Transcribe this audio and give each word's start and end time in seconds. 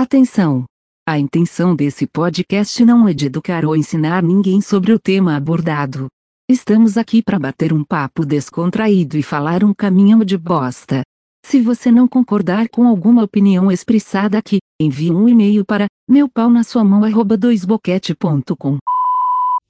Atenção! 0.00 0.64
A 1.08 1.18
intenção 1.18 1.74
desse 1.74 2.06
podcast 2.06 2.84
não 2.84 3.08
é 3.08 3.12
de 3.12 3.26
educar 3.26 3.64
ou 3.64 3.74
ensinar 3.74 4.22
ninguém 4.22 4.60
sobre 4.60 4.92
o 4.92 4.98
tema 5.00 5.34
abordado. 5.34 6.06
Estamos 6.48 6.96
aqui 6.96 7.20
para 7.20 7.36
bater 7.36 7.72
um 7.72 7.82
papo 7.82 8.24
descontraído 8.24 9.18
e 9.18 9.24
falar 9.24 9.64
um 9.64 9.74
caminhão 9.74 10.22
de 10.22 10.38
bosta. 10.38 11.02
Se 11.44 11.60
você 11.60 11.90
não 11.90 12.06
concordar 12.06 12.68
com 12.68 12.86
alguma 12.86 13.24
opinião 13.24 13.72
expressada 13.72 14.38
aqui, 14.38 14.58
envie 14.80 15.10
um 15.10 15.28
e-mail 15.28 15.64
para 15.64 15.88
meu 16.08 16.28
pau 16.28 16.48
na 16.48 16.62
sua 16.62 16.84
mão 16.84 17.00
doisboquete.com. 17.36 18.78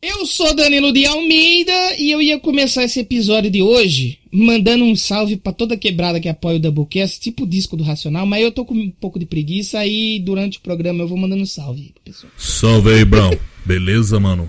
Eu 0.01 0.25
sou 0.27 0.55
Danilo 0.55 0.93
de 0.93 1.05
Almeida 1.07 1.73
e 1.99 2.13
eu 2.13 2.23
ia 2.23 2.39
começar 2.39 2.85
esse 2.85 3.01
episódio 3.01 3.51
de 3.51 3.61
hoje 3.61 4.21
mandando 4.31 4.85
um 4.85 4.95
salve 4.95 5.37
para 5.37 5.53
toda 5.53 5.77
quebrada 5.77 6.21
que 6.21 6.29
apoia 6.29 6.57
o 6.57 6.61
Doublecast, 6.61 7.19
tipo 7.19 7.45
disco 7.45 7.77
do 7.77 7.83
Racional, 7.83 8.25
mas 8.25 8.45
eu 8.45 8.53
tô 8.53 8.65
com 8.65 8.75
um 8.75 8.91
pouco 8.93 9.19
de 9.19 9.27
preguiça 9.27 9.85
e 9.85 10.21
durante 10.21 10.59
o 10.59 10.61
programa 10.61 11.03
eu 11.03 11.09
vou 11.09 11.19
mandando 11.19 11.43
um 11.43 11.47
salve, 11.47 11.93
pessoal. 12.05 12.33
Salve 12.39 12.91
aí, 12.91 13.05
Brão. 13.05 13.37
Beleza, 13.65 14.21
mano? 14.21 14.49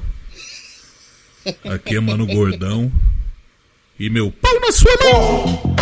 Aqui 1.65 1.95
é 1.95 1.99
Mano 1.99 2.27
Gordão. 2.27 2.91
E 3.99 4.07
meu 4.07 4.31
pau 4.31 4.59
na 4.59 4.71
sua 4.71 4.91
mão! 5.03 5.75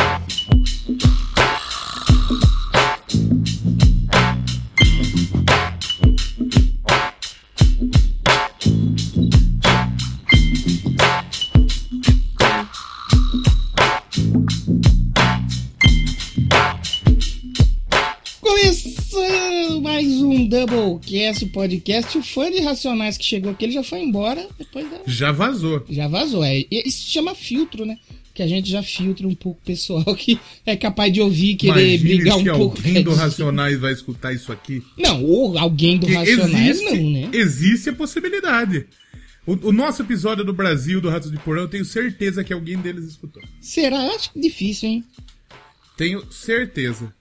Começando 19.77 19.81
mais 19.81 20.08
um 20.22 20.48
Doublecast 20.48 21.45
podcast. 21.48 22.18
O 22.18 22.23
fã 22.23 22.49
de 22.49 22.59
Racionais 22.62 23.18
que 23.18 23.23
chegou 23.26 23.52
aqui, 23.52 23.66
ele 23.66 23.73
já 23.73 23.84
foi 23.84 23.99
embora. 23.99 24.48
Depois 24.57 24.90
da... 24.90 24.99
Já 25.05 25.32
vazou. 25.32 25.85
Já 25.90 26.07
vazou. 26.07 26.43
É, 26.43 26.65
isso 26.71 27.04
se 27.04 27.12
chama 27.12 27.35
filtro, 27.35 27.85
né? 27.85 27.98
Que 28.34 28.41
a 28.43 28.48
gente 28.48 28.70
já 28.70 28.82
filtra 28.82 29.27
um 29.27 29.35
pouco 29.35 29.60
o 29.62 29.65
pessoal 29.65 30.04
que 30.15 30.40
é 30.65 30.76
capaz 30.76 31.12
de 31.13 31.21
ouvir, 31.21 31.55
querer 31.55 31.96
Imagine 31.96 32.15
brigar 32.15 32.37
um 32.37 32.43
se 32.43 32.49
pouco. 32.52 32.77
alguém 32.77 33.04
do 33.04 33.13
Racionais 33.13 33.79
vai 33.79 33.93
escutar 33.93 34.34
isso 34.34 34.52
aqui. 34.52 34.84
Não, 34.98 35.24
ou 35.24 35.57
alguém 35.57 35.98
do 35.98 36.07
Que 36.07 36.13
Racionais 36.13 36.80
existe, 36.80 36.99
não, 36.99 37.09
né? 37.12 37.30
existe 37.34 37.90
a 37.90 37.93
possibilidade. 37.93 38.87
O, 39.46 39.70
o 39.70 39.71
nosso 39.71 40.02
episódio 40.02 40.43
do 40.43 40.54
Brasil, 40.54 40.99
do 40.99 41.09
Ratos 41.09 41.32
de 41.32 41.37
Porão, 41.37 41.63
eu 41.63 41.70
tenho 41.70 41.85
certeza 41.85 42.43
que 42.43 42.54
alguém 42.54 42.77
deles 42.77 43.05
escutou. 43.05 43.43
Será? 43.62 44.05
Eu 44.05 44.15
Acho 44.15 44.32
difícil, 44.35 44.90
hein? 44.90 45.04
Tenho 45.98 46.32
certeza. 46.32 47.13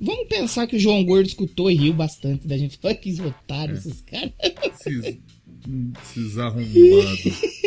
Vamos 0.00 0.26
pensar 0.28 0.66
que 0.66 0.76
o 0.76 0.78
João 0.80 1.04
Gordo 1.04 1.26
escutou 1.26 1.70
e 1.70 1.74
riu 1.74 1.92
bastante 1.92 2.46
da 2.46 2.56
gente. 2.58 2.78
Olha 2.82 2.94
que 2.94 3.10
É. 3.18 3.22
otário 3.22 3.74
esses 3.76 4.00
caras. 4.00 4.32
Esses, 4.86 5.18
esses 6.16 6.38
arrombados. 6.38 7.22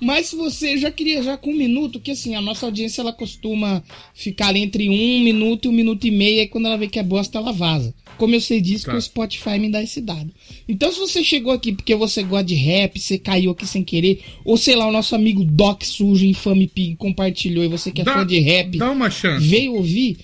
Mas 0.00 0.26
se 0.26 0.36
você 0.36 0.76
já 0.76 0.90
queria, 0.90 1.22
já 1.22 1.36
com 1.36 1.50
um 1.50 1.56
minuto, 1.56 1.98
que 2.00 2.10
assim, 2.10 2.34
a 2.34 2.40
nossa 2.40 2.66
audiência 2.66 3.00
ela 3.00 3.12
costuma 3.12 3.82
ficar 4.12 4.48
ali 4.48 4.60
entre 4.60 4.88
um 4.88 5.20
minuto 5.20 5.64
e 5.64 5.68
um 5.68 5.72
minuto 5.72 6.06
e 6.06 6.10
meio, 6.10 6.40
e 6.42 6.48
quando 6.48 6.66
ela 6.66 6.76
vê 6.76 6.88
que 6.88 6.98
é 6.98 7.02
bosta, 7.02 7.38
ela 7.38 7.52
vaza. 7.52 7.94
Como 8.18 8.34
eu 8.34 8.40
sei 8.40 8.60
disso, 8.60 8.84
Tá. 8.84 8.92
que 8.92 8.98
o 8.98 9.02
Spotify 9.02 9.58
me 9.58 9.70
dá 9.70 9.82
esse 9.82 10.00
dado. 10.00 10.30
Então, 10.68 10.92
se 10.92 10.98
você 10.98 11.24
chegou 11.24 11.52
aqui 11.52 11.72
porque 11.72 11.94
você 11.94 12.22
gosta 12.22 12.44
de 12.44 12.54
rap, 12.54 12.98
você 13.00 13.16
caiu 13.16 13.52
aqui 13.52 13.66
sem 13.66 13.82
querer, 13.82 14.20
ou 14.44 14.56
sei 14.58 14.76
lá, 14.76 14.86
o 14.86 14.92
nosso 14.92 15.14
amigo 15.14 15.42
Doc 15.44 15.82
Sujo, 15.84 16.26
Infame 16.26 16.66
Pig, 16.66 16.96
compartilhou 16.96 17.64
e 17.64 17.68
você 17.68 17.90
que 17.90 18.02
é 18.02 18.04
Dá- 18.04 18.12
fã 18.14 18.26
de 18.26 18.38
rap, 18.40 18.76
Dá 18.76 18.90
uma 18.90 19.08
chance. 19.10 19.46
veio 19.46 19.74
ouvir. 19.74 20.18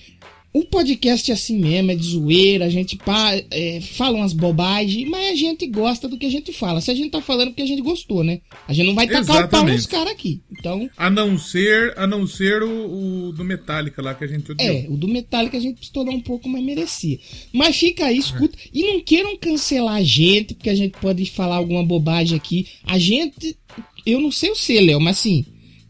O 0.51 0.65
podcast 0.65 1.29
é 1.29 1.33
assim 1.35 1.59
mesmo, 1.59 1.91
é 1.91 1.95
de 1.95 2.03
zoeira, 2.03 2.65
a 2.65 2.69
gente 2.69 2.97
pá, 2.97 3.33
é, 3.51 3.81
fala 3.81 4.17
umas 4.17 4.33
bobagens, 4.33 5.07
mas 5.07 5.29
a 5.29 5.35
gente 5.35 5.67
gosta 5.67 6.07
do 6.07 6.17
que 6.17 6.25
a 6.25 6.29
gente 6.31 6.51
fala. 6.51 6.81
Se 6.81 6.89
a 6.89 6.95
gente 6.95 7.11
tá 7.11 7.21
falando 7.21 7.49
é 7.49 7.51
porque 7.51 7.61
a 7.61 7.67
gente 7.67 7.83
gostou, 7.83 8.23
né? 8.23 8.41
A 8.67 8.73
gente 8.73 8.87
não 8.87 8.95
vai 8.95 9.05
tacar 9.05 9.21
o 9.23 9.25
pau 9.27 9.37
Exatamente. 9.37 9.75
nos 9.75 9.85
caras 9.85 10.11
aqui. 10.11 10.41
Então, 10.51 10.89
A 10.97 11.07
não 11.07 11.37
ser, 11.37 11.93
a 11.95 12.07
não 12.07 12.25
ser 12.25 12.63
o, 12.63 13.27
o 13.27 13.31
do 13.31 13.43
Metallica 13.43 14.01
lá 14.01 14.15
que 14.15 14.23
a 14.23 14.27
gente 14.27 14.51
odiou. 14.51 14.67
é, 14.67 14.87
o 14.89 14.97
do 14.97 15.07
Metallica 15.07 15.55
a 15.55 15.61
gente 15.61 15.83
estourou 15.83 16.15
um 16.15 16.21
pouco, 16.21 16.49
mas 16.49 16.63
merecia. 16.63 17.19
Mas 17.53 17.75
fica 17.75 18.05
aí, 18.05 18.17
escuta. 18.17 18.57
E 18.73 18.81
não 18.91 19.01
queiram 19.01 19.37
cancelar 19.37 19.95
a 19.97 20.03
gente, 20.03 20.55
porque 20.55 20.69
a 20.71 20.75
gente 20.75 20.97
pode 20.99 21.25
falar 21.29 21.57
alguma 21.57 21.85
bobagem 21.85 22.35
aqui. 22.35 22.65
A 22.83 22.97
gente, 22.97 23.55
eu 24.03 24.19
não 24.19 24.31
sei 24.31 24.49
o 24.49 24.55
ser, 24.55 24.81
Léo, 24.81 24.99
mas 24.99 25.19
assim, 25.19 25.45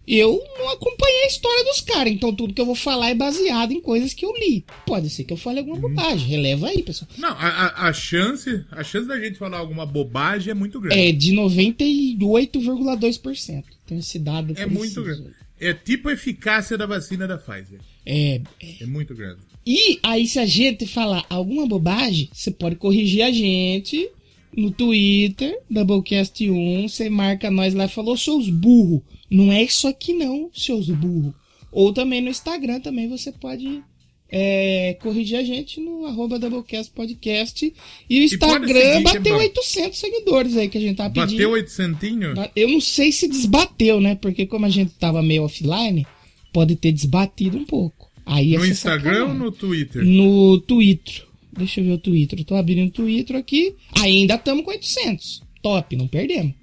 eu 0.10 0.44
não 0.58 0.70
acompanhei 0.70 1.24
a 1.24 1.28
história 1.28 1.64
dos 1.66 1.82
caras, 1.82 2.12
então 2.12 2.34
tudo 2.34 2.52
que 2.54 2.60
eu 2.60 2.66
vou 2.66 2.74
falar 2.74 3.12
é 3.12 3.16
baseado 3.16 3.72
em 3.72 3.80
coisas 3.80 4.12
que 4.12 4.26
eu 4.26 4.34
li. 4.36 4.66
Pode 4.86 5.08
ser 5.10 5.24
que 5.24 5.32
eu 5.32 5.38
fale 5.38 5.60
alguma 5.60 5.78
bobagem, 5.78 6.28
releva 6.28 6.68
aí, 6.68 6.82
pessoal. 6.82 7.08
Não, 7.18 7.30
a, 7.30 7.88
a, 7.88 7.94
chance, 7.94 8.66
a 8.72 8.84
chance 8.84 9.08
da 9.08 9.20
gente 9.20 9.38
falar 9.38 9.60
alguma 9.60 9.86
bobagem 9.86 10.50
é 10.50 10.56
muito 10.56 10.80
grande. 10.80 11.00
É 11.00 11.12
de 11.12 11.32
98,2%. 11.34 13.64
Tem 13.86 14.00
esse 14.00 14.18
dado 14.18 14.56
É 14.58 14.66
muito 14.66 15.04
grande. 15.04 15.30
É 15.60 15.72
tipo 15.74 16.10
a 16.10 16.14
eficácia 16.14 16.76
da 16.78 16.88
vacina 16.88 17.28
da 17.28 17.38
Pfizer. 17.38 17.80
É, 18.06 18.40
É 18.80 18.86
muito 18.86 19.14
grande. 19.14 19.42
E 19.66 20.00
aí, 20.02 20.26
se 20.26 20.40
a 20.40 20.46
gente 20.46 20.88
falar 20.88 21.26
alguma 21.30 21.68
bobagem, 21.68 22.30
você 22.34 22.50
pode 22.50 22.78
corrigir 22.78 23.22
a 23.22 23.32
gente 23.32 24.10
no 24.56 24.72
Twitter, 24.72 25.60
Doublecast1, 25.72 26.90
você 26.90 27.08
marca 27.10 27.52
nós 27.52 27.76
lá 27.76 27.86
e 27.86 27.90
falou, 27.90 28.18
seus 28.18 28.50
burro. 28.50 29.04
Não 29.30 29.52
é 29.52 29.64
isso 29.64 29.88
aqui 29.88 30.14
não, 30.14 30.50
seus 30.54 30.90
burro. 30.90 31.34
Ou 31.72 31.94
também 31.94 32.22
no 32.22 32.30
Instagram 32.30 32.80
também 32.80 33.08
você 33.08 33.32
pode 33.32 33.84
é, 34.32 34.98
corrigir 35.02 35.38
a 35.38 35.44
gente 35.44 35.80
no 35.80 36.06
arroba 36.06 36.40
Doublecast 36.40 36.92
Podcast. 36.94 37.74
E 38.10 38.20
o 38.20 38.22
E 38.22 38.26
Instagram 38.26 38.78
é 38.80 39.02
bateu 39.02 39.36
bom. 39.36 39.40
800 39.42 39.98
seguidores 40.00 40.58
aí 40.58 40.68
que 40.70 40.78
a 40.78 40.82
gente 40.82 40.98
tá 40.98 41.10
pedindo. 41.10 41.32
Bateu 41.32 41.52
oitocentinho? 41.52 42.34
Eu 42.56 42.70
não 42.70 42.82
sei 42.82 43.12
se 43.12 43.28
desbateu, 43.28 44.00
né? 44.02 44.16
Porque 44.16 44.46
como 44.46 44.66
a 44.66 44.70
gente 44.70 44.92
tava 45.00 45.22
meio 45.22 45.44
offline, 45.44 46.06
pode 46.54 46.76
ter 46.76 46.92
desbatido 46.92 47.58
um 47.58 47.66
pouco. 47.66 48.10
Aí 48.26 48.52
No 48.52 48.58
essa 48.64 48.68
Instagram 48.74 49.10
ou 49.12 49.16
sacanagem. 49.28 49.40
no 49.44 49.52
Twitter? 49.52 50.04
No 50.06 50.60
Twitter. 50.62 51.24
Deixa 51.58 51.82
eu 51.82 51.86
ver 51.86 51.92
o 51.94 51.98
Twitter. 51.98 52.40
Eu 52.40 52.46
tô 52.46 52.56
abrindo 52.56 52.88
o 52.88 52.92
Twitter 52.92 53.36
aqui. 53.36 53.76
Ainda 54.00 54.36
estamos 54.36 54.64
com 54.64 54.70
800. 54.72 55.42
Top, 55.64 55.96
não 55.96 56.08
perdemos. 56.08 56.54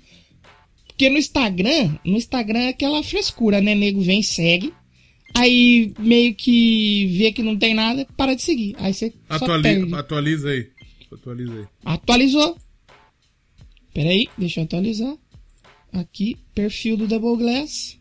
Porque 0.96 1.10
no 1.10 1.18
Instagram, 1.18 1.98
no 2.02 2.16
Instagram 2.16 2.60
é 2.60 2.68
aquela 2.68 3.02
frescura, 3.02 3.60
né? 3.60 3.74
Nego 3.74 4.00
vem, 4.00 4.22
segue. 4.22 4.72
Aí 5.34 5.92
meio 5.98 6.34
que 6.34 7.06
vê 7.18 7.30
que 7.32 7.42
não 7.42 7.54
tem 7.54 7.74
nada, 7.74 8.06
para 8.16 8.34
de 8.34 8.40
seguir. 8.40 8.74
Aí 8.78 8.94
você 8.94 9.10
só 9.28 9.34
Atuali- 9.44 9.62
perde. 9.62 9.94
atualiza 9.94 10.48
aí. 10.48 10.70
Atualiza 11.12 11.52
aí. 11.52 11.64
Atualizou. 11.84 12.56
Pera 13.92 14.08
aí, 14.08 14.26
deixa 14.38 14.60
eu 14.60 14.64
atualizar. 14.64 15.14
Aqui, 15.92 16.38
perfil 16.54 16.96
do 16.96 17.06
Double 17.06 17.36
Glass. 17.44 17.98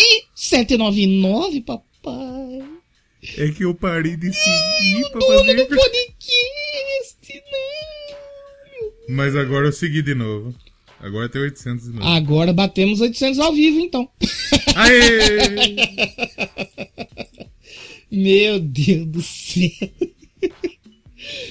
E 0.00 0.24
799, 0.34 1.60
papai. 1.60 2.62
É 3.36 3.48
que 3.50 3.64
eu 3.64 3.74
parei 3.74 4.16
de 4.16 4.32
seguir 4.32 5.10
pra 5.10 5.20
Dono 5.20 5.38
fazer. 5.40 5.54
do 5.56 5.66
podcast, 5.76 7.42
não. 7.52 9.14
Mas 9.14 9.36
agora 9.36 9.66
eu 9.66 9.72
segui 9.72 10.00
de 10.00 10.14
novo. 10.14 10.54
Agora 11.00 11.28
tem 11.28 11.42
800 11.42 11.86
de 11.86 11.92
novo. 11.92 12.06
Agora 12.06 12.52
batemos 12.52 13.00
800 13.00 13.38
ao 13.38 13.52
vivo, 13.52 13.80
então. 13.80 14.08
Aê! 14.76 15.76
Meu 18.10 18.60
Deus 18.60 19.06
do 19.06 19.22
céu. 19.22 19.70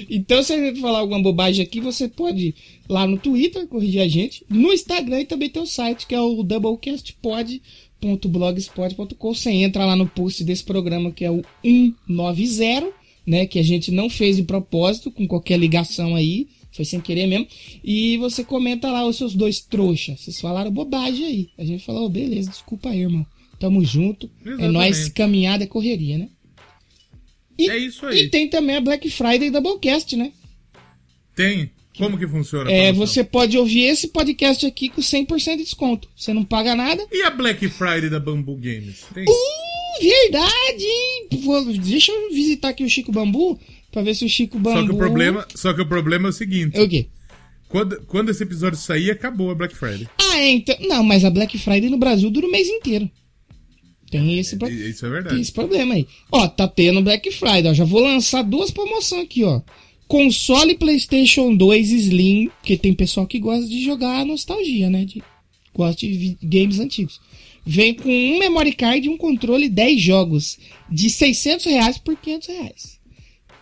Então, 0.10 0.42
se 0.44 0.52
a 0.54 0.58
gente 0.58 0.82
falar 0.82 1.00
alguma 1.00 1.22
bobagem 1.22 1.64
aqui, 1.64 1.80
você 1.80 2.08
pode 2.08 2.48
ir 2.48 2.56
lá 2.88 3.06
no 3.08 3.18
Twitter 3.18 3.68
corrigir 3.68 4.02
a 4.02 4.08
gente, 4.08 4.44
no 4.50 4.74
Instagram 4.74 5.22
e 5.22 5.26
também 5.26 5.50
tem 5.50 5.62
o 5.62 5.68
site 5.68 6.08
que 6.08 6.16
é 6.16 6.22
o 6.22 6.44
doublecastpod.blogspot.com. 6.44 9.34
Você 9.34 9.52
entra 9.52 9.86
lá 9.86 9.96
no 9.96 10.08
post 10.08 10.44
desse 10.44 10.64
programa 10.64 11.12
que 11.12 11.24
é 11.24 11.32
o 11.32 11.44
190, 11.64 12.92
né? 13.26 13.46
Que 13.46 13.60
a 13.60 13.64
gente 13.64 13.92
não 13.92 14.10
fez 14.10 14.38
de 14.38 14.44
propósito, 14.44 15.12
com 15.12 15.28
qualquer 15.28 15.58
ligação 15.58 16.16
aí, 16.16 16.48
foi 16.72 16.86
sem 16.86 17.00
querer 17.02 17.28
mesmo. 17.28 17.48
E 17.84 18.18
você 18.18 18.44
comenta 18.44 18.92
lá 18.92 19.06
os 19.06 19.18
seus 19.18 19.34
dois 19.34 19.60
trouxas. 19.60 20.22
Vocês 20.22 20.40
falaram 20.40 20.72
bobagem 20.72 21.26
aí. 21.26 21.50
A 21.58 21.66
gente 21.66 21.84
falou, 21.84 22.06
oh, 22.06 22.10
beleza, 22.10 22.50
desculpa 22.50 22.90
aí, 22.90 23.02
irmão. 23.02 23.26
Tamo 23.60 23.84
junto. 23.84 24.30
É 24.46 24.50
Exatamente. 24.50 24.72
nóis, 24.72 25.10
caminhada 25.10 25.64
é 25.64 25.68
correria, 25.68 26.18
né? 26.18 26.30
E, 27.58 27.70
É 27.70 27.78
isso 27.78 28.06
aí. 28.06 28.22
E 28.22 28.30
tem 28.30 28.48
também 28.48 28.78
a 28.78 28.82
Black 28.82 29.10
Friday 29.10 29.50
Doublecast, 29.50 30.16
né? 30.16 30.32
Tem. 31.36 31.72
Como 31.98 32.18
que 32.18 32.26
funciona? 32.26 32.72
É, 32.72 32.94
você 32.94 33.26
pode 33.26 33.58
ouvir 33.58 33.82
esse 33.82 34.08
podcast 34.08 34.66
aqui 34.66 34.88
com 34.88 35.02
100% 35.02 35.58
de 35.58 35.64
desconto. 35.64 36.08
Você 36.16 36.34
não 36.34 36.46
paga 36.46 36.74
nada. 36.74 37.06
E 37.12 37.22
a 37.24 37.30
Black 37.30 37.68
Friday 37.68 38.10
da 38.10 38.22
Bamboo 38.22 38.56
Games? 38.56 39.06
Tem? 39.14 39.26
Uh, 39.26 40.02
verdade! 40.02 40.86
hein? 40.86 41.28
Deixa 41.84 42.14
eu 42.14 42.32
visitar 42.32 42.70
aqui 42.70 42.86
o 42.86 42.90
Chico 42.90 43.12
Bambu 43.12 43.60
pra 43.92 44.02
ver 44.02 44.16
se 44.16 44.26
o 44.26 44.30
Chico 44.30 44.58
Bambu. 44.60 44.80
Só 44.80 44.86
que, 44.88 44.92
o 44.94 44.98
problema, 44.98 45.48
só 45.56 45.74
que 45.74 45.82
o 45.82 45.86
problema 45.88 46.28
é 46.28 46.30
o 46.30 46.34
seguinte: 46.34 46.78
É 46.78 46.82
o 46.82 46.90
quê? 46.90 47.08
quando, 47.68 48.02
quando 48.08 48.30
esse 48.30 48.44
episódio 48.44 48.78
sair, 48.78 49.12
acabou 49.12 49.52
a 49.52 49.56
Black 49.56 49.76
Friday. 49.76 50.08
Ah, 50.18 50.38
é, 50.40 50.52
então. 50.52 50.76
Não, 50.82 51.04
mas 51.04 51.24
a 51.26 51.30
Black 51.30 51.58
Friday 51.58 51.90
no 51.90 51.98
Brasil 51.98 52.30
dura 52.32 52.48
o 52.48 52.52
mês 52.52 52.68
inteiro. 52.68 53.10
Tem 54.12 54.40
esse, 54.40 54.58
pro- 54.58 54.68
Isso 54.70 55.06
é 55.06 55.10
tem 55.10 55.12
verdade. 55.12 55.40
esse 55.42 55.52
problema 55.52 55.94
aí. 55.94 56.08
Ó, 56.32 56.48
tá 56.48 56.68
tendo 56.68 57.02
Black 57.02 57.30
Friday, 57.32 57.68
ó. 57.68 57.74
Já 57.74 57.84
vou 57.86 58.02
lançar 58.02 58.42
duas 58.44 58.72
promoções 58.72 59.24
aqui, 59.24 59.44
ó. 59.44 59.62
console 60.08 60.76
PlayStation 60.76 61.56
2 61.56 61.92
Slim, 61.92 62.50
porque 62.60 62.76
tem 62.76 62.92
pessoal 62.94 63.28
que 63.28 63.38
gosta 63.38 63.68
de 63.68 63.84
jogar 63.84 64.26
nostalgia, 64.26 64.90
né? 64.90 65.06
De, 65.06 65.22
gosta 65.76 66.08
de 66.08 66.36
games 66.42 66.80
antigos. 66.80 67.22
Vem 67.64 67.94
com 67.94 68.10
um 68.10 68.40
memory 68.40 68.74
card 68.74 69.06
e 69.06 69.10
um 69.12 69.18
controle 69.18 69.70
10 69.70 70.02
jogos 70.02 70.58
de 70.90 71.08
600 71.08 71.66
reais 71.66 71.98
por 72.00 72.16
500 72.18 72.48
reais. 72.48 72.99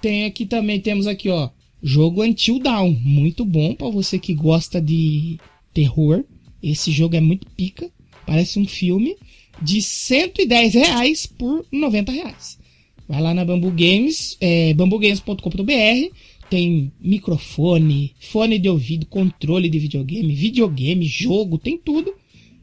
Tem 0.02 0.26
aqui 0.26 0.46
também, 0.46 0.80
temos 0.80 1.08
aqui, 1.08 1.30
ó, 1.30 1.50
jogo 1.82 2.24
Until 2.24 2.60
Dawn, 2.60 2.96
muito 3.02 3.44
bom 3.44 3.74
pra 3.74 3.90
você 3.90 4.20
que 4.20 4.34
gosta 4.34 4.82
de 4.82 5.40
terror. 5.74 6.24
Esse 6.62 6.92
jogo 6.92 7.16
é 7.16 7.22
muito 7.22 7.48
pica, 7.52 7.90
parece 8.26 8.60
um 8.60 8.68
filme, 8.68 9.16
de 9.62 9.82
110 9.82 10.74
reais 10.74 11.26
por 11.26 11.66
90 11.72 12.12
reais. 12.12 12.60
Vai 13.08 13.22
lá 13.22 13.34
na 13.34 13.46
Bambu 13.46 13.72
Games, 13.72 14.38
é, 14.42 14.74
bambugames.com.br, 14.74 16.14
tem 16.50 16.92
microfone, 17.00 18.14
fone 18.20 18.60
de 18.60 18.70
ouvido, 18.70 19.06
controle 19.06 19.70
de 19.70 19.80
videogame, 19.80 20.36
videogame, 20.36 21.06
jogo, 21.06 21.58
tem 21.58 21.78
tudo. 21.78 22.14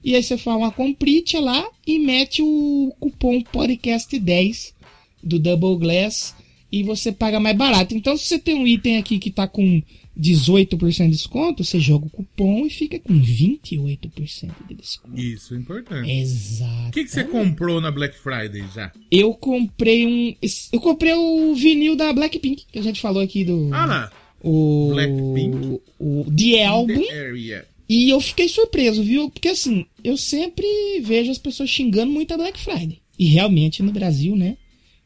E 0.02 0.14
aí 0.14 0.22
você 0.22 0.36
faz 0.36 0.56
uma 0.58 0.70
comprite 0.70 1.38
lá 1.38 1.66
e 1.86 1.98
mete 1.98 2.42
o 2.42 2.94
cupom 3.00 3.40
podcast10 3.42 4.74
do 5.22 5.38
Double 5.38 5.78
Glass 5.78 6.34
e 6.74 6.82
você 6.82 7.12
paga 7.12 7.38
mais 7.38 7.56
barato. 7.56 7.94
Então, 7.94 8.16
se 8.16 8.24
você 8.24 8.38
tem 8.38 8.56
um 8.56 8.66
item 8.66 8.96
aqui 8.96 9.20
que 9.20 9.30
tá 9.30 9.46
com 9.46 9.80
18% 10.18 11.04
de 11.04 11.10
desconto, 11.10 11.62
você 11.62 11.78
joga 11.78 12.06
o 12.06 12.10
cupom 12.10 12.66
e 12.66 12.70
fica 12.70 12.98
com 12.98 13.14
28% 13.14 14.52
de 14.68 14.74
desconto. 14.74 15.20
Isso 15.20 15.54
é 15.54 15.56
importante. 15.56 16.10
Exato. 16.10 16.88
O 16.88 16.90
que, 16.90 17.04
que 17.04 17.10
você 17.10 17.22
comprou 17.22 17.80
na 17.80 17.92
Black 17.92 18.18
Friday 18.18 18.64
já? 18.74 18.92
Eu 19.08 19.34
comprei 19.34 20.04
um. 20.04 20.34
Eu 20.72 20.80
comprei 20.80 21.12
o 21.14 21.54
vinil 21.54 21.94
da 21.94 22.12
Blackpink, 22.12 22.64
que 22.72 22.78
a 22.78 22.82
gente 22.82 23.00
falou 23.00 23.22
aqui 23.22 23.44
do. 23.44 23.70
Ah 23.72 23.86
lá. 23.86 24.12
o. 24.42 24.90
Blackpink. 24.94 25.80
O 26.00 26.26
The 26.36 26.64
Album. 26.64 27.02
The. 27.06 27.66
E 27.88 28.10
eu 28.10 28.20
fiquei 28.20 28.48
surpreso, 28.48 29.04
viu? 29.04 29.30
Porque 29.30 29.48
assim, 29.48 29.86
eu 30.02 30.16
sempre 30.16 30.66
vejo 31.02 31.30
as 31.30 31.38
pessoas 31.38 31.70
xingando 31.70 32.10
muito 32.10 32.34
a 32.34 32.36
Black 32.36 32.58
Friday. 32.58 32.98
E 33.16 33.26
realmente 33.26 33.80
no 33.80 33.92
Brasil, 33.92 34.34
né? 34.34 34.56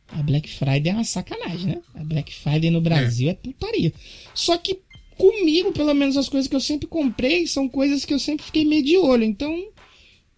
A 0.09 0.23
Black 0.23 0.49
Friday 0.49 0.91
é 0.91 0.95
uma 0.95 1.05
sacanagem, 1.05 1.67
né? 1.67 1.83
A 1.95 2.03
Black 2.03 2.35
Friday 2.35 2.71
no 2.71 2.81
Brasil 2.81 3.29
é, 3.29 3.35
putaria. 3.35 3.93
Só 4.35 4.57
que 4.57 4.81
comigo, 5.17 5.73
pelo 5.73 5.93
menos 5.95 6.17
as 6.17 6.29
coisas 6.29 6.49
que 6.49 6.57
eu 6.57 6.61
sempre 6.61 6.87
comprei 6.87 7.47
são 7.47 7.69
coisas 7.69 8.05
que 8.05 8.15
eu 8.15 8.19
sempre 8.19 8.47
fiquei 8.47 8.65
meio 8.65 8.83
de 8.83 8.97
olho. 8.97 9.25
Então, 9.25 9.55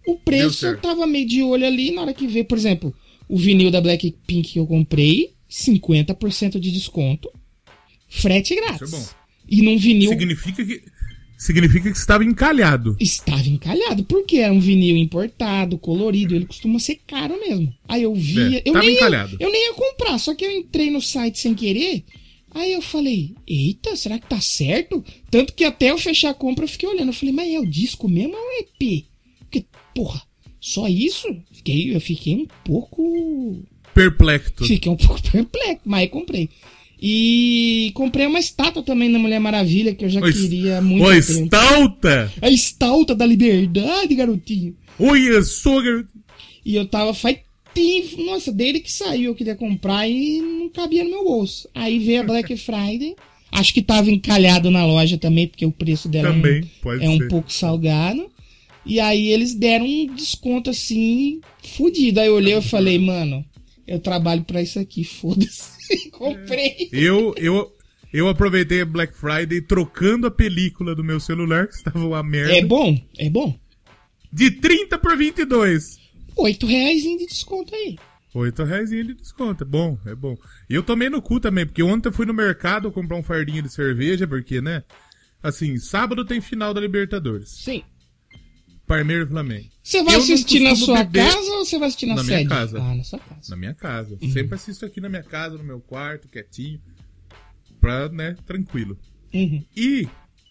o 0.07 0.17
preço 0.17 0.67
eu 0.67 0.81
tava 0.81 1.07
meio 1.07 1.27
de 1.27 1.43
olho 1.43 1.67
ali 1.67 1.91
na 1.93 2.03
hora 2.03 2.15
que 2.15 2.27
veio, 2.27 2.45
por 2.45 2.59
exemplo, 2.59 2.95
o 3.29 3.37
vinil 3.37 3.71
da 3.71 3.81
Blackpink 3.81 4.53
que 4.53 4.59
eu 4.59 4.67
comprei, 4.67 5.35
50% 5.49 6.59
de 6.59 6.73
desconto, 6.73 7.31
frete 8.09 8.55
grátis. 8.57 8.89
Isso 8.89 8.97
é 8.97 8.99
bom. 8.99 9.09
E 9.49 9.63
num 9.63 9.79
vinil 9.79 10.11
Significa 10.11 10.65
que. 10.65 10.83
Significa 11.41 11.91
que 11.91 11.97
estava 11.97 12.23
encalhado. 12.23 12.95
Estava 13.01 13.49
encalhado, 13.49 14.05
porque 14.05 14.37
era 14.37 14.53
um 14.53 14.61
vinil 14.61 14.95
importado, 14.95 15.79
colorido, 15.79 16.35
ele 16.35 16.45
costuma 16.45 16.79
ser 16.79 17.01
caro 17.07 17.41
mesmo. 17.41 17.75
Aí 17.89 18.03
eu 18.03 18.15
via. 18.15 18.59
É, 18.59 18.63
eu, 18.63 18.75
nem 18.75 18.95
encalhado. 18.95 19.39
Ia, 19.41 19.47
eu 19.47 19.51
nem 19.51 19.69
ia 19.69 19.73
comprar, 19.73 20.19
só 20.19 20.35
que 20.35 20.45
eu 20.45 20.53
entrei 20.53 20.91
no 20.91 21.01
site 21.01 21.39
sem 21.39 21.55
querer. 21.55 22.05
Aí 22.51 22.75
eu 22.75 22.83
falei, 22.83 23.35
eita, 23.47 23.97
será 23.97 24.19
que 24.19 24.29
tá 24.29 24.39
certo? 24.39 25.03
Tanto 25.31 25.55
que 25.55 25.65
até 25.65 25.91
eu 25.91 25.97
fechar 25.97 26.29
a 26.29 26.35
compra 26.35 26.67
eu 26.67 26.69
fiquei 26.69 26.87
olhando. 26.87 27.09
Eu 27.09 27.15
falei, 27.15 27.35
mas 27.35 27.51
é 27.51 27.59
o 27.59 27.65
disco 27.65 28.07
mesmo 28.07 28.35
ou 28.35 28.39
é 28.39 28.45
o 28.45 28.61
EP? 28.61 29.07
Porque, 29.39 29.65
porra, 29.95 30.21
só 30.61 30.87
isso? 30.89 31.27
Fiquei, 31.53 31.97
eu 31.97 32.03
fiquei 32.03 32.35
um 32.35 32.47
pouco. 32.63 33.63
Perplexo. 33.95 34.67
Fiquei 34.67 34.93
um 34.93 34.97
pouco 34.97 35.23
perplexo, 35.33 35.81
mas 35.87 36.11
comprei. 36.11 36.51
E 37.03 37.91
comprei 37.95 38.27
uma 38.27 38.39
estátua 38.39 38.83
também 38.83 39.11
da 39.11 39.19
Mulher 39.19 39.41
Maravilha, 39.41 39.95
que 39.95 40.05
eu 40.05 40.09
já 40.11 40.21
Oi, 40.21 40.33
queria 40.33 40.83
muito. 40.83 41.05
Ter. 41.27 41.43
estalta! 41.45 42.33
A 42.43 42.51
estalta 42.51 43.15
da 43.15 43.25
liberdade, 43.25 44.15
garotinho. 44.15 44.77
Oi, 44.99 45.43
sogra! 45.43 46.05
E 46.65 46.75
eu 46.77 46.85
tava 46.87 47.15
tempo, 47.73 48.23
nossa, 48.25 48.53
desde 48.53 48.81
que 48.81 48.93
saiu 48.93 49.31
eu 49.31 49.35
queria 49.35 49.55
comprar 49.55 50.07
e 50.09 50.41
não 50.41 50.69
cabia 50.69 51.03
no 51.05 51.11
meu 51.11 51.25
bolso. 51.25 51.69
Aí 51.75 51.99
veio 51.99 52.21
a 52.21 52.25
Black 52.25 52.55
Friday. 52.59 53.15
Acho 53.51 53.73
que 53.75 53.83
tava 53.83 54.11
encalhado 54.11 54.71
na 54.71 54.85
loja 54.85 55.17
também, 55.19 55.49
porque 55.49 55.65
o 55.67 55.73
preço 55.73 56.09
dela 56.09 56.29
é 56.29 56.31
um- 56.33 56.35
Também, 56.35 56.71
é 57.01 57.09
um 57.09 57.19
ser. 57.19 57.29
pouco 57.29 57.51
salgado. 57.53 58.31
E 58.85 59.01
aí 59.01 59.29
eles 59.29 59.55
deram 59.55 59.87
um 59.87 60.07
desconto 60.15 60.71
assim, 60.71 61.41
fudido. 61.77 62.21
Aí 62.21 62.27
eu 62.29 62.35
olhei 62.35 62.57
e 62.57 62.63
falei, 62.63 62.99
mano, 62.99 63.45
eu 63.87 64.01
trabalho 64.01 64.45
pra 64.45 64.63
isso 64.63 64.79
aqui, 64.79 65.05
foda-se. 65.05 66.11
Comprei. 66.11 66.89
Eu, 66.93 67.35
eu, 67.37 67.73
eu 68.13 68.29
aproveitei 68.29 68.81
a 68.83 68.87
Black 68.87 69.17
Friday 69.17 69.61
trocando 69.61 70.27
a 70.27 70.31
película 70.31 70.95
do 70.95 71.05
meu 71.05 71.21
celular, 71.21 71.69
que 71.69 71.75
estava 71.75 71.99
uma 71.99 72.23
merda. 72.23 72.57
É 72.57 72.65
bom, 72.65 72.99
é 73.19 73.29
bom. 73.29 73.59
De 74.33 74.51
30 74.51 74.99
por 74.99 75.17
22. 75.17 75.99
Oito 76.37 76.67
reais 76.67 77.03
de 77.03 77.27
desconto 77.27 77.75
aí. 77.75 77.99
8 78.35 78.65
reais 78.65 78.91
de 78.91 79.15
desconto. 79.15 79.65
É 79.65 79.67
bom, 79.67 79.99
é 80.07 80.15
bom. 80.15 80.37
E 80.69 80.75
eu 80.75 80.83
tomei 80.83 81.11
no 81.11 81.21
cu 81.21 81.41
também, 81.41 81.67
porque 81.67 81.83
ontem 81.83 82.09
eu 82.09 82.13
fui 82.13 82.27
no 82.27 82.35
mercado 82.35 82.91
comprar 82.93 83.17
um 83.17 83.23
fardinho 83.23 83.63
de 83.63 83.73
cerveja, 83.73 84.27
porque, 84.27 84.61
né? 84.61 84.85
Assim, 85.43 85.77
sábado 85.79 86.25
tem 86.25 86.41
final 86.41 86.73
da 86.73 86.81
Libertadores. 86.81 87.51
Sim. 87.51 87.83
Palmeiras 88.91 89.29
e 89.29 89.31
Flamengo. 89.31 89.69
Você 89.85 90.03
vai 90.03 90.15
Eu 90.17 90.19
assistir 90.19 90.61
na 90.61 90.75
sua 90.75 91.05
beber 91.05 91.33
casa 91.33 91.53
ou 91.53 91.65
você 91.65 91.79
vai 91.79 91.87
assistir 91.87 92.07
na, 92.07 92.17
na 92.17 92.25
minha 92.25 92.39
sede? 92.39 92.49
casa. 92.49 92.83
Ah, 92.83 92.95
na 92.97 93.05
sua 93.05 93.19
casa. 93.21 93.51
Na 93.51 93.57
minha 93.57 93.75
casa. 93.75 94.19
Uhum. 94.21 94.33
Sempre 94.33 94.55
assisto 94.57 94.85
aqui 94.85 95.01
na 95.01 95.09
minha 95.09 95.23
casa, 95.23 95.57
no 95.57 95.63
meu 95.63 95.81
quarto, 95.81 96.29
quietinho. 96.29 96.81
Pra, 97.81 98.09
né, 98.09 98.35
tranquilo. 98.45 98.99
Uhum. 99.33 99.65
E 99.77 100.09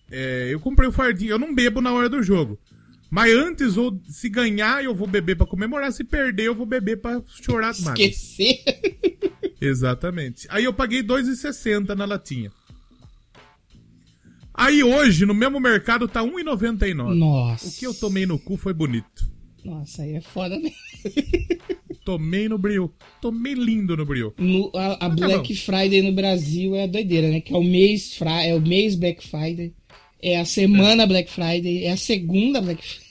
é, 0.09 0.47
eu 0.51 0.59
comprei 0.61 0.87
o 0.87 0.91
fardinho. 0.91 1.31
Eu 1.31 1.39
não 1.39 1.53
bebo 1.53 1.81
na 1.81 1.91
hora 1.91 2.07
do 2.07 2.23
jogo. 2.23 2.57
Mas 3.11 3.33
antes, 3.33 3.75
ou 3.75 3.99
se 4.07 4.29
ganhar, 4.29 4.83
eu 4.85 4.95
vou 4.95 5.07
beber 5.07 5.35
pra 5.35 5.45
comemorar. 5.45 5.91
Se 5.91 6.05
perder, 6.05 6.45
eu 6.45 6.55
vou 6.55 6.65
beber 6.65 7.01
pra 7.01 7.21
chorar 7.41 7.73
mágoas. 7.81 7.99
Esquecer. 7.99 8.63
Exatamente. 9.59 10.47
Aí 10.49 10.63
eu 10.63 10.73
paguei 10.73 11.03
2,60 11.03 11.93
na 11.93 12.05
latinha. 12.05 12.51
Aí 14.59 14.83
hoje, 14.83 15.25
no 15.25 15.33
mesmo 15.33 15.59
mercado, 15.59 16.07
tá 16.07 16.21
1,99. 16.21 17.13
Nossa. 17.15 17.67
O 17.67 17.71
que 17.79 17.85
eu 17.87 17.93
tomei 17.93 18.25
no 18.25 18.37
cu 18.37 18.57
foi 18.57 18.73
bonito. 18.73 19.29
Nossa, 19.63 20.03
aí 20.03 20.15
é 20.15 20.21
foda 20.21 20.57
mesmo. 20.59 20.75
Tomei 22.05 22.49
no 22.49 22.57
brio. 22.57 22.91
Tomei 23.21 23.53
lindo 23.53 23.95
no 23.95 24.05
brio. 24.05 24.33
No- 24.37 24.71
a, 24.75 24.93
a 24.93 24.97
Tá 24.97 25.09
Black 25.09 25.53
bom. 25.53 25.59
Friday 25.59 26.01
no 26.01 26.11
Brasil 26.13 26.75
é 26.75 26.83
a 26.83 26.87
doideira, 26.87 27.29
né? 27.29 27.39
Que 27.41 27.53
é 27.53 27.57
o 27.57 27.63
mês, 27.63 28.15
fra, 28.15 28.43
é 28.43 28.55
o 28.55 28.61
mês 28.61 28.95
Black 28.95 29.25
Friday, 29.27 29.73
é 30.21 30.39
a 30.39 30.45
semana 30.45 31.05
Black 31.05 31.29
Friday, 31.31 31.83
é 31.83 31.91
a 31.91 31.97
segunda 31.97 32.61
Black 32.61 32.81
Friday. 32.83 33.07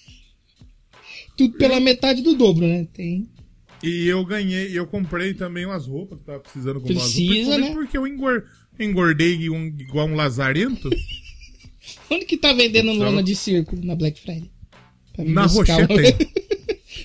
Tudo 1.36 1.56
pela 1.58 1.78
metade 1.80 2.22
do 2.22 2.34
dobro, 2.34 2.66
né? 2.66 2.86
Tem. 2.92 3.28
E 3.82 4.06
eu 4.08 4.24
ganhei, 4.24 4.76
eu 4.76 4.86
comprei 4.86 5.32
também 5.34 5.64
umas 5.64 5.86
roupas 5.86 6.18
que 6.18 6.24
tava 6.24 6.40
precisando 6.40 6.80
comprar 6.80 6.94
roupas. 6.94 7.12
Precisa, 7.12 7.30
principalmente 7.32 7.68
né? 7.68 7.74
Porque 7.74 7.96
eu 7.96 8.06
engor- 8.06 8.42
engordei 8.80 9.48
um- 9.48 9.66
igual 9.78 10.08
um 10.08 10.14
lazarento. 10.16 10.90
Onde 12.10 12.24
que 12.24 12.36
tá 12.36 12.52
vendendo 12.52 12.86
Precisava- 12.86 13.10
lona 13.10 13.22
de 13.22 13.36
circo 13.36 13.76
na 13.84 13.94
Black 13.94 14.20
Friday? 14.20 14.50
Na 15.18 15.48
tem. 15.48 16.28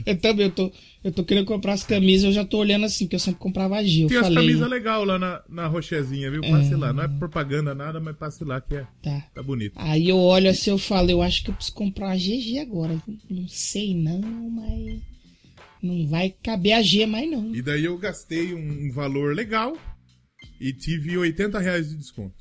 eu 0.05 0.17
também, 0.17 0.45
eu 0.45 0.51
tô, 0.51 0.71
eu 1.03 1.11
tô 1.11 1.23
querendo 1.23 1.45
comprar 1.45 1.73
as 1.73 1.83
camisas, 1.83 2.25
eu 2.25 2.31
já 2.31 2.45
tô 2.45 2.59
olhando 2.59 2.85
assim, 2.85 3.07
que 3.07 3.15
eu 3.15 3.19
sempre 3.19 3.39
comprava 3.39 3.77
a 3.77 3.83
G. 3.83 4.03
Eu 4.03 4.07
Tem 4.07 4.17
as 4.17 4.27
falei, 4.27 4.47
camisas 4.47 4.69
legais 4.69 5.07
lá 5.07 5.17
na, 5.17 5.41
na 5.49 5.67
Rochezinha, 5.67 6.29
viu? 6.29 6.41
Passe 6.41 6.75
lá. 6.75 6.93
Não 6.93 7.03
é 7.03 7.07
propaganda 7.07 7.73
nada, 7.73 7.99
mas 7.99 8.15
passe 8.15 8.43
lá 8.43 8.61
que 8.61 8.75
é, 8.75 8.87
tá. 9.01 9.27
tá 9.33 9.41
bonito. 9.41 9.73
Aí 9.75 10.09
eu 10.09 10.17
olho 10.17 10.49
assim, 10.49 10.69
eu 10.69 10.77
falo, 10.77 11.09
eu 11.09 11.21
acho 11.23 11.43
que 11.43 11.49
eu 11.49 11.55
preciso 11.55 11.75
comprar 11.75 12.07
uma 12.07 12.15
GG 12.17 12.59
agora. 12.59 13.01
Não 13.29 13.47
sei 13.47 13.95
não, 13.95 14.21
mas 14.21 15.01
não 15.81 16.07
vai 16.07 16.33
caber 16.43 16.73
a 16.73 16.81
G 16.83 17.05
mais 17.07 17.29
não. 17.29 17.53
E 17.55 17.61
daí 17.63 17.85
eu 17.85 17.97
gastei 17.97 18.53
um 18.53 18.91
valor 18.91 19.35
legal 19.35 19.75
e 20.61 20.71
tive 20.71 21.17
80 21.17 21.59
reais 21.59 21.89
de 21.89 21.95
desconto. 21.95 22.35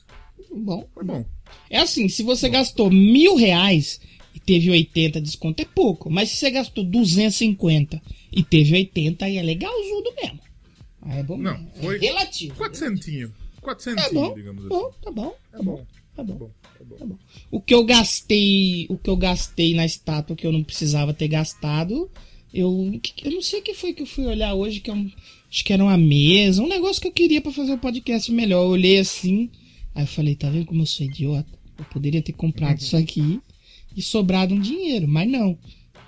Bom, 0.55 0.87
Foi 0.93 1.05
bom. 1.05 1.25
É 1.71 1.79
assim, 1.79 2.09
se 2.09 2.23
você 2.23 2.49
gastou 2.49 2.91
mil 2.91 3.37
reais 3.37 4.01
e 4.35 4.41
teve 4.41 4.71
80 4.71 5.21
de 5.21 5.27
desconto, 5.27 5.63
é 5.63 5.67
pouco. 5.67 6.11
Mas 6.11 6.31
se 6.31 6.37
você 6.37 6.51
gastou 6.51 6.85
250 6.85 8.01
e 8.33 8.43
teve 8.43 8.75
80, 8.75 9.25
aí 9.25 9.37
é 9.37 9.43
legalzudo 9.43 10.13
mesmo. 10.23 10.41
Aí 11.03 11.19
é 11.19 11.23
bom 11.23 11.37
Não, 11.37 11.53
mesmo. 11.53 11.71
foi 11.81 11.97
É 11.97 12.01
relativo. 12.01 12.55
Quatrocentinho. 12.55 13.33
Quatrocentinho, 13.61 14.07
Tá 14.09 14.13
bom, 14.15 14.35
digamos 14.35 14.65
bom, 14.69 14.87
assim. 14.87 14.97
tá 15.03 15.11
bom, 15.11 15.35
tá 15.53 15.59
É 15.59 15.63
bom, 15.63 15.65
bom. 15.65 15.87
tá 16.17 16.23
bom. 16.23 16.37
Tá 16.37 16.45
bom, 16.45 16.51
tá 16.79 16.85
bom. 16.85 16.97
Tá 16.97 17.05
bom. 17.07 17.19
O 17.51 17.61
que 17.61 17.75
eu 17.75 17.85
gastei, 17.85 18.87
o 18.89 18.97
que 18.99 19.09
eu 19.09 19.17
gastei 19.17 19.75
na 19.75 19.85
estátua 19.87 20.37
que 20.37 20.47
eu 20.47 20.53
não 20.53 20.63
precisava 20.63 21.15
ter 21.15 21.29
gastado, 21.29 22.11
eu, 22.53 23.01
eu 23.25 23.31
não 23.31 23.41
sei 23.43 23.61
o 23.61 23.63
que 23.63 23.73
foi 23.75 23.93
que 23.93 24.03
eu 24.03 24.07
fui 24.07 24.27
olhar 24.27 24.53
hoje, 24.55 24.81
que 24.81 24.91
é 24.91 24.95
um, 24.95 25.11
acho 25.51 25.65
que 25.65 25.73
era 25.73 25.83
uma 25.83 25.97
mesa, 25.97 26.63
um 26.63 26.69
negócio 26.69 27.01
que 27.01 27.09
eu 27.09 27.13
queria 27.13 27.41
pra 27.41 27.51
fazer 27.53 27.73
o 27.73 27.79
podcast 27.79 28.31
melhor. 28.31 28.63
Eu 28.65 28.71
olhei 28.71 28.99
assim, 28.99 29.49
aí 29.95 30.05
eu 30.05 30.09
falei, 30.09 30.35
tá 30.35 30.49
vendo 30.51 30.67
como 30.67 30.83
eu 30.83 30.87
sou 30.87 31.07
idiota? 31.07 31.51
Eu 31.79 31.85
poderia 31.87 32.23
ter 32.23 32.33
comprado 32.33 32.79
isso 32.79 32.97
aqui 32.97 33.41
e 33.97 34.03
sobrado 34.03 34.55
um 34.55 34.61
dinheiro, 34.61 35.09
mas 35.09 35.29
não. 35.29 35.59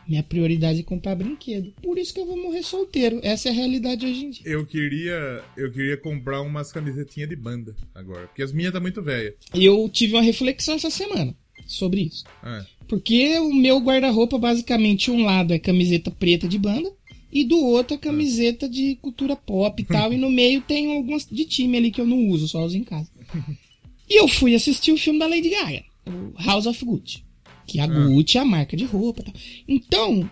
Minha 0.06 0.22
prioridade 0.22 0.80
é 0.80 0.82
comprar 0.82 1.14
brinquedo. 1.14 1.72
Por 1.82 1.98
isso 1.98 2.12
que 2.12 2.20
eu 2.20 2.26
vou 2.26 2.36
morrer 2.36 2.62
solteiro. 2.62 3.20
Essa 3.22 3.48
é 3.48 3.52
a 3.52 3.54
realidade 3.54 4.04
hoje 4.04 4.26
em 4.26 4.30
dia. 4.30 4.42
Eu 4.44 4.66
queria, 4.66 5.42
eu 5.56 5.72
queria 5.72 5.96
comprar 5.96 6.42
umas 6.42 6.70
camisetinhas 6.70 7.30
de 7.30 7.36
banda 7.36 7.74
agora, 7.94 8.26
porque 8.26 8.42
as 8.42 8.52
minhas 8.52 8.72
tá 8.72 8.80
muito 8.80 9.02
velha. 9.02 9.34
E 9.54 9.64
eu 9.64 9.88
tive 9.88 10.14
uma 10.14 10.22
reflexão 10.22 10.74
essa 10.74 10.90
semana 10.90 11.34
sobre 11.66 12.02
isso. 12.02 12.24
É. 12.42 12.66
Porque 12.86 13.38
o 13.38 13.52
meu 13.54 13.78
guarda-roupa, 13.78 14.38
basicamente, 14.38 15.10
um 15.10 15.24
lado 15.24 15.54
é 15.54 15.58
camiseta 15.58 16.10
preta 16.10 16.46
de 16.46 16.58
banda 16.58 16.92
e 17.32 17.42
do 17.42 17.58
outro 17.58 17.94
é 17.94 17.98
camiseta 17.98 18.68
de 18.68 18.96
cultura 18.96 19.34
pop 19.34 19.82
e 19.82 19.86
tal. 19.86 20.12
e 20.12 20.18
no 20.18 20.28
meio 20.30 20.60
tem 20.60 20.94
algumas 20.96 21.26
de 21.26 21.46
time 21.46 21.78
ali 21.78 21.90
que 21.90 22.00
eu 22.00 22.06
não 22.06 22.28
uso, 22.28 22.46
só 22.46 22.64
uso 22.64 22.76
em 22.76 22.84
casa. 22.84 23.10
E 24.08 24.20
eu 24.20 24.28
fui 24.28 24.54
assistir 24.54 24.92
o 24.92 24.99
filme 24.99 25.18
da 25.18 25.26
Lady 25.26 25.49
Gaga, 25.49 25.84
o 26.06 26.42
House 26.42 26.66
of 26.66 26.84
Gucci. 26.84 27.25
Que 27.66 27.80
a 27.80 27.87
Gucci 27.87 28.37
é 28.37 28.40
a 28.42 28.44
marca 28.44 28.76
de 28.76 28.84
roupa 28.84 29.23
tal. 29.23 29.34
Então, 29.66 30.30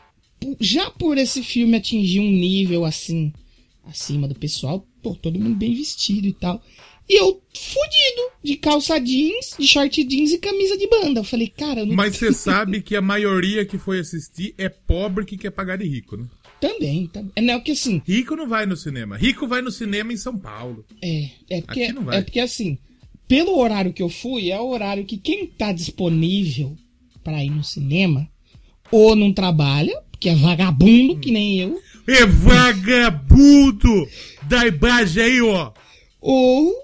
já 0.60 0.90
por 0.90 1.16
esse 1.16 1.42
filme 1.42 1.76
atingir 1.76 2.20
um 2.20 2.30
nível 2.30 2.84
assim, 2.84 3.32
acima 3.84 4.28
do 4.28 4.34
pessoal, 4.34 4.86
pô, 5.02 5.14
todo 5.14 5.38
mundo 5.38 5.56
bem 5.56 5.74
vestido 5.74 6.26
e 6.26 6.32
tal. 6.32 6.62
E 7.08 7.18
eu, 7.18 7.42
fudido, 7.54 8.30
de 8.42 8.56
calça 8.56 8.98
jeans, 8.98 9.56
de 9.58 9.66
short 9.66 10.04
jeans 10.04 10.32
e 10.32 10.38
camisa 10.38 10.78
de 10.78 10.86
banda. 10.86 11.20
Eu 11.20 11.24
falei, 11.24 11.48
cara, 11.48 11.80
eu 11.80 11.86
não 11.86 11.96
Mas 11.96 12.16
você 12.16 12.32
sabe 12.32 12.80
que 12.80 12.94
a 12.94 13.02
maioria 13.02 13.64
que 13.64 13.78
foi 13.78 13.98
assistir 13.98 14.54
é 14.56 14.68
pobre 14.68 15.24
que 15.24 15.36
quer 15.36 15.50
pagar 15.50 15.76
de 15.76 15.86
rico, 15.86 16.16
né? 16.16 16.26
Também, 16.60 17.08
também. 17.08 17.32
É, 17.34 17.40
não, 17.40 17.60
que 17.60 17.72
assim, 17.72 18.00
Rico 18.06 18.36
não 18.36 18.48
vai 18.48 18.66
no 18.66 18.76
cinema. 18.76 19.16
Rico 19.16 19.48
vai 19.48 19.60
no 19.60 19.72
cinema 19.72 20.12
em 20.12 20.16
São 20.16 20.38
Paulo. 20.38 20.86
é, 21.02 21.30
é 21.50 21.60
porque, 21.60 21.82
é 21.82 22.22
porque 22.22 22.38
assim, 22.38 22.78
pelo 23.32 23.58
horário 23.58 23.94
que 23.94 24.02
eu 24.02 24.10
fui, 24.10 24.50
é 24.50 24.60
o 24.60 24.68
horário 24.68 25.06
que 25.06 25.16
quem 25.16 25.46
tá 25.46 25.72
disponível 25.72 26.76
pra 27.24 27.42
ir 27.42 27.48
no 27.48 27.64
cinema, 27.64 28.28
ou 28.90 29.16
não 29.16 29.32
trabalha, 29.32 29.98
porque 30.10 30.28
é 30.28 30.34
vagabundo, 30.34 31.18
que 31.18 31.30
nem 31.30 31.58
eu, 31.58 31.80
É 32.06 32.26
vagabundo! 32.26 34.06
Da 34.42 34.66
imagem 34.66 35.22
aí, 35.22 35.40
ó. 35.40 35.72
ou 36.20 36.74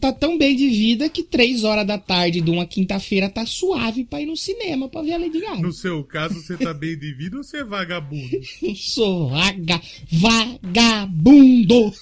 tá 0.00 0.12
tão 0.12 0.38
bem 0.38 0.54
de 0.54 0.68
vida 0.68 1.08
que 1.08 1.24
três 1.24 1.64
horas 1.64 1.84
da 1.84 1.98
tarde 1.98 2.40
de 2.40 2.50
uma 2.52 2.64
quinta-feira 2.64 3.28
tá 3.28 3.44
suave 3.44 4.04
pra 4.04 4.20
ir 4.20 4.26
no 4.26 4.36
cinema 4.36 4.88
pra 4.88 5.02
ver 5.02 5.14
a 5.14 5.18
Lady 5.18 5.40
Gaga. 5.40 5.62
No 5.62 5.72
seu 5.72 6.04
caso, 6.04 6.40
você 6.40 6.56
tá 6.56 6.72
bem 6.72 6.96
de 6.96 7.12
vida 7.12 7.36
ou 7.36 7.42
você 7.42 7.56
é 7.58 7.64
vagabundo? 7.64 8.40
Eu 8.62 8.74
sou 8.76 9.30
vaga, 9.30 9.80
vagabundo. 10.12 11.92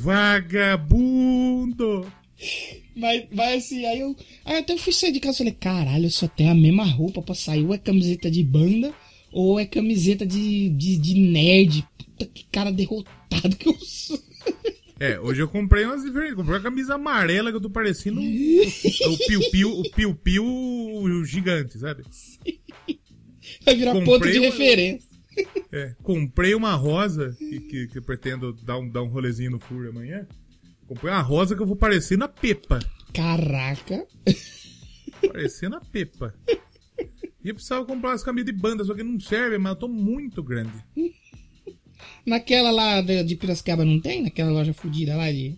Vagabundo! 0.00 2.06
Mas, 2.96 3.24
mas 3.32 3.64
assim, 3.64 3.84
aí 3.86 4.00
eu, 4.00 4.16
aí 4.44 4.54
eu 4.54 4.60
até 4.60 4.76
fui 4.76 4.92
sair 4.92 5.12
de 5.12 5.20
casa 5.20 5.36
e 5.36 5.38
falei, 5.38 5.52
caralho, 5.52 6.06
eu 6.06 6.10
só 6.10 6.28
tenho 6.28 6.50
a 6.50 6.54
mesma 6.54 6.84
roupa 6.84 7.20
pra 7.22 7.34
sair. 7.34 7.64
Ou 7.64 7.74
é 7.74 7.78
camiseta 7.78 8.30
de 8.30 8.42
banda, 8.42 8.92
ou 9.32 9.58
é 9.58 9.66
camiseta 9.66 10.24
de, 10.24 10.68
de, 10.70 10.96
de 10.98 11.14
nerd. 11.14 11.84
Puta 11.98 12.26
que 12.26 12.44
cara 12.52 12.70
derrotado 12.70 13.56
que 13.56 13.68
eu 13.68 13.74
sou. 13.80 14.22
É, 15.00 15.18
hoje 15.18 15.42
eu 15.42 15.48
comprei 15.48 15.84
umas 15.84 16.04
diferentes. 16.04 16.36
Comprei 16.36 16.54
uma 16.56 16.62
camisa 16.62 16.94
amarela 16.94 17.50
que 17.50 17.56
eu 17.56 17.60
tô 17.60 17.68
parecendo 17.68 18.20
o 18.22 19.18
piu-piu, 19.26 19.70
o 19.70 19.90
piu-piu 19.90 21.24
gigante, 21.24 21.78
sabe? 21.78 22.04
Vai 23.64 23.74
virar 23.74 23.92
Comprei 23.92 24.12
ponto 24.18 24.30
de 24.30 24.38
uma- 24.38 24.46
referência. 24.46 25.14
É, 25.72 25.94
comprei 26.00 26.54
uma 26.54 26.74
rosa, 26.74 27.34
que, 27.36 27.58
que, 27.60 27.88
que 27.88 27.98
eu 27.98 28.02
pretendo 28.02 28.52
dar 28.64 28.78
um, 28.78 28.88
dar 28.88 29.02
um 29.02 29.08
rolezinho 29.08 29.50
no 29.50 29.58
Fúria 29.58 29.90
amanhã. 29.90 30.24
Comprei 30.86 31.12
uma 31.12 31.22
rosa 31.22 31.56
que 31.56 31.62
eu 31.62 31.66
vou 31.66 31.76
parecendo 31.76 32.24
a 32.24 32.28
Pepa. 32.28 32.78
Caraca. 33.12 34.06
Parecendo 35.26 35.76
a 35.76 35.80
Pepa. 35.80 36.34
E 37.42 37.48
eu 37.48 37.54
precisava 37.54 37.84
comprar 37.84 38.10
umas 38.10 38.22
camisas 38.22 38.46
de 38.46 38.52
banda, 38.52 38.84
só 38.84 38.94
que 38.94 39.02
não 39.02 39.18
serve, 39.20 39.58
mas 39.58 39.72
eu 39.72 39.78
tô 39.78 39.88
muito 39.88 40.42
grande. 40.42 40.72
Naquela 42.26 42.70
lá 42.70 43.00
de, 43.02 43.22
de 43.22 43.36
Piracicaba 43.36 43.84
não 43.84 44.00
tem? 44.00 44.22
Naquela 44.22 44.50
loja 44.50 44.72
fodida 44.72 45.16
lá 45.16 45.30
de. 45.30 45.56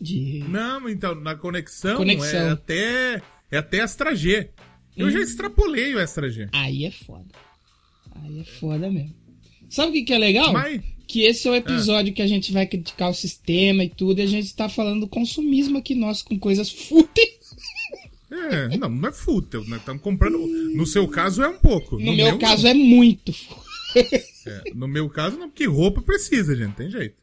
De. 0.00 0.44
Não, 0.48 0.88
então, 0.88 1.14
na 1.14 1.34
conexão, 1.36 1.96
Conexão. 1.96 2.48
é 2.48 2.50
até. 2.50 3.22
É 3.50 3.58
até 3.58 3.80
Astra 3.80 4.14
G. 4.14 4.50
Eu 4.96 5.10
já 5.10 5.20
extrapolei 5.20 5.94
o 5.94 6.00
Extra 6.00 6.28
G. 6.30 6.48
Aí 6.52 6.84
é 6.84 6.90
foda. 6.90 7.26
Aí 8.16 8.40
é 8.40 8.44
foda 8.44 8.90
mesmo. 8.90 9.14
Sabe 9.68 9.90
o 9.90 9.92
que, 9.92 10.02
que 10.04 10.12
é 10.12 10.18
legal? 10.18 10.52
Mas- 10.52 10.82
Que 11.06 11.22
esse 11.22 11.46
é 11.46 11.50
o 11.50 11.54
episódio 11.54 12.14
que 12.14 12.22
a 12.22 12.26
gente 12.26 12.50
vai 12.50 12.66
criticar 12.66 13.10
o 13.10 13.14
sistema 13.14 13.84
e 13.84 13.90
tudo, 13.90 14.18
e 14.20 14.22
a 14.22 14.26
gente 14.26 14.54
tá 14.56 14.68
falando 14.70 15.00
do 15.00 15.06
consumismo 15.08 15.76
aqui, 15.78 15.94
nós, 15.94 16.22
com 16.22 16.38
coisas 16.38 16.70
fúteis. 16.70 17.28
É, 18.30 18.76
não, 18.78 18.88
não 18.88 19.08
é 19.08 19.12
fútil, 19.12 19.64
né? 19.68 19.76
Estamos 19.76 20.02
comprando. 20.02 20.38
No 20.74 20.86
seu 20.86 21.06
caso 21.06 21.42
é 21.42 21.48
um 21.48 21.58
pouco. 21.58 21.96
No, 21.98 22.12
meu, 22.16 22.38
caso 22.38 22.66
é 22.66 22.74
muito. 22.74 23.32
É, 24.46 24.62
no 24.74 24.88
meu 24.88 25.08
caso, 25.08 25.38
não, 25.38 25.48
porque 25.48 25.66
roupa 25.66 26.02
precisa, 26.02 26.56
gente, 26.56 26.74
tem 26.74 26.90
jeito. 26.90 27.14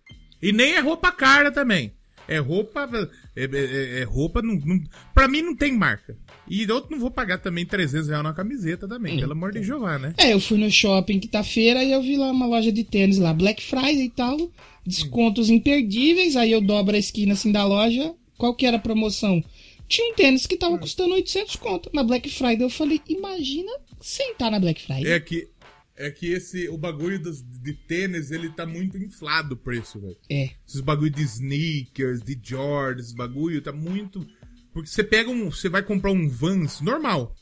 E 0.42 0.52
nem 0.54 0.74
é 0.74 0.80
roupa 0.80 1.12
cara 1.12 1.52
também. 1.52 1.92
É 2.28 2.38
roupa. 2.38 2.90
É, 3.36 3.44
é- 3.44 4.00
é 4.02 4.04
roupa. 4.04 4.42
Não, 4.42 4.56
não, 4.56 4.80
pra 5.14 5.28
mim 5.28 5.42
não 5.42 5.56
tem 5.56 5.76
marca. 5.78 6.18
E 6.52 6.64
eu 6.64 6.86
não 6.90 7.00
vou 7.00 7.10
pagar 7.10 7.38
também 7.38 7.66
300 7.66 8.10
reais 8.10 8.24
na 8.24 8.34
camiseta 8.34 8.86
também, 8.86 9.18
pelo 9.18 9.32
amor 9.32 9.54
de 9.54 9.64
Jeová, 9.64 9.98
né? 9.98 10.14
É, 10.18 10.34
eu 10.34 10.40
fui 10.42 10.58
no 10.58 10.70
shopping 10.70 11.18
quinta-feira 11.18 11.82
e 11.82 11.94
eu 11.94 12.02
vi 12.02 12.18
lá 12.18 12.30
uma 12.30 12.46
loja 12.46 12.74
de 12.74 12.84
tênis 12.84 13.18
lá, 13.18 13.34
Black 13.34 13.64
Friday 13.64 14.04
e 14.04 14.10
tal, 14.10 14.52
descontos 14.86 15.50
imperdíveis, 15.50 16.36
aí 16.36 16.52
eu 16.52 16.60
dobro 16.60 16.94
a 16.94 17.00
esquina 17.00 17.32
assim 17.32 17.54
da 17.54 17.66
loja, 17.66 18.14
qual 18.38 18.54
que 18.54 18.66
era 18.66 18.76
a 18.76 18.82
promoção? 18.82 19.42
Tinha 19.88 20.12
um 20.12 20.16
tênis 20.16 20.46
que 20.46 20.58
tava 20.58 20.78
custando 20.78 21.14
800 21.14 21.56
conto. 21.56 21.90
Na 21.94 22.04
Black 22.04 22.30
Friday 22.30 22.64
eu 22.64 22.70
falei, 22.70 23.02
imagina 23.08 23.72
sentar 24.02 24.52
na 24.52 24.60
Black 24.60 24.82
Friday. 24.82 25.12
É 25.12 25.20
que. 25.20 25.48
É 25.96 26.10
que 26.10 26.28
esse. 26.28 26.68
O 26.70 26.78
bagulho 26.78 27.22
dos, 27.22 27.44
de 27.44 27.74
tênis, 27.74 28.32
ele 28.32 28.50
tá 28.50 28.66
muito 28.66 28.98
inflado 28.98 29.54
o 29.54 29.58
preço, 29.58 30.00
velho. 30.00 30.18
É. 30.30 30.50
Esses 30.68 30.82
bagulho 30.82 31.12
de 31.12 31.22
sneakers, 31.24 32.22
de 32.22 32.40
Jordan, 32.42 33.02
esses 33.02 33.14
bagulho, 33.14 33.62
tá 33.62 33.72
muito. 33.72 34.26
Porque 34.74 34.90
você 34.90 35.04
pega 35.04 35.30
um. 35.30 35.52
Você 35.52 35.68
vai 35.70 35.84
comprar 35.84 36.12
um 36.12 36.28
Vans 36.30 36.82
normal. 36.82 37.36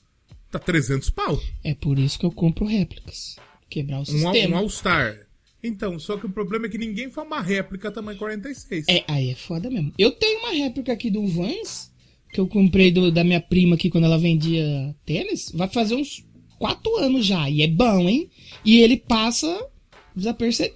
Tá 0.52 0.58
300 0.58 1.10
pau. 1.12 1.40
É 1.64 1.76
por 1.76 2.00
isso 2.00 2.18
que 2.18 2.26
eu 2.26 2.32
compro 2.32 2.66
réplicas. 2.66 3.36
Quebrar 3.70 4.00
o 4.00 4.02
Um, 4.02 4.06
sistema. 4.06 4.56
um 4.56 4.58
All-Star. 4.60 5.16
Então, 5.64 6.00
só 6.00 6.18
que 6.18 6.26
o 6.26 6.30
problema 6.30 6.66
é 6.66 6.70
que 6.70 6.78
ninguém 6.78 7.12
faz 7.12 7.28
uma 7.28 7.42
réplica 7.42 7.92
tamanho 7.92 8.18
46. 8.18 8.86
É, 8.88 9.04
aí 9.08 9.30
é 9.30 9.36
foda 9.36 9.70
mesmo. 9.70 9.94
Eu 9.98 10.12
tenho 10.12 10.40
uma 10.40 10.52
réplica 10.52 10.94
aqui 10.94 11.12
do 11.12 11.28
Vans, 11.28 11.92
que 12.34 12.40
eu 12.40 12.48
comprei 12.48 12.92
do- 12.92 13.12
da 13.12 13.24
minha 13.24 13.42
prima 13.42 13.76
aqui 13.76 13.90
quando 13.90 14.06
ela 14.06 14.18
vendia 14.18 14.96
tênis. 15.06 15.52
Vai 15.54 15.68
fazer 15.68 15.96
uns 15.96 16.26
4 16.58 16.96
anos 16.98 17.26
já. 17.26 17.48
E 17.50 17.62
é 17.62 17.68
bom, 17.68 18.08
hein? 18.10 18.30
E 18.66 18.80
ele 18.80 18.98
passa 18.98 19.68
desapercebido. 20.16 20.76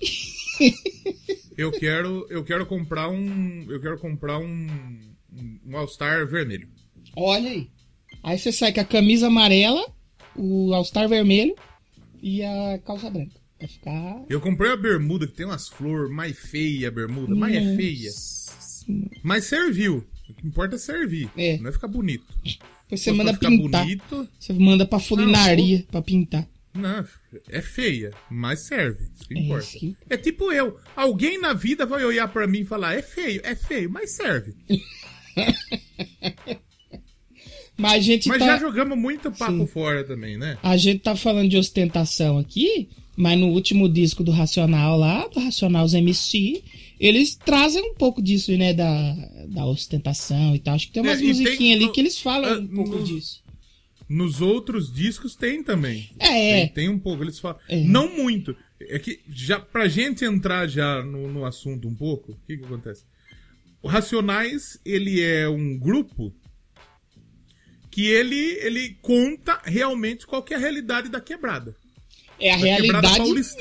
Eu 1.57 1.71
quero, 1.71 2.25
eu 2.31 2.43
quero 2.43 2.65
comprar 2.65 3.09
um. 3.09 3.65
Eu 3.69 3.79
quero 3.79 3.99
comprar 3.99 4.39
um. 4.39 4.67
Um 5.65 5.77
All-Star 5.77 6.27
vermelho. 6.27 6.67
Olha 7.15 7.49
aí. 7.49 7.69
Aí 8.23 8.37
você 8.37 8.51
sai 8.51 8.71
com 8.73 8.79
a 8.81 8.85
camisa 8.85 9.27
amarela, 9.27 9.85
o 10.35 10.73
All-Star 10.73 11.07
vermelho 11.09 11.55
e 12.21 12.43
a 12.43 12.79
calça 12.85 13.09
branca. 13.09 13.33
Vai 13.59 13.67
ficar. 13.67 14.25
Eu 14.29 14.41
comprei 14.41 14.71
a 14.71 14.77
bermuda 14.77 15.25
que 15.27 15.33
tem 15.33 15.45
umas 15.45 15.67
flores 15.69 16.11
mais 16.11 16.37
feia 16.37 16.87
a 16.87 16.91
bermuda, 16.91 17.33
mas 17.35 17.55
é 17.55 17.75
feia. 17.75 18.11
Mas 19.23 19.45
serviu. 19.45 20.05
O 20.29 20.33
que 20.33 20.47
importa 20.47 20.75
é 20.75 20.79
servir. 20.79 21.29
É. 21.37 21.57
Não 21.57 21.69
é 21.69 21.71
ficar 21.73 21.87
bonito. 21.87 22.25
Depois 22.83 23.01
você 23.01 23.11
manda 23.11 23.33
pintar. 23.33 23.83
bonito. 23.83 24.27
Você 24.39 24.53
manda 24.53 24.85
pra 24.85 24.99
fulinaria 24.99 25.85
pra 25.91 26.01
pintar. 26.01 26.47
Não, 26.73 27.05
é 27.49 27.61
feia, 27.61 28.11
mas 28.31 28.61
serve. 28.61 29.03
Isso 29.15 29.27
que 29.27 29.37
É 29.37 29.41
importa. 29.41 29.63
isso 29.65 29.79
que- 29.79 29.95
É 30.09 30.17
tipo 30.17 30.51
eu. 30.51 30.77
Alguém 30.95 31.39
na 31.39 31.53
vida 31.53 31.85
vai 31.85 32.03
olhar 32.03 32.27
pra 32.27 32.47
mim 32.47 32.61
e 32.61 32.65
falar: 32.65 32.95
é 32.95 33.01
feio, 33.01 33.41
é 33.43 33.55
feio, 33.55 33.89
mas 33.91 34.11
serve. 34.15 34.53
Mas 37.77 37.93
a 37.93 37.99
gente 37.99 38.27
Mas 38.27 38.39
tá. 38.39 38.45
já 38.45 38.57
jogamos 38.59 38.97
muito 38.97 39.31
papo 39.31 39.51
Sim. 39.59 39.67
fora 39.67 40.03
também, 40.03 40.37
né? 40.37 40.57
A 40.61 40.77
gente 40.77 40.99
tá 40.99 41.15
falando 41.15 41.49
de 41.49 41.57
ostentação 41.57 42.37
aqui, 42.37 42.87
mas 43.17 43.37
no 43.39 43.47
último 43.47 43.89
disco 43.89 44.23
do 44.23 44.31
Racional 44.31 44.97
lá, 44.97 45.27
do 45.27 45.39
Racional 45.39 45.87
MC, 45.89 46.63
eles 46.99 47.35
trazem 47.35 47.81
um 47.91 47.95
pouco 47.95 48.21
disso, 48.21 48.55
né, 48.55 48.73
da, 48.73 49.13
da 49.49 49.65
ostentação 49.65 50.55
e 50.55 50.59
tal. 50.59 50.75
Acho 50.75 50.87
que 50.87 50.93
tem 50.93 51.01
umas 51.03 51.19
É, 51.19 51.23
musiquinhas 51.23 51.77
ali 51.77 51.85
no- 51.87 51.91
que 51.91 51.99
eles 51.99 52.19
falam 52.19 52.53
ah, 52.53 52.59
um 52.59 52.67
pouco 52.67 52.95
nos- 52.97 53.09
disso. 53.09 53.43
Nos 54.07 54.39
outros 54.41 54.93
discos 54.93 55.35
tem 55.35 55.63
também. 55.63 56.09
É, 56.19 56.65
Tem, 56.65 56.67
tem 56.69 56.89
um 56.89 56.99
pouco, 56.99 57.23
eles 57.23 57.39
falam. 57.39 57.57
É. 57.67 57.79
Não 57.83 58.15
muito. 58.15 58.55
É 58.79 58.99
que 58.99 59.19
já 59.29 59.59
pra 59.59 59.87
gente 59.87 60.23
entrar 60.23 60.67
já 60.67 61.01
no, 61.01 61.27
no 61.31 61.43
assunto 61.45 61.87
um 61.87 61.95
pouco, 61.95 62.33
o 62.33 62.37
que 62.45 62.57
que 62.57 62.65
acontece? 62.65 63.03
O 63.83 63.87
Racionais, 63.89 64.79
ele 64.85 65.21
é 65.21 65.47
um 65.49 65.77
grupo 65.77 66.33
que 67.91 68.07
ele, 68.07 68.57
ele 68.61 68.97
conta 69.01 69.59
realmente 69.65 70.25
qual 70.25 70.41
que 70.41 70.53
é 70.53 70.57
a 70.57 70.59
realidade 70.59 71.09
da 71.09 71.19
quebrada. 71.19 71.75
é 72.39 72.51
a 72.51 72.57
da 72.57 72.63
realidade 72.63 73.19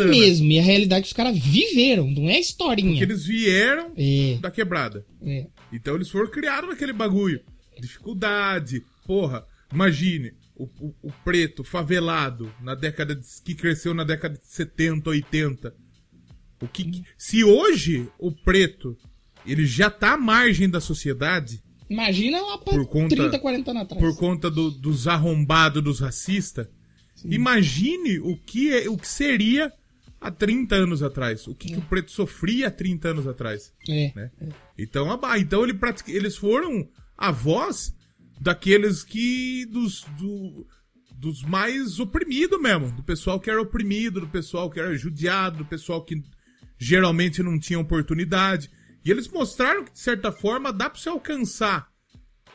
mesmo. 0.08 0.50
E 0.50 0.58
a 0.58 0.62
realidade 0.62 1.02
que 1.02 1.08
os 1.08 1.12
caras 1.12 1.36
viveram, 1.38 2.08
não 2.10 2.30
é 2.30 2.38
historinha. 2.38 2.96
Que 2.96 3.02
eles 3.02 3.26
vieram 3.26 3.92
É, 3.96 4.38
da 4.40 4.50
quebrada. 4.50 5.04
é. 5.22 5.46
Então 5.72 5.96
eles 5.96 6.08
foram 6.08 6.30
criados 6.30 6.70
naquele 6.70 6.92
bagulho. 6.92 7.40
Dificuldade, 7.80 8.82
porra. 9.04 9.44
Imagine, 9.72 10.32
o, 10.54 10.64
o, 10.64 10.94
o 11.02 11.12
preto 11.24 11.64
favelado 11.64 12.52
na 12.62 12.74
década 12.74 13.14
de, 13.16 13.26
que 13.44 13.54
cresceu 13.54 13.92
na 13.92 14.04
década 14.04 14.38
de 14.38 14.46
70, 14.46 15.10
80. 15.10 15.74
O 16.60 16.68
que, 16.68 17.02
se 17.18 17.42
hoje 17.42 18.06
o 18.18 18.30
preto 18.30 18.96
ele 19.46 19.64
já 19.66 19.90
tá 19.90 20.14
à 20.14 20.16
margem 20.18 20.68
da 20.68 20.80
sociedade, 20.80 21.62
Imagina 21.90 22.40
lá 22.40 22.56
pra 22.56 22.72
Por 22.72 22.86
conta- 22.86 23.14
30, 23.14 23.38
40 23.38 23.70
anos 23.70 23.82
atrás. 23.82 24.00
por 24.02 24.16
conta 24.18 24.50
do- 24.50 24.70
dos 24.70 25.06
arrombados 25.06 25.82
dos 25.84 26.00
racistas, 26.00 26.66
imagine 27.22 28.18
o 28.20 28.36
que, 28.36 28.72
é, 28.72 28.88
o 28.88 28.96
que 28.96 29.06
seria 29.06 29.70
há 30.20 30.30
30 30.30 30.74
anos 30.76 31.02
atrás. 31.02 31.46
O 31.46 31.54
que, 31.54 31.68
que 31.68 31.78
o 31.78 31.82
preto 31.82 32.10
sofria 32.10 32.68
há 32.68 32.70
30 32.70 33.08
anos 33.08 33.26
atrás. 33.26 33.72
É. 33.88 34.12
né? 34.14 34.30
Então, 34.78 35.10
aba- 35.10 35.38
então 35.38 35.62
ele 35.64 35.74
pratica- 35.74 36.10
eles 36.12 36.36
foram 36.36 36.88
a 37.18 37.30
voz 37.30 37.94
daqueles 38.40 39.02
que. 39.04 39.66
dos, 39.66 40.04
do- 40.18 40.66
dos 41.14 41.42
mais 41.42 42.00
oprimidos 42.00 42.60
mesmo. 42.60 42.90
Do 42.90 43.02
pessoal 43.02 43.38
que 43.38 43.48
era 43.50 43.60
oprimido, 43.60 44.20
do 44.20 44.28
pessoal 44.28 44.68
que 44.70 44.80
era 44.80 44.96
judiado, 44.96 45.58
do 45.58 45.64
pessoal 45.64 46.02
que 46.04 46.20
geralmente 46.78 47.42
não 47.42 47.58
tinha 47.60 47.78
oportunidade. 47.78 48.70
E 49.04 49.10
eles 49.10 49.28
mostraram 49.28 49.84
que, 49.84 49.92
de 49.92 49.98
certa 49.98 50.30
forma, 50.30 50.72
dá 50.72 50.88
pra 50.88 50.98
você 51.00 51.08
alcançar 51.08 51.90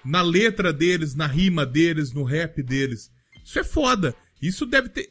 na 0.06 0.22
letra 0.22 0.72
deles, 0.72 1.16
na 1.16 1.28
rima 1.28 1.66
deles, 1.66 2.14
no 2.14 2.24
rap 2.24 2.62
deles. 2.64 3.12
Isso 3.44 3.60
é 3.60 3.64
foda. 3.64 4.16
Isso 4.42 4.66
deve 4.66 4.90
ter. 4.90 5.10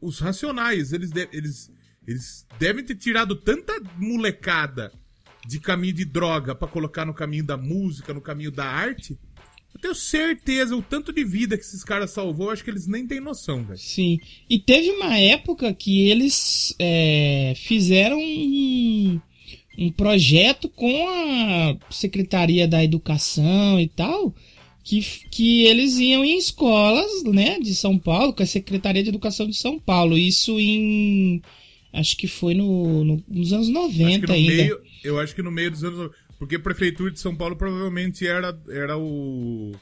os 0.00 0.18
racionais, 0.18 0.92
eles, 0.92 1.10
de- 1.10 1.28
eles, 1.32 1.70
eles 2.06 2.46
devem 2.58 2.84
ter 2.84 2.94
tirado 2.96 3.34
tanta 3.36 3.72
molecada 3.96 4.92
de 5.46 5.58
caminho 5.60 5.94
de 5.94 6.04
droga 6.04 6.54
pra 6.54 6.68
colocar 6.68 7.04
no 7.04 7.14
caminho 7.14 7.44
da 7.44 7.56
música, 7.56 8.12
no 8.12 8.20
caminho 8.20 8.50
da 8.50 8.64
arte. 8.66 9.16
Eu 9.74 9.80
tenho 9.80 9.94
certeza 9.94 10.74
o 10.76 10.82
tanto 10.82 11.12
de 11.12 11.24
vida 11.24 11.56
que 11.56 11.62
esses 11.62 11.84
caras 11.84 12.10
salvou, 12.10 12.50
acho 12.50 12.64
que 12.64 12.70
eles 12.70 12.86
nem 12.86 13.06
têm 13.06 13.20
noção, 13.20 13.62
velho. 13.64 13.78
Sim. 13.78 14.18
E 14.50 14.58
teve 14.58 14.90
uma 14.90 15.16
época 15.16 15.72
que 15.72 16.08
eles 16.08 16.74
é, 16.78 17.52
fizeram 17.56 18.18
um, 18.18 19.20
um 19.78 19.90
projeto 19.92 20.68
com 20.68 21.08
a 21.08 21.76
Secretaria 21.90 22.66
da 22.66 22.82
Educação 22.82 23.78
e 23.80 23.86
tal, 23.88 24.34
que, 24.82 25.00
que 25.30 25.62
eles 25.66 25.98
iam 25.98 26.24
em 26.24 26.36
escolas 26.36 27.22
né, 27.24 27.60
de 27.60 27.74
São 27.74 27.96
Paulo, 27.96 28.32
com 28.32 28.42
a 28.42 28.46
Secretaria 28.46 29.02
de 29.02 29.08
Educação 29.08 29.46
de 29.46 29.56
São 29.56 29.78
Paulo. 29.78 30.18
Isso 30.18 30.58
em. 30.58 31.40
Acho 31.92 32.16
que 32.16 32.26
foi 32.26 32.54
no, 32.54 33.04
no- 33.04 33.24
nos 33.28 33.52
anos 33.52 33.68
Acho 33.68 33.72
90 33.72 34.20
que 34.20 34.26
no 34.26 34.32
ainda. 34.34 34.52
meio, 34.54 34.80
eu 35.04 35.18
acho 35.18 35.34
que 35.34 35.42
no 35.42 35.50
meio 35.50 35.70
dos 35.70 35.84
anos. 35.84 36.10
Porque 36.38 36.56
a 36.56 36.60
prefeitura 36.60 37.10
de 37.10 37.18
São 37.18 37.34
Paulo 37.34 37.56
provavelmente 37.56 38.26
era, 38.26 38.56
era 38.68 38.96
o. 38.98 39.72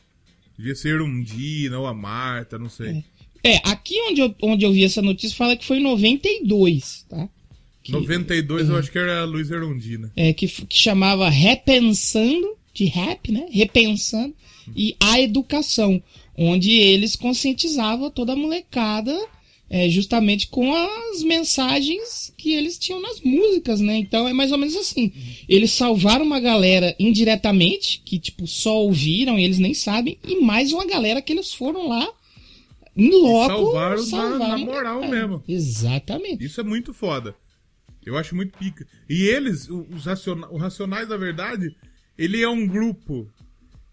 Devia 0.57 0.75
ser 0.75 1.01
um 1.03 1.23
Dina 1.23 1.79
ou 1.79 1.87
a 1.87 1.93
Marta, 1.95 2.59
não 2.59 2.69
sei. 2.71 3.03
É, 3.45 3.57
aqui 3.65 3.95
onde 4.09 4.21
eu, 4.23 4.35
onde 4.43 4.65
eu 4.65 4.73
vi 4.73 4.83
essa 4.85 5.03
notícia 5.03 5.37
fala 5.37 5.57
que 5.57 5.65
foi 5.67 5.79
em 5.79 5.83
92, 5.83 7.05
tá? 7.09 7.29
Que- 7.87 7.93
92 7.93 8.69
eu 8.69 8.77
acho 8.77 8.91
que 8.91 8.99
era 8.99 9.23
a 9.23 9.25
Luiz 9.25 9.51
Erundina. 9.51 10.13
é, 10.17 10.33
que, 10.33 10.47
que 10.47 10.77
chamava 10.79 11.29
Repensando, 11.29 12.57
de 12.75 12.85
rap, 12.87 13.33
né? 13.33 13.47
Repensando, 13.51 14.35
e 14.77 14.95
a 15.01 15.21
educação, 15.21 16.03
onde 16.37 16.73
eles 16.73 17.17
conscientizavam 17.17 18.11
toda 18.11 18.33
a 18.33 18.37
molecada 18.37 19.17
é, 19.69 19.89
justamente 19.89 20.47
com 20.47 20.73
as 20.77 21.23
mensagens 21.25 22.33
que 22.37 22.53
eles 22.53 22.79
tinham 22.79 23.01
nas 23.01 23.21
músicas, 23.21 23.81
né? 23.81 23.97
Então 23.97 24.29
é 24.29 24.33
mais 24.33 24.53
ou 24.53 24.59
menos 24.59 24.77
assim. 24.77 25.13
Eles 25.49 25.73
salvaram 25.73 26.25
uma 26.25 26.39
galera 26.39 26.95
indiretamente, 27.01 28.01
que 28.05 28.19
tipo, 28.19 28.47
só 28.47 28.77
ouviram 28.83 29.37
e 29.39 29.45
eles 29.45 29.59
nem 29.59 29.75
sabem, 29.75 30.19
e 30.27 30.37
mais 30.41 30.73
uma 30.73 30.87
galera 30.87 31.21
que 31.23 31.33
eles 31.33 31.53
foram 31.53 31.89
lá. 31.89 32.09
Em 32.97 33.11
loco, 33.11 33.49
salvaram 33.49 34.39
na- 34.39 34.49
na 34.51 34.59
moral 34.59 35.03
É, 35.05 35.09
mesmo. 35.09 35.43
Exatamente. 35.49 36.45
Isso 36.45 36.61
é 36.61 36.65
muito 36.65 36.95
foda. 36.95 37.35
Eu 38.07 38.17
acho 38.17 38.35
muito 38.37 38.57
pica. 38.57 38.87
E 39.09 39.25
eles, 39.25 39.69
o- 39.69 39.87
os 39.91 40.07
raciona- 40.07 40.49
o 40.49 40.57
Racionais 40.57 41.09
da 41.09 41.17
Verdade, 41.17 41.75
ele 42.17 42.41
é 42.41 42.49
um 42.49 42.65
grupo 42.67 43.29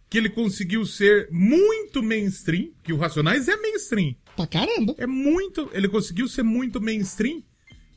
que 0.09 0.17
ele 0.19 0.29
conseguiu 0.29 0.85
ser 0.85 1.27
muito 1.31 2.03
mainstream, 2.03 2.69
que 2.83 2.93
o 2.93 2.97
Racionais 2.97 3.47
é 3.47 3.57
mainstream. 3.57 4.15
Pra 4.35 4.45
caramba. 4.45 4.93
É 4.99 5.07
muito. 5.07 5.67
Ele 5.73 5.87
conseguiu 5.89 6.27
ser 6.27 6.43
muito 6.43 6.79
mainstream, 6.79 7.41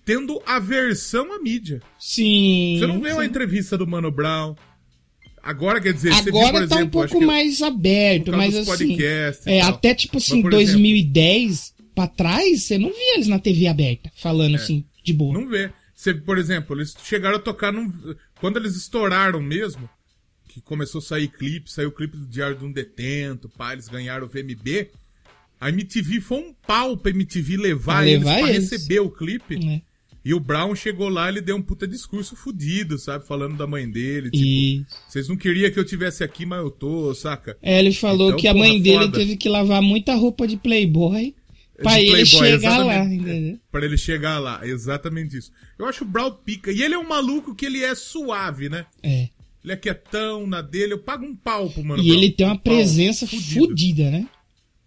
tendo 0.07 0.43
aversão 0.47 1.31
à 1.35 1.38
mídia. 1.38 1.83
Sim. 1.99 2.77
Você 2.79 2.87
não 2.87 3.01
vê 3.01 3.12
uma 3.12 3.23
sim. 3.23 3.29
entrevista 3.29 3.77
do 3.77 3.87
Mano 3.87 4.11
Brown. 4.11 4.55
Agora, 5.43 5.81
quer 5.81 5.93
dizer, 5.93 6.12
você 6.14 6.31
viu, 6.31 6.38
Agora 6.41 6.61
por 6.62 6.69
tá 6.69 6.75
um 6.77 6.79
exemplo, 6.81 7.01
acho 7.03 7.12
pouco 7.12 7.21
que 7.21 7.27
mais 7.27 7.62
aberto, 7.62 8.25
por 8.25 8.31
causa 8.33 8.59
mas 8.59 8.69
assim. 8.69 8.99
É, 9.47 9.61
até 9.61 9.95
tipo 9.95 10.17
assim, 10.17 10.35
Mas, 10.37 10.43
por 10.43 10.51
2010 10.51 11.75
pra 11.95 12.09
trás, 12.09 12.64
você 12.64 12.77
não 12.79 12.91
via 12.91 13.14
eles 13.14 13.29
na 13.29 13.38
TV 13.38 13.67
aberta, 13.69 14.11
falando 14.17 14.57
assim, 14.57 14.85
de 15.05 15.12
boa. 15.12 15.37
É. 15.37 15.41
Não 15.41 15.49
vê. 15.49 15.71
Você, 16.07 16.14
por 16.14 16.38
exemplo, 16.38 16.77
eles 16.77 16.95
chegaram 17.03 17.37
a 17.37 17.40
tocar 17.40 17.73
num. 17.73 17.92
Quando 18.40 18.59
eles 18.59 18.77
estouraram 18.77 19.42
mesmo, 19.42 19.88
que 20.49 20.61
começou 20.61 21.01
a 21.01 21.03
sair 21.03 21.27
clipe, 21.29 21.71
saiu 21.71 21.88
o 21.88 21.92
clipe 21.92 22.16
do 22.16 22.27
Diário 22.27 22.57
de 22.57 22.64
um 22.64 22.71
Detento, 22.71 23.49
pá, 23.49 23.73
eles 23.73 23.88
ganharam 23.88 24.27
o 24.27 24.29
VMB. 24.29 24.88
A 25.61 25.69
MTV 25.71 26.21
foi 26.21 26.38
um 26.38 26.55
pau 26.66 26.97
pra 26.97 27.11
MTV 27.11 27.57
levar, 27.57 28.05
levar 28.05 28.07
eles 28.07 28.40
pra 28.45 28.51
eles. 28.55 28.71
receber 28.71 29.01
o 29.01 29.11
clipe. 29.11 29.59
né? 29.59 29.83
E 30.25 30.35
o 30.35 30.40
Brown 30.40 30.75
chegou 30.75 31.09
lá, 31.09 31.29
ele 31.29 31.40
deu 31.40 31.57
um 31.57 31.62
puta 31.62 31.87
discurso 31.88 32.35
fudido, 32.37 32.99
sabe? 32.99 33.27
Falando 33.27 33.57
da 33.57 33.66
mãe 33.66 33.88
dele. 33.88 34.31
Tipo, 34.31 34.90
vocês 35.09 35.29
não 35.29 35.37
queriam 35.37 35.71
que 35.71 35.79
eu 35.79 35.85
tivesse 35.85 36.23
aqui, 36.25 36.45
mas 36.45 36.59
eu 36.59 36.71
tô, 36.71 37.14
saca? 37.14 37.57
é, 37.62 37.79
ele 37.79 37.92
falou 37.92 38.29
Então, 38.29 38.40
que 38.40 38.49
a 38.49 38.55
mãe 38.55 38.81
dele 38.83 39.05
foda. 39.05 39.19
teve 39.19 39.37
que 39.37 39.49
lavar 39.49 39.81
muita 39.81 40.14
roupa 40.14 40.47
de 40.47 40.57
Playboy 40.57 41.35
pra 41.83 42.01
ele 42.01 42.25
chegar 42.27 42.79
lá, 42.79 42.95
exatamente. 42.95 43.23
entendeu? 43.23 43.59
Pra 43.71 43.85
ele 43.85 43.99
chegar 43.99 44.39
lá, 44.39 44.67
exatamente 44.67 45.37
isso. 45.37 45.53
Eu 45.79 45.87
acho 45.87 46.05
o 46.05 46.07
Brown 46.07 46.31
pica. 46.33 46.73
E 46.73 46.83
ele 46.83 46.95
é 46.95 46.99
um 46.99 47.09
maluco 47.09 47.55
que 47.55 47.67
ele 47.67 47.83
é 47.83 47.95
suave, 47.95 48.69
né? 48.69 48.87
É. 49.03 49.29
Ele 49.62 49.73
é 49.73 49.77
quietão 49.77 50.47
na 50.47 50.62
dele. 50.62 50.93
Eu 50.93 50.99
pago 50.99 51.25
um 51.25 51.35
pau 51.35 51.69
pro 51.71 51.85
Mano 51.85 52.03
E 52.03 52.07
Brown. 52.07 52.19
ele 52.19 52.31
tem 52.31 52.47
uma 52.47 52.55
Um 52.55 52.59
presença 52.59 53.27
fodida, 53.27 54.11
né? 54.11 54.29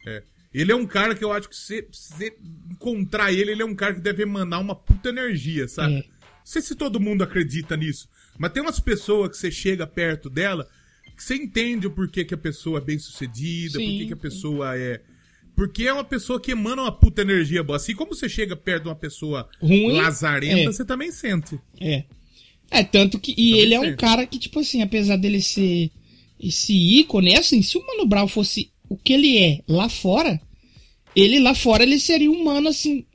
É. 0.05 0.23
Ele 0.53 0.71
é 0.71 0.75
um 0.75 0.85
cara 0.87 1.13
que 1.13 1.23
eu 1.23 1.31
acho 1.31 1.49
que 1.49 1.55
se 1.55 1.85
você 1.91 2.33
encontrar 2.71 3.31
ele, 3.31 3.51
ele 3.51 3.61
é 3.61 3.65
um 3.65 3.75
cara 3.75 3.93
que 3.93 4.01
deve 4.01 4.23
emanar 4.23 4.59
uma 4.61 4.73
puta 4.73 5.09
energia, 5.09 5.67
sabe? 5.67 5.95
É. 5.95 5.97
Não 5.97 6.03
sei 6.45 6.61
se 6.61 6.73
todo 6.75 6.99
mundo 6.99 7.23
acredita 7.23 7.77
nisso, 7.77 8.09
mas 8.37 8.51
tem 8.51 8.63
umas 8.63 8.79
pessoas 8.79 9.29
que 9.29 9.37
você 9.37 9.51
chega 9.51 9.85
perto 9.85 10.27
dela 10.29 10.67
que 11.15 11.23
você 11.23 11.35
entende 11.35 11.85
o 11.85 11.91
porquê 11.91 12.23
que 12.23 12.33
a 12.33 12.37
pessoa 12.37 12.79
é 12.79 12.81
bem 12.81 12.97
sucedida, 12.97 13.77
Sim, 13.77 13.85
porquê 13.89 14.05
que 14.07 14.13
a 14.13 14.17
pessoa 14.17 14.77
é. 14.77 15.01
Porque 15.59 15.83
é 15.83 15.91
uma 15.91 16.05
pessoa 16.05 16.39
que 16.39 16.51
emana 16.51 16.83
uma 16.83 16.91
puta 16.91 17.21
energia 17.21 17.61
boa. 17.61 17.75
Assim 17.75 17.93
como 17.93 18.15
você 18.15 18.29
chega 18.29 18.55
perto 18.55 18.83
de 18.83 18.87
uma 18.87 18.95
pessoa 18.95 19.45
Ruim, 19.61 19.91
lazarenta, 19.91 20.57
é. 20.61 20.65
você 20.65 20.85
também 20.85 21.11
sente. 21.11 21.59
É. 21.81 22.05
É, 22.71 22.81
tanto 22.81 23.19
que. 23.19 23.33
E 23.33 23.49
Também 23.49 23.59
ele 23.59 23.73
é 23.73 23.79
um 23.81 23.95
cara 23.97 24.25
que, 24.25 24.39
tipo 24.39 24.61
assim, 24.61 24.81
apesar 24.81 25.17
dele 25.17 25.41
ser 25.41 25.91
esse 26.39 26.73
ícone, 26.73 27.35
assim, 27.35 27.61
se 27.61 27.77
o 27.77 27.85
Mano 27.85 28.05
Brown 28.05 28.25
fosse 28.25 28.71
o 28.87 28.95
que 28.95 29.11
ele 29.11 29.37
é 29.37 29.59
lá 29.67 29.89
fora, 29.89 30.39
ele 31.13 31.41
lá 31.41 31.53
fora 31.53 31.83
ele 31.83 31.99
seria 31.99 32.31
um 32.31 32.41
mano, 32.41 32.69
assim, 32.69 33.05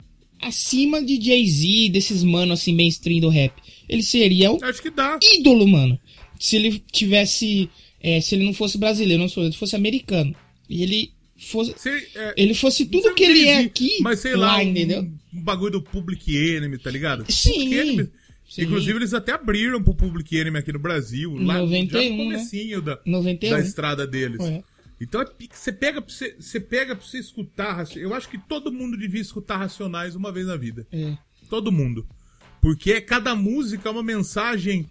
acima 0.43 1.03
de 1.03 1.19
Jay-Z, 1.19 1.89
desses 1.89 2.23
manos, 2.23 2.61
assim, 2.61 2.75
mainstream 2.75 3.21
do 3.21 3.31
rap. 3.31 3.55
Ele 3.89 4.03
seria 4.03 4.53
o 4.53 4.63
Acho 4.63 4.83
que 4.83 4.91
dá. 4.91 5.19
ídolo, 5.35 5.67
mano. 5.67 5.99
Se 6.39 6.57
ele 6.57 6.79
tivesse. 6.93 7.71
é, 8.03 8.21
se 8.21 8.35
ele 8.35 8.45
não 8.45 8.53
fosse 8.53 8.77
brasileiro, 8.77 9.23
não 9.23 9.31
sou, 9.31 9.45
ele 9.45 9.55
fosse 9.55 9.75
americano. 9.75 10.37
E 10.69 10.83
ele 10.83 11.15
fosse. 11.45 11.75
É, 12.15 12.35
Ele 12.37 12.55
fosse 12.55 12.87
tudo 12.87 13.15
que 13.15 13.25
ele 13.25 13.47
é 13.47 13.59
aqui, 13.61 13.99
Mas 14.01 14.21
sei 14.21 14.35
lá, 14.37 14.57
um, 14.57 14.61
entendeu? 14.63 15.03
um 15.33 15.43
bagulho 15.43 15.73
do 15.73 15.83
Public 15.83 16.37
Enemy, 16.37 16.79
tá 16.79 16.91
ligado? 16.91 17.25
Sim, 17.31 18.09
sim. 18.49 18.63
Inclusive, 18.63 18.99
eles 18.99 19.15
até 19.15 19.33
abriram 19.33 19.83
pro 19.83 19.95
Public 19.95 20.37
Enemy 20.37 20.59
aqui 20.59 20.73
no 20.73 20.79
Brasil. 20.79 21.35
Lá, 21.37 21.59
91, 21.59 21.89
já 21.91 21.99
no 21.99 22.17
né? 22.17 22.25
comecinho 22.25 22.83
da, 22.83 23.01
91. 23.07 23.51
da 23.51 23.61
estrada 23.61 24.07
deles. 24.07 24.41
É. 24.41 24.63
Então, 25.01 25.21
é 25.21 25.27
você 25.51 25.73
pega 25.73 26.01
pra 26.01 26.13
você, 26.13 26.37
você 26.39 26.61
pega 26.61 26.95
pra 26.95 27.05
você 27.05 27.19
escutar. 27.19 27.85
Eu 27.97 28.15
acho 28.15 28.29
que 28.29 28.39
todo 28.39 28.73
mundo 28.73 28.97
devia 28.97 29.21
escutar 29.21 29.57
Racionais 29.57 30.15
uma 30.15 30.31
vez 30.31 30.47
na 30.47 30.57
vida. 30.57 30.87
É. 30.93 31.17
Todo 31.51 31.73
mundo. 31.73 32.07
Porque 32.61 33.01
cada 33.01 33.35
música 33.35 33.89
é 33.89 33.93
uma 33.93 34.03
mensagem. 34.03 34.89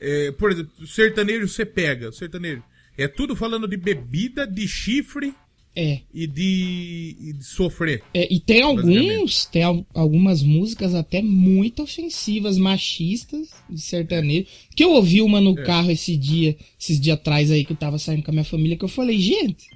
é, 0.00 0.30
por 0.32 0.52
exemplo, 0.52 0.72
o 0.80 0.86
sertanejo 0.86 1.48
você 1.48 1.66
pega. 1.66 2.10
Sertanejo. 2.12 2.62
É 2.96 3.08
tudo 3.08 3.34
falando 3.34 3.66
de 3.66 3.76
bebida, 3.76 4.46
de 4.46 4.68
chifre 4.68 5.34
É. 5.82 6.00
e 6.12 6.26
de, 6.26 7.16
e 7.18 7.32
de 7.32 7.44
sofrer. 7.44 8.02
É, 8.12 8.28
e 8.32 8.38
tem 8.38 8.60
alguns, 8.62 9.46
tem 9.46 9.62
al- 9.62 9.86
algumas 9.94 10.42
músicas 10.42 10.94
até 10.94 11.22
muito 11.22 11.82
ofensivas, 11.82 12.58
machistas, 12.58 13.48
de 13.68 13.80
sertanejo. 13.80 14.46
Que 14.76 14.84
eu 14.84 14.90
ouvi 14.92 15.22
uma 15.22 15.40
no 15.40 15.58
É. 15.58 15.62
carro 15.64 15.90
esse 15.90 16.16
dia, 16.16 16.56
esses 16.78 17.00
dias 17.00 17.14
atrás 17.16 17.50
aí 17.50 17.64
que 17.64 17.72
eu 17.72 17.76
tava 17.76 17.98
saindo 17.98 18.22
com 18.22 18.30
a 18.30 18.34
minha 18.34 18.44
família, 18.44 18.76
que 18.76 18.84
eu 18.84 18.88
falei, 18.88 19.18
gente, 19.18 19.66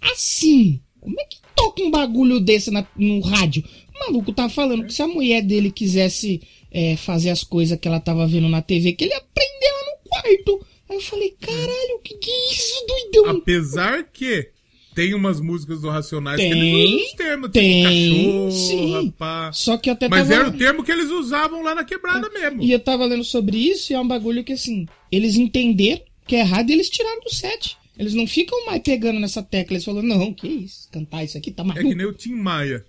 assim, 0.00 0.80
como 1.00 1.20
é 1.20 1.24
que 1.24 1.36
toca 1.54 1.82
um 1.82 1.90
bagulho 1.90 2.40
desse 2.40 2.70
na- 2.70 2.86
no 2.96 3.20
rádio? 3.20 3.62
O 3.94 3.98
maluco 4.06 4.32
tá 4.32 4.48
falando 4.48 4.84
que 4.86 4.92
se 4.94 5.02
a 5.02 5.06
mulher 5.08 5.42
dele 5.42 5.70
quisesse 5.70 6.40
é, 6.70 6.96
fazer 6.96 7.30
as 7.30 7.44
coisas 7.44 7.78
que 7.78 7.86
ela 7.86 8.00
tava 8.00 8.26
vendo 8.26 8.48
na 8.48 8.60
TV, 8.60 8.92
que 8.94 9.04
ele 9.04 9.12
ela 9.12 9.22
no 9.22 10.08
quarto. 10.10 10.66
Aí 10.88 10.96
eu 10.96 11.00
falei, 11.00 11.34
caralho, 11.40 12.00
que 12.02 12.14
que 12.16 12.30
é 12.30 12.52
isso, 12.52 12.86
doidão? 13.12 13.36
Apesar 13.38 14.04
que 14.12 14.48
Tem 14.94 15.12
umas 15.14 15.40
músicas 15.40 15.80
do 15.80 15.90
Racionais 15.90 16.38
Tem, 16.38 16.52
que 16.52 16.58
eles 16.58 16.84
usam 16.84 17.06
os 17.06 17.12
termos, 17.14 17.50
tem, 17.50 17.82
tipo 17.82 17.88
cachorro, 17.88 18.50
sim. 18.52 18.92
rapá. 18.92 19.52
Só 19.52 19.76
que 19.76 19.90
até 19.90 20.08
Mas 20.08 20.28
tava... 20.28 20.40
era 20.40 20.48
o 20.48 20.52
termo 20.56 20.84
que 20.84 20.92
eles 20.92 21.10
usavam 21.10 21.62
lá 21.62 21.74
na 21.74 21.84
quebrada 21.84 22.30
mesmo. 22.30 22.62
E 22.62 22.70
eu 22.70 22.78
tava 22.78 23.04
lendo 23.04 23.24
sobre 23.24 23.56
isso 23.56 23.92
e 23.92 23.96
é 23.96 24.00
um 24.00 24.06
bagulho 24.06 24.44
que, 24.44 24.52
assim, 24.52 24.86
eles 25.10 25.34
entenderam 25.34 26.02
que 26.26 26.36
é 26.36 26.40
errado 26.40 26.70
e 26.70 26.72
eles 26.72 26.88
tiraram 26.88 27.20
do 27.20 27.30
set. 27.34 27.76
Eles 27.98 28.14
não 28.14 28.26
ficam 28.26 28.66
mais 28.66 28.82
pegando 28.82 29.20
nessa 29.20 29.42
tecla. 29.42 29.74
Eles 29.74 29.84
falam, 29.84 30.02
não, 30.02 30.32
que 30.32 30.48
isso, 30.48 30.88
cantar 30.90 31.24
isso 31.24 31.36
aqui 31.38 31.50
tá 31.50 31.62
É 31.62 31.66
maluco. 31.66 31.88
que 31.88 31.94
nem 31.94 32.06
o 32.06 32.12
Tim 32.12 32.34
Maia. 32.34 32.84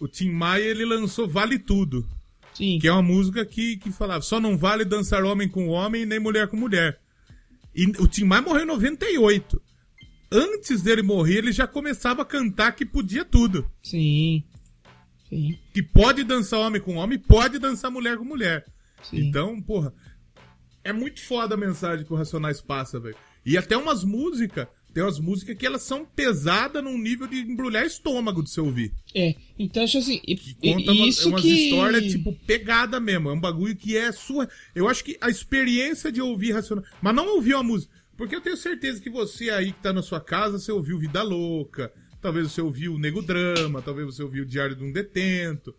O 0.00 0.06
Tim 0.06 0.30
Maia, 0.30 0.62
ele 0.64 0.84
lançou 0.84 1.28
Vale 1.28 1.58
Tudo. 1.58 2.06
Sim. 2.54 2.78
Que 2.78 2.88
é 2.88 2.92
uma 2.92 3.02
música 3.02 3.44
que, 3.44 3.76
que 3.76 3.92
falava, 3.92 4.22
só 4.22 4.40
não 4.40 4.56
vale 4.56 4.84
dançar 4.84 5.22
homem 5.24 5.46
com 5.48 5.68
homem 5.68 6.06
nem 6.06 6.18
mulher 6.18 6.48
com 6.48 6.56
mulher. 6.56 6.98
E 7.74 7.84
o 7.98 8.08
Tim 8.08 8.24
Maia 8.24 8.40
morreu 8.40 8.62
em 8.62 8.66
98. 8.66 9.60
Antes 10.30 10.82
dele 10.82 11.02
morrer, 11.02 11.38
ele 11.38 11.52
já 11.52 11.66
começava 11.66 12.22
a 12.22 12.24
cantar 12.24 12.72
que 12.72 12.84
podia 12.84 13.24
tudo. 13.24 13.70
Sim. 13.82 14.42
Sim. 15.28 15.58
Que 15.72 15.82
pode 15.82 16.24
dançar 16.24 16.60
homem 16.60 16.80
com 16.80 16.96
homem, 16.96 17.18
pode 17.18 17.58
dançar 17.58 17.90
mulher 17.90 18.16
com 18.16 18.24
mulher. 18.24 18.64
Sim. 19.02 19.18
Então, 19.28 19.60
porra, 19.60 19.92
é 20.84 20.92
muito 20.92 21.20
foda 21.22 21.54
a 21.54 21.58
mensagem 21.58 22.04
que 22.04 22.12
o 22.12 22.16
Racionais 22.16 22.60
passa, 22.60 22.98
velho. 22.98 23.16
E 23.44 23.56
até 23.56 23.76
umas 23.76 24.02
músicas, 24.02 24.66
tem 24.92 25.02
umas 25.02 25.20
músicas 25.20 25.56
que 25.56 25.66
elas 25.66 25.82
são 25.82 26.04
pesadas 26.04 26.82
num 26.82 26.98
nível 26.98 27.26
de 27.28 27.36
embrulhar 27.40 27.84
estômago 27.84 28.42
de 28.42 28.50
você 28.50 28.60
ouvir. 28.60 28.92
É, 29.14 29.34
então 29.58 29.82
acho 29.84 29.98
assim. 29.98 30.20
E, 30.26 30.34
Que 30.36 30.54
conta 30.54 30.92
e- 30.92 30.96
uma- 30.98 31.06
isso 31.08 31.28
umas 31.28 31.42
que... 31.42 31.48
histórias, 31.66 32.10
tipo, 32.10 32.32
pegada 32.46 32.98
mesmo. 32.98 33.28
É 33.28 33.32
um 33.32 33.40
bagulho 33.40 33.76
que 33.76 33.96
é 33.96 34.10
sua. 34.10 34.48
Eu 34.74 34.88
acho 34.88 35.04
que 35.04 35.16
a 35.20 35.28
experiência 35.28 36.10
de 36.10 36.20
ouvir 36.20 36.52
Racionais. 36.52 36.88
Mas 37.00 37.14
não 37.14 37.34
ouvir 37.36 37.54
uma 37.54 37.62
música. 37.62 37.94
Porque 38.16 38.34
eu 38.34 38.40
tenho 38.40 38.56
certeza 38.56 39.00
que 39.00 39.10
você 39.10 39.50
aí 39.50 39.72
que 39.72 39.80
tá 39.82 39.92
na 39.92 40.02
sua 40.02 40.20
casa, 40.20 40.58
você 40.58 40.72
ouviu 40.72 40.98
Vida 40.98 41.22
Louca. 41.22 41.92
Talvez 42.20 42.50
você 42.50 42.60
ouviu 42.60 42.94
o 42.94 42.98
Nego 42.98 43.20
Drama. 43.22 43.82
Talvez 43.82 44.06
você 44.06 44.22
ouviu 44.22 44.42
o 44.44 44.46
Diário 44.46 44.74
de 44.74 44.82
um 44.82 44.90
Detento. 44.92 45.74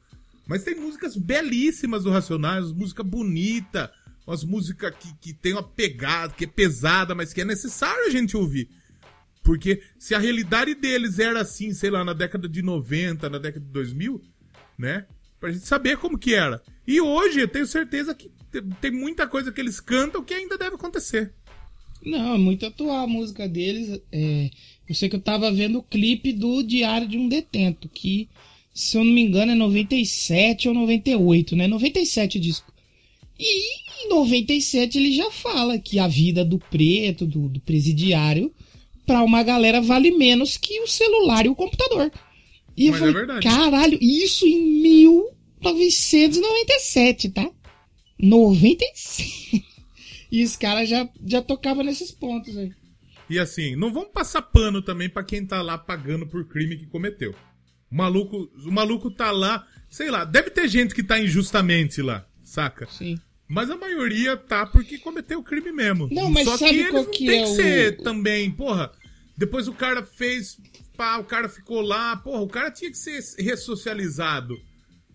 Mas 0.47 0.63
tem 0.63 0.75
músicas 0.75 1.17
belíssimas 1.17 2.03
do 2.03 2.11
Racionais, 2.11 2.71
música 2.71 3.03
bonita, 3.03 3.91
umas 4.25 4.43
músicas 4.45 4.93
que, 4.97 5.13
que 5.19 5.33
tem 5.33 5.53
uma 5.53 5.63
pegada, 5.63 6.33
que 6.33 6.45
é 6.45 6.47
pesada, 6.47 7.13
mas 7.13 7.33
que 7.33 7.41
é 7.41 7.45
necessário 7.45 8.05
a 8.05 8.09
gente 8.09 8.37
ouvir. 8.37 8.69
Porque 9.43 9.81
se 9.97 10.13
a 10.15 10.19
realidade 10.19 10.75
deles 10.75 11.19
era 11.19 11.41
assim, 11.41 11.73
sei 11.73 11.89
lá, 11.89 12.03
na 12.05 12.13
década 12.13 12.47
de 12.47 12.61
90, 12.61 13.29
na 13.29 13.37
década 13.39 13.65
de 13.65 13.71
2000, 13.71 14.21
né? 14.77 15.05
Pra 15.39 15.51
gente 15.51 15.65
saber 15.65 15.97
como 15.97 16.17
que 16.17 16.33
era. 16.33 16.61
E 16.85 16.99
hoje 17.01 17.39
eu 17.41 17.47
tenho 17.47 17.65
certeza 17.67 18.13
que 18.15 18.29
te- 18.51 18.61
tem 18.81 18.91
muita 18.91 19.27
coisa 19.27 19.51
que 19.51 19.59
eles 19.61 19.79
cantam 19.79 20.23
que 20.23 20.33
ainda 20.33 20.57
deve 20.57 20.75
acontecer. 20.75 21.33
Não, 22.09 22.35
é 22.35 22.37
muito 22.37 22.65
atual 22.65 23.03
a 23.03 23.07
música 23.07 23.47
deles. 23.47 23.99
É, 24.11 24.49
eu 24.87 24.95
sei 24.95 25.09
que 25.09 25.15
eu 25.15 25.21
tava 25.21 25.51
vendo 25.51 25.79
o 25.79 25.83
clipe 25.83 26.31
do 26.31 26.61
Diário 26.63 27.07
de 27.07 27.17
um 27.17 27.27
Detento, 27.27 27.89
que, 27.89 28.29
se 28.73 28.97
eu 28.97 29.03
não 29.03 29.11
me 29.11 29.21
engano, 29.21 29.51
é 29.51 29.55
97 29.55 30.69
ou 30.69 30.73
98, 30.73 31.55
né? 31.55 31.67
97 31.67 32.37
o 32.37 32.41
disco. 32.41 32.71
E 33.39 34.05
em 34.05 34.09
97 34.09 34.97
ele 34.97 35.11
já 35.11 35.29
fala 35.29 35.77
que 35.77 35.99
a 35.99 36.07
vida 36.07 36.43
do 36.43 36.57
preto, 36.57 37.23
do, 37.25 37.47
do 37.49 37.59
presidiário, 37.59 38.51
pra 39.05 39.21
uma 39.23 39.43
galera 39.43 39.79
vale 39.81 40.09
menos 40.11 40.57
que 40.57 40.81
o 40.81 40.87
celular 40.87 41.45
e 41.45 41.49
o 41.49 41.55
computador. 41.55 42.11
E 42.75 42.87
eu 42.87 42.93
Mas 42.93 43.01
é 43.01 43.05
falei, 43.05 43.13
verdade. 43.13 43.47
caralho, 43.47 43.97
isso 44.01 44.47
em 44.47 44.81
1997, 44.81 47.29
tá? 47.29 47.47
97. 48.19 49.63
E 50.31 50.43
os 50.43 50.55
caras 50.55 50.89
já, 50.89 51.07
já 51.25 51.41
tocavam 51.41 51.83
nesses 51.83 52.11
pontos 52.11 52.57
aí. 52.57 52.71
E 53.29 53.37
assim, 53.39 53.75
não 53.75 53.91
vamos 53.93 54.11
passar 54.13 54.41
pano 54.41 54.81
também 54.81 55.09
pra 55.09 55.23
quem 55.23 55.45
tá 55.45 55.61
lá 55.61 55.77
pagando 55.77 56.25
por 56.27 56.45
crime 56.47 56.77
que 56.77 56.85
cometeu. 56.85 57.35
O 57.91 57.95
maluco, 57.95 58.49
o 58.65 58.71
maluco 58.71 59.09
tá 59.11 59.31
lá, 59.31 59.65
sei 59.89 60.09
lá, 60.11 60.23
deve 60.25 60.49
ter 60.49 60.67
gente 60.67 60.93
que 60.93 61.03
tá 61.03 61.19
injustamente 61.19 62.01
lá, 62.01 62.25
saca? 62.43 62.87
Sim. 62.89 63.17
Mas 63.47 63.69
a 63.69 63.77
maioria 63.77 64.35
tá 64.35 64.65
porque 64.65 64.97
cometeu 64.97 65.39
o 65.39 65.43
crime 65.43 65.71
mesmo. 65.71 66.09
Não, 66.11 66.29
mas 66.29 66.45
Só 66.45 66.57
sabe 66.57 66.83
que 66.83 66.89
qual 66.91 67.05
que 67.05 67.25
tem 67.27 67.39
é 67.41 67.43
que 67.45 67.49
o- 67.51 67.55
ser 67.55 67.97
também, 68.01 68.51
porra. 68.51 68.91
Depois 69.37 69.67
o 69.69 69.73
cara 69.73 70.03
fez, 70.03 70.57
pá, 70.97 71.17
o 71.17 71.23
cara 71.23 71.47
ficou 71.47 71.79
lá, 71.81 72.17
porra, 72.17 72.41
o 72.41 72.47
cara 72.49 72.71
tinha 72.71 72.91
que 72.91 72.97
ser 72.97 73.19
ressocializado. 73.41 74.57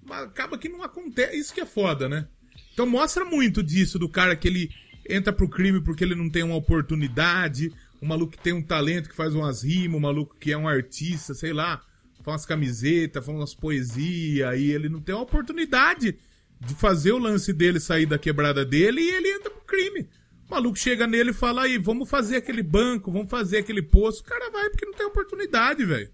Mas 0.03 0.25
acaba 0.25 0.57
que 0.59 0.69
não 0.69 0.83
acontece, 0.83 1.37
isso 1.37 1.53
que 1.55 1.61
é 1.61 1.67
foda, 1.67 2.09
né? 2.09 2.27
Então 2.73 2.87
mostra 2.87 3.25
muito 3.25 3.63
disso 3.63 3.99
do 3.99 4.09
cara 4.09 4.35
que 4.35 4.49
ele 4.49 4.71
entra 5.09 5.33
pro 5.33 5.49
crime 5.49 5.81
porque 5.81 6.05
ele 6.05 6.15
não 6.15 6.29
tem 6.31 6.43
uma 6.43 6.57
oportunidade, 6.57 7.73
o 8.01 8.07
maluco 8.07 8.33
que 8.33 8.43
tem 8.43 8.53
um 8.53 8.63
talento, 8.63 9.09
que 9.09 9.17
faz 9.17 9.35
umas 9.35 9.63
rimas, 9.63 9.97
o 9.97 10.01
maluco 10.01 10.37
que 10.39 10.53
é 10.53 10.57
um 10.57 10.69
artista, 10.69 11.35
sei 11.35 11.53
lá, 11.53 11.83
faz 12.23 12.35
umas 12.35 12.47
camisetas, 12.47 13.25
faz 13.25 13.37
umas 13.37 13.55
poesias, 13.55 14.59
e 14.59 14.71
ele 14.71 14.89
não 14.89 15.01
tem 15.01 15.15
uma 15.15 15.25
oportunidade 15.25 16.17
de 16.61 16.75
fazer 16.75 17.13
o 17.13 17.19
lance 17.19 17.53
dele 17.53 17.81
sair 17.81 18.07
da 18.07 18.19
quebrada 18.19 18.65
dele 18.65 19.01
e 19.01 19.11
ele 19.11 19.29
entra 19.29 19.51
pro 19.51 19.65
crime. 19.65 20.09
O 20.49 20.55
maluco 20.55 20.79
chega 20.79 21.07
nele 21.07 21.31
e 21.31 21.35
fala 21.35 21.63
aí, 21.63 21.79
vamos 21.79 22.09
fazer 22.09 22.37
aquele 22.37 22.63
banco, 22.63 23.11
vamos 23.11 23.31
fazer 23.31 23.59
aquele 23.59 23.83
poço. 23.83 24.21
O 24.21 24.25
cara 24.25 24.51
vai 24.51 24.69
porque 24.71 24.87
não 24.87 24.95
tem 24.95 25.07
oportunidade, 25.07 25.85
velho. 25.85 26.11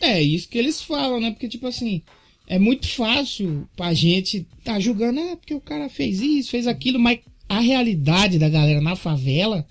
É, 0.00 0.20
isso 0.20 0.48
que 0.48 0.58
eles 0.58 0.82
falam, 0.82 1.20
né? 1.20 1.30
Porque, 1.30 1.48
tipo 1.48 1.66
assim, 1.66 2.02
é 2.46 2.58
muito 2.58 2.88
fácil 2.88 3.68
pra 3.76 3.94
gente 3.94 4.46
tá 4.64 4.80
julgando, 4.80 5.20
é 5.20 5.36
porque 5.36 5.54
o 5.54 5.60
cara 5.60 5.88
fez 5.88 6.20
isso, 6.20 6.50
fez 6.50 6.66
aquilo, 6.66 6.98
mas 6.98 7.20
a 7.52 7.60
realidade 7.60 8.38
da 8.38 8.48
galera 8.48 8.80
na 8.80 8.96
favela 8.96 9.66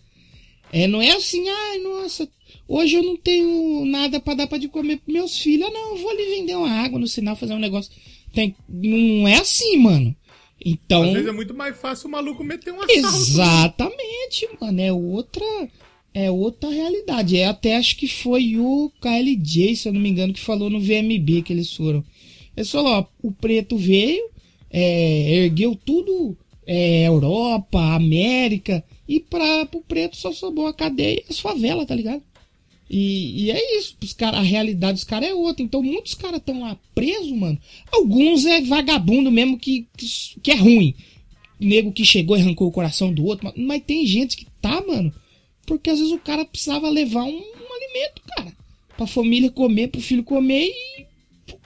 é, 0.72 0.88
não 0.88 1.02
é 1.02 1.12
assim, 1.12 1.50
ai, 1.50 1.80
nossa, 1.80 2.30
hoje 2.68 2.96
eu 2.96 3.04
não 3.04 3.18
tenho 3.18 3.84
nada 3.86 4.20
pra 4.20 4.36
dar 4.36 4.46
pra 4.46 4.60
de 4.60 4.68
comer 4.68 4.98
pros 4.98 5.14
meus 5.14 5.38
filhos. 5.38 5.68
Ah, 5.68 5.72
não, 5.72 5.92
eu 5.92 5.98
vou 5.98 6.12
ali 6.12 6.26
vender 6.26 6.56
uma 6.56 6.70
água 6.70 7.00
no 7.00 7.08
sinal, 7.08 7.36
fazer 7.36 7.54
um 7.54 7.60
negócio. 7.60 7.92
Tem, 8.34 8.56
não 8.70 9.28
é 9.28 9.38
assim, 9.38 9.78
mano. 9.78 10.16
Então. 10.64 11.04
Às 11.04 11.14
vezes 11.14 11.28
é 11.28 11.32
muito 11.32 11.56
mais 11.56 11.76
fácil 11.76 12.08
o 12.08 12.12
maluco 12.12 12.44
meter 12.44 12.72
um 12.72 12.82
assalto. 12.82 13.18
Exatamente, 13.18 14.48
mano. 14.60 14.80
É 14.80 14.94
outra. 14.94 15.46
É 16.14 16.30
outra 16.30 16.70
realidade. 16.70 17.38
É 17.38 17.48
até 17.48 17.78
acho 17.78 17.98
que 17.98 18.08
foi 18.08 18.58
o 18.58 18.92
KLJ, 19.02 19.76
se 19.76 19.90
eu 19.90 19.94
não 19.94 20.00
me 20.00 20.10
engano, 20.10 20.34
que 20.34 20.40
falou 20.40 20.70
no 20.70 20.80
VMB 20.80 21.42
que 21.44 21.52
eles 21.52 21.74
foram. 21.74 22.04
Ele 22.56 22.68
falou, 22.68 22.92
ó, 22.92 23.06
o 23.24 23.32
preto 23.32 23.76
veio, 23.76 24.30
é, 24.70 25.44
ergueu 25.44 25.76
tudo, 25.76 26.38
é, 26.66 27.08
Europa, 27.08 27.80
América, 27.96 28.84
e 29.08 29.20
pra, 29.20 29.66
pro 29.66 29.82
preto 29.82 30.16
só 30.18 30.32
sobrou 30.32 30.68
a 30.68 30.74
cadeia 30.74 31.22
e 31.22 31.26
as 31.30 31.40
favelas, 31.40 31.86
tá 31.86 31.96
ligado? 31.96 32.24
E, 32.94 33.46
e 33.46 33.52
é 33.52 33.78
isso, 33.78 33.96
os 34.04 34.12
cara, 34.12 34.38
a 34.38 34.42
realidade 34.42 34.96
dos 34.96 35.06
caras 35.06 35.30
é 35.30 35.34
outra. 35.34 35.64
Então 35.64 35.82
muitos 35.82 36.14
caras 36.14 36.40
estão 36.40 36.60
lá 36.60 36.78
presos, 36.94 37.32
mano. 37.32 37.58
Alguns 37.90 38.46
é 38.46 38.60
vagabundo 38.60 39.32
mesmo 39.32 39.58
que, 39.58 39.88
que, 39.96 40.08
que 40.44 40.52
é 40.52 40.56
ruim. 40.56 40.94
Nego 41.58 41.94
que 41.94 42.04
chegou 42.04 42.36
e 42.36 42.42
arrancou 42.42 42.68
o 42.68 42.72
coração 42.72 43.14
do 43.14 43.24
outro. 43.24 43.46
Mas, 43.46 43.54
mas 43.56 43.84
tem 43.88 44.06
gente 44.06 44.36
que 44.36 44.46
tá, 44.62 44.84
mano. 44.86 45.14
Porque 45.66 45.90
às 45.90 46.00
vezes 46.00 46.14
o 46.14 46.20
cara 46.20 46.44
precisava 46.44 46.90
levar 46.90 47.24
um, 47.24 47.30
um 47.30 47.74
alimento, 47.74 48.22
cara. 48.36 48.52
Pra 48.98 49.08
família 49.08 49.50
comer, 49.50 49.88
pro 49.88 50.02
filho 50.02 50.24
comer 50.24 50.66
e 50.70 51.04
o 51.04 51.06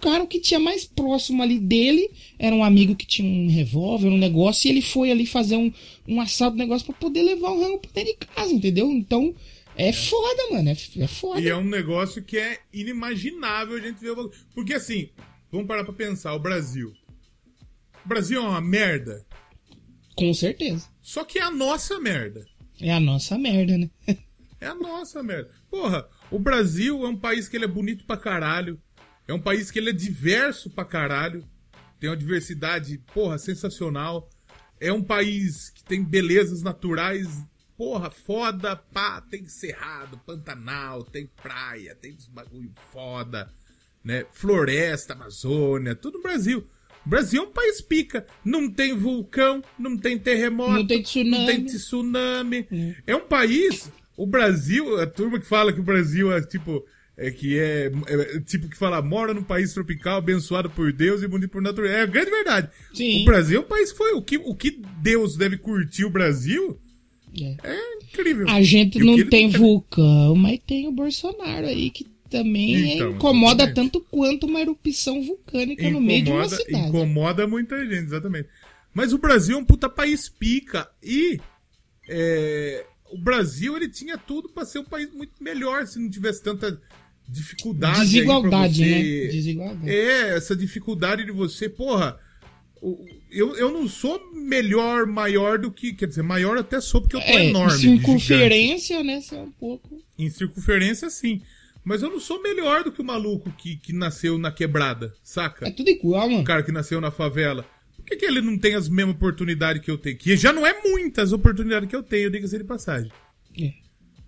cara 0.05 0.23
o 0.23 0.27
que 0.27 0.39
tinha 0.39 0.59
mais 0.59 0.85
próximo 0.85 1.41
ali 1.41 1.59
dele 1.59 2.11
era 2.37 2.55
um 2.55 2.63
amigo 2.63 2.95
que 2.95 3.07
tinha 3.07 3.27
um 3.27 3.49
revólver, 3.49 4.07
um 4.07 4.17
negócio, 4.17 4.67
e 4.67 4.71
ele 4.71 4.81
foi 4.81 5.11
ali 5.11 5.25
fazer 5.25 5.57
um, 5.57 5.73
um 6.07 6.21
assalto, 6.21 6.55
um 6.55 6.59
negócio 6.59 6.85
pra 6.85 6.95
poder 6.95 7.23
levar 7.23 7.49
o 7.49 7.59
rango 7.59 7.79
pra 7.79 7.89
dentro 7.91 8.11
de 8.11 8.27
casa, 8.27 8.53
entendeu? 8.53 8.91
Então, 8.91 9.33
é 9.75 9.91
foda, 9.91 10.51
mano, 10.51 10.69
é, 10.69 10.77
é 10.99 11.07
foda. 11.07 11.41
E 11.41 11.49
é 11.49 11.55
um 11.55 11.63
negócio 11.63 12.23
que 12.23 12.37
é 12.37 12.59
inimaginável 12.71 13.77
a 13.77 13.79
gente 13.79 13.99
ver 13.99 14.11
o. 14.11 14.31
Porque 14.53 14.75
assim, 14.75 15.09
vamos 15.51 15.65
parar 15.65 15.83
pra 15.83 15.93
pensar, 15.93 16.35
o 16.35 16.39
Brasil. 16.39 16.93
O 18.05 18.07
Brasil 18.07 18.39
é 18.39 18.47
uma 18.47 18.61
merda. 18.61 19.25
Com 20.15 20.31
certeza. 20.35 20.87
Só 21.01 21.23
que 21.23 21.39
é 21.39 21.41
a 21.41 21.49
nossa 21.51 21.99
merda. 21.99 22.45
É 22.79 22.93
a 22.93 22.99
nossa 22.99 23.37
merda, 23.37 23.77
né? 23.77 23.89
É 24.61 24.67
a 24.67 24.73
nossa 24.73 25.21
merda. 25.21 25.51
Porra, 25.69 26.07
o 26.31 26.39
Brasil 26.39 27.05
é 27.05 27.09
um 27.09 27.17
país 27.17 27.47
que 27.47 27.55
ele 27.55 27.65
é 27.65 27.67
bonito 27.67 28.05
pra 28.05 28.17
caralho. 28.17 28.81
É 29.27 29.33
um 29.33 29.39
país 29.39 29.71
que 29.71 29.79
ele 29.79 29.89
é 29.89 29.93
diverso 29.93 30.69
pra 30.69 30.85
caralho. 30.85 31.43
Tem 31.99 32.09
uma 32.09 32.17
diversidade, 32.17 32.97
porra, 33.13 33.37
sensacional. 33.37 34.29
É 34.79 34.91
um 34.91 35.01
país 35.03 35.69
que 35.69 35.83
tem 35.83 36.03
belezas 36.03 36.61
naturais, 36.61 37.27
porra, 37.77 38.09
foda, 38.11 38.75
pá, 38.75 39.21
tem 39.21 39.47
cerrado, 39.47 40.19
pantanal, 40.25 41.03
tem 41.03 41.29
praia, 41.41 41.95
tem 41.95 42.13
uns 42.13 42.27
bagulho 42.27 42.71
foda, 42.91 43.49
né? 44.03 44.25
Floresta, 44.31 45.13
Amazônia, 45.13 45.95
tudo 45.95 46.17
no 46.17 46.23
Brasil. 46.23 46.67
O 47.05 47.09
Brasil 47.09 47.43
é 47.43 47.45
um 47.45 47.51
país 47.51 47.81
pica. 47.81 48.25
Não 48.43 48.69
tem 48.69 48.95
vulcão, 48.97 49.63
não 49.77 49.95
tem 49.97 50.17
terremoto, 50.17 50.71
Não 50.73 50.87
tem 50.87 51.01
tsunami. 51.03 51.37
não 51.37 51.45
tem 51.45 51.65
tsunami. 51.65 52.67
É 53.05 53.15
um 53.15 53.27
país. 53.27 53.91
O 54.17 54.25
Brasil, 54.25 54.99
a 54.99 55.05
turma 55.05 55.39
que 55.39 55.45
fala 55.45 55.71
que 55.73 55.79
o 55.79 55.83
Brasil 55.83 56.31
é 56.31 56.41
tipo. 56.41 56.85
É 57.17 57.31
que 57.31 57.57
é, 57.57 57.89
é, 58.07 58.39
tipo 58.41 58.67
que 58.67 58.77
fala, 58.77 59.01
mora 59.01 59.33
num 59.33 59.43
país 59.43 59.73
tropical, 59.73 60.17
abençoado 60.17 60.69
por 60.69 60.91
Deus 60.91 61.23
e 61.23 61.27
bonito 61.27 61.49
por 61.51 61.61
natureza. 61.61 61.93
É 61.95 62.01
a 62.01 62.05
grande 62.05 62.29
verdade. 62.29 62.69
Sim. 62.93 63.21
O 63.21 63.25
Brasil 63.25 63.59
é 63.59 63.61
um 63.63 63.67
país 63.67 63.91
que 63.91 63.97
foi. 63.97 64.11
O 64.13 64.21
que, 64.21 64.37
o 64.37 64.53
que 64.53 64.81
Deus 65.01 65.37
deve 65.37 65.57
curtir 65.57 66.03
o 66.03 66.09
Brasil 66.09 66.77
É. 67.39 67.55
É 67.63 67.95
incrível. 68.03 68.49
A 68.49 68.61
gente 68.61 68.97
E 68.97 69.03
não 69.03 69.29
tem 69.29 69.49
vulcão, 69.49 70.35
mas 70.35 70.59
tem 70.67 70.87
o 70.87 70.91
Bolsonaro 70.91 71.67
aí 71.67 71.89
que 71.89 72.05
também 72.29 72.95
Então, 72.95 73.11
incomoda 73.11 73.63
exatamente. 73.63 73.75
tanto 73.93 74.05
quanto 74.11 74.45
uma 74.47 74.59
erupção 74.59 75.21
vulcânica 75.23 75.89
no 75.89 76.01
meio 76.01 76.23
de 76.23 76.31
uma 76.31 76.41
Incomoda, 76.45 76.63
cidade. 76.65 76.87
incomoda 76.89 77.47
muita 77.47 77.79
gente, 77.85 78.03
exatamente. 78.07 78.49
Mas 78.93 79.13
o 79.13 79.17
Brasil 79.17 79.55
é 79.57 79.59
um 79.61 79.65
puta 79.65 79.87
país 79.89 80.27
pica. 80.27 80.89
E 81.03 81.39
é, 82.09 82.85
o 83.11 83.17
Brasil 83.17 83.75
ele 83.77 83.87
tinha 83.89 84.17
tudo 84.17 84.49
pra 84.49 84.65
ser 84.65 84.79
um 84.79 84.83
país 84.85 85.09
muito 85.13 85.31
melhor 85.41 85.85
se 85.87 85.97
não 85.99 86.09
tivesse 86.09 86.43
tanta 86.43 86.81
dificuldade. 87.27 87.99
Desigualdade, 88.01 88.75
você- 88.83 88.89
né? 89.25 89.31
Desigualdade. 89.31 89.89
É, 89.89 90.35
essa 90.37 90.55
dificuldade 90.55 91.25
de 91.25 91.31
você, 91.31 91.67
porra. 91.69 92.19
Eu, 93.31 93.55
eu 93.55 93.71
não 93.71 93.87
sou 93.87 94.21
melhor, 94.33 95.05
maior 95.07 95.57
do 95.57 95.71
que. 95.71 95.93
Quer 95.93 96.07
dizer, 96.07 96.21
maior 96.21 96.57
até 96.57 96.79
sou 96.79 97.01
porque 97.01 97.15
eu 97.15 97.21
tô 97.21 97.25
É, 97.27 97.45
enorme. 97.47 97.73
em 97.73 97.77
circunferência, 97.79 99.03
né? 99.03 99.21
Você 99.21 99.35
é 99.35 99.41
um 99.41 99.51
pouco. 99.51 99.97
Em 100.17 100.29
circunferência, 100.29 101.09
sim. 101.09 101.41
Mas 101.83 102.01
eu 102.01 102.09
não 102.09 102.19
sou 102.19 102.41
melhor 102.41 102.83
do 102.83 102.91
que 102.91 103.01
o 103.01 103.05
maluco 103.05 103.51
que, 103.57 103.75
que 103.75 103.93
nasceu 103.93 104.37
na 104.37 104.51
quebrada, 104.51 105.13
saca? 105.23 105.67
É 105.67 105.71
tudo 105.71 105.89
igual, 105.89 106.29
mano. 106.29 106.41
o 106.41 106.45
cara 106.45 106.63
que 106.63 106.71
nasceu 106.71 106.99
na 107.01 107.11
favela. 107.11 107.65
Por 107.95 108.05
que, 108.05 108.15
que 108.17 108.25
ele 108.25 108.41
não 108.41 108.57
tem 108.57 108.75
as 108.75 108.87
mesmas 108.89 109.15
oportunidades 109.15 109.81
que 109.83 109.89
eu 109.89 109.97
tenho? 109.97 110.17
Que 110.17 110.35
já 110.37 110.53
não 110.53 110.65
é 110.65 110.81
muitas 110.83 111.31
oportunidades 111.33 111.89
que 111.89 111.95
eu 111.95 112.03
tenho, 112.03 112.29
diga-se 112.29 112.57
de 112.57 112.63
passagem. 112.63 113.11
É. 113.59 113.73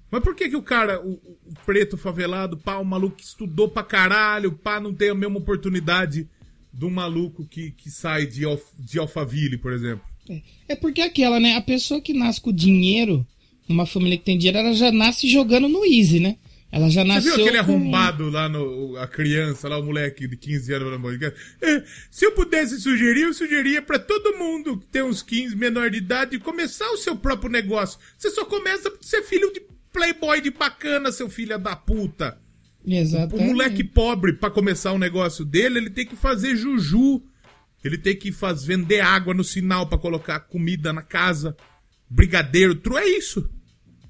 Mas 0.10 0.24
por 0.24 0.34
que, 0.36 0.48
que 0.50 0.56
o 0.56 0.62
cara, 0.64 1.02
o, 1.06 1.14
o 1.14 1.54
preto 1.66 1.98
favelado, 1.98 2.58
pá, 2.58 2.78
o 2.78 2.86
maluco 2.86 3.18
que 3.18 3.24
estudou 3.26 3.68
pra 3.70 3.84
caralho, 3.84 4.52
pá, 4.54 4.80
não 4.80 4.94
tem 4.94 5.10
a 5.10 5.16
mesma 5.16 5.38
oportunidade 5.38 6.28
do 6.72 6.90
maluco 6.90 7.46
que, 7.46 7.72
que 7.72 7.90
sai 7.90 8.26
de, 8.26 8.46
Alf, 8.46 8.64
de 8.80 9.00
Alphaville, 9.00 9.58
por 9.58 9.74
exemplo? 9.74 10.06
É. 10.30 10.42
É 10.70 10.76
porque 10.76 11.02
aquela, 11.02 11.40
né? 11.40 11.56
A 11.56 11.62
pessoa 11.62 12.00
que 12.02 12.14
nasce 12.14 12.40
com 12.40 12.52
dinheiro, 12.54 13.26
numa 13.68 13.86
família 13.86 14.18
que 14.18 14.24
tem 14.26 14.38
dinheiro, 14.38 14.60
ela 14.60 14.74
já 14.74 14.92
nasce 14.92 15.28
jogando 15.30 15.68
no 15.68 15.86
easy, 15.86 16.20
né? 16.20 16.38
Ela 16.70 16.90
já 16.90 17.02
Você 17.02 17.08
nasceu. 17.08 17.36
viu 17.36 17.46
aquele 17.46 17.64
com- 17.64 17.72
arrombado 17.72 18.30
lá, 18.30 18.50
no, 18.50 18.98
a 18.98 19.08
criança, 19.08 19.70
lá, 19.70 19.80
o 19.80 19.84
moleque 19.86 20.28
de 20.28 20.36
15 20.36 20.74
anos 20.74 20.92
no 20.92 21.02
podcast? 21.02 21.40
É, 21.62 21.84
se 22.12 22.26
eu 22.26 22.34
pudesse 22.34 22.80
sugerir, 22.82 23.22
eu 23.22 23.34
sugeria 23.34 23.82
pra 23.82 23.98
todo 23.98 24.38
mundo 24.38 24.78
que 24.78 24.86
tem 24.88 25.02
uns 25.02 25.22
15, 25.22 25.56
menor 25.56 25.90
de 25.90 25.98
idade, 25.98 26.38
começar 26.40 26.90
o 26.92 26.98
seu 26.98 27.16
próprio 27.16 27.50
negócio. 27.50 27.98
Você 28.18 28.30
só 28.30 28.44
começa 28.44 28.92
por 28.92 29.02
ser 29.04 29.24
filho 29.24 29.52
de 29.54 29.62
playboy 29.92 30.42
de 30.42 30.52
bacana, 30.52 31.12
seu 31.12 31.30
filho 31.30 31.58
da 31.58 31.76
puta. 31.76 32.40
O 32.86 32.92
Exatamente. 32.94 33.48
moleque 33.48 33.84
pobre, 33.84 34.34
pra 34.34 34.50
começar 34.50 34.94
o 34.94 34.98
negócio 35.00 35.44
dele, 35.44 35.80
ele 35.80 35.90
tem 35.90 36.06
que 36.06 36.16
fazer 36.16 36.56
juju. 36.56 37.22
Ele 37.84 37.98
tem 37.98 38.16
que 38.16 38.32
faz, 38.32 38.64
vender 38.66 39.00
água 39.02 39.34
no 39.34 39.44
sinal 39.44 39.88
pra 39.88 39.98
colocar 39.98 40.40
comida 40.42 40.92
na 40.94 41.02
casa. 41.02 41.56
Brigadeiro, 42.10 42.76
tru, 42.76 42.98
é 42.98 43.08
isso. 43.08 43.50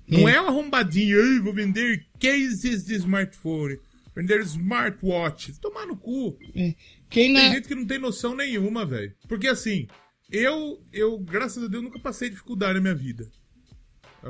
Não 0.07 0.27
É. 0.29 0.35
é 0.35 0.41
um 0.41 0.47
arrombadinho, 0.47 1.21
Ai, 1.21 1.39
vou 1.39 1.53
vender 1.53 2.05
cases 2.19 2.85
de 2.85 2.95
smartphone. 2.95 3.77
Vender 4.15 4.39
smartwatch. 4.41 5.59
Tomar 5.59 5.85
no 5.85 5.97
cu. 5.97 6.37
É. 6.55 6.73
Quem 7.09 7.33
Tem 7.33 7.33
na... 7.33 7.49
gente 7.53 7.67
que 7.67 7.75
não 7.75 7.85
tem 7.85 7.99
noção 7.99 8.35
nenhuma, 8.35 8.85
velho. 8.85 9.13
Porque 9.27 9.47
assim, 9.47 9.87
eu, 10.31 10.81
eu, 10.93 11.17
graças 11.19 11.63
a 11.63 11.67
Deus, 11.67 11.83
nunca 11.83 11.99
passei 11.99 12.29
dificuldade 12.29 12.75
na 12.75 12.81
minha 12.81 12.95
vida. 12.95 13.27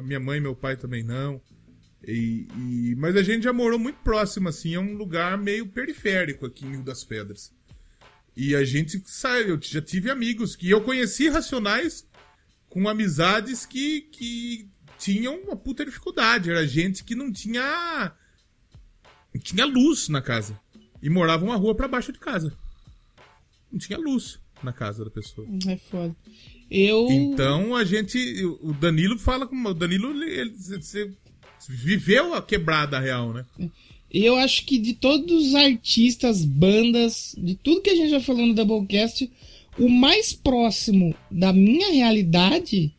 Minha 0.01 0.19
mãe 0.19 0.37
e 0.37 0.41
meu 0.41 0.55
pai 0.55 0.75
também 0.77 1.03
não. 1.03 1.41
E, 2.05 2.47
e- 2.55 2.95
mas 2.97 3.15
a 3.15 3.23
gente 3.23 3.43
já 3.43 3.53
morou 3.53 3.77
muito 3.79 3.99
próximo, 3.99 4.47
assim, 4.49 4.75
é 4.75 4.79
um 4.79 4.93
lugar 4.95 5.37
meio 5.37 5.67
periférico 5.67 6.45
aqui 6.45 6.65
em 6.65 6.71
Rio 6.71 6.83
das 6.83 7.03
Pedras. 7.03 7.51
E 8.35 8.55
a 8.55 8.63
gente 8.63 9.01
sai, 9.05 9.49
eu 9.49 9.59
já 9.61 9.81
tive 9.81 10.09
amigos 10.11 10.55
que 10.55 10.69
eu 10.69 10.81
conheci 10.81 11.27
racionais 11.27 12.07
com 12.69 12.87
amizades 12.87 13.65
que, 13.65 14.01
que 14.01 14.69
tinham 14.99 15.35
uma 15.41 15.55
puta 15.55 15.83
dificuldade. 15.83 16.49
Era 16.51 16.65
gente 16.67 17.03
que 17.03 17.15
não 17.15 17.31
tinha. 17.31 18.13
não 19.33 19.41
tinha 19.41 19.65
luz 19.65 20.07
na 20.07 20.21
casa. 20.21 20.59
E 21.01 21.09
morava 21.09 21.43
uma 21.45 21.55
rua 21.55 21.73
pra 21.75 21.87
baixo 21.87 22.11
de 22.11 22.19
casa. 22.19 22.55
Não 23.71 23.79
tinha 23.79 23.97
luz 23.97 24.39
na 24.63 24.71
casa 24.71 25.03
da 25.03 25.09
pessoa. 25.11 25.47
É 25.67 25.77
foda. 25.77 26.15
Eu. 26.69 27.07
Então 27.09 27.75
a 27.75 27.83
gente. 27.85 28.17
O 28.61 28.73
Danilo 28.73 29.17
fala 29.17 29.47
como. 29.47 29.69
O 29.69 29.73
Danilo 29.73 30.11
ele, 30.11 30.39
ele- 30.41 30.53
você 30.57 31.09
viveu 31.69 32.33
a 32.33 32.41
quebrada 32.41 32.99
real, 32.99 33.33
né? 33.33 33.45
Eu 34.11 34.35
acho 34.37 34.65
que 34.65 34.77
de 34.77 34.93
todos 34.93 35.47
os 35.47 35.55
artistas, 35.55 36.43
bandas, 36.45 37.35
de 37.37 37.55
tudo 37.55 37.81
que 37.81 37.89
a 37.89 37.95
gente 37.95 38.09
já 38.09 38.19
falou 38.21 38.45
no 38.45 38.53
Doublecast, 38.53 39.29
o 39.77 39.89
mais 39.89 40.31
próximo 40.33 41.13
da 41.29 41.51
minha 41.51 41.91
realidade 41.91 42.93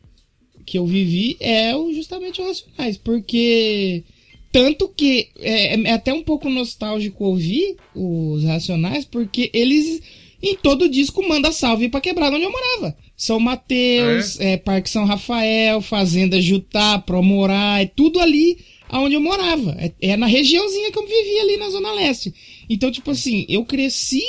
que 0.65 0.77
eu 0.77 0.85
vivi 0.85 1.35
é 1.39 1.71
justamente 1.93 2.41
o 2.41 2.45
Racionais. 2.47 2.97
Porque. 2.97 4.03
Tanto 4.51 4.89
que 4.89 5.29
é, 5.37 5.79
é 5.79 5.91
até 5.93 6.11
um 6.11 6.23
pouco 6.23 6.49
nostálgico 6.49 7.23
ouvir 7.23 7.75
os 7.93 8.43
Racionais, 8.43 9.05
porque 9.05 9.51
eles 9.53 10.01
em 10.41 10.55
todo 10.55 10.89
disco 10.89 11.21
manda 11.27 11.51
salve 11.51 11.87
pra 11.87 12.01
quebrada 12.01 12.35
onde 12.35 12.45
eu 12.45 12.51
morava. 12.51 12.97
São 13.19 13.37
Mateus, 13.37 14.39
é, 14.39 14.55
Parque 14.55 14.89
São 14.89 15.03
Rafael, 15.03 15.81
Fazenda 15.81 16.39
Jutá, 16.41 16.97
Promorá, 16.99 17.81
é 17.81 17.85
tudo 17.85 18.17
ali 18.19 18.57
aonde 18.87 19.15
eu 19.15 19.19
morava. 19.21 19.75
É, 19.77 19.91
é 19.99 20.15
na 20.17 20.25
regiãozinha 20.25 20.89
que 20.89 20.97
eu 20.97 21.05
vivia 21.05 21.41
ali 21.43 21.57
na 21.57 21.69
Zona 21.69 21.91
Leste. 21.91 22.33
Então, 22.69 22.89
tipo 22.89 23.11
assim, 23.11 23.45
eu 23.49 23.65
cresci. 23.65 24.23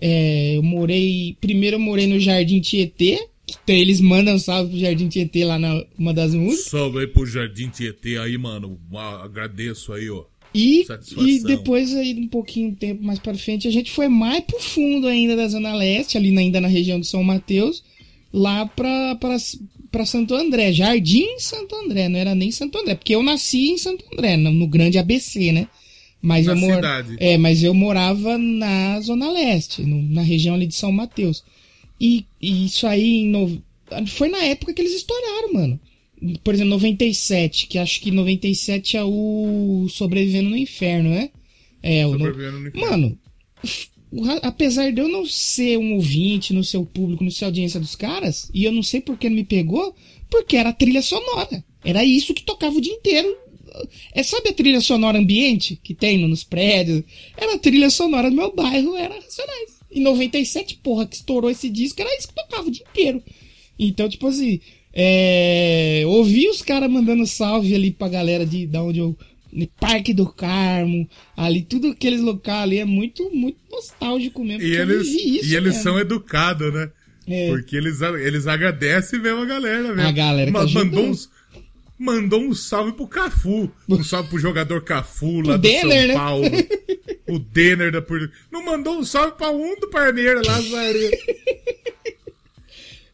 é, 0.00 0.56
eu 0.56 0.62
morei. 0.62 1.36
Primeiro 1.40 1.76
eu 1.76 1.80
morei 1.80 2.06
no 2.06 2.18
Jardim 2.18 2.60
Tietê. 2.60 3.28
Que 3.46 3.58
tem- 3.66 3.78
eles 3.80 4.00
mandam 4.00 4.38
salve 4.38 4.70
pro 4.70 4.78
Jardim 4.80 5.06
Tietê 5.08 5.44
lá 5.44 5.58
na 5.58 5.84
uma 5.98 6.14
das 6.14 6.34
músicas. 6.34 6.64
Salve 6.70 7.00
aí 7.00 7.06
pro 7.06 7.26
Jardim 7.26 7.68
Tietê 7.68 8.16
aí, 8.16 8.38
mano. 8.38 8.80
Agradeço 9.22 9.92
aí, 9.92 10.08
ó. 10.08 10.24
E, 10.54 10.84
e 11.26 11.40
depois 11.42 11.94
aí, 11.94 12.14
um 12.14 12.28
pouquinho 12.28 12.74
tempo 12.74 13.02
mais 13.04 13.18
pra 13.18 13.34
frente, 13.34 13.66
a 13.68 13.70
gente 13.70 13.90
foi 13.90 14.08
mais 14.08 14.42
pro 14.44 14.58
fundo 14.60 15.06
ainda 15.06 15.36
da 15.36 15.46
Zona 15.48 15.74
Leste, 15.74 16.16
ali 16.16 16.36
ainda 16.38 16.60
na 16.60 16.68
região 16.68 16.98
de 16.98 17.06
São 17.06 17.22
Mateus, 17.22 17.82
lá 18.36 18.66
pra, 18.66 19.14
pra, 19.14 19.36
pra 19.92 20.04
Santo 20.04 20.34
André, 20.34 20.72
Jardim 20.72 21.38
Santo 21.38 21.74
André, 21.76 22.08
não 22.08 22.18
era 22.18 22.34
nem 22.34 22.50
Santo 22.50 22.76
André, 22.78 22.96
porque 22.96 23.14
eu 23.14 23.22
nasci 23.22 23.70
em 23.70 23.78
Santo 23.78 24.04
André, 24.12 24.36
no, 24.36 24.50
no 24.50 24.66
grande 24.66 24.98
ABC, 24.98 25.52
né? 25.52 25.68
Mas 26.20 26.46
Na 26.46 26.52
eu 26.52 26.56
mor- 26.56 26.74
cidade. 26.76 27.16
É, 27.20 27.36
mas 27.38 27.62
eu 27.62 27.72
morava 27.74 28.36
na 28.36 28.98
Zona 29.00 29.30
Leste, 29.30 29.82
no- 29.82 30.02
na 30.02 30.22
região 30.22 30.54
ali 30.54 30.66
de 30.66 30.74
São 30.74 30.90
Mateus. 30.90 31.44
E, 32.00 32.24
e 32.42 32.66
isso 32.66 32.86
aí 32.86 33.18
em 33.20 33.28
no- 33.28 33.62
foi 34.08 34.28
na 34.28 34.42
época 34.42 34.72
que 34.72 34.82
eles 34.82 34.94
estouraram, 34.94 35.52
mano. 35.52 35.78
Por 36.42 36.54
exemplo, 36.54 36.70
97, 36.70 37.66
que 37.66 37.78
acho 37.78 38.00
que 38.00 38.10
97 38.10 38.96
é 38.96 39.04
o 39.04 39.86
Sobrevivendo 39.90 40.48
no 40.50 40.56
Inferno, 40.56 41.10
né? 41.10 41.28
É, 41.82 42.06
o 42.06 42.12
no- 42.12 42.18
Sobrevivendo 42.24 42.60
no 42.60 42.68
inferno. 42.68 42.90
Mano, 42.90 43.18
apesar 44.42 44.92
de 44.92 45.00
eu 45.00 45.08
não 45.08 45.24
ser 45.26 45.78
um 45.78 45.94
ouvinte 45.94 46.52
no 46.52 46.62
seu 46.64 46.84
público, 46.84 47.24
no 47.24 47.30
seu 47.30 47.46
audiência 47.46 47.80
dos 47.80 47.94
caras, 47.96 48.50
e 48.54 48.64
eu 48.64 48.72
não 48.72 48.82
sei 48.82 49.00
por 49.00 49.16
que 49.18 49.28
não 49.28 49.36
me 49.36 49.44
pegou, 49.44 49.94
porque 50.30 50.56
era 50.56 50.72
trilha 50.72 51.02
sonora. 51.02 51.64
Era 51.84 52.04
isso 52.04 52.34
que 52.34 52.42
tocava 52.42 52.76
o 52.76 52.80
dia 52.80 52.92
inteiro. 52.92 53.28
É, 54.12 54.22
sabe 54.22 54.50
a 54.50 54.52
trilha 54.52 54.80
sonora 54.80 55.18
ambiente 55.18 55.78
que 55.82 55.94
tem 55.94 56.16
no- 56.18 56.28
nos 56.28 56.44
prédios? 56.44 57.02
Era 57.36 57.54
a 57.54 57.58
trilha 57.58 57.90
sonora 57.90 58.30
do 58.30 58.36
meu 58.36 58.54
bairro, 58.54 58.96
era 58.96 59.14
Racionais. 59.14 59.70
Em 59.90 60.00
97, 60.00 60.76
porra, 60.76 61.06
que 61.06 61.16
estourou 61.16 61.50
esse 61.50 61.68
disco, 61.68 62.00
era 62.00 62.16
isso 62.16 62.28
que 62.28 62.34
tocava 62.34 62.68
o 62.68 62.70
dia 62.70 62.84
inteiro. 62.90 63.22
Então, 63.78 64.08
tipo 64.08 64.26
assim, 64.28 64.60
é, 64.92 66.02
ouvi 66.06 66.48
os 66.48 66.62
caras 66.62 66.90
mandando 66.90 67.26
salve 67.26 67.74
ali 67.74 67.90
pra 67.90 68.08
galera 68.08 68.46
de 68.46 68.66
da 68.66 68.82
onde 68.82 69.00
eu. 69.00 69.16
De 69.54 69.70
Parque 69.78 70.12
do 70.12 70.26
Carmo, 70.26 71.08
ali, 71.36 71.62
tudo 71.62 71.92
aqueles 71.92 72.20
locais 72.20 72.64
ali 72.64 72.78
é 72.78 72.84
muito, 72.84 73.30
muito 73.30 73.58
nostálgico 73.70 74.44
mesmo. 74.44 74.62
E 74.62 74.74
eles, 74.74 75.06
isso 75.06 75.52
e 75.52 75.54
eles 75.54 75.76
são 75.76 75.98
educados, 75.98 76.74
né? 76.74 76.90
É. 77.26 77.48
Porque 77.48 77.76
eles, 77.76 78.02
eles 78.02 78.46
agradecem 78.46 79.20
mesmo 79.20 79.42
a 79.42 79.44
galera, 79.46 79.94
mesmo. 79.94 80.08
A 80.08 80.12
galera 80.12 80.50
que 80.50 80.56
ajudou. 80.58 80.84
mandou, 80.84 81.06
uns, 81.06 81.30
mandou 81.98 82.40
um 82.42 82.52
salve 82.54 82.92
pro 82.92 83.06
Cafu. 83.06 83.70
Um 83.88 84.02
salve 84.02 84.28
pro 84.28 84.38
jogador 84.38 84.82
Cafu 84.82 85.40
lá 85.40 85.54
O 85.54 85.58
do 85.58 85.62
Denner, 85.62 85.98
São 86.00 86.08
né? 86.08 86.14
Paulo. 86.14 86.44
o 87.28 87.38
Denner 87.38 87.92
da 87.92 88.02
Por... 88.02 88.30
Não 88.50 88.64
mandou 88.64 88.98
um 88.98 89.04
salve 89.04 89.36
pra 89.38 89.50
um 89.50 89.78
do 89.78 89.88
Parmeira 89.88 90.42
lá, 90.44 90.60
Zaire. 90.60 91.10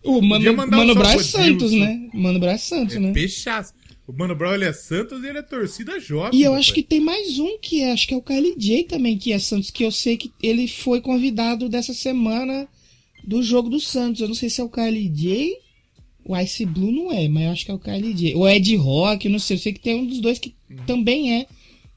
O 0.02 0.22
Mano, 0.22 0.50
um 0.50 0.56
Mano 0.56 0.94
Brás 0.94 1.14
pro 1.16 1.24
Santos, 1.24 1.70
Dilson. 1.70 1.84
né? 1.86 2.08
Mano 2.14 2.40
Brás 2.40 2.62
Santos, 2.62 2.96
né? 2.96 3.12
Pechaço. 3.12 3.74
O 4.10 4.18
Mano 4.18 4.34
Brown, 4.34 4.54
ele 4.54 4.64
é 4.64 4.72
Santos 4.72 5.22
e 5.22 5.26
ele 5.26 5.38
é 5.38 5.42
torcida 5.42 6.00
jovem. 6.00 6.38
E 6.38 6.42
eu 6.42 6.50
rapaz. 6.52 6.66
acho 6.66 6.74
que 6.74 6.82
tem 6.82 7.00
mais 7.00 7.38
um 7.38 7.58
que 7.58 7.80
é, 7.82 7.92
acho 7.92 8.08
que 8.08 8.14
é 8.14 8.16
o 8.16 8.22
KLJ 8.22 8.84
também, 8.84 9.16
que 9.16 9.32
é 9.32 9.38
Santos, 9.38 9.70
que 9.70 9.84
eu 9.84 9.92
sei 9.92 10.16
que 10.16 10.32
ele 10.42 10.66
foi 10.66 11.00
convidado 11.00 11.68
dessa 11.68 11.94
semana 11.94 12.66
do 13.24 13.42
jogo 13.42 13.68
do 13.68 13.78
Santos. 13.80 14.20
Eu 14.20 14.28
não 14.28 14.34
sei 14.34 14.50
se 14.50 14.60
é 14.60 14.64
o 14.64 14.68
KLJ, 14.68 15.54
o 16.24 16.36
Ice 16.38 16.66
Blue 16.66 16.90
não 16.90 17.12
é, 17.12 17.28
mas 17.28 17.44
eu 17.44 17.50
acho 17.50 17.64
que 17.64 17.70
é 17.70 17.74
o 17.74 17.78
KLJ. 17.78 18.34
O 18.34 18.48
Ed 18.48 18.76
Rock, 18.76 19.26
eu 19.26 19.32
não 19.32 19.38
sei, 19.38 19.56
eu 19.56 19.60
sei 19.60 19.72
que 19.72 19.80
tem 19.80 19.94
um 19.94 20.06
dos 20.06 20.20
dois 20.20 20.38
que 20.38 20.54
Uhum. 20.70 20.76
também 20.86 21.40
é, 21.40 21.46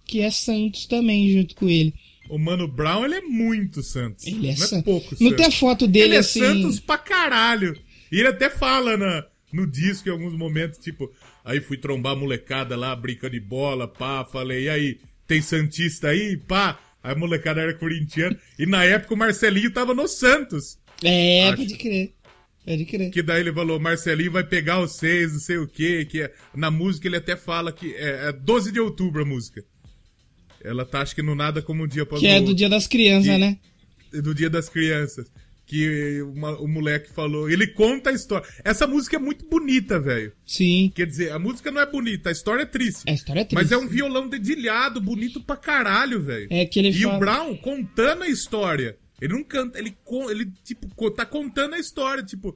que 0.06 0.20
é 0.22 0.30
Santos 0.32 0.86
também 0.86 1.30
junto 1.32 1.56
com 1.56 1.70
ele. 1.70 1.94
O 2.30 2.38
Mano 2.40 2.68
Brown, 2.68 3.06
ele 3.06 3.16
é 3.16 3.22
muito 3.22 3.82
Santos. 3.84 4.26
Ele 4.26 4.48
é 4.50 4.56
Não 4.56 4.64
é 4.64 4.68
Santos. 4.68 4.84
pouco 4.86 5.16
Não 5.20 5.30
Santos. 5.30 5.36
tem 5.38 5.46
a 5.46 5.52
foto 5.52 5.88
dele 5.88 6.06
Ele 6.06 6.16
é 6.16 6.20
assim. 6.20 6.40
Santos 6.40 6.80
pra 6.80 6.98
caralho. 6.98 7.78
E 8.12 8.18
ele 8.20 8.28
até 8.28 8.50
fala 8.50 8.96
na, 8.98 9.26
no 9.52 9.68
disco 9.68 10.08
em 10.10 10.12
alguns 10.12 10.34
momentos, 10.36 10.80
tipo, 10.80 11.12
Aí 11.44 11.60
fui 11.60 11.78
trombar 11.78 12.14
a 12.14 12.16
molecada 12.16 12.76
lá, 12.76 12.96
brincando 12.96 13.34
de 13.34 13.40
bola, 13.40 13.88
pá. 13.88 14.24
Falei, 14.24 14.64
e 14.64 14.70
aí, 14.70 15.00
tem 15.28 15.42
Santista 15.42 16.10
aí? 16.10 16.38
Pá. 16.38 16.80
Aí 17.04 17.12
a 17.12 17.16
molecada 17.16 17.62
era 17.62 17.74
corintiana. 17.74 18.38
E 18.58 18.66
na 18.66 18.84
época 18.86 19.14
o 19.14 19.18
Marcelinho 19.18 19.72
tava 19.72 19.94
no 19.94 20.08
Santos. 20.08 20.80
É, 21.04 21.50
Acho. 21.50 21.58
pode 21.58 21.76
crer. 21.76 22.14
Pode 22.66 22.86
crer. 22.86 23.12
Que 23.12 23.22
daí 23.22 23.42
ele 23.42 23.52
falou, 23.52 23.78
Marcelinho 23.78 24.32
vai 24.32 24.44
pegar 24.44 24.80
os 24.80 24.96
seis, 24.96 25.34
não 25.34 25.40
sei 25.40 25.58
o 25.58 25.68
quê. 25.68 26.06
Que 26.10 26.22
é... 26.22 26.34
Na 26.56 26.72
música 26.72 27.08
ele 27.08 27.18
até 27.18 27.36
fala 27.36 27.74
que 27.74 27.94
é, 27.96 28.30
é 28.30 28.32
12 28.32 28.72
de 28.72 28.80
outubro 28.80 29.24
a 29.24 29.26
música. 29.26 29.66
Ela 30.64 30.86
tá, 30.86 31.02
acho 31.02 31.14
que 31.14 31.22
no 31.22 31.36
Nada 31.36 31.62
Como 31.62 31.84
um 31.84 31.88
Dia 31.88 32.04
Após 32.04 32.22
Que 32.22 32.28
é 32.28 32.40
do 32.40 32.56
Dia 32.56 32.70
das 32.70 32.88
Crianças, 32.88 33.34
que... 33.34 33.38
né? 33.38 33.60
Do 34.14 34.34
Dia 34.34 34.50
das 34.50 34.70
Crianças 34.70 35.30
que 35.66 36.22
uma, 36.22 36.58
o 36.60 36.68
moleque 36.68 37.10
falou. 37.10 37.50
Ele 37.50 37.68
conta 37.68 38.10
a 38.10 38.14
história. 38.14 38.48
Essa 38.64 38.86
música 38.86 39.16
é 39.16 39.20
muito 39.20 39.48
bonita, 39.48 40.00
velho. 40.00 40.34
Sim. 40.46 40.92
Quer 40.94 41.08
dizer, 41.08 41.32
a 41.32 41.40
música 41.40 41.72
não 41.72 41.82
é 41.82 41.86
bonita, 41.86 42.30
a 42.30 42.32
história 42.32 42.64
é 42.64 42.66
triste. 42.66 43.04
A 43.10 43.14
história 43.14 43.42
é 43.42 43.44
triste. 43.46 43.62
Mas 43.62 43.72
é 43.72 43.78
um 43.78 43.88
violão 43.88 44.28
dedilhado, 44.28 45.00
bonito 45.02 45.42
pra 45.42 45.56
caralho, 45.56 46.22
velho. 46.22 46.48
É 46.50 46.66
que 46.66 46.80
ele 46.80 46.90
E 46.90 47.02
fala... 47.02 47.16
o 47.16 47.20
Brown 47.20 47.58
contando 47.58 48.24
a 48.24 48.28
história. 48.28 48.98
Ele 49.22 49.34
não 49.34 49.44
canta, 49.44 49.80
ele, 49.80 49.96
ele 50.30 50.52
tipo, 50.64 51.12
tá 51.12 51.26
contando 51.26 51.76
a 51.76 51.80
história, 51.80 52.22
tipo, 52.22 52.54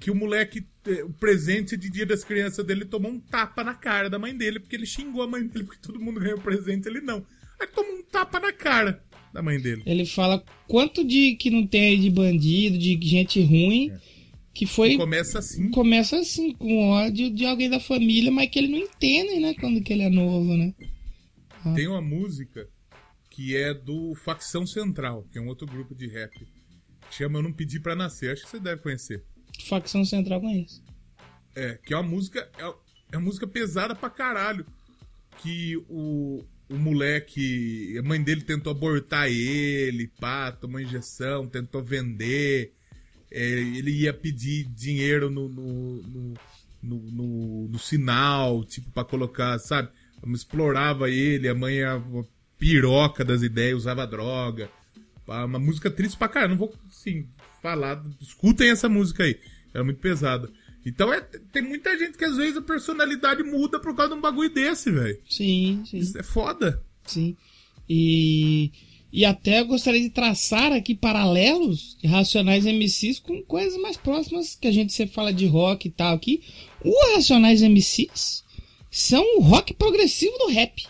que 0.00 0.10
o 0.10 0.14
moleque, 0.14 0.66
eh, 0.86 1.04
o 1.04 1.10
presente 1.10 1.76
de 1.76 1.88
dia 1.88 2.04
das 2.04 2.24
crianças 2.24 2.64
dele 2.66 2.84
tomou 2.84 3.12
um 3.12 3.20
tapa 3.20 3.62
na 3.62 3.74
cara 3.74 4.10
da 4.10 4.18
mãe 4.18 4.36
dele, 4.36 4.58
porque 4.58 4.74
ele 4.74 4.86
xingou 4.86 5.22
a 5.22 5.28
mãe 5.28 5.46
dele, 5.46 5.66
porque 5.66 5.80
todo 5.80 6.00
mundo 6.00 6.18
ganhou 6.18 6.38
presente, 6.40 6.88
ele 6.88 7.00
não. 7.00 7.24
Aí 7.60 7.68
tomou 7.68 7.92
um 7.92 8.02
tapa 8.02 8.40
na 8.40 8.52
cara 8.52 9.00
da 9.32 9.42
mãe 9.42 9.60
dele. 9.60 9.82
Ele 9.86 10.04
fala 10.04 10.42
quanto 10.66 11.04
de 11.04 11.36
que 11.36 11.50
não 11.50 11.66
tem 11.66 11.88
aí 11.88 11.98
de 11.98 12.10
bandido, 12.10 12.78
de 12.78 12.98
gente 13.02 13.40
ruim, 13.40 13.90
é. 13.90 14.00
que 14.52 14.66
foi. 14.66 14.92
E 14.92 14.96
começa 14.96 15.38
assim. 15.38 15.70
Começa 15.70 16.18
assim, 16.18 16.52
com 16.52 16.90
ódio 16.90 17.30
de 17.30 17.46
alguém 17.46 17.70
da 17.70 17.80
família, 17.80 18.30
mas 18.30 18.50
que 18.50 18.58
ele 18.58 18.68
não 18.68 18.78
entende, 18.78 19.40
né? 19.40 19.54
Quando 19.54 19.82
que 19.82 19.92
ele 19.92 20.02
é 20.02 20.10
novo, 20.10 20.56
né? 20.56 20.74
Ah. 21.64 21.74
Tem 21.74 21.86
uma 21.86 22.00
música 22.00 22.68
que 23.28 23.56
é 23.56 23.72
do 23.72 24.14
Facção 24.14 24.66
Central, 24.66 25.24
que 25.30 25.38
é 25.38 25.40
um 25.40 25.48
outro 25.48 25.66
grupo 25.66 25.94
de 25.94 26.06
rap. 26.08 26.46
Chama 27.10 27.38
Eu 27.38 27.42
Não 27.42 27.52
Pedi 27.52 27.80
Pra 27.80 27.94
Nascer, 27.94 28.32
acho 28.32 28.44
que 28.44 28.50
você 28.50 28.60
deve 28.60 28.82
conhecer. 28.82 29.24
Facção 29.68 30.04
Central 30.04 30.40
conheço. 30.40 30.82
É, 31.54 31.78
que 31.84 31.92
é 31.92 31.96
uma 31.96 32.08
música. 32.08 32.48
É, 32.58 32.62
é 33.12 33.16
uma 33.16 33.24
música 33.24 33.46
pesada 33.46 33.94
pra 33.94 34.10
caralho. 34.10 34.66
Que 35.38 35.76
o, 35.88 36.44
o 36.70 36.78
moleque, 36.78 37.98
a 37.98 38.02
mãe 38.02 38.22
dele 38.22 38.42
tentou 38.42 38.70
abortar 38.70 39.28
ele, 39.28 40.06
pá, 40.20 40.52
tomou 40.52 40.80
injeção, 40.80 41.46
tentou 41.46 41.82
vender. 41.82 42.72
É, 43.30 43.42
ele 43.42 43.90
ia 43.90 44.12
pedir 44.12 44.64
dinheiro 44.64 45.28
no, 45.28 45.48
no, 45.48 46.02
no, 46.02 46.34
no, 46.82 47.68
no 47.68 47.78
sinal, 47.78 48.64
tipo, 48.64 48.90
para 48.90 49.04
colocar, 49.04 49.58
sabe? 49.58 49.88
Explorava 50.32 51.10
ele, 51.10 51.48
a 51.48 51.54
mãe 51.54 51.84
uma 51.84 52.24
piroca 52.56 53.24
das 53.24 53.42
ideias, 53.42 53.78
usava 53.78 54.06
droga. 54.06 54.70
Uma 55.26 55.58
música 55.58 55.90
triste 55.90 56.16
pra 56.16 56.28
caramba, 56.28 56.50
não 56.50 56.58
vou, 56.58 56.74
assim, 56.88 57.26
falar. 57.60 58.04
Escutem 58.20 58.70
essa 58.70 58.88
música 58.88 59.24
aí, 59.24 59.38
era 59.74 59.82
muito 59.82 60.00
pesada. 60.00 60.48
Então 60.84 61.12
é, 61.12 61.20
tem 61.52 61.62
muita 61.62 61.96
gente 61.98 62.16
que 62.16 62.24
às 62.24 62.36
vezes 62.36 62.56
a 62.56 62.62
personalidade 62.62 63.42
muda 63.42 63.78
por 63.78 63.94
causa 63.94 64.12
de 64.12 64.18
um 64.18 64.22
bagulho 64.22 64.52
desse, 64.52 64.90
velho. 64.90 65.18
Sim, 65.28 65.82
sim. 65.84 65.98
Isso 65.98 66.18
é 66.18 66.22
foda. 66.22 66.82
Sim. 67.04 67.36
E, 67.88 68.70
e 69.12 69.24
até 69.24 69.60
eu 69.60 69.66
gostaria 69.66 70.00
de 70.00 70.10
traçar 70.10 70.72
aqui 70.72 70.94
paralelos 70.94 71.96
de 72.00 72.06
Racionais 72.06 72.64
MCs 72.64 73.18
com 73.18 73.42
coisas 73.42 73.80
mais 73.80 73.96
próximas 73.96 74.54
que 74.54 74.68
a 74.68 74.72
gente 74.72 74.92
sempre 74.92 75.14
fala 75.14 75.32
de 75.32 75.46
rock 75.46 75.88
e 75.88 75.90
tal 75.90 76.14
aqui. 76.14 76.42
Os 76.82 77.14
Racionais 77.14 77.62
MCs 77.62 78.44
são 78.90 79.38
o 79.38 79.40
rock 79.40 79.74
progressivo 79.74 80.36
do 80.38 80.48
rap. 80.48 80.86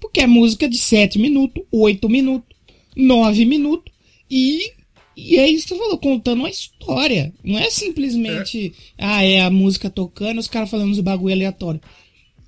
Porque 0.00 0.20
é 0.20 0.26
música 0.26 0.68
de 0.68 0.78
7 0.78 1.18
minutos, 1.18 1.62
8 1.70 2.08
minutos, 2.08 2.56
9 2.96 3.44
minutos 3.44 3.92
e 4.30 4.72
e 5.16 5.36
é 5.36 5.46
isso 5.46 5.66
que 5.66 5.74
você 5.74 5.80
falou, 5.80 5.98
contando 5.98 6.40
uma 6.40 6.50
história. 6.50 7.32
Não 7.44 7.58
é 7.58 7.70
simplesmente, 7.70 8.72
é. 8.96 9.04
ah, 9.04 9.22
é 9.24 9.40
a 9.40 9.50
música 9.50 9.90
tocando, 9.90 10.38
os 10.38 10.48
caras 10.48 10.70
falando 10.70 10.92
os 10.92 11.00
bagulho 11.00 11.34
aleatório. 11.34 11.80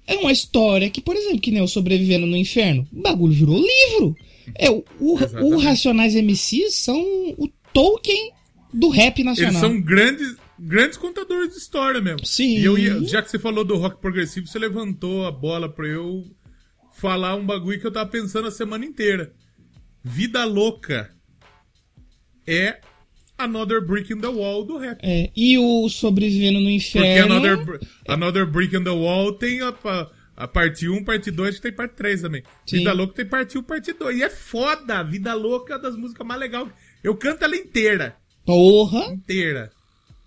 É 0.07 0.17
uma 0.17 0.33
história 0.33 0.91
que, 0.91 1.01
por 1.01 1.17
exemplo, 1.17 1.41
que 1.41 1.51
nem 1.51 1.63
o 1.63 1.69
Sobrevivendo 1.69 2.27
no 2.27 2.37
Inferno, 2.37 2.87
o 2.93 3.03
bagulho 3.03 3.33
virou 3.33 3.57
livro. 3.57 4.17
É, 4.55 4.71
o, 4.71 4.85
o, 4.99 5.15
o 5.45 5.59
Racionais 5.59 6.15
MCs 6.15 6.75
são 6.75 7.01
o 7.39 7.49
Tolkien 7.73 8.33
do 8.73 8.89
rap 8.89 9.23
nacional. 9.23 9.53
Eles 9.53 9.61
são 9.61 9.81
grandes, 9.81 10.37
grandes 10.59 10.99
contadores 10.99 11.51
de 11.51 11.59
história 11.59 12.01
mesmo. 12.01 12.25
Sim. 12.27 12.59
E 12.59 12.65
eu 12.65 12.79
ia, 12.79 13.03
já 13.05 13.23
que 13.23 13.31
você 13.31 13.39
falou 13.39 13.65
do 13.65 13.77
rock 13.77 14.01
progressivo, 14.01 14.47
você 14.47 14.59
levantou 14.59 15.27
a 15.27 15.31
bola 15.31 15.69
pra 15.69 15.87
eu 15.87 16.25
falar 16.95 17.37
um 17.37 17.47
bagulho 17.47 17.81
que 17.81 17.87
eu 17.87 17.93
tava 17.93 18.11
pensando 18.11 18.49
a 18.49 18.53
semana 18.53 18.85
inteira. 18.85 19.33
Vida 20.03 20.45
Louca 20.45 21.11
é 22.47 22.81
Another 23.39 23.81
Brick 23.81 24.13
in 24.13 24.21
the 24.21 24.29
Wall 24.29 24.65
do 24.65 24.79
rap. 24.79 24.99
É, 25.03 25.31
e 25.35 25.59
o 25.59 25.89
Sobrevivendo 25.89 26.61
no 26.61 26.71
Inferno. 26.71 27.35
Porque 27.35 27.51
Another, 27.51 27.81
Another 28.09 28.47
Brick 28.47 28.77
in 28.77 28.85
the 28.85 28.91
Wall 28.91 29.33
tem 29.33 29.61
a, 29.61 29.75
a, 30.37 30.49
parte 30.49 30.89
1, 30.89 31.05
parte 31.05 31.31
2, 31.31 31.59
tem 31.59 31.73
parte 31.73 31.95
3 31.97 32.23
também. 32.23 32.43
Sim. 32.65 32.79
Vida 32.79 32.93
Louca 32.93 33.15
tem 33.15 33.27
parte 33.27 33.59
1, 33.59 33.63
parte 33.63 33.93
2. 33.93 34.19
E 34.19 34.23
é 34.23 34.31
foda, 34.31 35.03
Vida 35.03 35.35
Louca 35.35 35.75
é 35.75 35.79
das 35.79 35.97
músicas 35.97 36.27
mais 36.27 36.41
legais. 36.41 36.69
Eu 37.03 37.17
canto 37.17 37.45
ela 37.45 37.57
inteira. 37.57 38.17
Porra! 38.47 39.13
Inteira. 39.13 39.73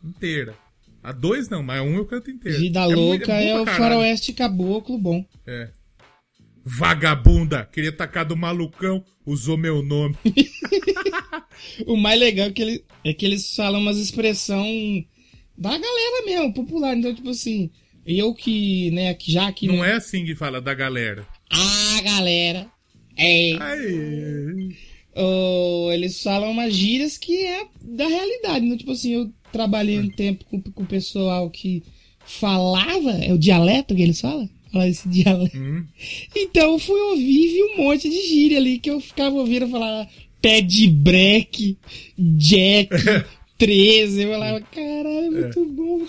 Inteira. 0.03 0.55
A 1.01 1.11
2 1.11 1.49
não, 1.49 1.63
mas 1.63 1.79
a 1.79 1.83
1 1.83 1.87
um 1.87 1.95
eu 1.95 2.05
canto 2.05 2.29
inteira. 2.31 2.57
Vida 2.57 2.81
é 2.81 2.95
Louca 2.95 3.33
é, 3.33 3.49
é 3.49 3.61
o 3.61 3.65
faroeste 3.65 4.33
caboclo 4.33 4.97
bom. 4.97 5.23
É. 5.47 5.69
Vagabunda, 6.67 7.69
queria 7.71 7.91
tacar 7.91 8.25
do 8.25 8.35
malucão, 8.35 9.05
usou 9.23 9.55
meu 9.55 9.83
nome. 9.83 10.15
o 11.85 11.95
mais 11.95 12.19
legal 12.19 12.47
é 12.47 12.51
que, 12.51 12.61
ele, 12.63 12.85
é 13.03 13.13
que 13.13 13.23
eles 13.23 13.55
falam 13.55 13.79
umas 13.79 13.97
expressão 13.97 14.65
da 15.55 15.69
galera 15.69 16.25
mesmo, 16.25 16.53
popular. 16.55 16.97
Então, 16.97 17.13
tipo 17.13 17.29
assim, 17.29 17.69
eu 18.03 18.33
que, 18.33 18.89
né, 18.91 19.15
já 19.27 19.51
que. 19.51 19.67
Não, 19.67 19.85
é 19.85 19.93
assim 19.93 20.25
que 20.25 20.35
fala 20.35 20.59
da 20.59 20.73
galera. 20.73 21.27
Ah, 21.51 22.01
galera. 22.03 22.67
É. 23.15 23.51
Oh, 25.15 25.89
eles 25.93 26.21
falam 26.21 26.49
umas 26.49 26.73
gírias 26.73 27.15
que 27.15 27.45
é 27.45 27.67
da 27.79 28.07
realidade. 28.07 28.65
Então, 28.65 28.77
tipo 28.77 28.91
assim, 28.91 29.13
eu 29.13 29.31
trabalhei 29.51 29.99
um 29.99 30.09
tempo 30.09 30.43
com, 30.45 30.59
com 30.59 30.83
o 30.83 30.87
pessoal 30.87 31.47
que 31.49 31.83
falava, 32.25 33.11
é 33.11 33.31
o 33.31 33.37
dialeto 33.37 33.95
que 33.95 34.01
eles 34.01 34.19
falam? 34.19 34.49
Falar 34.75 34.89
esse 34.89 35.07
dialeto. 35.07 35.57
Hum. 35.57 35.85
Então 36.35 36.73
eu 36.73 36.79
fui 36.79 36.99
ouvir 36.99 37.45
e 37.45 37.47
vi 37.47 37.63
um 37.63 37.77
monte 37.77 38.09
de 38.09 38.27
gíria 38.27 38.57
ali 38.57 38.77
que 38.77 38.89
eu 38.89 38.99
ficava 38.99 39.35
ouvindo 39.35 39.67
falar 39.69 40.07
pé 40.41 40.61
de 40.61 40.89
breque, 40.89 41.77
jack, 42.17 42.89
13. 43.57 44.21
Eu 44.21 44.31
falava, 44.31 44.61
caralho, 44.61 45.25
é 45.25 45.29
muito 45.29 45.59
é. 45.59 45.65
bom. 45.65 46.05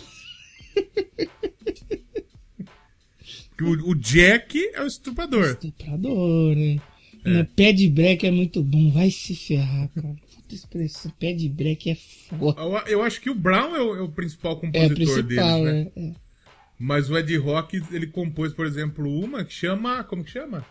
O, 3.62 3.90
o, 3.90 3.94
Jack 3.94 4.58
é 4.74 4.82
o 4.82 4.86
estuprador. 4.86 5.46
Estuprador, 5.46 6.54
né? 6.54 6.78
É. 7.24 7.42
Pé 7.42 7.72
de 7.72 7.88
breque 7.88 8.26
é 8.26 8.30
muito 8.30 8.62
bom, 8.62 8.90
vai 8.90 9.10
se 9.10 9.34
ferrar, 9.34 9.88
cara. 9.94 10.14
Puta 10.34 10.54
expressão, 10.54 11.10
pé 11.18 11.32
de 11.32 11.48
breque 11.48 11.90
é 11.90 11.94
foda. 11.94 12.60
Eu, 12.60 12.98
eu 12.98 13.02
acho 13.02 13.18
que 13.20 13.30
o 13.30 13.34
Brown 13.34 13.74
é 13.74 13.80
o, 13.80 13.96
é 13.96 14.02
o 14.02 14.10
principal 14.10 14.60
compositor 14.60 14.92
é, 14.92 14.94
principal, 14.94 15.64
deles, 15.64 15.84
né? 15.86 15.92
É, 15.96 16.00
é. 16.00 16.25
Mas 16.78 17.08
o 17.10 17.16
Ed 17.16 17.34
Rock, 17.38 17.82
ele 17.90 18.06
compôs, 18.06 18.52
por 18.52 18.66
exemplo, 18.66 19.08
uma 19.08 19.44
que 19.44 19.52
chama. 19.52 20.04
Como 20.04 20.22
que 20.22 20.30
chama? 20.30 20.64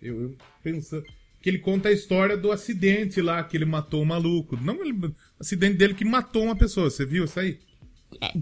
Eu, 0.00 0.22
eu 0.22 0.36
penso. 0.62 1.02
Que 1.40 1.50
ele 1.50 1.58
conta 1.58 1.88
a 1.88 1.92
história 1.92 2.36
do 2.36 2.50
acidente 2.50 3.20
lá, 3.20 3.42
que 3.42 3.56
ele 3.56 3.64
matou 3.64 4.02
um 4.02 4.06
maluco. 4.06 4.56
Não 4.56 4.84
ele, 4.84 5.12
acidente 5.38 5.76
dele 5.76 5.94
que 5.94 6.04
matou 6.04 6.44
uma 6.44 6.56
pessoa. 6.56 6.90
Você 6.90 7.04
viu 7.04 7.24
isso 7.24 7.38
aí? 7.38 7.58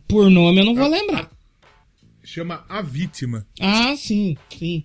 Por 0.07 0.31
nome 0.31 0.61
eu 0.61 0.65
não 0.65 0.75
vou 0.75 0.85
a, 0.85 0.89
lembrar. 0.89 1.25
A, 1.25 1.31
chama 2.27 2.65
A 2.69 2.81
Vítima. 2.83 3.47
Ah, 3.61 3.95
sim, 3.97 4.37
sim. 4.51 4.85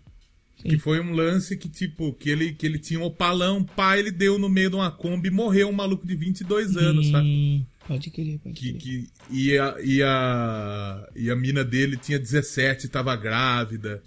Que 0.57 0.77
foi 0.77 0.99
um 0.99 1.13
lance 1.13 1.57
que, 1.57 1.67
tipo, 1.67 2.13
que 2.13 2.29
ele, 2.29 2.53
que 2.53 2.65
ele 2.65 2.77
tinha 2.77 2.99
um 2.99 3.03
opalão, 3.03 3.63
pá, 3.63 3.97
ele 3.97 4.11
deu 4.11 4.37
no 4.37 4.47
meio 4.47 4.69
de 4.69 4.75
uma 4.75 4.91
Kombi 4.91 5.29
e 5.29 5.31
morreu 5.31 5.69
um 5.69 5.73
maluco 5.73 6.05
de 6.05 6.15
22 6.15 6.77
anos, 6.77 7.07
hum, 7.07 7.11
sabe? 7.11 7.65
Pode 7.87 8.09
querer, 8.09 8.37
pode 8.39 8.55
que, 8.55 8.73
que, 8.73 9.09
e, 9.29 9.57
a, 9.57 9.75
e, 9.83 10.03
a, 10.03 11.09
e 11.15 11.31
a 11.31 11.35
mina 11.35 11.63
dele 11.63 11.97
tinha 11.97 12.19
17, 12.19 12.87
tava 12.87 13.15
grávida. 13.15 14.03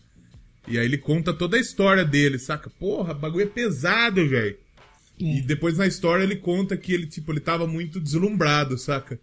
E 0.66 0.79
aí 0.79 0.85
ele 0.85 0.97
conta 0.97 1.35
toda 1.35 1.57
a 1.57 1.61
história 1.61 2.05
dele, 2.05 2.39
saca? 2.39 2.70
Porra, 2.70 3.12
bagulho 3.12 3.45
é 3.45 3.47
pesado, 3.47 4.27
velho. 4.29 4.57
É. 5.20 5.39
E 5.39 5.43
depois 5.43 5.77
na 5.77 5.87
história 5.87 6.22
ele 6.22 6.37
conta 6.37 6.77
que 6.77 6.93
ele, 6.93 7.07
tipo, 7.07 7.33
ele 7.33 7.41
tava 7.41 7.66
muito 7.66 8.01
deslumbrado, 8.01 8.79
saca? 8.79 9.20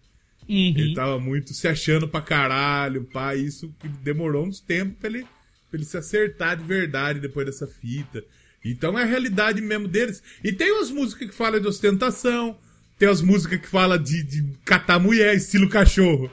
Uhum. 0.48 0.74
Ele 0.76 0.94
tava 0.94 1.18
muito 1.18 1.52
se 1.54 1.66
achando 1.66 2.08
pra 2.08 2.20
caralho, 2.20 3.04
pá. 3.04 3.34
Isso 3.34 3.74
que 3.80 3.88
demorou 3.88 4.46
uns 4.46 4.60
tempos 4.60 4.98
pra 4.98 5.08
ele, 5.08 5.22
pra 5.22 5.78
ele 5.78 5.84
se 5.84 5.96
acertar 5.96 6.56
de 6.56 6.64
verdade 6.64 7.20
depois 7.20 7.46
dessa 7.46 7.66
fita. 7.66 8.22
Então 8.64 8.98
é 8.98 9.02
a 9.02 9.06
realidade 9.06 9.60
mesmo 9.60 9.88
deles. 9.88 10.22
E 10.42 10.52
tem 10.52 10.72
umas 10.72 10.90
músicas 10.90 11.28
que 11.28 11.34
falam 11.34 11.60
de 11.60 11.66
ostentação, 11.66 12.56
tem 13.02 13.08
as 13.08 13.20
músicas 13.20 13.60
que 13.60 13.66
fala 13.66 13.98
de, 13.98 14.22
de 14.22 14.44
catar 14.64 15.00
mulher, 15.00 15.34
estilo 15.34 15.68
cachorro. 15.68 16.30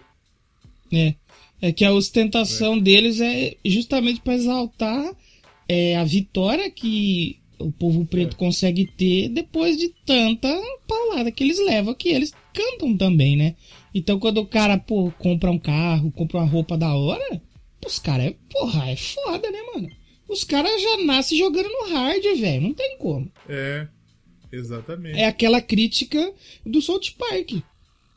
É. 0.93 1.15
É 1.59 1.71
que 1.71 1.83
a 1.83 1.91
ostentação 1.91 2.77
deles 2.77 3.19
é 3.19 3.57
justamente 3.65 4.21
para 4.21 4.35
exaltar 4.35 5.15
é, 5.67 5.97
a 5.97 6.03
vitória 6.03 6.69
que 6.69 7.39
o 7.57 7.71
povo 7.71 8.05
preto 8.05 8.35
É. 8.35 8.37
consegue 8.37 8.85
ter 8.85 9.29
depois 9.29 9.77
de 9.77 9.89
tanta 10.05 10.47
paulada 10.87 11.31
que 11.31 11.43
eles 11.43 11.57
levam, 11.59 11.95
que 11.95 12.09
eles 12.09 12.31
cantam 12.53 12.95
também, 12.95 13.35
né? 13.35 13.55
Então 13.91 14.19
quando 14.19 14.37
o 14.37 14.45
cara, 14.45 14.77
pô, 14.77 15.11
compra 15.17 15.49
um 15.49 15.57
carro, 15.57 16.11
compra 16.11 16.37
uma 16.37 16.45
roupa 16.47 16.77
da 16.77 16.93
hora, 16.93 17.41
os 17.83 17.97
caras 17.97 18.27
é, 18.27 18.35
porra, 18.51 18.91
é 18.91 18.95
foda, 18.95 19.49
né, 19.49 19.59
mano? 19.73 19.89
Os 20.29 20.43
caras 20.43 20.79
já 20.79 20.97
nascem 21.03 21.35
jogando 21.35 21.67
no 21.67 21.89
hard, 21.95 22.23
velho, 22.39 22.61
não 22.61 22.73
tem 22.75 22.95
como. 22.99 23.29
É, 23.49 23.87
exatamente. 24.51 25.17
É 25.17 25.25
aquela 25.25 25.61
crítica 25.61 26.31
do 26.65 26.81
South 26.81 27.11
Park. 27.17 27.61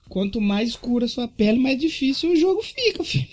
Quanto 0.09 0.41
mais 0.41 0.71
escura 0.71 1.07
a 1.07 1.09
sua 1.09 1.27
pele, 1.29 1.59
mais 1.59 1.79
difícil 1.79 2.33
o 2.33 2.37
jogo 2.37 2.63
fica, 2.63 3.03
filho. 3.05 3.27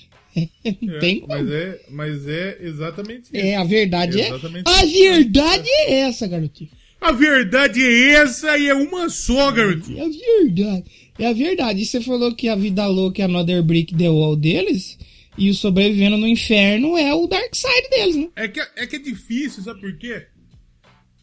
Não 0.82 0.96
É, 0.96 1.00
tem 1.00 1.20
como. 1.22 1.34
mas, 1.34 1.52
é, 1.52 1.82
mas 1.90 2.28
é 2.28 2.58
exatamente 2.62 3.24
isso. 3.24 3.36
É, 3.36 3.56
a 3.56 3.64
verdade 3.64 4.22
é. 4.22 4.28
Exatamente 4.30 4.64
A 4.70 4.86
verdade 4.86 5.70
é 5.70 5.94
essa, 6.02 6.28
garotinho. 6.28 6.70
A 7.02 7.12
verdade 7.12 7.82
é 7.82 8.10
essa 8.12 8.58
e 8.58 8.68
é 8.68 8.74
uma 8.74 9.10
só, 9.10 9.52
garotinho. 9.52 9.98
É 10.00 10.02
a 10.06 10.10
verdade. 10.46 10.86
É 11.18 11.26
a 11.28 11.34
verdade. 11.34 11.82
E 11.82 11.86
você 11.86 12.00
falou 12.02 12.34
que 12.36 12.48
a 12.48 12.56
vida 12.56 12.86
louca 12.88 13.22
é 13.22 13.26
Another 13.26 13.62
Brick 13.64 13.96
The 13.96 14.10
Wall 14.10 14.36
deles. 14.36 14.98
E 15.38 15.50
o 15.50 15.54
Sobrevivendo 15.56 16.18
no 16.18 16.28
Inferno 16.28 16.98
é 16.98 17.14
o 17.14 17.26
Dark 17.28 17.54
Side 17.56 17.90
deles, 17.90 18.16
né? 18.18 18.28
É 18.36 18.48
que, 18.48 18.60
é 18.60 18.86
que 18.88 18.96
é 18.98 19.00
difícil, 19.00 19.64
sabe 19.64 19.80
por 19.82 19.98
quê? 19.98 20.26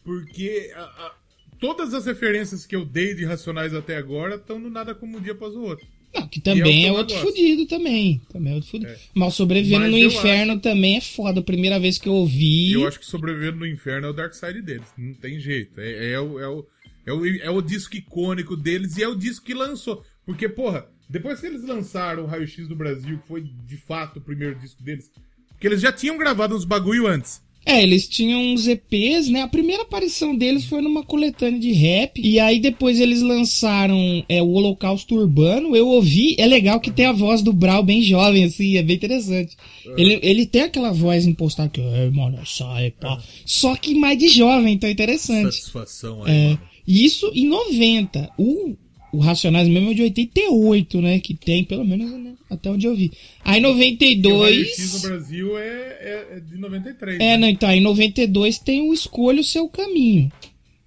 Porque 0.03 0.71
a- 0.75 0.81
a- 0.81 1.15
todas 1.59 1.93
as 1.93 2.05
referências 2.05 2.65
que 2.65 2.75
eu 2.75 2.85
dei 2.85 3.13
de 3.13 3.25
Racionais 3.25 3.73
até 3.73 3.97
agora 3.97 4.35
estão 4.35 4.59
no 4.59 4.69
Nada 4.69 4.95
Como 4.95 5.17
Um 5.17 5.21
Dia 5.21 5.33
Após 5.33 5.55
o 5.55 5.61
Outro. 5.61 5.85
Não, 6.13 6.27
que 6.27 6.39
também 6.39 6.85
é 6.85 6.87
é 6.87 6.91
outro 6.91 7.15
gosto. 7.15 7.27
fudido 7.27 7.65
também. 7.67 8.21
Também 8.31 8.53
é 8.53 8.55
outro 8.55 8.69
fudido. 8.69 8.91
É. 8.91 8.97
Mas 9.13 9.33
Sobrevivendo 9.33 9.83
Mas 9.83 9.91
no 9.91 9.97
Inferno 9.97 10.59
também 10.59 10.97
é 10.97 11.01
foda. 11.01 11.39
A 11.41 11.43
primeira 11.43 11.79
vez 11.79 11.97
que 11.97 12.07
eu 12.07 12.13
ouvi. 12.13 12.71
Eu 12.73 12.87
acho 12.87 12.99
que 12.99 13.05
Sobrevivendo 13.05 13.59
no 13.59 13.67
Inferno 13.67 14.07
é 14.07 14.09
o 14.09 14.13
Dark 14.13 14.33
Side 14.33 14.61
deles. 14.61 14.87
Não 14.97 15.13
tem 15.13 15.39
jeito. 15.39 15.79
É, 15.79 16.13
é 16.13 16.19
o, 16.19 16.39
é, 16.39 16.47
o, 16.47 16.65
é, 17.05 17.13
o, 17.13 17.25
é 17.25 17.49
o 17.49 17.61
disco 17.61 17.95
icônico 17.95 18.55
deles 18.55 18.97
e 18.97 19.03
é 19.03 19.07
o 19.07 19.15
disco 19.15 19.45
que 19.45 19.53
lançou. 19.53 20.03
Porque, 20.25 20.49
porra, 20.49 20.87
depois 21.09 21.39
que 21.39 21.45
eles 21.45 21.63
lançaram 21.63 22.23
o 22.23 22.27
Raio 22.27 22.47
X 22.47 22.67
do 22.67 22.75
Brasil, 22.75 23.19
que 23.19 23.27
foi 23.27 23.41
de 23.41 23.77
fato 23.77 24.17
o 24.17 24.21
primeiro 24.21 24.55
disco 24.55 24.81
deles, 24.81 25.11
porque 25.49 25.67
eles 25.67 25.81
já 25.81 25.91
tinham 25.91 26.17
gravado 26.17 26.55
uns 26.55 26.65
bagulho 26.65 27.07
antes. 27.07 27.41
É, 27.69 27.83
eles 27.83 28.07
tinham 28.07 28.41
uns 28.41 28.65
EPs, 28.65 29.27
né? 29.27 29.41
A 29.41 29.47
primeira 29.47 29.83
aparição 29.83 30.33
deles 30.33 30.63
foi 30.65 30.81
numa 30.81 31.03
coletânea 31.03 31.59
de 31.59 31.73
rap. 31.73 32.21
E 32.23 32.39
aí 32.39 32.59
depois 32.59 32.99
eles 32.99 33.21
lançaram 33.21 34.23
é, 34.29 34.41
o 34.41 34.47
Holocausto 34.51 35.15
Urbano. 35.15 35.75
Eu 35.75 35.87
ouvi, 35.89 36.35
é 36.39 36.45
legal 36.45 36.79
que 36.79 36.89
tem 36.89 37.05
a 37.05 37.11
voz 37.11 37.41
do 37.41 37.51
Brau 37.51 37.83
bem 37.83 38.01
jovem, 38.01 38.45
assim, 38.45 38.77
é 38.77 38.81
bem 38.81 38.95
interessante. 38.95 39.57
Ele, 39.97 40.17
ele 40.23 40.45
tem 40.45 40.61
aquela 40.61 40.93
voz 40.93 41.25
impostada 41.27 41.67
que, 41.69 41.81
é, 41.81 42.09
mano, 42.09 42.39
sai, 42.45 42.91
pá. 42.91 43.21
Só 43.45 43.75
que 43.75 43.93
mais 43.93 44.17
de 44.17 44.29
jovem, 44.29 44.73
então 44.75 44.87
é 44.87 44.93
interessante. 44.93 45.53
Satisfação 45.55 46.23
aí, 46.23 46.31
É, 46.31 46.43
mano. 46.47 46.59
isso 46.87 47.29
em 47.35 47.47
90. 47.47 48.31
O, 48.37 48.75
o 49.13 49.19
Racionais 49.19 49.67
mesmo 49.67 49.91
é 49.91 49.93
de 49.93 50.01
88, 50.03 51.01
né? 51.01 51.19
Que 51.19 51.33
tem, 51.33 51.63
pelo 51.63 51.85
menos, 51.85 52.11
né, 52.11 52.33
até 52.49 52.69
onde 52.69 52.85
eu 52.87 52.95
vi. 52.95 53.11
Aí 53.43 53.59
em 53.59 53.63
E 53.63 53.67
o 53.67 53.71
Raio 53.73 54.65
X 54.65 54.93
92. 54.93 54.93
no 54.93 54.99
Brasil 55.09 55.57
é, 55.57 55.63
é, 55.63 56.27
é 56.37 56.39
de 56.39 56.57
93. 56.57 57.15
É, 57.15 57.19
né? 57.19 57.37
não, 57.37 57.47
então, 57.49 57.69
aí 57.69 57.77
em 57.79 57.81
92 57.81 58.59
tem 58.59 58.81
o 58.81 58.93
Escolha 58.93 59.41
o 59.41 59.43
Seu 59.43 59.67
Caminho, 59.69 60.31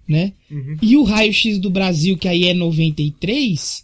né? 0.08 0.32
Uhum. 0.50 0.76
E 0.82 0.96
o 0.96 1.02
Raio 1.02 1.32
X 1.32 1.58
do 1.58 1.70
Brasil, 1.70 2.16
que 2.18 2.28
aí 2.28 2.44
é 2.46 2.54
93, 2.54 3.82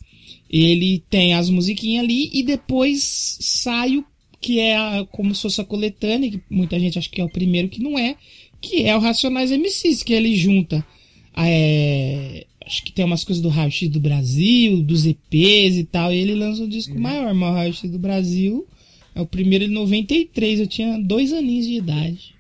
ele 0.51 1.03
tem 1.11 1.35
as 1.35 1.49
musiquinhas 1.51 2.05
ali 2.05 2.31
e 2.33 2.43
depois 2.43 3.39
sai 3.41 3.97
o 3.97 4.05
que 4.41 4.61
é 4.61 4.77
a- 4.77 5.07
como 5.11 5.35
se 5.35 5.43
fosse 5.43 5.61
a 5.61 5.65
coletânea, 5.65 6.31
que 6.31 6.41
muita 6.49 6.79
gente 6.79 6.99
acha 6.99 7.09
que 7.11 7.21
é 7.21 7.25
o 7.25 7.29
primeiro 7.29 7.69
que 7.69 7.83
não 7.83 7.99
é, 7.99 8.17
que 8.61 8.83
é 8.85 8.95
o 8.97 9.01
Racionais 9.01 9.51
MCs, 9.51 10.03
que 10.03 10.13
ele 10.13 10.37
junta. 10.37 10.85
é, 11.39 12.47
acho 12.67 12.83
que 12.83 12.93
tem 12.93 13.05
umas 13.05 13.25
coisas 13.25 13.43
do 13.43 13.49
Raio 13.49 13.71
X 13.71 13.89
do 13.89 14.01
Brasil, 14.01 14.83
dos 14.83 15.07
EPs 15.07 15.77
e 15.77 15.85
tal, 15.91 16.13
e 16.13 16.17
ele 16.17 16.35
lança 16.35 16.63
um 16.63 16.69
disco 16.69 16.99
maior, 16.99 17.33
mas 17.35 17.49
o 17.51 17.55
Raio 17.55 17.73
X 17.73 17.91
do 17.91 17.99
Brasil 17.99 18.67
é 19.15 19.21
o 19.21 19.27
primeiro 19.27 19.65
em 19.65 19.69
93, 19.69 20.61
eu 20.61 20.67
tinha 20.67 20.99
dois 20.99 21.33
aninhos 21.33 21.67
de 21.67 21.75
idade. 21.75 22.35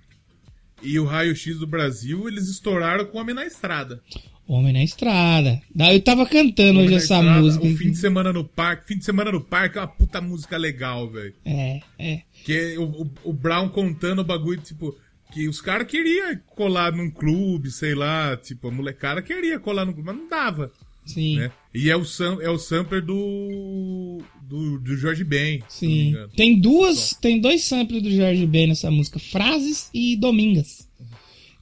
E 0.82 0.98
o 0.98 1.04
Raio 1.04 1.34
X 1.34 1.58
do 1.58 1.66
Brasil, 1.66 2.28
eles 2.28 2.48
estouraram 2.48 3.06
com 3.06 3.18
Homem 3.18 3.34
na 3.34 3.46
Estrada. 3.46 4.00
Homem 4.46 4.72
na 4.72 4.84
Estrada. 4.84 5.60
Da- 5.74 5.92
Eu 5.92 6.00
tava 6.00 6.24
cantando 6.26 6.78
Homem 6.78 6.84
hoje 6.86 6.94
essa 6.96 7.14
Estrada, 7.16 7.40
música. 7.40 7.66
O 7.66 7.76
fim 7.76 7.90
de 7.90 7.96
semana 7.96 8.32
no 8.32 8.44
parque. 8.44 8.86
Fim 8.86 8.98
de 8.98 9.04
semana 9.04 9.32
no 9.32 9.40
parque 9.40 9.78
é 9.78 9.80
uma 9.80 9.88
puta 9.88 10.20
música 10.20 10.56
legal, 10.56 11.10
velho. 11.10 11.34
É, 11.44 11.80
é. 11.98 12.20
Que 12.44 12.52
é 12.74 12.78
o, 12.78 12.84
o, 12.84 13.10
o 13.24 13.32
Brown 13.32 13.68
contando 13.70 14.20
o 14.20 14.24
bagulho, 14.24 14.60
tipo, 14.60 14.94
que 15.32 15.48
os 15.48 15.60
caras 15.60 15.86
queriam 15.86 16.38
colar 16.54 16.92
num 16.92 17.10
clube, 17.10 17.70
sei 17.70 17.94
lá, 17.94 18.36
tipo, 18.36 18.68
a 18.68 18.70
molecada 18.70 19.22
queria 19.22 19.58
colar 19.58 19.84
num 19.84 19.92
clube, 19.92 20.06
mas 20.06 20.16
não 20.16 20.28
dava, 20.28 20.72
Sim, 21.04 21.36
né? 21.36 21.52
E 21.72 21.88
é 21.88 21.96
o, 21.96 22.04
sam, 22.04 22.38
é 22.40 22.50
o 22.50 22.58
sampler 22.58 23.04
do, 23.04 24.20
do, 24.42 24.78
do 24.80 24.96
Jorge 24.96 25.22
Ben, 25.22 25.62
sim. 25.68 26.14
Tem 26.34 26.58
duas, 26.58 27.14
tem 27.20 27.40
dois 27.40 27.64
samples 27.64 28.02
do 28.02 28.10
Jorge 28.10 28.46
Ben 28.46 28.66
nessa 28.66 28.90
música, 28.90 29.18
Frases 29.18 29.88
e 29.94 30.16
Domingas. 30.16 30.88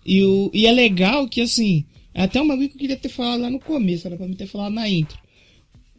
E, 0.05 0.23
o, 0.23 0.51
e 0.53 0.67
é 0.67 0.73
legal 0.73 1.29
que, 1.29 1.41
assim, 1.41 1.85
é 2.15 2.23
até 2.23 2.41
um 2.41 2.49
bagulho 2.49 2.69
que 2.69 2.77
eu 2.77 2.81
queria 2.81 2.97
ter 2.97 3.09
falado 3.09 3.41
lá 3.41 3.51
no 3.51 3.59
começo, 3.59 4.07
era 4.07 4.17
pra 4.17 4.29
me 4.29 4.37
ter 4.37 4.47
falado 4.47 4.73
na 4.73 4.89
intro. 4.89 5.19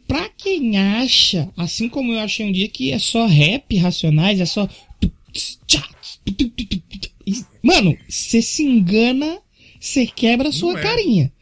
Pra 0.08 0.28
quem 0.28 0.78
acha, 0.78 1.50
assim 1.56 1.88
como 1.88 2.12
eu 2.12 2.20
achei 2.20 2.46
um 2.46 2.52
dia, 2.52 2.68
que 2.68 2.92
é 2.92 2.98
só 2.98 3.26
rap 3.26 3.76
racionais, 3.76 4.40
é 4.40 4.46
só. 4.46 4.68
Mano, 7.66 7.96
você 8.08 8.40
se 8.40 8.62
engana, 8.62 9.38
você 9.80 10.06
quebra 10.06 10.50
a 10.50 10.52
sua 10.52 10.74
Não 10.74 10.78
é. 10.78 10.82
carinha. 10.82 11.32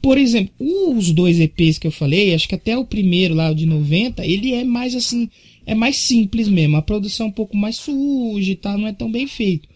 Por 0.00 0.18
exemplo, 0.18 0.52
os 0.58 1.10
dois 1.10 1.40
EPs 1.40 1.78
que 1.78 1.86
eu 1.86 1.90
falei, 1.90 2.34
acho 2.34 2.46
que 2.48 2.54
até 2.54 2.76
o 2.76 2.84
primeiro 2.84 3.34
lá, 3.34 3.50
o 3.50 3.54
de 3.54 3.64
90, 3.66 4.24
ele 4.24 4.52
é 4.52 4.62
mais 4.62 4.94
assim, 4.94 5.28
é 5.66 5.74
mais 5.74 5.96
simples 5.96 6.46
mesmo. 6.46 6.76
A 6.76 6.82
produção 6.82 7.26
é 7.26 7.28
um 7.30 7.32
pouco 7.32 7.56
mais 7.56 7.76
suja 7.76 8.52
e 8.52 8.54
tal, 8.54 8.76
não 8.78 8.86
é 8.86 8.92
tão 8.92 9.10
bem 9.10 9.26
feito. 9.26 9.66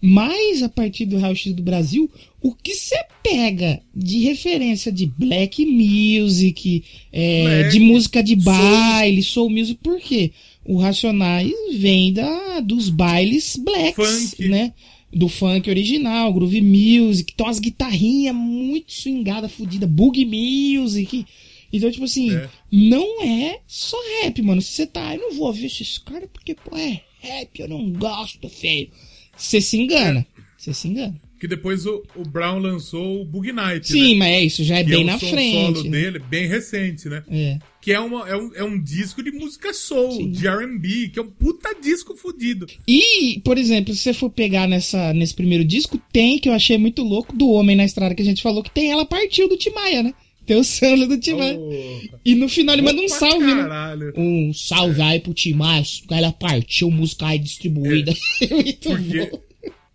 Mas 0.00 0.62
a 0.62 0.68
partir 0.68 1.06
do 1.06 1.18
Raio 1.18 1.36
X 1.36 1.52
do 1.54 1.62
Brasil, 1.62 2.10
o 2.42 2.54
que 2.54 2.74
você 2.74 2.96
pega 3.22 3.80
de 3.94 4.18
referência 4.20 4.90
de 4.92 5.06
black 5.06 5.64
music, 5.64 6.82
é, 7.12 7.42
Black, 7.44 7.70
de 7.70 7.80
música 7.80 8.22
de 8.22 8.32
soul. 8.40 8.44
baile, 8.44 9.22
soul 9.22 9.50
music, 9.50 9.78
por 9.82 9.98
quê? 10.00 10.30
O 10.64 10.78
Racionais 10.78 11.52
vem 11.74 12.12
da, 12.12 12.60
dos 12.60 12.88
bailes 12.90 13.56
blacks, 13.56 14.30
Funk. 14.36 14.48
né? 14.48 14.72
Do 15.14 15.28
funk 15.28 15.70
original, 15.70 16.32
groove 16.32 16.60
music, 16.60 17.32
então 17.34 17.46
as 17.46 17.58
guitarrinhas 17.60 18.34
muito 18.34 18.92
swingada, 18.92 19.48
fodida, 19.48 19.86
boogie 19.86 20.24
music. 20.26 21.24
Então, 21.72 21.90
tipo 21.90 22.04
assim, 22.04 22.34
É. 22.34 22.48
não 22.70 23.22
é 23.22 23.60
só 23.66 23.96
rap, 24.22 24.40
mano. 24.42 24.60
Se 24.62 24.72
você 24.72 24.86
tá, 24.86 25.14
eu 25.14 25.20
não 25.20 25.32
vou 25.34 25.46
ouvir 25.48 25.66
esses 25.66 25.98
caras 25.98 26.28
porque, 26.32 26.54
pô, 26.54 26.76
é 26.76 27.00
rap, 27.20 27.58
eu 27.60 27.68
não 27.68 27.90
gosto, 27.92 28.48
feio. 28.48 28.90
Você 29.36 29.60
se 29.60 29.76
engana. 29.78 30.26
Você 30.56 30.72
se 30.72 30.88
engana. 30.88 31.20
Que 31.40 31.48
depois 31.48 31.84
o, 31.84 32.02
o 32.16 32.22
Brown 32.22 32.58
lançou 32.58 33.20
o 33.20 33.24
Bug 33.24 33.52
Night, 33.52 33.88
Sim, 33.88 34.12
né? 34.12 34.18
mas 34.18 34.28
é 34.28 34.40
isso, 34.44 34.64
já 34.64 34.76
é 34.78 34.84
Que 34.84 34.90
bem 34.90 35.00
é 35.00 35.02
o 35.02 35.06
na 35.06 35.18
frente. 35.18 35.52
solo 35.74 35.84
né? 35.84 35.90
dele, 35.90 36.18
bem 36.20 36.46
recente, 36.48 37.08
né? 37.08 37.22
É. 37.28 37.58
Que 37.84 37.92
é, 37.92 38.00
uma, 38.00 38.26
é, 38.26 38.34
um, 38.34 38.50
é 38.54 38.64
um 38.64 38.80
disco 38.80 39.22
de 39.22 39.30
música 39.30 39.74
soul, 39.74 40.30
de 40.30 40.48
R&B, 40.48 41.10
que 41.10 41.18
é 41.18 41.22
um 41.22 41.28
puta 41.28 41.74
disco 41.78 42.16
fudido. 42.16 42.66
E, 42.88 43.42
por 43.44 43.58
exemplo, 43.58 43.92
se 43.92 44.00
você 44.00 44.14
for 44.14 44.30
pegar 44.30 44.66
nessa, 44.66 45.12
nesse 45.12 45.34
primeiro 45.34 45.62
disco, 45.62 46.00
tem, 46.10 46.38
que 46.38 46.48
eu 46.48 46.54
achei 46.54 46.78
muito 46.78 47.02
louco, 47.02 47.36
do 47.36 47.50
Homem 47.50 47.76
na 47.76 47.84
Estrada 47.84 48.14
que 48.14 48.22
a 48.22 48.24
gente 48.24 48.42
falou, 48.42 48.62
que 48.62 48.70
tem 48.70 48.90
ela 48.90 49.04
partiu 49.04 49.50
do 49.50 49.58
Timaya, 49.58 50.02
né? 50.02 50.14
Tem 50.46 50.56
o 50.56 50.64
samba 50.64 51.06
do 51.06 51.18
Timaya. 51.20 51.58
Oh, 51.58 52.18
E 52.24 52.34
no 52.34 52.48
final 52.48 52.74
ele 52.74 52.80
manda 52.80 53.02
um 53.02 53.08
salve, 53.08 53.54
né? 53.54 53.62
caralho. 53.62 54.14
Um 54.16 54.54
salve 54.54 55.02
aí 55.02 55.20
pro 55.20 55.34
Timaya, 55.34 55.84
ela 56.10 56.32
partiu, 56.32 56.90
música 56.90 57.26
aí 57.26 57.38
distribuída. 57.38 58.14
muito 58.50 58.88
Porque, 58.88 59.26
bom. 59.26 59.42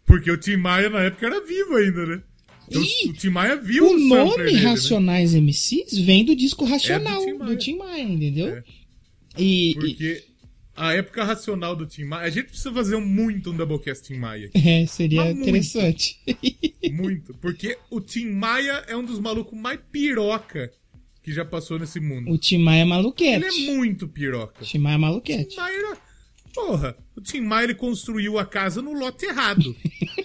porque 0.06 0.32
o 0.32 0.38
Tim 0.38 0.58
Maia 0.58 0.92
na 0.92 1.02
época 1.06 1.26
era 1.26 1.44
vivo 1.44 1.76
ainda, 1.76 2.06
né? 2.06 2.22
Então, 2.70 2.82
Ih, 2.84 3.09
o 3.09 3.13
Tim 3.13 3.30
Maia 3.30 3.55
viu 3.55 3.86
O 3.86 3.89
sampler 3.99 4.07
nome 4.26 4.38
dele, 4.43 4.51
né? 4.53 4.59
Racionais 4.70 5.34
MCs 5.34 5.97
vem 5.99 6.24
do 6.24 6.36
disco 6.36 6.65
Racional, 6.65 7.24
Tim 7.26 7.34
Maia. 7.34 7.51
do 7.51 7.57
Tim 7.57 7.78
Maia, 7.78 8.03
entendeu? 8.03 8.47
É. 8.57 8.63
E, 9.38 9.72
e- 9.72 9.74
Porque 9.76 10.24
a 10.76 10.93
época 10.93 11.24
racional 11.24 11.76
do 11.76 11.86
Tim 11.86 12.05
Maia... 12.05 12.26
A 12.26 12.30
gente 12.30 12.47
precisa 12.47 12.72
fazer 12.72 12.97
muito 12.97 13.51
um 13.51 13.55
Doublecast 13.57 14.07
Tim 14.07 14.17
Maia. 14.20 14.49
é, 14.53 14.86
seria 14.86 15.22
Mas 15.24 15.34
muito. 15.36 15.49
interessante. 15.49 16.17
Muito. 16.91 17.34
Porque 17.36 17.78
o 17.91 18.01
Tim 18.01 18.26
Maia 18.32 18.84
é 18.88 18.95
um 18.97 19.03
dos 19.05 19.20
malucos 19.20 19.57
mais 19.59 19.80
piroca 19.91 20.72
que 21.22 21.32
já 21.32 21.45
passou 21.45 21.78
nesse 21.78 21.99
mundo. 21.99 22.32
o 22.32 22.38
Tim 22.38 22.57
Maia 22.57 22.82
é 22.82 22.86
maluquete. 22.86 23.45
Ele 23.45 23.70
é 23.70 23.76
muito 23.76 24.07
piroca. 24.07 24.63
O 24.63 24.65
Tim 24.65 24.80
Maia 24.80 24.95
é 24.95 24.97
O 24.97 25.01
maluquete. 25.01 25.49
Tim 25.49 25.57
Maia 25.57 25.76
era... 25.76 25.97
Porra, 26.66 26.95
o 27.16 27.22
Tim 27.22 27.41
Maia 27.41 27.64
ele 27.66 27.76
construiu 27.76 28.38
a 28.38 28.45
casa 28.45 28.82
no 28.82 28.93
lote 28.93 29.26
errado. 29.26 29.76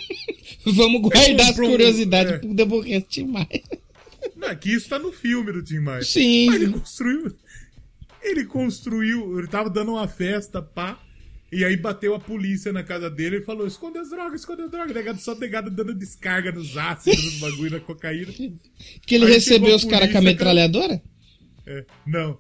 Vamos 0.67 1.01
guardar 1.03 1.41
as 1.41 1.47
comprou 1.49 1.69
um- 1.69 1.73
curiosidades 1.73 2.33
é. 2.33 2.39
pro 2.39 2.55
Doublecast 2.55 3.09
Tim 3.09 3.27
Maia. 3.27 3.63
Não, 4.37 4.49
aqui 4.49 4.75
isso 4.75 4.89
tá 4.89 4.99
no 4.99 5.13
filme 5.13 5.53
do 5.53 5.63
Tim 5.63 5.79
Maia. 5.79 6.03
Sim, 6.03 6.47
Mas 6.47 6.63
ele 6.63 6.73
construiu. 6.73 7.37
Ele 8.23 8.45
construiu. 8.45 9.39
Ele 9.39 9.47
tava 9.47 9.71
dando 9.71 9.93
uma 9.93 10.09
festa, 10.09 10.61
pá. 10.61 10.99
E 11.53 11.65
aí 11.65 11.77
bateu 11.77 12.15
a 12.15 12.19
polícia 12.19 12.73
na 12.73 12.83
casa 12.83 13.09
dele 13.09 13.37
e 13.39 13.43
falou: 13.43 13.67
esconde 13.67 13.99
as 13.99 14.11
drogas, 14.11 14.41
esconde 14.41 14.63
as 14.63 14.71
drogas. 14.71 14.95
Negado, 14.95 15.21
só 15.21 15.35
negado 15.37 15.71
dando 15.71 15.95
descarga 15.95 16.51
nos 16.51 16.77
ácidos, 16.77 17.23
nos 17.23 17.39
bagulho, 17.39 17.71
na 17.71 17.81
cocaína. 17.81 18.33
Que 19.07 19.15
ele 19.15 19.27
Aí 19.27 19.33
recebeu 19.35 19.77
os 19.77 19.85
caras 19.85 20.11
com 20.11 20.19
a 20.19 20.23
metralhadora? 20.23 21.01
É, 21.67 21.85
não. 22.07 22.39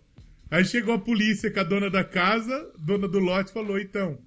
Aí 0.54 0.64
chegou 0.64 0.94
a 0.94 0.98
polícia 0.98 1.50
com 1.50 1.60
a 1.60 1.64
dona 1.64 1.90
da 1.90 2.04
casa, 2.04 2.72
dona 2.78 3.08
do 3.08 3.18
lote, 3.18 3.52
falou: 3.52 3.78
então, 3.78 4.18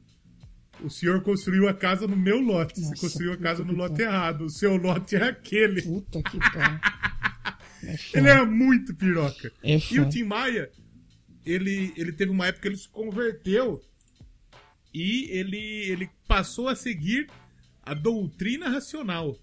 o 0.84 0.90
senhor 0.90 1.22
construiu 1.24 1.68
a 1.70 1.74
casa 1.74 2.06
no 2.08 2.18
meu 2.18 2.40
lote. 2.40 2.80
Nossa, 2.82 2.96
Você 2.96 3.02
construiu 3.02 3.34
a 3.34 3.38
casa 3.38 3.64
no 3.64 3.74
lote 3.74 3.94
pariu. 3.98 4.08
errado. 4.08 4.42
O 4.46 4.50
seu 4.50 4.76
lote 4.76 5.16
é 5.16 5.24
aquele. 5.24 5.82
Puta 5.82 6.22
que 6.24 6.38
pariu. 6.52 6.80
É 7.84 7.96
Ele 8.16 8.28
era 8.28 8.46
muito 8.46 8.94
piroca. 8.96 9.52
É 9.64 9.78
E 9.92 10.00
o. 10.00 10.10
Tim 10.10 10.24
Maia, 10.24 10.70
ele, 11.46 11.94
ele 11.96 12.12
teve 12.12 12.32
uma 12.32 12.48
época 12.48 12.64
que 12.64 12.68
ele 12.70 12.78
se 12.78 12.90
converteu 12.90 13.80
e 14.94 15.30
ele, 15.32 15.58
ele 15.90 16.10
passou 16.28 16.68
a 16.68 16.76
seguir 16.76 17.28
a 17.84 17.94
doutrina 17.94 18.68
racional. 18.70 19.38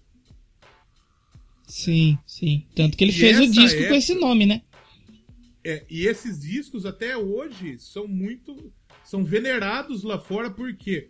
Sim, 1.67 2.19
sim. 2.27 2.67
Tanto 2.75 2.95
que 2.95 3.03
ele 3.03 3.11
E 3.11 3.15
fez 3.15 3.39
o 3.39 3.47
disco 3.49 3.77
com 3.77 3.83
época- 3.85 3.97
esse 3.97 4.13
nome, 4.13 4.45
né? 4.45 4.61
É, 5.65 5.83
e 5.89 6.05
esses 6.05 6.41
discos 6.41 6.85
até 6.85 7.17
hoje 7.17 7.77
são 7.79 8.07
muito. 8.07 8.71
são 9.03 9.23
venerados 9.23 10.03
lá 10.03 10.19
fora, 10.19 10.49
por 10.49 10.73
quê? 10.75 11.09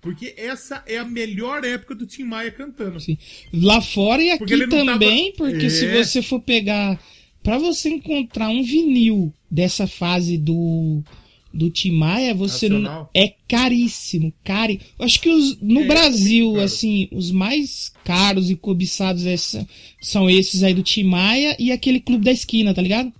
Porque 0.00 0.34
essa 0.36 0.82
é 0.86 0.98
a 0.98 1.04
melhor 1.04 1.64
época 1.64 1.94
do 1.94 2.04
Tim 2.06 2.24
Maia 2.24 2.50
cantando. 2.50 2.98
Sim. 3.00 3.16
Lá 3.52 3.80
fora 3.80 4.20
e 4.22 4.36
Porque 4.36 4.54
aqui 4.54 4.66
não 4.66 4.84
também, 4.86 5.32
tava- 5.32 5.50
porque 5.50 5.66
É. 5.66 5.70
se 5.70 5.86
você 5.88 6.20
for 6.22 6.40
pegar. 6.40 7.00
Pra 7.42 7.58
você 7.58 7.88
encontrar 7.88 8.48
um 8.48 8.62
vinil 8.62 9.32
dessa 9.50 9.86
fase 9.86 10.36
do. 10.38 11.02
Do 11.54 11.68
Tim 11.68 11.90
Maia, 11.92 12.32
você 12.34 12.66
não, 12.66 13.08
é 13.14 13.34
caríssimo, 13.46 14.32
caro. 14.42 14.72
Eu 14.98 15.04
Acho 15.04 15.20
que 15.20 15.28
os, 15.28 15.60
no 15.60 15.82
É, 15.82 15.86
Brasil, 15.86 16.58
assim, 16.58 17.08
os 17.12 17.30
mais 17.30 17.92
caros 18.04 18.48
e 18.50 18.56
cobiçados 18.56 19.26
essa- 19.26 19.68
são 20.00 20.30
esses 20.30 20.62
aí 20.62 20.72
do 20.72 20.82
Tim 20.82 21.02
Maia 21.04 21.54
e 21.58 21.70
aquele 21.70 22.00
Clube 22.00 22.24
da 22.24 22.32
Esquina, 22.32 22.72
tá 22.72 22.80
ligado? 22.80 23.12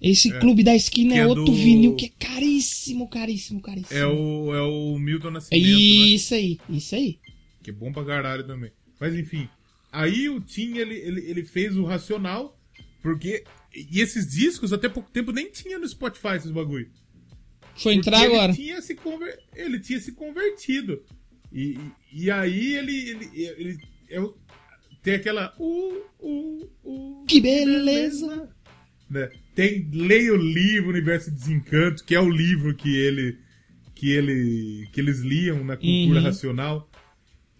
Esse 0.00 0.32
É. 0.32 0.38
Clube 0.38 0.62
da 0.62 0.74
Esquina 0.74 1.14
é, 1.14 1.18
é 1.18 1.26
outro 1.26 1.44
do- 1.44 1.52
vinil 1.54 1.94
que 1.96 2.06
é 2.06 2.10
caríssimo, 2.26 3.08
caríssimo, 3.08 3.60
caríssimo. 3.62 3.98
É 3.98 4.06
o, 4.06 4.54
é 4.54 4.60
o 4.62 4.98
Milton 4.98 5.28
É 5.28 5.30
Nascimento. 5.32 5.64
né? 5.66 5.70
isso 5.72 6.34
aí, 6.34 6.58
isso 6.68 6.94
aí. 6.94 7.18
Que 7.62 7.70
é 7.70 7.72
bom 7.72 7.92
pra 7.92 8.04
caralho 8.04 8.46
também. 8.46 8.70
Mas 9.00 9.14
enfim. 9.14 9.48
Aí 9.90 10.28
o 10.28 10.40
Tim, 10.40 10.76
ele, 10.76 10.94
ele, 10.96 11.20
ele 11.30 11.44
fez 11.44 11.76
o 11.76 11.84
Racional, 11.84 12.58
porque. 13.02 13.44
E 13.90 14.00
esses 14.00 14.26
discos, 14.30 14.72
até 14.72 14.88
pouco 14.88 15.10
tempo, 15.10 15.32
nem 15.32 15.50
tinha 15.50 15.78
no 15.78 15.88
Spotify 15.88 16.36
esses 16.36 16.50
bagulho. 16.50 16.88
Foi 17.76 17.94
entrar 17.94 18.20
Porque 18.20 18.32
agora. 18.34 18.52
Ele 18.52 18.62
tinha 18.62 18.80
se, 18.82 18.94
conver... 18.94 19.38
ele 19.54 19.80
tinha 19.80 20.00
se 20.00 20.12
convertido. 20.12 21.02
E, 21.52 21.76
e, 22.12 22.24
e 22.24 22.30
aí 22.30 22.74
ele. 22.74 23.08
ele, 23.08 23.30
ele 23.34 23.78
é 24.10 24.20
o- 24.20 24.36
tem 25.02 25.14
aquela. 25.14 25.54
Uh, 25.58 26.02
uh, 26.20 26.70
uh, 26.84 27.24
Que 27.26 27.40
beleza. 27.40 28.48
né? 29.10 29.30
Tem 29.54 29.88
Leia 29.92 30.32
o 30.32 30.36
livro 30.36 30.90
Universo 30.90 31.30
de 31.30 31.36
Desencanto, 31.36 32.04
que 32.04 32.14
é 32.14 32.20
o 32.20 32.28
livro 32.28 32.74
que 32.74 32.94
ele 32.96 33.38
que 33.94 34.10
ele 34.10 34.88
que 34.92 35.00
eles 35.00 35.20
liam 35.20 35.62
na 35.64 35.76
cultura 35.76 36.18
Uhum. 36.18 36.24
racional. 36.24 36.90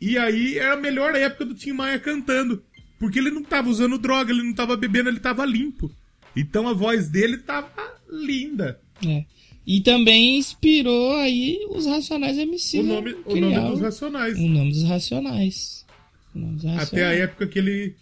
E 0.01 0.19
aí 0.19 0.59
era 0.59 0.75
a 0.75 0.81
melhor 0.81 1.15
época 1.15 1.45
do 1.47 1.55
Tim 1.55 1.73
Maia 1.73 1.99
cantando, 1.99 2.63
porque 2.99 3.19
ele 3.19 3.31
não 3.31 3.43
tava 3.43 3.69
usando 3.71 3.97
droga, 3.97 4.33
ele 4.33 4.43
não 4.43 4.53
tava 4.53 4.77
bebendo, 4.77 5.09
ele 5.09 5.21
tava 5.21 5.45
limpo. 5.47 5.91
Então 6.37 6.67
a 6.67 6.73
voz 6.73 7.09
dele 7.09 7.39
tava 7.39 7.71
linda. 8.11 8.81
É. 9.07 9.25
E 9.67 9.81
também 9.81 10.37
inspirou 10.37 11.17
aí 11.17 11.59
os 11.71 11.87
Racionais 11.87 12.37
MC. 12.37 12.81
O 12.81 12.83
nome, 12.83 13.13
o 13.13 13.23
criar 13.33 13.61
nome 13.61 13.71
dos 13.71 13.81
Racionais. 13.81 14.39
O 14.39 14.47
nome 14.49 14.73
dos 14.73 14.83
Racionais. 14.83 15.87
O 16.35 16.39
nome 16.39 16.55
dos 16.57 16.65
Até 16.67 16.73
a 16.75 16.79
Racionais. 16.81 17.21
época 17.21 17.47
que 17.47 17.59
ele 17.61 17.95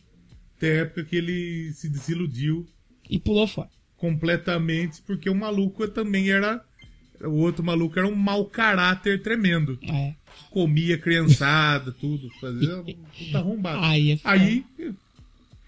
até 0.57 0.70
a 0.72 0.82
época 0.82 1.05
que 1.05 1.16
ele 1.16 1.72
se 1.74 1.88
desiludiu 1.88 2.66
E 3.11 3.18
pulou 3.18 3.47
fora. 3.47 3.68
Completamente, 4.03 5.01
porque 5.07 5.31
o 5.31 5.35
maluco 5.35 5.87
também 5.87 6.29
era 6.29 6.61
o 7.21 7.37
outro 7.37 7.63
maluco 7.63 7.97
era 7.97 8.09
um 8.09 8.17
mau 8.17 8.45
caráter 8.47 9.23
tremendo. 9.23 9.79
É. 9.81 10.13
comia 10.51 10.99
criançada, 10.99 11.93
tudo, 11.93 12.29
fazia 12.41 12.79
um 12.79 12.85
puta 12.85 13.39
arrombado. 13.39 13.79
Aí 13.87 14.11
é. 14.11 14.19
Aí, 14.25 14.65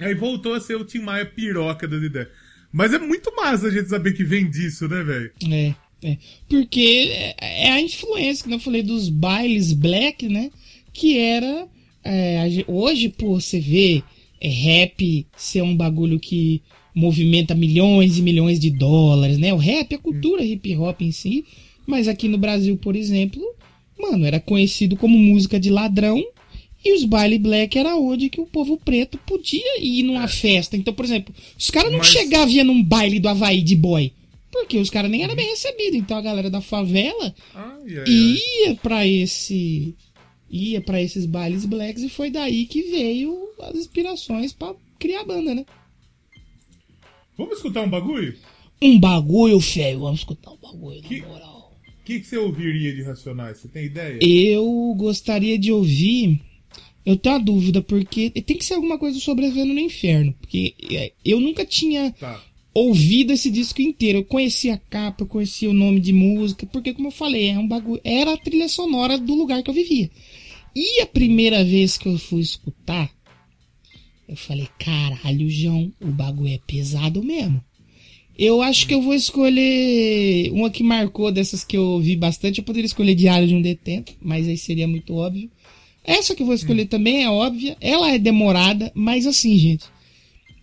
aí 0.01 0.15
voltou 0.15 0.53
a 0.53 0.61
ser 0.61 0.75
o 0.75 0.85
Tim 0.85 0.99
Maia 0.99 1.25
piroca 1.25 1.87
das 1.87 2.03
ideias. 2.03 2.27
Mas 2.73 2.93
é 2.93 2.99
muito 2.99 3.33
massa 3.37 3.69
a 3.69 3.71
gente 3.71 3.89
saber 3.89 4.15
que 4.15 4.25
vem 4.25 4.51
disso, 4.51 4.89
né, 4.89 5.05
velho? 5.05 5.31
É, 5.49 5.75
é. 6.03 6.19
Porque 6.49 7.13
é, 7.39 7.71
a 7.71 7.81
influência, 7.81 8.49
que 8.49 8.53
eu 8.53 8.59
falei, 8.59 8.83
dos 8.83 9.09
bailes 9.09 9.73
black, 9.73 10.29
né? 10.29 10.51
Que 10.93 11.17
era. 11.19 11.69
é, 12.03 12.65
hoje, 12.67 13.11
pô, 13.11 13.41
você 13.41 13.61
vê 13.61 14.03
é, 14.41 14.49
rap 14.49 15.25
ser 15.37 15.63
um 15.63 15.77
bagulho 15.77 16.19
que 16.19 16.61
movimenta 16.95 17.55
milhões 17.55 18.19
e 18.19 18.23
milhões 18.23 18.59
de 18.61 18.71
dólares, 18.71 19.37
né? 19.39 19.53
O 19.53 19.57
rap 19.57 19.93
é 19.93 19.97
a 19.97 19.99
cultura 19.99 20.45
hip 20.45 20.77
hop 20.77 21.01
em 21.03 21.11
si. 21.11 21.45
Mas 21.87 22.09
aqui 22.09 22.29
no 22.29 22.39
Brasil, 22.39 22.77
por 22.77 22.95
exemplo, 22.97 23.43
mano, 23.99 24.25
era 24.25 24.41
conhecido 24.41 24.97
como 24.97 25.19
música 25.19 25.59
de 25.59 25.71
ladrão. 25.71 26.23
E 26.85 26.93
os 26.95 27.05
baile 27.05 27.39
black 27.39 27.79
era 27.79 27.97
onde 27.97 28.29
que 28.29 28.41
o 28.41 28.47
povo 28.47 28.77
preto 28.77 29.17
podia 29.27 29.81
ir 29.81 30.03
numa 30.03 30.29
festa. 30.29 30.77
Então, 30.77 30.93
por 30.93 31.05
exemplo, 31.05 31.35
os 31.59 31.71
caras 31.71 31.91
não 31.91 31.99
Mas- 31.99 32.09
chegavam 32.09 32.63
num 32.65 32.83
baile 32.83 33.19
do 33.19 33.29
Havaí 33.29 33.63
de 33.63 33.75
boy. 33.75 34.13
Porque 34.53 34.77
os 34.79 34.89
caras 34.91 35.11
nem 35.11 35.23
eram 35.25 35.35
bem 35.35 35.49
recebidos. 35.49 35.95
Então 35.99 36.17
a 36.17 36.21
galera 36.23 36.49
da 36.51 36.61
favela 36.61 37.35
ia 38.07 38.75
pra 38.77 39.07
esse. 39.07 39.95
ia 40.51 40.81
pra 40.81 41.03
esses 41.03 41.27
bailes 41.27 41.65
blacks 41.65 42.03
e 42.03 42.09
foi 42.09 42.31
daí 42.31 42.67
que 42.67 42.83
veio 42.83 43.35
as 43.63 43.75
inspirações 43.75 44.53
pra 44.53 44.75
criar 44.99 45.23
a 45.23 45.25
banda, 45.25 45.55
né? 45.55 45.65
Vamos 47.37 47.57
escutar 47.57 47.83
um 47.83 47.89
bagulho? 47.91 48.35
Um 48.83 48.99
bagulho 48.99 49.61
feio, 49.61 50.01
vamos 50.01 50.21
escutar 50.21 50.51
um 50.53 50.57
bagulho, 50.57 51.03
Que- 51.03 51.21
na 51.21 51.29
moral. 51.29 51.73
O 51.87 52.05
que, 52.05 52.21
que 52.21 52.27
você 52.27 52.37
ouviria 52.37 52.95
de 52.95 53.03
Racionais? 53.03 53.59
Você 53.59 53.69
tem 53.69 53.87
ideia? 53.87 54.19
Eu 54.23 54.95
gostaria 54.97 55.59
de 55.59 55.73
ouvir. 55.73 56.39
Eu 57.05 57.17
tenho 57.17 57.35
a 57.37 57.39
dúvida, 57.39 57.81
porque 57.83 58.29
tem 58.31 58.57
que 58.59 58.65
ser 58.65 58.75
alguma 58.75 58.99
coisa 58.99 59.19
sobrevivendo 59.19 59.73
no 59.73 59.81
inferno. 59.81 60.35
Porque 60.39 60.75
é, 60.91 61.13
eu 61.25 61.41
nunca 61.41 61.65
tinha 61.65 62.13
Tá. 62.13 62.43
ouvido 62.75 63.33
esse 63.33 63.51
disco 63.51 63.81
inteiro. 63.81 64.19
Eu 64.19 64.25
conhecia 64.25 64.75
a 64.75 64.79
capa, 64.79 65.23
eu 65.23 65.27
conhecia 65.27 65.71
o 65.71 65.75
nome 65.75 65.99
de 65.99 66.13
música, 66.13 66.67
porque 66.67 66.93
como 66.93 67.09
eu 67.09 67.13
falei, 67.13 67.49
é 67.49 67.59
um 67.59 67.67
bagulho, 67.67 68.01
era 68.05 68.35
a 68.35 68.39
trilha 68.39 68.69
sonora 68.69 69.17
do 69.19 69.35
lugar 69.35 69.63
que 69.63 69.71
eu 69.71 69.75
vivia. 69.75 70.11
E 70.77 71.01
a 71.01 71.07
primeira 71.07 71.65
vez 71.65 71.97
que 71.97 72.09
eu 72.09 72.19
fui 72.19 72.41
escutar, 72.41 73.11
eu 74.29 74.37
falei, 74.37 74.69
caralho, 74.79 75.49
João, 75.51 75.93
o 76.01 76.07
bagulho 76.07 76.55
é 76.55 76.61
pesado 76.67 77.23
mesmo. 77.23 77.63
Eu 78.37 78.61
acho 78.63 78.87
que 78.89 78.95
eu 78.95 79.01
vou 79.01 79.15
escolher 79.15 80.51
uma 80.51 80.69
que 80.69 80.83
marcou 80.83 81.31
dessas 81.31 81.63
que 81.63 81.77
eu 81.77 81.83
ouvi 81.83 82.17
bastante. 82.17 82.59
Eu 82.59 82.65
poderia 82.65 82.87
escolher 82.87 83.15
Diário 83.15 83.47
de 83.47 83.55
um 83.55 83.63
Detento, 83.63 84.13
mas 84.21 84.49
aí 84.49 84.59
seria 84.59 84.89
muito 84.89 85.15
óbvio. 85.15 85.49
Essa 86.03 86.35
que 86.35 86.43
eu 86.43 86.47
vou 86.47 86.55
escolher 86.55 86.87
também 86.87 87.23
é 87.23 87.31
óbvia. 87.31 87.77
Ela 87.81 88.13
é 88.13 88.19
demorada, 88.19 88.91
mas 88.95 89.27
assim, 89.27 89.57
gente. 89.57 89.85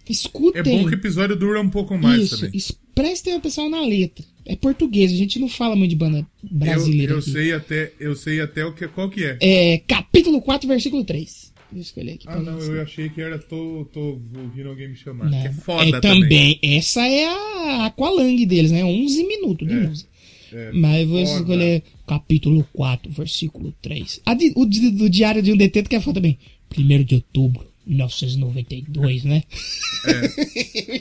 Escutem. 0.09 0.59
É 0.59 0.63
bom 0.63 0.85
que 0.85 0.95
o 0.95 0.99
episódio 0.99 1.35
dura 1.37 1.61
um 1.61 1.69
pouco 1.69 1.97
mais 1.97 2.23
Isso, 2.23 2.37
também. 2.37 2.61
Prestem 2.93 3.33
atenção 3.33 3.69
na 3.69 3.81
letra. 3.81 4.25
É 4.45 4.55
português, 4.55 5.11
a 5.11 5.15
gente 5.15 5.39
não 5.39 5.47
fala 5.47 5.75
muito 5.75 5.91
de 5.91 5.95
banda 5.95 6.27
brasileira 6.43 7.13
eu, 7.13 7.17
eu 7.17 7.21
sei 7.21 7.53
até, 7.53 7.93
eu 7.99 8.15
sei 8.15 8.41
até 8.41 8.65
o 8.65 8.73
que, 8.73 8.87
qual 8.87 9.09
que 9.09 9.23
é. 9.23 9.37
É, 9.39 9.77
capítulo 9.87 10.41
4, 10.41 10.67
versículo 10.67 11.05
3. 11.05 11.50
Vou 11.71 11.81
escolher 11.81 12.13
aqui. 12.13 12.25
Ah, 12.27 12.39
não, 12.39 12.59
eu 12.59 12.81
achei 12.81 13.09
que 13.09 13.21
era 13.21 13.39
tô, 13.39 13.87
tô 13.93 14.19
ouvindo 14.35 14.69
alguém 14.69 14.89
me 14.89 14.95
chamar. 14.95 15.29
Não. 15.29 15.41
Que 15.41 15.47
é 15.47 15.53
foda 15.53 15.97
é, 15.97 15.99
também. 16.01 16.21
também. 16.21 16.59
Essa 16.61 17.01
é 17.01 17.25
a 17.27 17.85
Aqualung 17.85 18.45
deles, 18.45 18.71
né? 18.71 18.83
11 18.83 19.23
minutos 19.25 19.67
de 19.67 19.73
É, 19.73 19.79
música. 19.87 20.09
é, 20.53 20.71
Mas 20.73 21.01
eu 21.01 21.07
vou 21.07 21.25
foda. 21.25 21.39
escolher 21.39 21.83
capítulo 22.05 22.67
4, 22.73 23.11
versículo 23.11 23.73
3. 23.81 24.19
A 24.25 24.33
de- 24.33 24.51
o 24.55 24.65
de- 24.65 24.91
do 24.91 25.09
Diário 25.09 25.41
de 25.41 25.53
um 25.53 25.57
Detento 25.57 25.89
que 25.89 25.95
é 25.95 26.01
foda 26.01 26.15
também. 26.19 26.37
1 26.77 27.03
de 27.05 27.15
outubro, 27.15 27.65
1992, 27.87 29.23
né? 29.23 29.43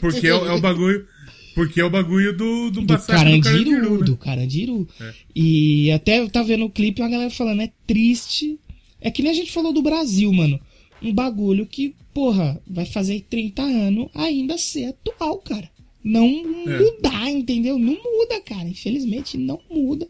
Porque 0.01 0.27
é, 0.29 0.35
o- 0.35 0.47
é 0.47 0.53
o 0.53 0.61
bagulho. 0.61 1.07
Porque 1.55 1.81
é 1.81 1.85
o 1.85 1.91
bagulho 1.91 2.37
do, 2.37 2.71
do 2.71 2.81
Do 2.83 2.99
Carandiru, 2.99 3.41
do 3.41 3.43
Carandiru, 3.43 3.99
né? 3.99 4.05
do 4.05 4.17
Carandiru. 4.17 4.89
É. 5.01 5.13
E 5.35 5.91
até 5.91 6.21
eu 6.21 6.29
tava 6.31 6.47
vendo 6.47 6.65
o 6.65 6.71
clipe 6.71 7.01
e 7.01 7.05
uma 7.05 7.11
galera 7.11 7.31
falando, 7.31 7.63
é 7.63 7.71
triste. 7.87 8.57
É 9.01 9.11
que 9.11 9.23
nem 9.23 9.31
a 9.33 9.35
gente 9.35 9.53
falou 9.53 9.73
do 9.73 9.83
Brasil, 9.83 10.33
mano. 10.33 10.61
Um 11.03 11.13
bagulho 11.15 11.67
que, 11.67 11.95
porra, 12.13 12.61
vai 12.67 12.85
fazer 12.85 13.25
30 13.31 13.63
anos 13.63 14.09
ainda 14.15 14.59
ser 14.59 14.85
atual, 14.87 15.39
cara. 15.39 15.71
Não 16.05 16.27
É. 16.67 16.79
mudar, 16.79 17.31
entendeu? 17.31 17.79
Não 17.79 17.95
muda, 18.03 18.41
cara. 18.41 18.69
Infelizmente, 18.69 19.37
não 19.39 19.61
muda. 19.71 20.07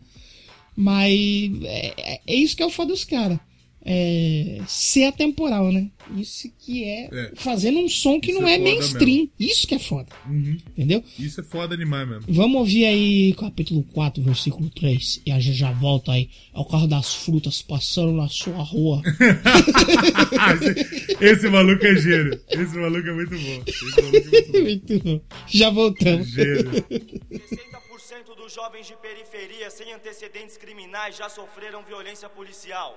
Mas 0.76 1.12
é, 1.64 1.94
é- 1.96 2.20
é 2.26 2.34
isso 2.34 2.56
que 2.56 2.62
é 2.62 2.66
o 2.66 2.70
foda 2.70 2.92
dos 2.92 3.04
caras. 3.04 3.38
É, 3.84 4.60
ser 4.66 5.04
atemporal, 5.04 5.72
né? 5.72 5.88
Isso 6.16 6.50
que 6.58 6.84
é, 6.84 7.08
É. 7.12 7.32
fazendo 7.36 7.78
um 7.78 7.88
som 7.88 8.20
que 8.20 8.30
Isso 8.32 8.40
não 8.40 8.48
é 8.48 8.54
é, 8.54 8.58
mainstream. 8.58 9.28
Isso 9.38 9.66
que 9.66 9.74
é 9.74 9.78
foda. 9.78 10.08
Uhum. 10.28 10.56
Entendeu? 10.76 11.02
Isso 11.18 11.40
é 11.40 11.44
foda 11.44 11.76
demais 11.76 12.08
mesmo. 12.08 12.24
Vamos 12.28 12.58
ouvir 12.60 12.84
aí 12.84 13.32
capítulo 13.34 13.82
4, 13.92 14.22
versículo 14.22 14.68
3. 14.70 15.22
E 15.24 15.30
a 15.30 15.38
gente 15.40 15.56
já 15.56 15.70
volta 15.72 16.12
aí. 16.12 16.28
É 16.54 16.58
o 16.58 16.64
carro 16.64 16.86
das 16.86 17.14
frutas 17.14 17.62
passando 17.62 18.12
na 18.12 18.28
sua 18.28 18.62
rua. 18.62 19.02
Esse, 20.52 21.16
esse 21.24 21.48
maluco 21.48 21.84
é 21.86 21.94
gênio. 21.96 22.40
Esse 22.50 22.76
maluco 22.76 23.08
é 23.08 23.12
muito 23.12 23.30
bom. 23.38 23.62
Esse 23.66 23.84
maluco 24.02 24.16
é 24.16 24.20
muito 24.20 24.50
bom. 24.52 24.60
Muito 24.70 24.98
bom. 25.04 25.20
Já 25.48 25.70
voltamos. 25.70 26.28
Gênio. 26.28 26.70
60% 26.70 28.36
dos 28.36 28.52
jovens 28.54 28.86
de 28.86 28.94
periferia 28.96 29.70
sem 29.70 29.92
antecedentes 29.92 30.56
criminais 30.56 31.16
já 31.16 31.28
sofreram 31.28 31.82
violência 31.84 32.28
policial. 32.28 32.96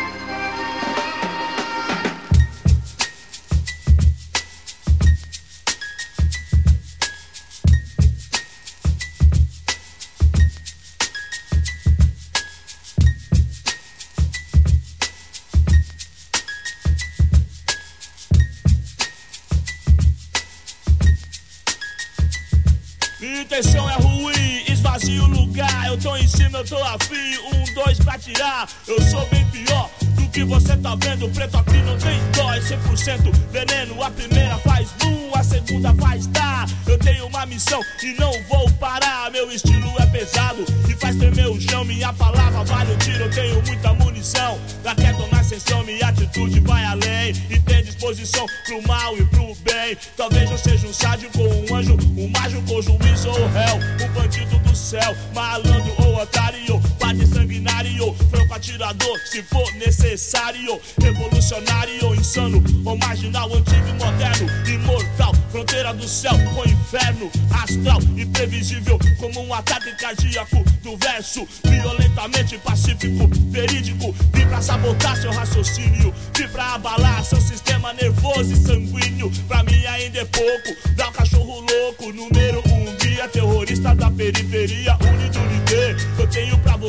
Intenção 23.41 23.89
é 23.89 23.95
ruim, 23.95 24.63
esvazio 24.67 25.23
o 25.23 25.27
lugar. 25.27 25.87
Eu 25.87 25.97
tô 25.97 26.15
em 26.15 26.27
cima, 26.27 26.59
eu 26.59 26.65
tô 26.65 26.77
afim. 26.83 27.37
Um, 27.53 27.73
dois 27.73 27.97
pra 27.99 28.17
tirar. 28.17 28.69
Eu 28.87 29.01
sou 29.01 29.25
bem 29.29 29.45
pior 29.47 29.89
que 30.31 30.43
você 30.43 30.75
tá 30.77 30.95
vendo. 30.95 31.29
Preto 31.29 31.57
aqui 31.57 31.77
não 31.77 31.97
tem 31.97 32.19
dó, 32.31 32.53
é 32.53 32.59
100% 32.59 33.33
veneno. 33.51 34.01
A 34.01 34.09
primeira 34.09 34.57
faz 34.59 34.89
boom, 34.99 35.31
a 35.35 35.43
segunda 35.43 35.93
faz 35.95 36.25
tá. 36.27 36.65
Eu 36.87 36.97
tenho 36.97 37.27
uma 37.27 37.45
missão 37.45 37.81
e 38.03 38.13
não 38.19 38.31
vou 38.49 38.69
parar. 38.71 39.29
Meu 39.31 39.51
estilo 39.51 39.93
é 39.99 40.05
pesado 40.07 40.63
e 40.89 40.93
faz 40.93 41.15
tremer 41.17 41.47
o 41.47 41.59
chão. 41.59 41.83
Minha 41.83 42.13
palavra 42.13 42.63
vale 42.63 42.93
o 42.93 42.97
tiro, 42.97 43.23
eu 43.23 43.29
tenho 43.29 43.61
muita 43.65 43.93
munição. 43.93 44.59
Raquete 44.85 45.31
na 45.31 45.39
ascensão, 45.39 45.83
minha 45.83 46.07
atitude 46.07 46.59
vai 46.61 46.83
além. 46.85 47.33
E 47.49 47.59
tem 47.59 47.83
disposição 47.83 48.45
pro 48.65 48.81
mal 48.87 49.17
e 49.17 49.25
pro 49.25 49.55
bem. 49.63 49.97
Talvez 50.15 50.49
eu 50.49 50.57
seja 50.57 50.87
um 50.87 50.93
sádico 50.93 51.39
um 51.41 51.75
anjo, 51.75 51.97
um 52.17 52.29
mágico 52.29 52.73
ou 52.73 52.81
juiz 52.81 53.25
ou 53.25 53.47
réu. 53.49 53.79
Um 54.05 54.13
bandido 54.13 54.57
do 54.59 54.75
céu, 54.75 55.15
malandro 55.33 55.90
ou 56.11 56.21
otário. 56.21 56.81
Padre 56.99 57.25
sanguinário, 57.25 58.13
franco 58.29 58.53
atirador, 58.53 59.19
se 59.25 59.41
for 59.43 59.71
necessário. 59.75 60.79
Revolucionário, 61.01 62.15
insano 62.15 62.63
ou 62.85 62.97
marginal, 62.97 63.53
antigo 63.53 63.87
e 63.87 63.93
moderno. 63.93 64.47
Imortal, 64.67 65.33
fronteira 65.51 65.93
do 65.93 66.07
céu 66.07 66.33
com 66.53 66.63
inferno. 66.65 67.31
Astral, 67.51 68.01
imprevisível, 68.17 68.99
como 69.17 69.41
um 69.41 69.53
ataque 69.53 69.91
cardíaco 69.97 70.63
do 70.83 70.97
verso. 70.97 71.47
Violentamente 71.63 72.57
pacífico, 72.57 73.29
verídico. 73.49 74.13
Vim 74.33 74.47
pra 74.47 74.61
sabotar 74.61 75.15
seu 75.17 75.31
raciocínio. 75.31 76.13
Vim 76.37 76.47
pra 76.49 76.75
abalar 76.75 77.23
seu 77.23 77.39
sistema 77.41 77.93
nervoso 77.93 78.53
e 78.53 78.57
sanguíneo. 78.57 79.31
Pra 79.47 79.63
mim 79.63 79.85
ainda 79.85 80.19
é 80.19 80.25
pouco. 80.25 80.95
Dá 80.95 81.09
um 81.09 81.13
cachorro 81.13 81.61
louco, 81.61 82.11
número 82.11 82.61
um 82.67 82.95
guia 82.97 83.27
terrorista 83.27 83.95
da 83.95 84.09
periferia, 84.09 84.97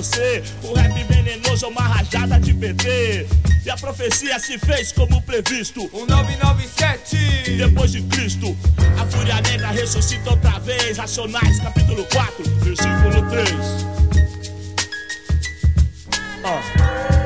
você 0.02 0.42
um 0.64 0.72
rap 0.72 1.04
venenoso, 1.04 1.68
uma 1.68 1.82
rajada 1.82 2.38
de 2.40 2.52
PT. 2.52 3.26
E 3.64 3.70
a 3.70 3.76
profecia 3.76 4.36
se 4.40 4.58
fez 4.58 4.90
como 4.90 5.22
previsto. 5.22 5.88
Um 5.92 6.04
997 6.06 7.56
Depois 7.56 7.92
de 7.92 8.02
Cristo, 8.02 8.56
a 9.00 9.06
fúria 9.06 9.40
negra 9.40 9.70
ressuscita 9.70 10.30
outra 10.30 10.58
vez. 10.58 10.98
Racionais, 10.98 11.60
capítulo 11.60 12.04
4, 12.12 12.44
versículo 12.64 13.30
3. 13.30 13.50
Nacionais 16.42 17.21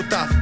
Filhas 0.00 0.39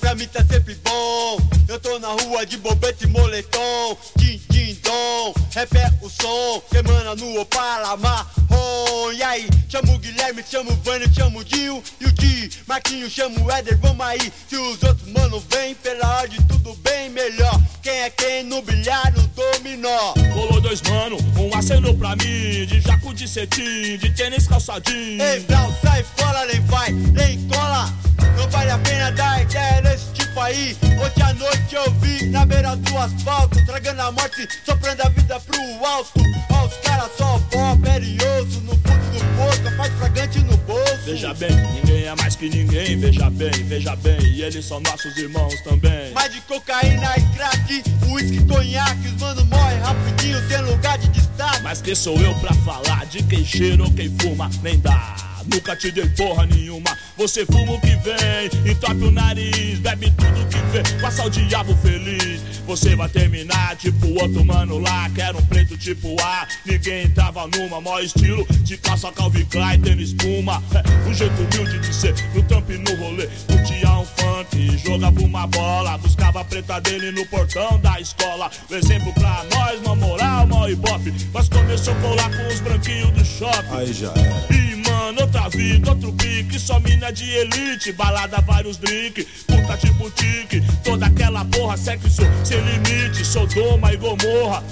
Pra 0.00 0.14
mim 0.14 0.26
tá 0.26 0.44
sempre 0.44 0.74
bom 0.76 1.38
Eu 1.68 1.78
tô 1.80 1.98
na 1.98 2.08
rua 2.08 2.44
de 2.46 2.56
bobete 2.58 3.04
e 3.04 3.06
moletom 3.06 3.96
Din, 4.16 4.40
din, 4.50 4.78
dom 4.82 5.34
Rap 5.54 5.76
é 5.76 5.92
o 6.02 6.08
som 6.08 6.60
que 6.70 6.78
emana 6.78 7.14
no 7.14 7.40
Opala 7.40 7.96
marrom 7.96 9.12
E 9.12 9.22
aí, 9.22 9.48
chamo 9.68 9.94
o 9.94 9.98
Guilherme, 9.98 10.44
chamo 10.48 10.72
o 10.72 10.76
Vânio, 10.76 11.12
chamo 11.14 11.40
o 11.40 11.44
Dinho 11.44 11.82
e 12.00 12.06
o 12.06 12.12
Di 12.12 12.50
Marquinho, 12.66 13.10
chamo 13.10 13.44
o 13.44 13.50
Éder, 13.50 13.78
vamos 13.78 14.06
aí 14.06 14.32
Se 14.48 14.56
os 14.56 14.82
outros 14.82 15.08
mano 15.08 15.42
vem, 15.50 15.74
pela 15.74 16.18
ordem 16.18 16.40
tudo 16.48 16.74
bem 16.76 17.10
melhor 17.10 17.60
Quem 17.82 18.00
é 18.02 18.10
quem 18.10 18.42
no 18.44 18.62
bilhar, 18.62 19.12
no 19.12 19.26
dominó 19.28 20.14
colou 20.36 20.60
dois 20.60 20.82
mano, 20.82 21.16
um 21.38 21.56
acenou 21.56 21.94
pra 21.96 22.10
mim. 22.16 22.66
De 22.66 22.80
jaco 22.80 23.14
de 23.14 23.26
cetim, 23.26 23.96
de 23.98 24.10
tênis 24.10 24.46
calçadinho. 24.46 25.22
Ei, 25.22 25.40
Brau, 25.40 25.72
sai 25.82 26.04
fora, 26.16 26.44
nem 26.46 26.60
vai, 26.62 26.90
nem 26.92 27.48
cola. 27.48 27.92
Não 28.36 28.48
vale 28.50 28.70
a 28.70 28.78
pena 28.78 29.10
dar 29.12 29.42
ideia 29.42 29.65
nesse 29.82 30.06
tipo 30.12 30.40
aí. 30.40 30.76
Ontem 31.04 31.22
à 31.22 31.34
noite 31.34 31.74
eu 31.74 31.90
vi 32.00 32.26
na 32.26 32.44
beira 32.44 32.76
do 32.76 32.98
asfalto, 32.98 33.64
tragando 33.66 34.02
a 34.02 34.12
morte, 34.12 34.46
soprando 34.64 35.00
a 35.02 35.08
vida 35.08 35.40
pro 35.40 35.86
alto. 35.86 36.20
Ó, 36.50 36.66
os 36.66 36.74
caras 36.78 37.10
só 37.16 37.38
pó, 37.50 37.76
perioso, 37.76 38.60
no 38.62 38.72
fundo 38.72 39.06
do 39.12 39.24
poço, 39.36 39.76
parte 39.76 39.96
fragante 39.96 40.38
no 40.40 40.56
bolso. 40.58 41.04
Veja 41.04 41.34
bem, 41.34 41.50
ninguém 41.74 42.04
é 42.04 42.14
mais 42.16 42.36
que 42.36 42.48
ninguém. 42.48 42.98
Veja 42.98 43.30
bem, 43.30 43.50
veja 43.50 43.96
bem, 43.96 44.18
e 44.20 44.42
eles 44.42 44.64
são 44.64 44.80
nossos 44.80 45.16
irmãos 45.16 45.54
também. 45.62 46.12
Mais 46.12 46.32
de 46.32 46.40
cocaína 46.42 47.14
e 47.16 47.36
crack, 47.36 47.82
uísque, 48.08 48.44
conhaque, 48.46 49.08
os 49.08 49.20
mano 49.20 49.44
morrem 49.46 49.78
rapidinho, 49.80 50.48
sem 50.48 50.60
lugar 50.62 50.98
de 50.98 51.08
destaque. 51.08 51.62
Mas 51.62 51.80
quem 51.80 51.94
sou 51.94 52.16
eu 52.20 52.34
pra 52.36 52.52
falar 52.54 53.06
de 53.06 53.22
quem 53.22 53.44
cheira 53.44 53.82
ou 53.82 53.92
quem 53.92 54.10
fuma? 54.18 54.50
Nem 54.62 54.78
dá. 54.78 55.16
Nunca 55.52 55.76
te 55.76 55.90
dei 55.90 56.08
porra 56.10 56.46
nenhuma. 56.46 56.96
Você 57.16 57.46
fuma 57.46 57.72
o 57.72 57.80
que 57.80 57.96
vem, 57.96 58.70
entope 58.70 59.04
o 59.04 59.10
nariz, 59.10 59.78
bebe 59.78 60.12
tudo 60.12 60.46
que 60.48 60.58
vê, 60.70 61.00
passa 61.00 61.24
o 61.24 61.30
diabo 61.30 61.74
feliz. 61.76 62.42
Você 62.66 62.96
vai 62.96 63.08
terminar 63.08 63.76
tipo 63.76 64.08
outro 64.20 64.44
mano 64.44 64.78
lá, 64.78 65.08
que 65.10 65.20
era 65.20 65.36
um 65.36 65.46
preto 65.46 65.78
tipo 65.78 66.16
A. 66.20 66.48
Ninguém 66.64 67.08
tava 67.10 67.46
numa, 67.46 67.80
maior 67.80 68.02
estilo 68.02 68.44
de 68.62 68.76
calça 68.76 69.12
Calvin 69.12 69.44
Klein, 69.44 69.80
tênis 69.80 70.08
espuma. 70.08 70.62
É, 70.74 71.08
um 71.08 71.14
jeito 71.14 71.34
humilde 71.34 71.78
de 71.78 71.94
ser, 71.94 72.14
no 72.34 72.42
trampo 72.42 72.72
e 72.72 72.78
no 72.78 72.94
rolê. 72.96 73.28
Curtia 73.46 73.90
um 73.92 74.04
funk, 74.04 74.78
jogava 74.84 75.20
uma 75.20 75.46
bola, 75.46 75.96
buscava 75.98 76.40
a 76.40 76.44
preta 76.44 76.80
dele 76.80 77.12
no 77.12 77.24
portão 77.26 77.78
da 77.78 78.00
escola. 78.00 78.50
O 78.68 78.74
exemplo 78.74 79.12
pra 79.12 79.44
nós, 79.54 79.80
uma 79.80 79.94
moral, 79.94 80.46
mal 80.46 80.68
ibope. 80.68 81.14
Mas 81.32 81.48
começou 81.48 81.94
a 81.94 82.00
colar 82.00 82.30
com 82.36 82.48
os 82.48 82.60
branquinhos 82.60 83.10
do 83.12 83.24
shopping. 83.24 83.76
Aí 83.76 83.92
já 83.92 84.08
é. 84.08 84.65
Mano, 85.06 85.20
outra 85.20 85.48
vida, 85.48 85.90
outro 85.90 86.12
pique. 86.14 86.58
Só 86.58 86.80
mina 86.80 87.12
de 87.12 87.30
elite, 87.30 87.92
balada, 87.92 88.40
vários 88.40 88.76
drink. 88.76 89.24
Puta 89.46 89.76
tipo 89.76 90.10
tique, 90.10 90.60
toda 90.82 91.06
aquela 91.06 91.44
porra, 91.44 91.76
sexo 91.76 92.22
sem 92.42 92.58
limite. 92.58 93.24
Sodoma 93.24 93.92
e 93.92 93.96
Gomorra. 93.96 94.64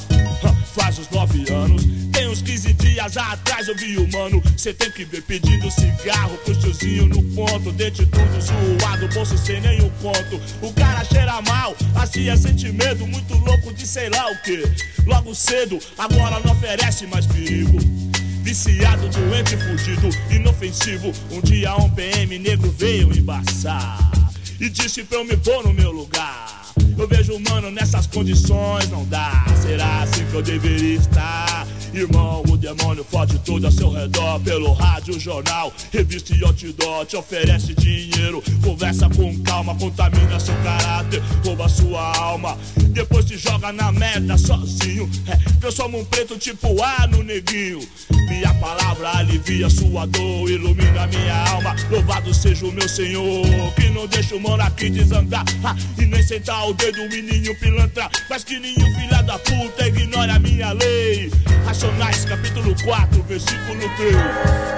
Faz 0.74 0.98
uns 0.98 1.08
nove 1.10 1.48
anos. 1.52 1.84
Tem 2.12 2.26
uns 2.26 2.42
15 2.42 2.72
dias 2.72 3.16
atrás 3.16 3.68
eu 3.68 3.76
vi 3.76 3.96
o 3.96 4.10
mano. 4.10 4.42
Cê 4.56 4.74
tem 4.74 4.90
que 4.90 5.04
ver 5.04 5.22
pedindo 5.22 5.70
cigarro 5.70 6.36
pro 6.38 6.58
tiozinho 6.58 7.06
no 7.06 7.22
ponto. 7.36 7.70
Dente 7.70 8.04
tudo 8.04 8.40
zoado, 8.40 9.06
bolso 9.14 9.38
sem 9.38 9.60
nenhum 9.60 9.88
conto. 10.02 10.40
O 10.60 10.72
cara 10.72 11.04
cheira 11.04 11.40
mal, 11.42 11.76
a 11.94 12.08
tia 12.08 12.36
sente 12.36 12.72
medo. 12.72 13.06
Muito 13.06 13.36
louco 13.36 13.72
de 13.72 13.86
sei 13.86 14.10
lá 14.10 14.28
o 14.32 14.42
que. 14.42 14.64
Logo 15.06 15.32
cedo, 15.32 15.78
agora 15.96 16.40
não 16.44 16.52
oferece 16.54 17.06
mais 17.06 17.24
perigo. 17.24 17.78
Viciado, 18.44 19.08
doente, 19.08 19.56
fugido, 19.56 20.10
inofensivo. 20.30 21.10
Um 21.30 21.40
dia 21.40 21.74
um 21.76 21.88
PM 21.88 22.38
negro 22.38 22.70
veio 22.78 23.10
embaçar 23.16 23.98
e 24.60 24.68
disse 24.68 25.02
pra 25.02 25.16
eu 25.16 25.24
me 25.24 25.34
pôr 25.34 25.64
no 25.64 25.72
meu 25.72 25.90
lugar. 25.90 26.66
Eu 26.96 27.08
vejo, 27.08 27.40
mano, 27.48 27.70
nessas 27.70 28.06
condições 28.06 28.90
não 28.90 29.06
dá. 29.06 29.46
Será 29.62 30.02
assim 30.02 30.26
que 30.26 30.34
eu 30.34 30.42
deveria 30.42 30.98
estar? 30.98 31.63
Irmão, 31.96 32.42
o 32.48 32.56
demônio 32.56 33.04
fode 33.04 33.38
tudo 33.38 33.66
ao 33.66 33.72
seu 33.72 33.88
redor 33.88 34.40
Pelo 34.40 34.72
rádio, 34.72 35.18
jornal, 35.20 35.72
revista 35.92 36.34
e 36.34 36.42
outdoor. 36.42 37.06
Te 37.06 37.16
oferece 37.16 37.72
dinheiro, 37.74 38.42
conversa 38.64 39.08
com 39.08 39.40
calma 39.42 39.76
Contamina 39.76 40.40
seu 40.40 40.54
caráter, 40.56 41.22
rouba 41.44 41.68
sua 41.68 42.16
alma. 42.16 42.58
Depois 42.90 43.24
te 43.26 43.36
joga 43.38 43.72
na 43.72 43.92
merda 43.92 44.36
sozinho. 44.36 45.08
É, 45.28 45.36
Transforma 45.60 45.98
um 45.98 46.04
preto 46.04 46.36
tipo 46.36 46.82
A 46.82 47.06
no 47.06 47.22
neguinho. 47.22 47.80
Minha 48.28 48.52
palavra 48.54 49.18
alivia 49.18 49.68
sua 49.68 50.06
dor 50.06 50.50
Ilumina 50.50 51.06
minha 51.06 51.48
alma, 51.50 51.76
louvado 51.90 52.32
seja 52.32 52.64
o 52.64 52.72
meu 52.72 52.88
Senhor 52.88 53.44
Que 53.76 53.90
não 53.90 54.06
deixa 54.06 54.34
o 54.34 54.40
mano 54.40 54.62
aqui 54.62 54.90
desandar. 54.90 55.44
Ha, 55.62 55.76
E 55.96 56.06
nem 56.06 56.22
sentar 56.22 56.68
o 56.68 56.74
dedo, 56.74 57.08
menino 57.08 57.54
pilantra. 57.60 58.10
Mas 58.28 58.42
que 58.42 58.58
nenhum 58.58 58.94
filha 58.98 59.22
da 59.22 59.38
puta 59.38 59.86
ignore 59.86 60.30
a 60.30 60.38
minha 60.40 60.72
lei 60.72 61.30
Racionais, 61.84 62.24
capítulo 62.24 62.74
4, 62.82 63.22
versículo 63.24 63.78
3. 63.96 64.74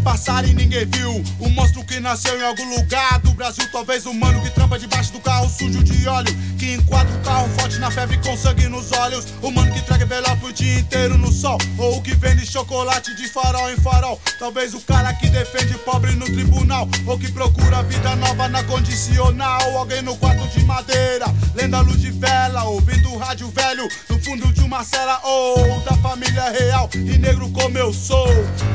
passarem 0.00 0.54
ninguém 0.54 0.86
viu. 0.86 1.22
Um 1.40 1.50
monstro 1.50 1.79
nasceu 2.00 2.38
em 2.38 2.42
algum 2.42 2.68
lugar 2.76 3.18
do 3.20 3.32
Brasil. 3.32 3.66
Talvez 3.70 4.06
um 4.06 4.14
mano 4.14 4.40
que 4.42 4.50
trampa 4.50 4.78
debaixo 4.78 5.12
do 5.12 5.20
carro 5.20 5.48
sujo 5.48 5.82
de 5.82 6.08
óleo. 6.08 6.34
Que 6.58 6.74
enquadra 6.74 7.14
o 7.14 7.20
carro 7.20 7.48
forte 7.58 7.78
na 7.78 7.90
febre 7.90 8.18
com 8.18 8.36
sangue 8.36 8.68
nos 8.68 8.92
olhos. 8.92 9.26
O 9.42 9.50
mano 9.50 9.72
que 9.72 9.82
traga 9.82 10.04
envelope 10.04 10.46
o 10.46 10.52
dia 10.52 10.80
inteiro 10.80 11.16
no 11.18 11.30
sol. 11.30 11.58
Ou 11.78 11.98
o 11.98 12.02
que 12.02 12.14
vende 12.14 12.46
chocolate 12.46 13.14
de 13.14 13.28
farol 13.28 13.70
em 13.70 13.76
farol. 13.76 14.20
Talvez 14.38 14.74
o 14.74 14.80
cara 14.80 15.12
que 15.14 15.28
defende 15.28 15.74
pobre 15.78 16.12
no 16.12 16.24
tribunal. 16.24 16.88
Ou 17.06 17.18
que 17.18 17.30
procura 17.30 17.82
vida 17.82 18.16
nova 18.16 18.48
na 18.48 18.64
condicional. 18.64 19.60
Ou 19.70 19.78
alguém 19.78 20.02
no 20.02 20.16
quarto 20.16 20.46
de 20.48 20.64
madeira. 20.64 21.26
Lendo 21.54 21.76
a 21.76 21.80
luz 21.80 22.00
de 22.00 22.10
vela. 22.10 22.64
Ouvindo 22.64 23.12
o 23.12 23.18
rádio 23.18 23.48
velho 23.50 23.86
no 24.08 24.18
fundo 24.22 24.52
de 24.52 24.62
uma 24.62 24.82
cela. 24.84 25.20
Ou 25.24 25.80
da 25.80 25.96
família 25.98 26.50
real. 26.50 26.88
E 26.94 27.18
negro 27.18 27.48
como 27.50 27.76
eu 27.76 27.92
sou. 27.92 28.28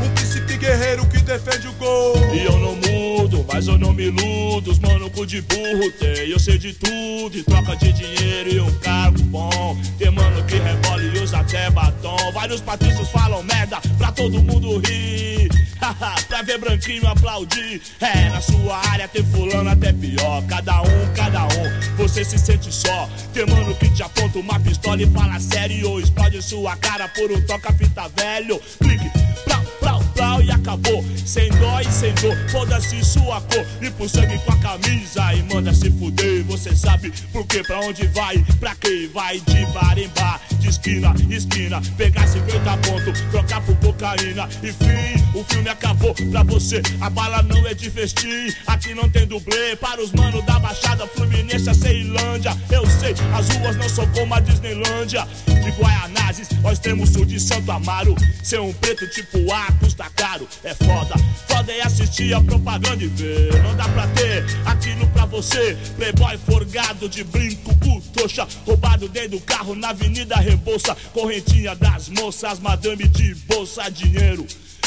Um 0.04 0.10
príncipe 0.14 0.58
guerreiro 0.58 1.06
que 1.08 1.20
defende 1.22 1.68
o 1.68 1.74
gol. 1.74 2.16
E 2.34 2.46
eu 2.46 2.58
não 2.60 2.76
mudo, 2.76 3.15
mas 3.48 3.68
eu 3.68 3.78
não 3.78 3.94
me 3.94 4.06
iludo. 4.06 4.72
Os 4.72 4.80
mano 4.80 5.10
cu 5.10 5.26
de 5.26 5.42
burro 5.42 5.92
tem, 6.00 6.30
eu 6.30 6.40
sei 6.40 6.58
de 6.58 6.74
tudo. 6.74 7.38
E 7.38 7.44
troca 7.44 7.76
de 7.76 7.92
dinheiro 7.94 8.54
e 8.54 8.60
um 8.60 8.72
cargo 8.80 9.22
bom. 9.24 9.78
Tem 9.98 10.12
mano 10.12 10.44
que 10.46 10.56
rebola 10.56 11.04
e 11.04 11.20
usa 11.20 11.40
até 11.40 11.70
batom. 11.70 12.32
Vários 12.34 12.62
patrícios 12.62 13.08
falam 13.10 13.44
merda 13.44 13.80
pra 13.98 14.12
todo 14.12 14.42
mundo 14.42 14.78
rir. 14.80 15.50
pra 16.28 16.42
ver 16.42 16.58
branquinho 16.58 17.08
aplaudir. 17.08 17.82
É, 18.00 18.30
na 18.30 18.42
sua 18.42 18.78
área 18.90 19.08
tem 19.08 19.24
fulano 19.24 19.70
até 19.70 19.94
pior. 19.94 20.44
Cada 20.48 20.82
um, 20.82 21.14
cada 21.16 21.46
um, 21.46 21.98
você 21.98 22.24
se 22.24 22.38
sente 22.38 22.74
só. 22.74 23.10
Tem 23.34 23.46
mano 23.46 23.76
que 23.76 23.90
te 23.90 24.04
aponta 24.04 24.40
uma 24.40 24.60
pistola 24.60 25.02
e 25.02 25.08
fala 25.08 25.40
sério. 25.40 26.00
Explode 26.00 26.42
sua 26.42 26.76
cara 26.78 27.08
por 27.08 27.32
um 27.32 27.42
toca-fita 27.42 28.10
velho. 28.16 28.62
Clique, 28.80 29.10
plau, 29.46 29.62
plau, 29.80 30.04
plau 30.26 30.42
e 30.42 30.52
acabou. 30.52 31.06
Sem 31.26 31.50
dó 31.52 31.80
e 31.80 31.92
sem 31.92 32.14
dor, 32.16 32.36
foda-se 32.50 33.04
sua 33.04 33.40
cor. 33.42 33.66
Limpa 33.80 34.04
o 34.04 34.10
sangue 34.10 34.40
com 34.40 34.52
a 34.52 34.58
camisa 34.58 35.34
e 35.34 35.44
manda 35.44 35.74
se 35.74 35.92
fuder. 35.92 36.44
Você 36.46 36.76
sabe 36.76 37.12
por 37.32 37.46
que, 37.46 37.62
pra 37.64 37.80
onde 37.82 38.08
vai, 38.08 38.44
pra 38.60 38.76
que 38.76 39.08
vai 39.14 39.40
de 39.40 39.66
bar 39.68 39.98
em 39.98 40.10
bar, 40.10 40.42
de 40.60 40.70
esquina, 40.70 41.14
esquina. 41.30 41.82
Pegar 41.98 42.28
50 42.28 42.78
pontos, 42.78 43.22
trocar 43.32 43.62
por 43.62 43.76
cocaína. 43.78 44.50
Enfim, 44.64 45.24
o 45.36 45.44
filme 45.44 45.70
acabou 45.70 46.16
pra 46.32 46.44
você. 46.44 46.82
A 47.02 47.10
bala 47.10 47.44
não 47.44 47.66
é 47.68 47.74
de 47.74 47.90
festim, 47.90 48.48
aqui 48.66 48.94
não 48.94 49.10
tem 49.10 49.28
dublê. 49.28 49.76
Para 49.76 50.02
os 50.02 50.12
manos 50.12 50.44
da 50.46 50.60
Baixada 50.60 51.06
Fluminense, 51.08 51.70
a 51.70 51.74
Ceilândia. 51.74 52.56
Eu 52.72 52.86
sei, 52.88 53.14
as 53.34 53.50
ruas 53.50 53.76
não 53.76 53.90
são 53.90 54.08
como 54.12 54.34
a 54.34 54.40
Disneylândia. 54.40 55.28
De 55.46 55.72
Guaianazes 55.72 56.50
ao 56.64 56.72
extremo 56.72 57.06
sul 57.06 57.26
de 57.26 57.40
Santo 57.40 57.72
Amaro. 57.72 58.16
Ser 58.44 58.60
um 58.60 58.74
preto 58.74 59.08
tipo 59.10 59.52
A 59.52 59.72
custa 59.74 60.06
caro, 60.16 60.48
é 60.64 60.74
foda. 60.74 61.16
Foda 61.48 61.72
é 61.72 61.82
assistir 61.82 62.34
a 62.34 62.42
propaganda 62.42 63.04
e 63.04 63.08
ver. 63.08 63.62
Não 63.62 63.76
dá 63.76 63.88
pra 63.90 64.08
ter 64.08 64.44
aquilo 64.66 65.08
pra 65.08 65.26
você. 65.26 65.78
Playboy 65.96 66.38
forgado 66.46 67.08
de 67.10 67.24
brinco, 67.24 67.76
cu. 67.78 67.96
Roubado 68.66 69.08
dentro 69.08 69.32
do 69.32 69.40
carro 69.42 69.76
na 69.76 69.90
Avenida 69.90 70.36
Rebouça. 70.36 70.96
Correntinha 71.14 71.76
das 71.76 72.10
moças, 72.10 72.60
madame 72.60 73.08
de 73.08 73.36
bolsa, 73.48 73.90
dinheiro. 73.90 74.46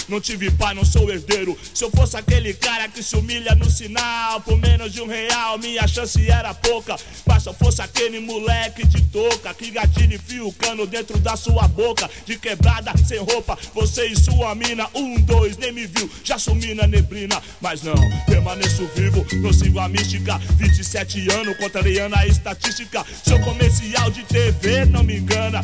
Não 0.09 0.21
tive 0.21 0.51
pai, 0.51 0.75
não 0.75 0.85
sou 0.85 1.11
herdeiro. 1.11 1.57
Se 1.75 1.85
eu 1.85 1.91
fosse 1.91 2.17
aquele 2.17 2.55
cara 2.55 2.89
que 2.89 3.03
se 3.03 3.15
humilha 3.15 3.55
no 3.55 3.71
sinal, 3.71 4.41
por 4.41 4.57
menos 4.57 4.93
de 4.93 5.03
um 5.03 5.07
real, 5.07 5.59
minha 5.59 5.87
chance 5.87 6.31
era 6.31 6.55
pouca. 6.55 6.97
Mas 7.27 7.43
se 7.43 7.49
eu 7.49 7.55
fosse 7.55 7.83
aquele 7.83 8.19
moleque 8.19 8.87
de 8.87 9.03
touca, 9.03 9.53
que 9.53 9.71
gatilho 9.71 10.15
e 10.15 10.19
fio 10.19 10.53
cano 10.53 10.87
dentro 10.87 11.19
da 11.19 11.37
sua 11.37 11.69
boca, 11.69 12.09
de 12.25 12.39
quebrada, 12.39 12.93
sem 13.07 13.19
roupa, 13.19 13.59
você 13.75 14.07
e 14.07 14.17
sua 14.17 14.55
mina, 14.55 14.89
um, 14.95 15.21
dois, 15.21 15.57
nem 15.59 15.73
me 15.73 15.87
viu, 15.87 16.11
já 16.25 16.39
sumi 16.39 16.75
na 16.75 16.87
neblina. 16.87 17.41
Mas 17.61 17.83
não, 17.83 17.95
permaneço 18.27 18.89
vivo, 18.97 19.27
não 19.43 19.53
sigo 19.53 19.79
a 19.79 19.89
mística. 19.89 20.39
27 20.57 21.31
anos, 21.33 21.57
contrariando 21.59 22.17
a 22.17 22.27
estatística. 22.27 23.05
Seu 23.25 23.39
comercial 23.41 24.11
de 24.11 24.23
TV 24.25 24.87
não 24.87 25.03
me 25.03 25.19
engana. 25.19 25.61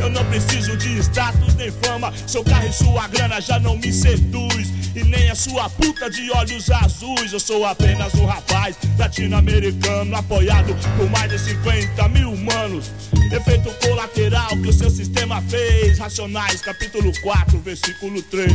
Eu 0.00 0.10
não 0.10 0.24
preciso 0.26 0.76
de 0.76 0.98
status 0.98 1.54
nem 1.54 1.70
fama. 1.70 2.12
Seu 2.26 2.42
carro 2.42 2.68
e 2.68 2.72
sua 2.72 3.06
grana 3.08 3.40
já 3.40 3.58
não 3.60 3.76
me 3.76 3.83
seduz. 3.92 4.72
E 4.94 5.02
nem 5.02 5.28
a 5.28 5.34
sua 5.34 5.68
puta 5.70 6.08
de 6.08 6.30
olhos 6.30 6.70
azuis. 6.70 7.32
Eu 7.32 7.40
sou 7.40 7.64
apenas 7.64 8.14
um 8.14 8.26
rapaz 8.26 8.76
latino-americano, 8.96 10.14
apoiado 10.14 10.74
por 10.96 11.10
mais 11.10 11.30
de 11.30 11.38
50 11.38 12.08
mil 12.10 12.30
humanos. 12.30 12.90
Efeito 13.32 13.70
colateral 13.86 14.50
que 14.50 14.68
o 14.68 14.72
seu 14.72 14.88
sistema 14.90 15.42
fez. 15.42 15.98
Racionais, 15.98 16.60
capítulo 16.60 17.12
4, 17.22 17.58
versículo 17.58 18.22
3. 18.22 18.52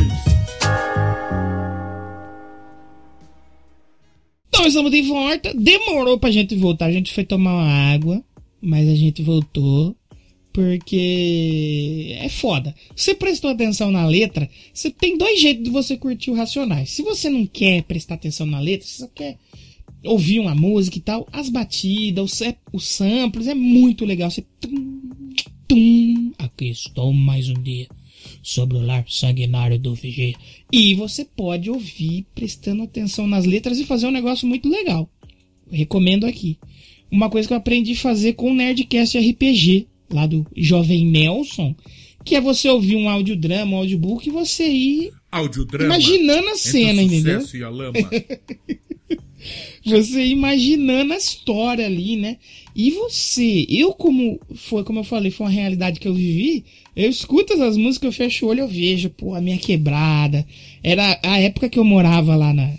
Então 4.48 4.66
estamos 4.66 4.90
de 4.90 5.02
volta. 5.02 5.54
Demorou 5.54 6.18
pra 6.18 6.30
gente 6.30 6.56
voltar. 6.56 6.86
A 6.86 6.92
gente 6.92 7.14
foi 7.14 7.24
tomar 7.24 7.52
uma 7.52 7.94
água, 7.94 8.22
mas 8.60 8.88
a 8.88 8.94
gente 8.94 9.22
voltou. 9.22 9.96
Porque 10.52 12.16
é 12.18 12.28
foda. 12.28 12.74
Você 12.94 13.14
prestou 13.14 13.50
atenção 13.50 13.90
na 13.90 14.04
letra, 14.06 14.48
você 14.74 14.90
tem 14.90 15.16
dois 15.16 15.40
jeitos 15.40 15.64
de 15.64 15.70
você 15.70 15.96
curtir 15.96 16.30
o 16.30 16.34
Racionais. 16.34 16.90
Se 16.90 17.02
você 17.02 17.30
não 17.30 17.46
quer 17.46 17.82
prestar 17.84 18.14
atenção 18.14 18.46
na 18.46 18.58
letra, 18.58 18.86
você 18.86 19.02
só 19.02 19.06
quer 19.08 19.38
ouvir 20.04 20.40
uma 20.40 20.54
música 20.54 20.98
e 20.98 21.00
tal, 21.00 21.28
as 21.32 21.48
batidas, 21.48 22.32
os, 22.32 22.54
os 22.72 22.88
samples, 22.88 23.46
é 23.46 23.54
muito 23.54 24.04
legal. 24.04 24.30
Você. 24.30 24.44
Tum, 24.60 25.00
tum, 25.68 26.32
aqui 26.38 26.68
estou 26.68 27.12
mais 27.12 27.48
um 27.48 27.62
dia 27.62 27.86
sobre 28.42 28.76
o 28.76 28.84
lar 28.84 29.04
sanguinário 29.08 29.78
do 29.78 29.94
VG. 29.94 30.34
E 30.72 30.94
você 30.94 31.24
pode 31.24 31.70
ouvir 31.70 32.26
prestando 32.34 32.82
atenção 32.82 33.26
nas 33.26 33.44
letras 33.44 33.78
e 33.78 33.84
fazer 33.84 34.06
um 34.06 34.12
negócio 34.12 34.46
muito 34.46 34.68
legal. 34.68 35.08
recomendo 35.70 36.26
aqui. 36.26 36.58
Uma 37.10 37.28
coisa 37.28 37.48
que 37.48 37.54
eu 37.54 37.58
aprendi 37.58 37.92
a 37.92 37.96
fazer 37.96 38.34
com 38.34 38.52
o 38.52 38.54
Nerdcast 38.54 39.18
RPG, 39.18 39.88
lá 40.12 40.26
do 40.26 40.46
Jovem 40.56 41.06
Nelson, 41.06 41.74
que 42.24 42.34
é 42.34 42.40
você 42.40 42.68
ouvir 42.68 42.96
um 42.96 43.08
audiodrama, 43.08 43.72
um 43.72 43.78
audiobook 43.78 44.28
e 44.28 44.32
você 44.32 44.68
ir 44.68 45.12
Audiodrama. 45.30 45.86
imaginando 45.86 46.48
a 46.48 46.56
cena, 46.56 47.02
entendeu? 47.02 47.42
E 47.54 47.62
a 47.62 47.68
lama. 47.68 47.98
Você 49.84 50.26
imaginando 50.26 51.14
a 51.14 51.16
história 51.16 51.86
ali, 51.86 52.16
né? 52.16 52.36
E 52.76 52.90
você, 52.90 53.66
eu 53.68 53.92
como 53.94 54.38
foi, 54.54 54.84
como 54.84 55.00
eu 55.00 55.04
falei, 55.04 55.30
foi 55.30 55.46
uma 55.46 55.52
realidade 55.52 55.98
que 55.98 56.06
eu 56.06 56.14
vivi, 56.14 56.64
eu 56.94 57.08
escuto 57.08 57.54
essas 57.54 57.76
músicas, 57.76 58.06
eu 58.08 58.12
fecho 58.12 58.44
o 58.44 58.48
olho, 58.50 58.60
eu 58.60 58.68
vejo, 58.68 59.08
pô, 59.10 59.34
a 59.34 59.40
minha 59.40 59.56
quebrada. 59.56 60.46
Era 60.82 61.18
a 61.22 61.38
época 61.38 61.68
que 61.68 61.78
eu 61.78 61.84
morava 61.84 62.36
lá 62.36 62.52
na 62.52 62.74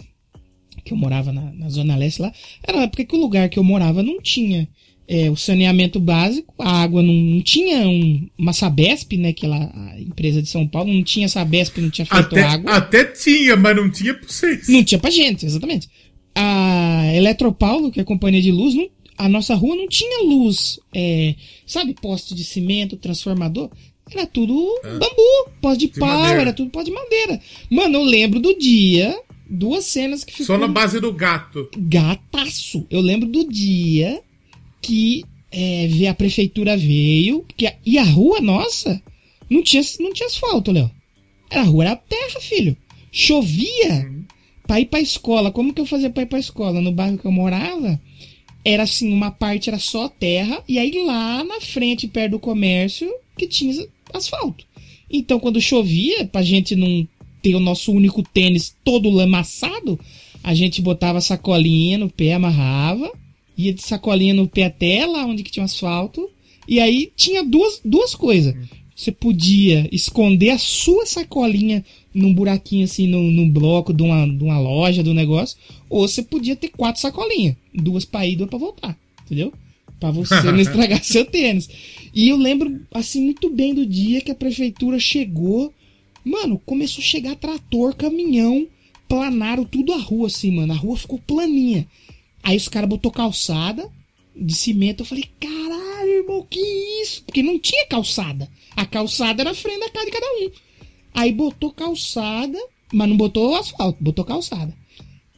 que 0.83 0.93
eu 0.93 0.97
morava 0.97 1.31
na, 1.31 1.51
na 1.53 1.69
zona 1.69 1.95
leste 1.95 2.21
lá, 2.21 2.33
era 2.63 2.79
a 2.79 2.83
época 2.83 3.05
que 3.05 3.15
o 3.15 3.19
lugar 3.19 3.49
que 3.49 3.59
eu 3.59 3.63
morava 3.63 4.01
não 4.01 4.19
tinha 4.19 4.67
é, 5.13 5.29
o 5.29 5.35
saneamento 5.35 5.99
básico, 5.99 6.53
a 6.57 6.81
água 6.83 7.03
não, 7.03 7.13
não 7.13 7.41
tinha 7.41 7.85
um, 7.87 8.29
uma 8.37 8.53
Sabesp, 8.53 9.17
né, 9.17 9.33
que 9.33 9.45
a 9.45 9.95
empresa 9.99 10.41
de 10.41 10.47
São 10.47 10.65
Paulo 10.65 10.93
não 10.93 11.03
tinha 11.03 11.27
Sabesp, 11.27 11.77
não 11.81 11.89
tinha 11.89 12.05
feito 12.05 12.27
Até, 12.27 12.41
água. 12.43 12.71
até 12.71 13.03
tinha, 13.03 13.57
mas 13.57 13.75
não 13.75 13.91
tinha 13.91 14.13
pra 14.13 14.25
vocês. 14.27 14.69
Não 14.69 14.81
tinha 14.83 14.99
pra 14.99 15.09
gente, 15.09 15.45
exatamente. 15.45 15.89
A 16.33 17.11
Eletropaulo, 17.13 17.91
que 17.91 17.99
é 17.99 18.03
a 18.03 18.05
companhia 18.05 18.41
de 18.41 18.51
luz, 18.53 18.73
não- 18.73 18.87
a 19.17 19.27
nossa 19.27 19.53
rua 19.53 19.75
não 19.75 19.87
tinha 19.87 20.23
luz, 20.23 20.79
é, 20.95 21.35
sabe, 21.65 21.93
poste 22.01 22.33
de 22.33 22.43
cimento, 22.45 22.95
transformador. 22.95 23.69
era 24.13 24.25
tudo 24.25 24.53
bambu, 24.83 25.51
pós 25.61 25.77
de, 25.77 25.87
De 25.87 25.99
pau, 25.99 26.07
madeira. 26.07 26.41
era 26.41 26.53
tudo 26.53 26.69
pó 26.71 26.81
de 26.83 26.91
madeira. 26.91 27.39
Mano, 27.69 27.97
eu 27.99 28.03
lembro 28.03 28.39
do 28.39 28.57
dia, 28.57 29.13
duas 29.49 29.85
cenas 29.85 30.23
que 30.23 30.31
ficou 30.31 30.45
Só 30.47 30.57
na 30.57 30.67
base 30.67 30.99
do 30.99 31.11
gato. 31.13 31.69
gataço. 31.77 32.85
Eu 32.89 32.99
lembro 33.01 33.27
do 33.29 33.47
dia 33.47 34.21
que 34.81 35.23
é, 35.51 35.87
vê- 35.87 36.07
a 36.07 36.13
prefeitura 36.13 36.75
veio, 36.77 37.41
porque 37.47 37.67
a- 37.67 37.75
e 37.85 37.97
a 37.97 38.03
rua 38.03 38.39
nossa 38.41 39.01
não 39.49 39.61
tinha, 39.61 39.83
não 39.99 40.13
tinha 40.13 40.27
asfalto, 40.27 40.71
Léo. 40.71 40.89
Era 41.49 41.61
a 41.61 41.65
rua, 41.65 41.83
era 41.83 41.95
terra, 41.95 42.39
filho. 42.39 42.75
Chovia 43.11 44.09
pra 44.65 44.79
ir 44.79 44.85
pra 44.85 45.01
escola. 45.01 45.51
Como 45.51 45.73
que 45.73 45.81
eu 45.81 45.85
fazia 45.85 46.09
pra 46.09 46.23
ir 46.23 46.27
pra 46.27 46.39
escola? 46.39 46.81
No 46.81 46.91
bairro 46.91 47.17
que 47.17 47.25
eu 47.25 47.31
morava, 47.31 47.99
era 48.63 48.83
assim, 48.83 49.11
uma 49.11 49.29
parte 49.31 49.69
era 49.69 49.77
só 49.79 50.07
terra, 50.07 50.63
e 50.67 50.79
aí 50.79 51.03
lá 51.05 51.43
na 51.43 51.59
frente, 51.59 52.07
perto 52.07 52.31
do 52.31 52.39
comércio, 52.39 53.11
que 53.37 53.47
tinha 53.47 53.85
asfalto. 54.13 54.65
Então, 55.09 55.39
quando 55.39 55.59
chovia, 55.59 56.25
pra 56.25 56.41
gente 56.41 56.75
não 56.75 57.05
ter 57.41 57.55
o 57.55 57.59
nosso 57.59 57.91
único 57.91 58.23
tênis 58.23 58.73
todo 58.83 59.09
lamaçado, 59.09 59.99
a 60.43 60.53
gente 60.53 60.81
botava 60.81 61.19
sacolinha 61.19 61.97
no 61.97 62.09
pé, 62.09 62.33
amarrava, 62.33 63.11
ia 63.65 63.73
de 63.73 63.81
sacolinha 63.81 64.33
no 64.33 64.47
pé 64.47 64.65
até 64.65 65.05
lá 65.05 65.25
onde 65.25 65.43
que 65.43 65.51
tinha 65.51 65.65
asfalto, 65.65 66.29
e 66.67 66.79
aí 66.79 67.11
tinha 67.15 67.43
duas, 67.43 67.81
duas 67.83 68.15
coisas. 68.15 68.55
Você 68.95 69.11
podia 69.11 69.89
esconder 69.91 70.51
a 70.51 70.57
sua 70.59 71.05
sacolinha 71.05 71.83
num 72.13 72.33
buraquinho 72.33 72.83
assim, 72.83 73.07
num, 73.07 73.31
num 73.31 73.49
bloco 73.49 73.93
de 73.93 74.03
uma, 74.03 74.27
de 74.27 74.43
uma 74.43 74.59
loja, 74.59 75.01
do 75.01 75.13
negócio, 75.13 75.57
ou 75.89 76.07
você 76.07 76.21
podia 76.21 76.55
ter 76.55 76.69
quatro 76.69 77.01
sacolinhas, 77.01 77.55
duas 77.73 78.05
pra 78.05 78.27
ir 78.27 78.33
e 78.33 78.35
duas 78.35 78.49
pra 78.49 78.59
voltar, 78.59 78.97
entendeu? 79.25 79.53
Pra 79.99 80.11
você 80.11 80.35
não 80.43 80.59
estragar 80.61 81.03
seu 81.03 81.25
tênis. 81.25 81.69
E 82.13 82.29
eu 82.29 82.37
lembro, 82.37 82.81
assim, 82.93 83.23
muito 83.23 83.49
bem 83.49 83.73
do 83.73 83.85
dia 83.85 84.21
que 84.21 84.31
a 84.31 84.35
prefeitura 84.35 84.99
chegou. 84.99 85.73
Mano, 86.23 86.61
começou 86.65 87.01
a 87.01 87.05
chegar 87.05 87.35
trator, 87.35 87.95
caminhão, 87.95 88.67
planaram 89.07 89.63
tudo 89.63 89.93
a 89.93 89.97
rua, 89.97 90.27
assim, 90.27 90.51
mano. 90.51 90.73
A 90.73 90.75
rua 90.75 90.97
ficou 90.97 91.19
planinha. 91.19 91.87
Aí 92.43 92.57
os 92.57 92.67
caras 92.67 92.89
botou 92.89 93.11
calçada 93.11 93.89
de 94.35 94.53
cimento. 94.53 95.01
Eu 95.01 95.05
falei, 95.05 95.25
caralho, 95.39 96.09
irmão, 96.09 96.45
que 96.49 96.59
isso? 97.01 97.23
Porque 97.23 97.43
não 97.43 97.59
tinha 97.59 97.85
calçada. 97.85 98.49
A 98.75 98.85
calçada 98.85 99.41
era 99.41 99.51
a 99.51 99.55
frente 99.55 99.79
da 99.79 99.89
casa 99.89 100.05
de 100.05 100.11
cada 100.11 100.25
um. 100.25 100.51
Aí 101.13 101.31
botou 101.31 101.71
calçada, 101.71 102.57
mas 102.93 103.09
não 103.09 103.17
botou 103.17 103.55
asfalto, 103.55 104.03
botou 104.03 104.25
calçada. 104.25 104.73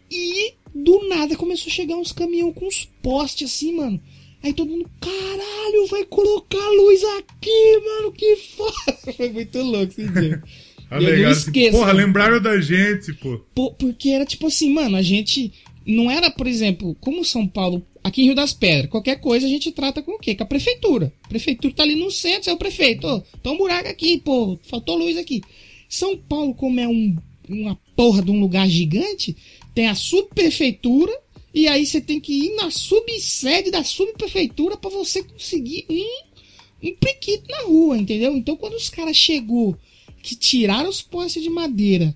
E 0.10 0.54
do 0.74 1.08
nada 1.08 1.36
começou 1.36 1.70
a 1.70 1.74
chegar 1.74 1.96
uns 1.96 2.12
caminhão 2.12 2.54
com 2.54 2.68
uns 2.68 2.86
postes 3.02 3.52
assim, 3.52 3.76
mano. 3.76 4.00
Aí 4.44 4.54
todo 4.54 4.70
mundo, 4.70 4.90
caralho, 5.00 5.88
vai 5.90 6.04
colocar 6.06 6.68
luz 6.70 7.02
aqui, 7.18 7.82
mano, 7.86 8.12
que 8.12 8.36
foda. 8.36 8.98
Foi 9.16 9.30
muito 9.30 9.62
louco 9.62 9.92
esse 9.92 10.08
dia. 10.08 10.44
Tá 10.90 10.98
Eu 10.98 11.04
não 11.04 11.10
ligado? 11.10 11.36
Tipo, 11.36 11.50
esqueço, 11.50 11.78
Porra, 11.78 11.92
lembraram 11.92 12.40
da 12.40 12.62
gente, 12.62 13.14
pô. 13.14 13.40
Pô, 13.56 13.72
porque 13.72 14.10
era 14.10 14.26
tipo 14.26 14.46
assim, 14.46 14.72
mano, 14.72 14.96
a 14.96 15.02
gente 15.02 15.52
não 15.86 16.10
era, 16.10 16.30
por 16.30 16.48
exemplo, 16.48 16.96
como 17.00 17.26
São 17.26 17.48
Paulo, 17.48 17.86
aqui 18.04 18.22
em 18.22 18.26
Rio 18.26 18.36
das 18.36 18.54
Pedras, 18.54 18.90
qualquer 18.90 19.20
coisa 19.20 19.46
a 19.46 19.50
gente 19.50 19.72
trata 19.72 20.02
com 20.02 20.14
o 20.14 20.20
quê? 20.20 20.36
Com 20.36 20.44
a 20.44 20.48
prefeitura. 20.48 21.14
A 21.24 21.28
prefeitura 21.28 21.74
tá 21.74 21.84
ali 21.84 21.96
no 21.96 22.12
centro, 22.12 22.50
é 22.50 22.54
o 22.54 22.58
prefeito. 22.58 23.08
Ô, 23.08 23.22
tá 23.42 23.52
um 23.52 23.58
buraco 23.58 23.90
aqui, 23.90 24.18
pô, 24.20 24.58
faltou 24.64 24.98
luz 24.98 25.18
aqui. 25.18 25.42
São 25.90 26.18
Paulo, 26.18 26.54
como 26.54 26.80
é 26.80 26.88
um, 26.88 27.16
uma 27.48 27.80
porra 27.96 28.22
de 28.22 28.32
um 28.32 28.40
lugar 28.40 28.68
gigante, 28.68 29.36
tem 29.74 29.88
a 29.88 29.96
subprefeitura 29.96 31.12
e 31.54 31.68
aí 31.68 31.86
você 31.86 32.02
tem 32.02 32.20
que 32.20 32.34
ir 32.34 32.56
na 32.56 32.72
subsede 32.72 33.70
da 33.70 33.84
subprefeitura 33.84 34.76
pra 34.76 34.90
você 34.90 35.24
conseguir 35.24 35.86
um, 35.90 36.88
um 36.90 36.96
priquito 36.96 37.50
na 37.50 37.64
rua, 37.64 37.98
entendeu? 37.98 38.36
Então 38.36 38.56
quando 38.56 38.74
os 38.74 38.90
caras 38.90 39.16
chegou 39.16 39.78
que 40.22 40.36
tiraram 40.36 40.90
os 40.90 41.02
postes 41.02 41.44
de 41.44 41.50
madeira 41.50 42.16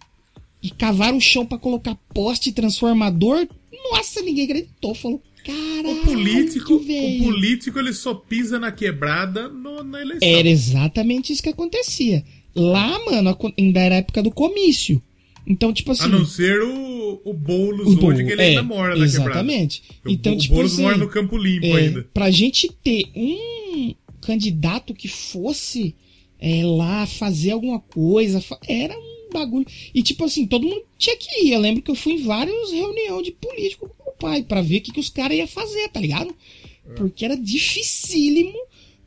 e 0.61 0.72
cavaram 0.72 1.18
o 1.18 1.22
chão 1.22 1.45
pra 1.45 1.57
colocar 1.57 1.95
poste 2.13 2.51
transformador, 2.51 3.47
nossa, 3.92 4.22
ninguém 4.22 4.46
acreditou. 4.46 4.94
Falou, 4.96 5.22
caralho, 5.46 6.02
O 6.02 6.06
político, 6.06 6.80
velho." 6.80 7.22
o 7.22 7.26
político, 7.26 7.80
ele 7.80 7.94
só 7.94 8.14
pisa 8.14 8.60
na 8.60 8.72
quebrada 8.72 9.48
no- 9.48 9.84
na 9.84 10.02
eleição. 10.02 10.28
Era 10.28 10.48
exatamente 10.50 11.32
isso 11.34 11.44
que 11.44 11.50
acontecia. 11.50 12.24
Lá, 12.56 12.98
mano, 13.06 13.38
ainda 13.58 13.80
era 13.80 13.96
a 13.96 13.98
época 14.00 14.24
do 14.24 14.32
comício. 14.32 15.02
Então, 15.46 15.72
tipo 15.72 15.92
assim. 15.92 16.04
A 16.04 16.08
não 16.10 16.26
ser 16.26 16.62
o, 16.62 17.22
o 17.24 17.34
Boulos 17.34 17.88
o 17.88 17.90
hoje, 17.92 18.00
Bolo- 18.00 18.16
que 18.18 18.32
ele 18.34 18.42
é, 18.42 18.46
ainda 18.50 18.64
mora 18.64 18.96
na 18.96 19.06
quebrada. 19.06 19.30
Exatamente. 19.30 19.84
O, 20.06 20.10
Então, 20.10 20.34
o 20.34 20.38
tipo 20.38 20.54
Boulos 20.56 20.74
assim, 20.74 20.82
mora 20.82 20.98
no 20.98 21.08
Campo 21.08 21.38
Limpo 21.38 21.66
é, 21.68 21.72
ainda. 21.74 22.04
Pra 22.14 22.30
gente 22.30 22.70
ter 22.84 23.06
um 23.16 23.94
candidato 24.20 24.94
que 24.94 25.08
fosse 25.08 25.96
é, 26.40 26.66
lá 26.66 27.06
fazer 27.06 27.52
alguma 27.52 27.80
coisa, 27.80 28.44
era 28.68 28.94
um 28.98 29.16
bagulho. 29.32 29.66
E 29.94 30.02
tipo 30.02 30.24
assim, 30.24 30.46
todo 30.46 30.68
mundo 30.68 30.84
tinha 30.98 31.16
que 31.18 31.46
ir. 31.46 31.54
Eu 31.54 31.60
lembro 31.60 31.82
que 31.82 31.92
eu 31.92 31.96
fui 31.96 32.14
em 32.14 32.24
várias 32.24 32.72
reuniões 32.72 33.26
de 33.26 33.32
político 33.32 33.90
com 33.98 34.12
o 34.12 34.14
pai 34.14 34.44
pra 34.44 34.62
ver 34.62 34.78
o 34.78 34.82
que, 34.82 34.92
que 34.92 35.00
os 35.00 35.10
caras 35.10 35.38
iam 35.38 35.48
fazer, 35.48 35.90
tá 35.90 36.00
ligado? 36.00 36.34
Porque 36.96 37.26
era 37.26 37.36
dificílimo 37.36 38.58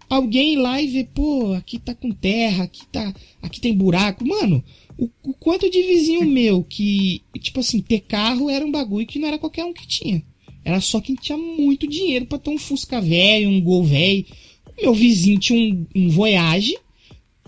alguém 0.09 0.55
ir 0.55 0.57
lá 0.57 0.83
e 0.83 0.89
ver, 0.89 1.09
pô, 1.15 1.53
aqui 1.53 1.79
tá 1.79 1.95
com 1.95 2.11
terra, 2.11 2.65
aqui 2.65 2.85
tá. 2.87 3.15
Aqui 3.41 3.61
tem 3.61 3.75
buraco. 3.75 4.27
Mano, 4.27 4.63
o, 4.99 5.09
o 5.23 5.35
quanto 5.35 5.71
de 5.71 5.83
vizinho 5.83 6.27
meu 6.29 6.65
que, 6.65 7.23
tipo 7.39 7.61
assim, 7.61 7.81
ter 7.81 8.01
carro 8.01 8.51
era 8.51 8.67
um 8.67 8.73
bagulho 8.73 9.07
que 9.07 9.19
não 9.19 9.29
era 9.29 9.39
qualquer 9.39 9.65
um 9.65 9.73
que 9.73 9.87
tinha. 9.87 10.23
Era 10.65 10.81
só 10.81 11.01
quem 11.01 11.15
tinha 11.15 11.39
muito 11.39 11.87
dinheiro 11.87 12.27
pra 12.27 12.39
ter 12.39 12.51
um 12.51 12.59
Fusca 12.59 13.01
velho, 13.01 13.49
um 13.49 13.61
Gol 13.61 13.85
velho. 13.85 14.27
Meu 14.81 14.93
vizinho 14.93 15.39
tinha 15.39 15.59
um, 15.59 15.87
um 15.95 16.09
Voyage 16.11 16.77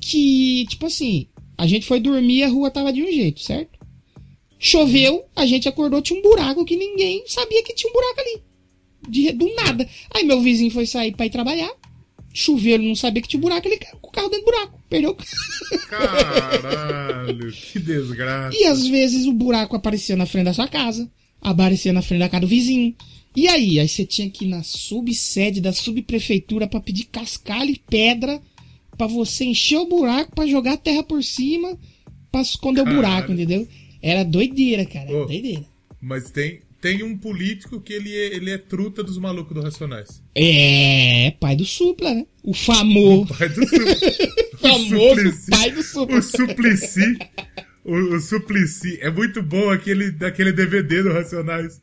que, 0.01 0.67
tipo 0.69 0.87
assim, 0.87 1.27
a 1.57 1.67
gente 1.67 1.87
foi 1.87 2.01
dormir 2.01 2.39
e 2.39 2.43
a 2.45 2.49
rua 2.49 2.71
tava 2.71 2.93
de 2.93 3.03
um 3.03 3.11
jeito, 3.11 3.41
certo? 3.41 3.79
Choveu, 4.59 5.25
a 5.35 5.45
gente 5.45 5.69
acordou, 5.69 6.01
tinha 6.01 6.19
um 6.19 6.23
buraco 6.23 6.65
que 6.65 6.77
ninguém 6.77 7.25
sabia 7.27 7.63
que 7.65 7.75
tinha 7.75 7.91
um 7.91 7.93
buraco 7.93 8.21
ali. 8.21 8.43
De, 9.09 9.33
do 9.33 9.53
nada. 9.57 9.89
Aí 10.15 10.25
meu 10.25 10.41
vizinho 10.41 10.71
foi 10.71 10.87
sair 10.87 11.13
pra 11.17 11.27
ir 11.27 11.31
trabalhar. 11.31 11.71
Choveu, 12.33 12.75
ele 12.75 12.87
não 12.87 12.95
sabia 12.95 13.21
que 13.21 13.29
tinha 13.29 13.39
um 13.39 13.43
buraco, 13.43 13.67
ele 13.67 13.77
caiu 13.77 13.99
com 13.99 14.09
o 14.09 14.13
carro 14.13 14.29
dentro 14.29 14.47
do 14.47 14.53
buraco. 14.53 14.81
Perdeu 14.89 15.11
o 15.11 15.15
carro. 15.15 15.29
Caralho, 15.89 17.53
que 17.53 17.79
desgraça. 17.81 18.57
E 18.57 18.65
às 18.65 18.87
vezes 18.87 19.27
o 19.27 19.33
buraco 19.33 19.75
aparecia 19.75 20.17
na 20.17 20.27
frente 20.27 20.45
da 20.45 20.55
sua 20.55 20.69
casa, 20.69 21.11
aparecia 21.41 21.93
na 21.93 22.01
frente 22.01 22.21
da 22.21 22.29
casa 22.29 22.43
do 22.43 22.47
vizinho. 22.47 22.95
E 23.35 23.49
aí? 23.49 23.81
Aí 23.81 23.89
você 23.89 24.05
tinha 24.05 24.31
que 24.31 24.45
ir 24.45 24.49
na 24.49 24.63
subsede 24.63 25.61
da 25.61 25.73
subprefeitura 25.73 26.67
pra 26.67 26.81
pedir 26.81 27.07
cascalho 27.07 27.71
e 27.71 27.79
pedra 27.79 28.41
pra 28.97 29.07
você 29.07 29.45
encher 29.45 29.77
o 29.79 29.87
buraco, 29.89 30.35
pra 30.35 30.47
jogar 30.47 30.77
terra 30.77 31.03
por 31.03 31.23
cima, 31.23 31.79
pra 32.31 32.41
esconder 32.43 32.81
o 32.83 32.85
Caralho. 32.85 33.03
buraco, 33.03 33.33
entendeu? 33.33 33.67
Era 34.03 34.25
doideira, 34.25 34.85
cara. 34.85 35.11
Ô. 35.11 35.27
Doideira. 35.27 35.65
Mas 36.01 36.31
tem, 36.31 36.61
tem 36.81 37.03
um 37.05 37.17
político 37.17 37.81
que 37.81 37.93
ele 37.93 38.13
é, 38.13 38.35
ele 38.35 38.51
é 38.51 38.59
truta 38.59 39.03
dos 39.05 39.17
malucos 39.19 39.55
do 39.55 39.63
Racionais. 39.63 40.21
É, 40.35 41.33
pai 41.39 41.55
do 41.55 41.65
Supla, 41.65 42.13
né? 42.13 42.27
O 42.43 42.53
famoso, 42.53 43.33
Pai 43.39 43.49
do 43.49 43.65
Su- 43.67 43.77
famoso 44.59 44.89
Suplicy. 45.15 45.51
pai 45.51 45.71
do 45.71 45.83
Supla. 45.83 46.19
O 46.19 46.23
Suplicy. 46.23 47.19
O, 47.85 47.95
o 48.17 48.21
Suplicy. 48.21 48.99
É 49.01 49.11
muito 49.11 49.43
bom 49.43 49.71
aquele, 49.71 50.11
daquele 50.11 50.53
DVD 50.53 51.03
do 51.05 51.13
Racionais. 51.13 51.81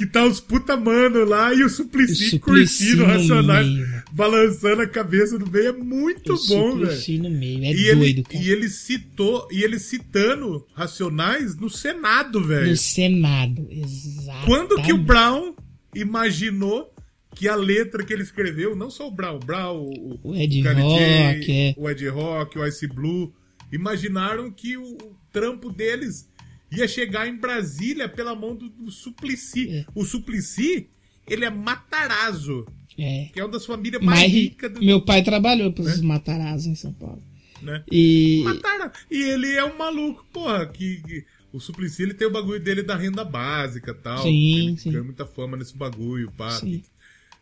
Que 0.00 0.06
tá 0.06 0.24
os 0.24 0.40
puta 0.40 0.78
mano 0.78 1.26
lá 1.26 1.52
e 1.52 1.62
o 1.62 1.68
Suplicy, 1.68 2.12
O 2.12 2.30
Suplicy 2.30 2.38
curtindo 2.38 3.02
o 3.02 3.06
Racionais, 3.06 3.68
balançando 4.12 4.80
a 4.80 4.86
cabeça 4.86 5.38
no 5.38 5.46
meio. 5.46 5.68
É 5.68 5.72
muito 5.72 6.32
O 6.32 6.46
bom, 6.48 6.78
velho. 6.78 7.22
No 7.22 7.30
meio, 7.30 7.64
é 7.64 7.72
E 7.74 7.86
ele, 7.86 8.00
doido, 8.00 8.22
cara. 8.22 8.42
e 8.42 8.48
ele 8.48 8.70
citou, 8.70 9.46
e 9.52 9.62
ele 9.62 9.78
citando 9.78 10.66
Racionais 10.72 11.54
no 11.54 11.68
Senado, 11.68 12.42
velho. 12.42 12.70
No 12.70 12.76
Senado, 12.78 13.68
exato. 13.70 14.46
Quando 14.46 14.80
que 14.82 14.90
o 14.90 14.96
Brown 14.96 15.54
imaginou 15.94 16.94
que 17.34 17.46
a 17.46 17.54
letra 17.54 18.02
que 18.02 18.10
ele 18.14 18.22
escreveu, 18.22 18.74
não 18.74 18.88
só 18.88 19.06
o 19.06 19.10
Brown, 19.10 19.36
o 19.36 19.38
Brown, 19.40 19.76
o, 19.86 20.18
O 20.30 20.34
Ed 20.34 20.62
Kanye 20.62 20.80
Rock, 20.82 21.40
J, 21.46 21.52
é. 21.52 21.74
o 21.76 21.90
Ed 21.90 22.08
Rock, 22.08 22.58
o 22.58 22.66
Ice 22.66 22.86
Blue, 22.86 23.34
imaginaram 23.70 24.50
que 24.50 24.78
o, 24.78 24.82
o 24.94 25.14
trampo 25.30 25.70
deles 25.70 26.26
ia 26.72 26.86
chegar 26.88 27.26
em 27.28 27.36
Brasília 27.36 28.08
pela 28.08 28.34
mão 28.34 28.54
do, 28.54 28.68
do 28.68 28.90
Suplicy. 28.90 29.68
É. 29.70 29.84
O 29.94 30.04
Suplicy, 30.04 30.88
ele 31.26 31.44
é 31.44 31.50
Matarazzo, 31.50 32.66
É. 32.98 33.28
que 33.32 33.40
é 33.40 33.44
uma 33.44 33.52
das 33.52 33.66
famílias 33.66 34.02
mais 34.02 34.20
Mas 34.20 34.32
ricas 34.32 34.72
do 34.72 34.82
meu 34.84 35.00
pai 35.04 35.22
trabalhou 35.22 35.72
para 35.72 35.84
os 35.84 36.00
Matarazzo 36.00 36.68
em 36.68 36.74
São 36.74 36.92
Paulo. 36.92 37.22
né? 37.62 37.82
E 37.90 38.42
Mataram. 38.44 38.90
E 39.10 39.16
ele 39.22 39.52
é 39.52 39.64
um 39.64 39.76
maluco, 39.76 40.24
porra, 40.32 40.66
que, 40.66 41.02
que- 41.02 41.24
o 41.52 41.58
Suplicy 41.58 42.04
ele 42.04 42.14
tem 42.14 42.28
o 42.28 42.30
bagulho 42.30 42.60
dele 42.60 42.82
da 42.82 42.94
renda 42.96 43.24
básica 43.24 43.90
e 43.90 43.94
tal. 43.94 44.22
Sim, 44.22 44.68
ele 44.68 44.78
sim. 44.78 44.92
ganha 44.92 45.02
muita 45.02 45.26
fama 45.26 45.56
nesse 45.56 45.76
bagulho, 45.76 46.30
pá. 46.36 46.50
Sim. 46.52 46.82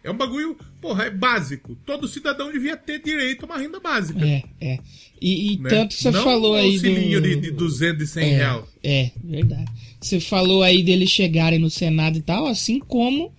É 0.03 0.11
um 0.11 0.17
bagulho, 0.17 0.57
porra, 0.81 1.05
é 1.05 1.11
básico. 1.11 1.77
Todo 1.85 2.07
cidadão 2.07 2.53
devia 2.53 2.77
ter 2.77 3.03
direito 3.03 3.43
a 3.43 3.47
uma 3.47 3.59
renda 3.59 3.81
básica. 3.81 4.25
é, 4.25 4.43
é. 4.61 4.79
E, 5.21 5.55
e 5.55 5.59
né? 5.59 5.69
tanto 5.69 5.97
que 5.97 6.03
você 6.03 6.11
Não 6.11 6.23
falou 6.23 6.53
um 6.53 6.57
aí 6.57 6.73
auxilinho 6.75 7.21
do 7.21 7.29
de, 7.29 7.37
de 7.37 7.51
200 7.51 8.03
e 8.03 8.07
100 8.07 8.23
é, 8.23 8.37
reais. 8.37 8.65
É, 8.83 9.11
verdade. 9.23 9.71
Você 10.01 10.21
falou 10.21 10.63
aí 10.63 10.83
deles 10.83 11.11
chegarem 11.11 11.59
no 11.59 11.69
Senado 11.69 12.17
e 12.19 12.23
tal, 12.23 12.47
assim 12.47 12.79
como 12.79 13.33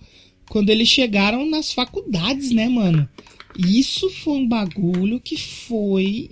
quando 0.50 0.68
eles 0.68 0.88
chegaram 0.88 1.48
nas 1.48 1.72
faculdades, 1.72 2.50
né, 2.50 2.68
mano? 2.68 3.08
Isso 3.58 4.10
foi 4.10 4.34
um 4.34 4.48
bagulho 4.48 5.20
que 5.20 5.36
foi 5.36 6.30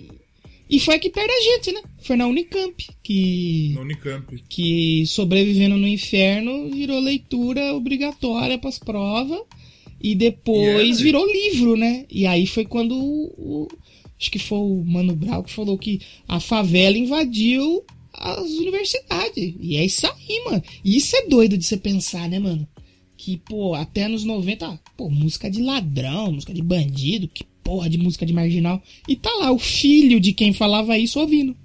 E 0.69 0.79
foi 0.79 0.95
aqui 0.95 1.09
perto 1.09 1.27
da 1.27 1.41
gente, 1.41 1.71
né? 1.71 1.81
Foi 2.01 2.15
na 2.15 2.27
Unicamp, 2.27 2.87
que, 3.01 3.71
No 3.73 3.81
Unicamp. 3.81 4.43
que 4.47 5.03
Sobrevivendo 5.07 5.77
no 5.77 5.87
Inferno 5.87 6.69
virou 6.69 6.99
leitura 6.99 7.73
obrigatória 7.73 8.57
pras 8.57 8.77
provas. 8.77 9.41
E 10.01 10.15
depois 10.15 10.97
E 10.97 11.01
era, 11.01 11.03
virou 11.03 11.25
livro, 11.31 11.75
né? 11.75 12.05
E 12.09 12.25
aí 12.25 12.47
foi 12.47 12.65
quando 12.65 12.95
o, 12.95 13.67
Acho 14.19 14.31
que 14.31 14.39
foi 14.39 14.57
o 14.57 14.83
Mano 14.85 15.15
Brown 15.15 15.43
que 15.43 15.51
falou 15.51 15.77
que 15.77 16.01
a 16.27 16.41
favela 16.41 16.97
invadiu 16.97 17.85
as 18.13 18.49
universidades. 18.51 19.55
E 19.59 19.77
é 19.77 19.85
isso 19.85 20.05
aí, 20.05 20.43
mano. 20.45 20.63
E 20.83 20.97
isso 20.97 21.15
é 21.15 21.27
doido 21.27 21.57
de 21.57 21.65
você 21.65 21.77
pensar, 21.77 22.27
né, 22.27 22.37
mano? 22.37 22.67
Que, 23.15 23.37
pô, 23.37 23.73
até 23.75 24.07
nos 24.07 24.25
90, 24.25 24.79
pô, 24.97 25.09
música 25.09 25.49
de 25.49 25.61
ladrão, 25.61 26.33
música 26.33 26.53
de 26.53 26.61
bandido, 26.61 27.29
que 27.29 27.45
porra 27.63 27.89
de 27.89 27.97
música 27.97 28.25
de 28.25 28.33
marginal. 28.33 28.83
E 29.07 29.15
tá 29.15 29.29
lá 29.39 29.51
o 29.51 29.59
filho 29.59 30.19
de 30.19 30.33
quem 30.33 30.51
falava 30.51 30.97
isso 30.97 31.19
ouvindo. 31.19 31.55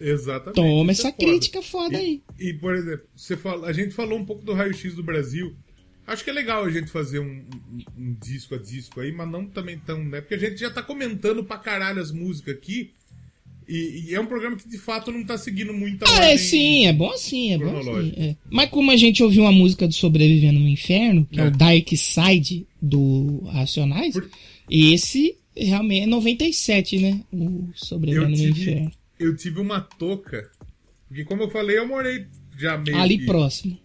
Exatamente. 0.00 0.54
Toma 0.54 0.92
Isso 0.92 1.02
essa 1.02 1.08
é 1.08 1.12
foda. 1.12 1.26
crítica 1.26 1.62
foda 1.62 1.98
aí. 1.98 2.22
E, 2.38 2.54
por 2.54 2.74
exemplo, 2.74 3.06
você 3.14 3.36
fala, 3.36 3.66
a 3.66 3.72
gente 3.72 3.92
falou 3.92 4.18
um 4.18 4.24
pouco 4.24 4.44
do 4.44 4.54
raio-x 4.54 4.94
do 4.94 5.02
Brasil. 5.02 5.54
Acho 6.06 6.24
que 6.24 6.30
é 6.30 6.32
legal 6.32 6.64
a 6.64 6.70
gente 6.70 6.90
fazer 6.90 7.20
um, 7.20 7.24
um- 7.26 7.84
um 7.98 8.16
disco 8.20 8.54
a 8.54 8.58
disco 8.58 9.00
aí, 9.00 9.12
mas 9.12 9.30
não 9.30 9.46
também 9.46 9.78
tão, 9.78 10.02
né? 10.04 10.20
Porque 10.20 10.34
a 10.34 10.38
gente 10.38 10.58
já 10.58 10.70
tá 10.70 10.82
comentando 10.82 11.44
pra 11.44 11.56
caralho 11.58 12.00
as 12.00 12.10
músicas 12.10 12.54
aqui. 12.56 12.90
E, 13.68 14.06
e 14.08 14.14
é 14.16 14.20
um 14.20 14.26
programa 14.26 14.56
que 14.56 14.68
de 14.68 14.78
fato 14.78 15.12
não 15.12 15.22
tá 15.24 15.38
seguindo 15.38 15.72
muita 15.72 16.04
Ah, 16.08 16.24
é 16.24 16.36
sim, 16.36 16.86
é 16.86 16.92
bom 16.92 17.10
assim, 17.12 17.52
é 17.52 17.58
bom 17.58 17.66
assim. 17.66 17.74
cronológica. 17.82 18.20
é. 18.20 18.36
Mas 18.50 18.68
como 18.70 18.90
a 18.90 18.96
gente 18.96 19.22
ouviu 19.22 19.42
uma 19.42 19.52
música 19.52 19.86
do 19.86 19.94
Sobrevivendo 19.94 20.58
no 20.58 20.66
Inferno, 20.66 21.24
que 21.30 21.38
é, 21.40 21.44
É. 21.44 21.46
o 21.46 21.50
Dark 21.52 21.88
Side 21.94 22.66
do 22.82 23.44
Racionais, 23.44 24.14
Por- 24.14 24.28
esse 24.68 25.36
realmente 25.56 26.02
é 26.02 26.06
97, 26.06 26.98
né? 26.98 27.20
O 27.32 27.68
Sobrevivendo 27.76 28.26
Eu 28.26 28.30
no 28.30 28.36
tive, 28.54 28.60
Inferno. 28.62 28.92
eu 29.20 29.36
tive 29.36 29.60
uma 29.60 29.80
touca. 29.80 30.50
Porque, 31.06 31.24
como 31.24 31.42
eu 31.42 31.50
falei, 31.50 31.78
eu 31.78 31.86
morei 31.86 32.26
já 32.58 32.76
meio 32.76 32.96
Ali 32.96 33.18
que 33.18 33.26
próximo. 33.26 33.78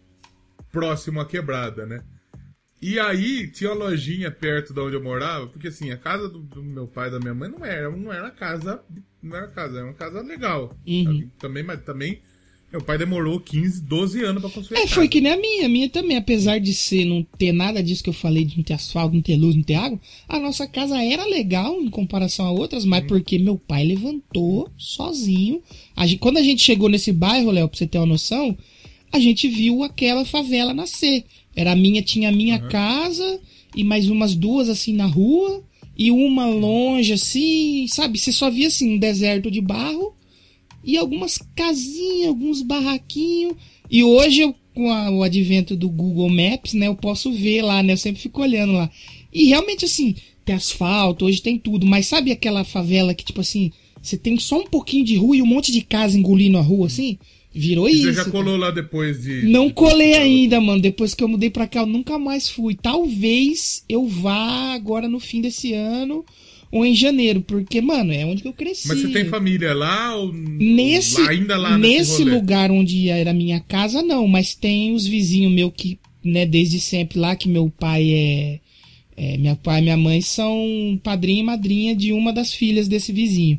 Próximo 0.75 1.21
à 1.21 1.25
quebrada, 1.25 1.85
né? 1.85 2.03
E 2.81 2.99
aí 2.99 3.47
tinha 3.47 3.71
uma 3.71 3.85
lojinha 3.85 4.29
perto 4.29 4.73
de 4.73 4.79
onde 4.81 4.95
eu 4.95 5.01
morava, 5.03 5.47
porque 5.47 5.69
assim, 5.69 5.89
a 5.91 5.97
casa 5.97 6.27
do, 6.29 6.39
do 6.39 6.61
meu 6.61 6.85
pai 6.85 7.07
e 7.07 7.11
da 7.11 7.19
minha 7.19 7.33
mãe 7.33 7.49
não 7.49 7.65
era, 7.65 7.89
não 7.89 8.11
era 8.11 8.29
casa, 8.29 8.81
não 9.23 9.35
era 9.35 9.47
casa, 9.47 9.77
era 9.77 9.85
uma 9.87 9.93
casa 9.93 10.21
legal. 10.21 10.75
Uhum. 10.85 11.29
Também, 11.39 11.63
mas 11.63 11.81
também 11.83 12.19
meu 12.71 12.81
pai 12.83 12.97
demorou 12.97 13.39
15, 13.39 13.81
12 13.81 14.21
anos 14.23 14.41
pra 14.41 14.51
construir 14.51 14.77
É, 14.81 14.85
foi 14.87 15.07
que 15.07 15.21
nem 15.21 15.31
a 15.31 15.37
minha. 15.37 15.65
A 15.65 15.69
minha 15.69 15.89
também, 15.89 16.17
apesar 16.17 16.59
de 16.59 16.73
ser 16.73 17.05
não 17.05 17.23
ter 17.23 17.53
nada 17.53 17.81
disso 17.81 18.03
que 18.03 18.09
eu 18.09 18.13
falei, 18.13 18.43
de 18.43 18.57
não 18.57 18.63
ter 18.63 18.73
asfalto, 18.73 19.15
não 19.15 19.21
ter 19.21 19.37
luz, 19.37 19.55
não 19.55 19.63
ter 19.63 19.75
água, 19.75 19.99
a 20.27 20.37
nossa 20.37 20.67
casa 20.67 21.01
era 21.01 21.25
legal 21.25 21.79
em 21.81 21.89
comparação 21.89 22.45
a 22.45 22.51
outras, 22.51 22.83
mas 22.83 23.01
Uhum. 23.03 23.07
porque 23.07 23.39
meu 23.39 23.57
pai 23.57 23.85
levantou 23.85 24.69
sozinho. 24.77 25.63
A 25.95 26.05
gente- 26.05 26.19
quando 26.19 26.37
a 26.37 26.43
gente 26.43 26.61
chegou 26.61 26.89
nesse 26.89 27.13
bairro, 27.13 27.49
Léo, 27.51 27.69
pra 27.69 27.77
você 27.77 27.87
ter 27.87 27.97
uma 27.97 28.05
noção, 28.05 28.55
a 29.11 29.19
gente 29.19 29.47
viu 29.47 29.83
aquela 29.83 30.25
favela 30.25 30.73
nascer. 30.73 31.23
Era 31.55 31.71
a 31.71 31.75
minha, 31.75 32.01
tinha 32.01 32.29
a 32.29 32.31
minha 32.31 32.59
casa 32.59 33.39
e 33.75 33.83
mais 33.83 34.09
umas 34.09 34.35
duas 34.35 34.67
assim 34.69 34.93
na 34.93 35.05
rua 35.05 35.63
e 35.97 36.11
uma 36.11 36.45
longe 36.47 37.13
assim, 37.13 37.87
sabe? 37.87 38.19
Você 38.19 38.31
só 38.31 38.49
via 38.49 38.67
assim 38.67 38.95
um 38.95 38.99
deserto 38.99 39.49
de 39.49 39.61
barro 39.61 40.13
e 40.83 40.97
algumas 40.97 41.37
casinhas, 41.55 42.27
alguns 42.27 42.61
barraquinhos. 42.61 43.55
E 43.89 44.03
hoje, 44.03 44.41
eu, 44.41 44.55
com 44.73 44.91
a- 44.91 45.09
o 45.09 45.23
advento 45.23 45.75
do 45.75 45.89
Google 45.89 46.29
Maps, 46.29 46.73
né, 46.73 46.87
eu 46.87 46.95
posso 46.95 47.31
ver 47.31 47.61
lá, 47.61 47.81
né? 47.81 47.93
Eu 47.93 47.97
sempre 47.97 48.21
fico 48.21 48.41
olhando 48.41 48.73
lá. 48.73 48.89
E 49.33 49.45
realmente, 49.45 49.85
assim, 49.85 50.15
tem 50.43 50.55
asfalto, 50.55 51.25
hoje 51.25 51.41
tem 51.41 51.57
tudo. 51.57 51.85
Mas 51.85 52.07
sabe 52.07 52.31
aquela 52.31 52.63
favela 52.63 53.13
que, 53.13 53.23
tipo 53.23 53.41
assim, 53.41 53.71
você 54.01 54.17
tem 54.17 54.37
só 54.37 54.59
um 54.59 54.65
pouquinho 54.67 55.05
de 55.05 55.15
rua 55.15 55.37
e 55.37 55.41
um 55.41 55.45
monte 55.47 55.71
de 55.71 55.81
casa 55.81 56.17
engolindo 56.17 56.57
a 56.57 56.61
rua, 56.61 56.87
assim? 56.87 57.17
Virou 57.57 57.87
isso. 57.87 58.03
Você 58.03 58.13
já 58.13 58.25
colou 58.25 58.57
lá 58.57 58.69
depois 58.69 59.23
de. 59.23 59.43
Não 59.47 59.69
colei 59.69 60.15
ainda, 60.15 60.59
mano. 60.59 60.81
Depois 60.81 61.13
que 61.13 61.23
eu 61.23 61.27
mudei 61.29 61.49
pra 61.49 61.65
cá, 61.65 61.79
eu 61.79 61.85
nunca 61.85 62.19
mais 62.19 62.49
fui. 62.49 62.75
Talvez 62.75 63.83
eu 63.87 64.05
vá 64.07 64.73
agora 64.73 65.07
no 65.07 65.19
fim 65.21 65.39
desse 65.39 65.71
ano 65.73 66.25
ou 66.71 66.85
em 66.85 66.93
janeiro, 66.93 67.39
porque, 67.41 67.79
mano, 67.79 68.11
é 68.11 68.25
onde 68.25 68.45
eu 68.45 68.51
cresci. 68.51 68.89
Mas 68.89 68.99
você 68.99 69.07
tem 69.07 69.23
família 69.25 69.73
lá 69.73 70.15
ou 70.17 70.33
Nesse, 70.33 71.21
lá- 71.21 71.29
ainda 71.29 71.55
lá 71.55 71.77
nesse 71.77 72.23
rolê? 72.23 72.35
lugar 72.35 72.71
onde 72.71 73.07
era 73.07 73.33
minha 73.33 73.61
casa, 73.61 74.01
não, 74.01 74.27
mas 74.27 74.53
tem 74.53 74.93
os 74.93 75.07
vizinhos 75.07 75.53
meus 75.53 75.71
que, 75.77 75.97
né, 76.21 76.45
desde 76.45 76.77
sempre 76.81 77.17
lá, 77.17 77.35
que 77.37 77.47
meu 77.47 77.69
pai 77.79 78.09
é. 78.11 78.59
é, 79.15 79.37
meu 79.37 79.55
pai 79.55 79.79
e 79.79 79.83
minha 79.83 79.95
mãe 79.95 80.19
são 80.19 80.99
padrinho 81.01 81.39
e 81.39 81.43
madrinha 81.43 81.95
de 81.95 82.11
uma 82.11 82.33
das 82.33 82.53
filhas 82.53 82.89
desse 82.89 83.13
vizinho. 83.13 83.57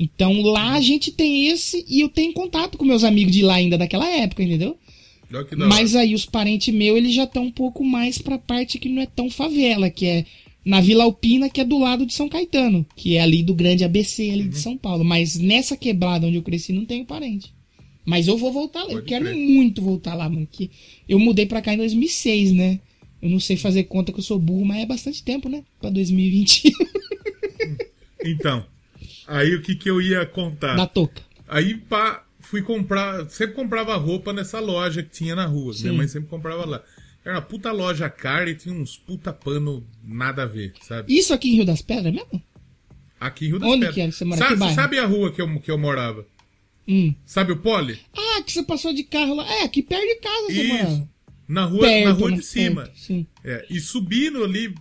Então 0.00 0.40
lá 0.42 0.74
a 0.74 0.80
gente 0.80 1.10
tem 1.10 1.48
esse 1.48 1.84
e 1.88 2.00
eu 2.00 2.08
tenho 2.08 2.32
contato 2.32 2.78
com 2.78 2.84
meus 2.84 3.02
amigos 3.02 3.32
de 3.32 3.42
lá 3.42 3.54
ainda 3.54 3.76
daquela 3.76 4.08
época, 4.08 4.42
entendeu? 4.44 4.78
Mas 5.68 5.94
aí 5.96 6.14
os 6.14 6.24
parentes 6.24 6.72
meus, 6.72 6.96
eles 6.96 7.12
já 7.14 7.24
estão 7.24 7.44
um 7.44 7.50
pouco 7.50 7.84
mais 7.84 8.16
pra 8.16 8.38
parte 8.38 8.78
que 8.78 8.88
não 8.88 9.02
é 9.02 9.06
tão 9.06 9.28
favela, 9.28 9.90
que 9.90 10.06
é 10.06 10.24
na 10.64 10.80
Vila 10.80 11.04
Alpina, 11.04 11.50
que 11.50 11.60
é 11.60 11.64
do 11.64 11.78
lado 11.78 12.06
de 12.06 12.14
São 12.14 12.28
Caetano, 12.28 12.86
que 12.96 13.16
é 13.16 13.20
ali 13.20 13.42
do 13.42 13.54
grande 13.54 13.84
ABC 13.84 14.30
ali 14.30 14.42
Uhum. 14.44 14.48
de 14.50 14.58
São 14.58 14.76
Paulo. 14.76 15.04
Mas 15.04 15.36
nessa 15.36 15.76
quebrada 15.76 16.26
onde 16.26 16.36
eu 16.36 16.42
cresci, 16.42 16.72
não 16.72 16.84
tenho 16.84 17.04
parente. 17.04 17.52
Mas 18.06 18.26
eu 18.28 18.38
vou 18.38 18.50
voltar 18.52 18.84
lá. 18.84 18.90
Eu 18.90 18.94
Pode 18.98 19.06
quero 19.06 19.24
crer. 19.26 19.36
muito 19.36 19.82
voltar 19.82 20.14
lá, 20.14 20.28
mano. 20.30 20.48
Que 20.50 20.70
eu 21.08 21.18
mudei 21.18 21.44
pra 21.44 21.60
cá 21.60 21.74
em 21.74 21.78
2006, 21.78 22.52
né? 22.52 22.80
Eu 23.20 23.28
não 23.28 23.40
sei 23.40 23.56
fazer 23.56 23.82
conta 23.84 24.12
que 24.12 24.20
eu 24.20 24.24
sou 24.24 24.38
burro, 24.38 24.64
mas 24.64 24.78
é 24.82 24.86
bastante 24.86 25.22
tempo, 25.22 25.48
né? 25.48 25.62
Pra 25.80 25.90
2020. 25.90 26.72
Então, 28.24 28.64
aí 29.28 29.54
o 29.54 29.62
que 29.62 29.74
que 29.76 29.88
eu 29.88 30.00
ia 30.02 30.26
contar? 30.26 30.74
da 30.76 30.86
touca. 30.86 31.22
Aí 31.46 31.74
pá, 31.76 32.24
fui 32.40 32.62
comprar, 32.62 33.28
sempre 33.30 33.54
comprava 33.54 33.94
roupa 33.96 34.32
nessa 34.32 34.58
loja 34.60 35.02
que 35.02 35.10
tinha 35.10 35.34
na 35.36 35.46
rua. 35.46 35.72
Minha 35.78 35.90
Sim. 35.92 35.96
mãe 35.96 36.08
sempre 36.08 36.28
comprava 36.28 36.64
lá. 36.66 36.82
Era 37.24 37.34
uma 37.36 37.42
puta 37.42 37.70
loja 37.72 38.08
cara 38.08 38.48
e 38.50 38.54
tinha 38.54 38.74
uns 38.74 38.96
puta 38.96 39.32
pano 39.32 39.86
nada 40.02 40.42
a 40.44 40.46
ver, 40.46 40.72
sabe? 40.82 41.14
Isso 41.16 41.32
aqui 41.34 41.50
em 41.50 41.56
Rio 41.56 41.66
das 41.66 41.82
Pedras 41.82 42.12
mesmo? 42.14 42.42
Aqui 43.20 43.46
em 43.46 43.48
Rio 43.48 43.58
das 43.58 43.68
Onde 43.68 43.78
Pedras. 43.80 43.94
que 43.94 44.00
é 44.00 44.06
que 44.06 44.12
você 44.12 44.24
mora? 44.24 44.38
Sabe, 44.40 44.56
bairro? 44.56 44.74
sabe 44.74 44.98
a 44.98 45.04
rua 45.06 45.32
que 45.32 45.42
eu, 45.42 45.60
que 45.60 45.70
eu 45.70 45.76
morava? 45.78 46.26
Hum. 46.86 47.14
Sabe 47.26 47.52
o 47.52 47.56
Poli? 47.58 47.98
Ah, 48.16 48.42
que 48.42 48.50
você 48.52 48.62
passou 48.62 48.94
de 48.94 49.02
carro 49.04 49.34
lá. 49.34 49.46
É, 49.46 49.64
aqui 49.64 49.82
perto 49.82 50.06
de 50.06 50.14
casa 50.20 50.46
você 50.46 50.62
Isso. 50.62 50.72
mora. 50.90 51.08
Na 51.46 51.64
rua, 51.64 51.80
Perto, 51.80 52.04
na 52.04 52.12
rua 52.12 52.30
né? 52.30 52.36
de 52.36 52.42
cima. 52.44 52.82
Perto, 52.82 52.98
sim. 52.98 53.26
É, 53.44 53.66
e 53.70 53.80
subindo 53.80 54.44
ali, 54.44 54.74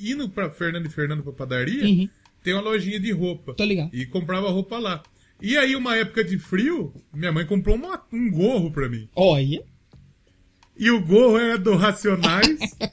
indo 0.00 0.28
pra 0.28 0.50
Fernando 0.50 0.86
e 0.86 0.90
Fernando 0.90 1.22
pra 1.22 1.32
padaria, 1.32 1.84
Uhum. 1.84 2.08
Tem 2.42 2.54
uma 2.54 2.62
lojinha 2.62 2.98
de 3.00 3.10
roupa. 3.12 3.54
Tô 3.54 3.64
ligado. 3.64 3.90
E 3.92 4.06
comprava 4.06 4.48
roupa 4.50 4.78
lá. 4.78 5.02
E 5.40 5.56
aí, 5.56 5.76
uma 5.76 5.96
época 5.96 6.24
de 6.24 6.36
frio, 6.38 6.92
minha 7.14 7.30
mãe 7.32 7.46
comprou 7.46 7.76
uma- 7.76 8.02
um 8.12 8.30
gorro 8.30 8.70
pra 8.72 8.88
mim. 8.88 9.08
Olha. 9.14 9.62
E 10.76 10.90
o 10.90 11.00
gorro 11.00 11.38
era 11.38 11.56
do 11.58 11.74
Racionais. 11.76 12.58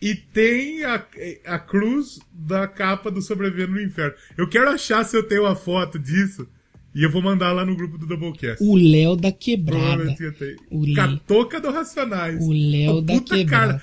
e 0.00 0.14
tem 0.14 0.84
a, 0.84 1.04
a 1.46 1.58
cruz 1.58 2.20
da 2.32 2.66
capa 2.68 3.10
do 3.10 3.20
Sobrevivendo 3.20 3.72
no 3.72 3.80
Inferno. 3.82 4.14
Eu 4.36 4.48
quero 4.48 4.70
achar 4.70 5.04
se 5.04 5.16
eu 5.16 5.22
tenho 5.26 5.42
uma 5.42 5.56
foto 5.56 5.98
disso. 5.98 6.46
E 6.94 7.02
eu 7.04 7.10
vou 7.10 7.20
mandar 7.22 7.52
lá 7.52 7.64
no 7.64 7.76
grupo 7.76 7.98
do 7.98 8.06
Doublecast. 8.06 8.64
O 8.64 8.74
Léo 8.74 9.14
da 9.14 9.30
quebrada. 9.30 9.78
Provavelmente 9.80 10.22
eu 10.22 10.32
tenho. 10.32 10.56
O 10.70 10.84
Léo- 10.86 10.94
Catoca 10.96 11.60
do 11.60 11.70
Racionais. 11.70 12.42
O 12.44 12.50
Léo 12.52 13.00
da 13.02 13.14
puta 13.14 13.36
quebrada. 13.36 13.66
cara. 13.74 13.82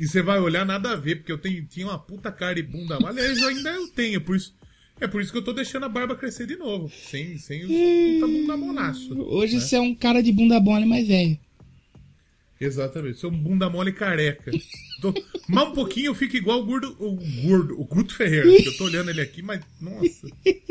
E 0.00 0.08
você 0.08 0.22
vai 0.22 0.40
olhar 0.40 0.64
nada 0.64 0.92
a 0.92 0.96
ver, 0.96 1.16
porque 1.16 1.30
eu 1.30 1.36
tenho, 1.36 1.62
tinha 1.66 1.86
uma 1.86 1.98
puta 1.98 2.32
cara 2.32 2.58
e 2.58 2.62
bunda. 2.62 2.96
Aliás, 3.06 3.42
ainda 3.42 3.68
eu 3.68 3.86
tenho, 3.88 4.18
por 4.18 4.34
isso. 4.34 4.58
É 4.98 5.06
por 5.06 5.20
isso 5.20 5.30
que 5.30 5.36
eu 5.36 5.44
tô 5.44 5.52
deixando 5.52 5.84
a 5.84 5.90
barba 5.90 6.16
crescer 6.16 6.46
de 6.46 6.56
novo. 6.56 6.90
Sem, 6.90 7.36
sem 7.36 7.64
os 7.64 7.68
puta 7.68 8.32
bunda 8.32 8.56
molaço. 8.56 9.20
Hoje 9.20 9.56
né? 9.56 9.60
você 9.60 9.76
é 9.76 9.80
um 9.80 9.94
cara 9.94 10.22
de 10.22 10.32
bunda 10.32 10.58
mole 10.58 10.86
mais 10.86 11.06
velho. 11.06 11.38
Exatamente, 12.58 13.18
sou 13.18 13.30
um 13.30 13.36
bunda 13.36 13.68
mole 13.68 13.92
careca. 13.92 14.50
Tô... 15.02 15.14
Um 15.48 15.72
pouquinho 15.72 16.06
eu 16.06 16.14
fico 16.14 16.36
igual 16.36 16.60
o 16.60 16.64
gordo, 16.64 16.96
o 16.98 17.16
gordo, 17.42 17.78
o 17.78 17.84
Guto 17.84 18.14
Ferreira. 18.14 18.46
que 18.46 18.68
Eu 18.68 18.76
tô 18.78 18.84
olhando 18.84 19.10
ele 19.10 19.20
aqui, 19.20 19.42
mas 19.42 19.60
nossa. 19.78 20.28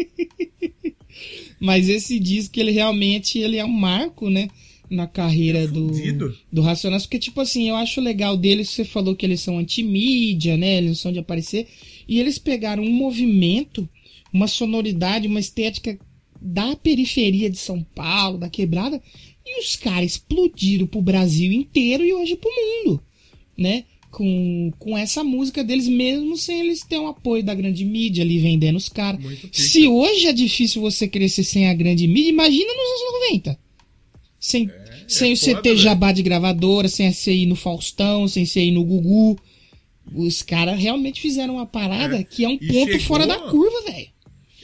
Mas 1.60 1.90
esse 1.90 2.20
disco, 2.20 2.58
ele 2.60 2.72
realmente 2.72 3.38
ele 3.40 3.58
é 3.58 3.66
um 3.66 3.72
marco, 3.72 4.30
né? 4.30 4.48
Na 4.90 5.06
carreira 5.06 5.68
do, 5.68 5.90
fudido. 5.90 6.36
do 6.52 6.62
Racionais. 6.62 7.04
Porque, 7.04 7.20
tipo 7.20 7.40
assim, 7.42 7.70
eu 7.70 7.76
acho 7.76 8.02
legal 8.02 8.36
deles, 8.36 8.70
você 8.70 8.84
falou 8.84 9.16
que 9.16 9.26
eles 9.26 9.40
são 9.40 9.60
anti-mídia, 9.60 10.58
né? 10.58 10.78
Eles 10.78 10.90
não 10.90 10.96
são 10.96 11.12
de 11.12 11.20
aparecer. 11.20 11.68
E 12.08 12.20
eles 12.20 12.40
pegaram 12.40 12.84
um 12.84 12.92
movimento, 12.92 13.88
uma 14.34 14.48
sonoridade, 14.48 15.28
uma 15.28 15.40
estética 15.40 16.00
da 16.42 16.76
periferia 16.76 17.50
de 17.50 17.58
São 17.58 17.84
Paulo, 17.84 18.38
da 18.38 18.50
quebrada, 18.50 19.02
e 19.46 19.62
os 19.62 19.76
caras 19.76 20.12
explodiram 20.12 20.88
pro 20.88 21.02
Brasil 21.02 21.52
inteiro 21.52 22.06
e 22.06 22.14
hoje 22.14 22.36
pro 22.36 22.50
mundo, 22.50 23.02
né? 23.58 23.86
Com, 24.12 24.72
com 24.80 24.98
essa 24.98 25.24
música 25.24 25.64
deles, 25.64 25.88
mesmo 25.88 26.36
sem 26.36 26.62
eles 26.62 26.84
terem 26.84 27.06
o 27.06 27.10
apoio 27.10 27.44
da 27.44 27.54
grande 27.54 27.86
mídia 27.86 28.24
ali 28.24 28.40
vendendo 28.40 28.76
os 28.76 28.90
caras. 28.90 29.22
Se 29.52 29.88
hoje 29.88 30.28
é 30.28 30.34
difícil 30.34 30.82
você 30.82 31.08
crescer 31.08 31.44
sem 31.44 31.68
a 31.68 31.74
grande 31.74 32.08
mídia, 32.08 32.30
imagina 32.30 32.74
nos 32.74 33.02
anos 33.02 33.44
90. 33.44 33.60
Sem, 34.40 34.72
sem 35.08 35.34
é 35.34 35.36
você 35.36 35.52
foda, 35.52 35.62
ter 35.64 35.70
velho. 35.70 35.82
jabá 35.82 36.12
de 36.12 36.24
gravadora, 36.24 36.88
sem 36.88 37.12
ir 37.28 37.46
no 37.46 37.56
Faustão, 37.56 38.28
sem 38.28 38.46
ir 38.46 38.72
no 38.72 38.84
Gugu. 38.86 39.38
Os 40.14 40.42
caras 40.42 40.80
realmente 40.80 41.22
fizeram 41.22 41.56
uma 41.56 41.66
parada 41.66 42.18
É. 42.18 42.24
que 42.24 42.44
é 42.46 42.48
um 42.50 42.58
ponto 42.58 42.74
chegou- 42.92 43.00
fora 43.02 43.28
da 43.28 43.38
curva, 43.38 43.82
velho. 43.92 44.08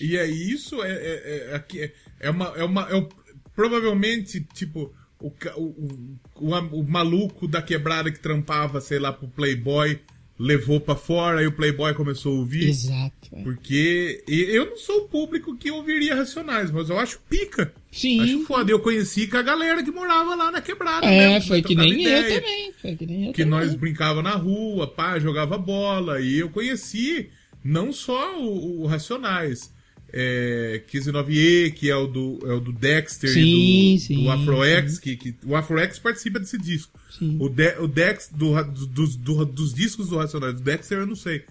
E 0.02 0.18
é 0.18 0.26
isso, 0.28 0.82
é, 0.84 0.92
é, 0.92 1.56
é, 1.56 1.78
é, 1.84 1.94
é 2.22 2.30
uma. 2.30 2.46
É 2.58 2.64
uma 2.64 2.82
é 2.90 2.96
o- 2.96 3.10
provavelmente, 3.56 4.46
tipo, 4.54 4.94
o, 5.20 5.28
o, 5.28 5.62
o, 5.62 6.18
o, 6.42 6.80
o 6.80 6.84
maluco 6.84 7.48
da 7.48 7.62
quebrada 7.62 8.12
que 8.12 8.20
trampava, 8.20 8.82
sei 8.82 9.00
lá, 9.00 9.14
pro 9.14 9.28
Playboy, 9.28 10.00
levou 10.38 10.80
pra 10.82 10.96
fora 10.96 11.42
e 11.42 11.48
o 11.48 11.52
Playboy 11.52 11.94
começou 11.94 12.36
a 12.36 12.40
ouvir. 12.40 12.68
Exato. 12.70 13.14
é. 13.32 13.42
Porque 13.44 14.24
eu 14.28 14.70
não 14.72 14.78
sou 14.78 15.04
o 15.04 15.08
público 15.08 15.56
que 15.58 15.72
ouviria 15.72 16.16
Racionais, 16.16 16.72
mas 16.72 16.90
eu 16.90 17.00
acho 17.00 17.20
pica. 17.30 17.74
Sim. 17.92 18.20
Acho 18.22 18.44
foda. 18.46 18.70
Eu 18.72 18.80
conheci 18.80 19.28
com 19.28 19.38
a 19.38 19.42
galera 19.42 19.82
que 19.84 19.92
morava 19.92 20.36
lá 20.36 20.52
na 20.52 20.62
quebrada. 20.62 21.06
É, 21.06 21.30
mesmo, 21.36 21.48
foi 21.48 21.62
que 21.62 21.74
nem 21.76 21.94
eu 21.94 22.00
ideia. 22.00 22.42
também. 22.42 22.74
Foi 22.82 22.96
que 22.96 23.06
nem 23.06 23.28
eu 23.28 23.34
Que 23.34 23.44
também. 23.46 23.60
nós 23.60 23.76
brincava 23.76 24.22
na 24.22 24.36
rua, 24.36 24.88
pá, 24.88 25.18
jogava 25.20 25.58
bola. 25.58 26.20
E 26.20 26.40
eu 26.40 26.50
conheci 26.50 27.30
não 27.64 27.94
só 27.94 28.38
o, 28.40 28.82
o 28.82 28.86
Racionais. 28.88 29.74
É, 30.14 30.82
159E, 30.92 31.72
que 31.74 31.90
é 31.90 31.96
o 31.96 32.08
do, 32.08 32.40
é 32.46 32.54
o 32.54 32.60
do 32.60 32.72
Dexter 32.72 33.30
Sim, 33.30 33.42
e 33.42 33.96
do, 33.96 34.02
sim, 34.02 34.24
do 34.24 34.32
Afroex, 34.32 34.98
que, 35.00 35.16
que 35.18 35.36
o 35.46 35.56
Afroex 35.56 36.00
participa 36.00 36.40
desse 36.40 36.58
disco. 36.58 36.98
Sim. 37.18 37.38
O, 37.40 37.50
De, 37.50 37.76
o 37.80 37.88
Dex 37.88 38.30
do, 38.34 38.54
do- 38.64 38.88
dos, 38.88 39.16
do- 39.16 39.46
dos 39.46 39.74
discos 39.74 40.10
do 40.10 40.18
Racionais, 40.18 40.54
do 40.56 40.62
Dexter 40.62 41.00
eu 41.00 41.08
não 41.08 41.16
sei. 41.16 41.44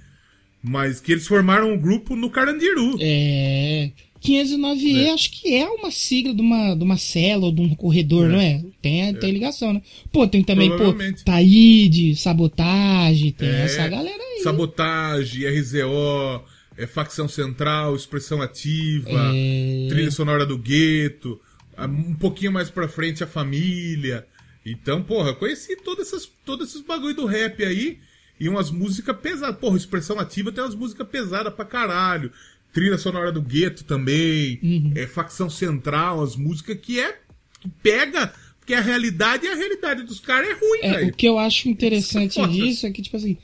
Mas 0.62 0.98
que 0.98 1.12
eles 1.12 1.26
formaram 1.26 1.72
um 1.74 1.78
grupo 1.78 2.16
no 2.16 2.30
Carandiru. 2.30 2.96
É. 3.00 3.90
509E 4.24 5.12
acho 5.12 5.30
que 5.30 5.55
é 5.55 5.68
uma 5.68 5.90
sigla 5.90 6.34
de 6.34 6.40
uma, 6.40 6.74
de 6.74 6.82
uma 6.82 6.96
cela 6.96 7.44
ou 7.44 7.52
de 7.52 7.61
um 7.61 7.74
corredor, 7.74 8.26
não 8.30 8.40
é? 8.40 8.64
Tem, 8.80 9.12
tem 9.16 9.30
ligação, 9.30 9.74
né? 9.74 9.82
Pô, 10.11 10.26
tem 10.26 10.42
também, 10.42 10.70
pô. 10.70 10.94
Taíde, 11.22 12.16
Sabotagem, 12.16 13.32
tem 13.32 13.48
É, 13.50 13.64
essa 13.64 13.86
galera 13.86 14.16
aí. 14.22 14.40
Sabotagem, 14.42 15.44
RZO, 15.46 16.42
é, 16.77 16.87
Facção 16.87 17.29
Central, 17.29 17.95
Expressão 17.97 18.41
Ativa, 18.43 19.11
É. 19.35 19.87
Trilha 19.89 20.11
Sonora 20.11 20.45
do 20.47 20.59
Gueto, 20.59 21.41
um 21.79 22.14
pouquinho 22.14 22.53
mais 22.53 22.70
pra 22.70 22.89
frente 22.89 23.22
a 23.25 23.27
Família. 23.27 24.27
Então, 24.64 25.03
porra, 25.03 25.31
eu 25.31 25.37
conheci 25.37 25.77
todos 25.77 26.07
esses, 26.12 26.31
todos 26.45 26.70
esses 26.70 26.81
bagulho 26.83 27.14
do 27.14 27.27
rap 27.27 27.62
aí 27.64 27.99
e 28.41 28.49
umas 28.49 28.70
músicas 28.70 29.16
pesadas. 29.18 29.57
Porra, 29.59 29.77
Expressão 29.77 30.18
Ativa 30.18 30.51
tem 30.51 30.62
umas 30.64 30.75
músicas 30.75 31.07
pesadas 31.09 31.53
pra 31.53 31.64
caralho. 31.64 32.33
Trilha 32.72 32.99
Sonora 32.99 33.31
do 33.31 33.41
Gueto 33.43 33.85
também, 33.85 34.59
Uhum. 34.62 34.93
é, 34.97 35.07
Facção 35.07 35.49
Central, 35.49 36.22
as 36.22 36.35
músicas 36.35 36.77
que 36.81 36.99
é. 36.99 37.18
que 37.61 37.68
pega. 37.83 38.33
Porque 38.59 38.72
a 38.75 38.81
realidade 38.81 39.45
e 39.45 39.49
a 39.51 39.55
realidade 39.55 40.03
dos 40.05 40.18
caras 40.18 40.49
é 40.49 40.53
ruim, 40.55 40.79
É, 40.83 41.05
o 41.05 41.12
que 41.12 41.27
eu 41.29 41.39
acho 41.39 41.68
interessante 41.68 42.41
é 42.41 42.47
disso 42.49 42.87
é 42.87 42.91
que, 42.91 43.03
tipo 43.03 43.16
assim, 43.16 43.37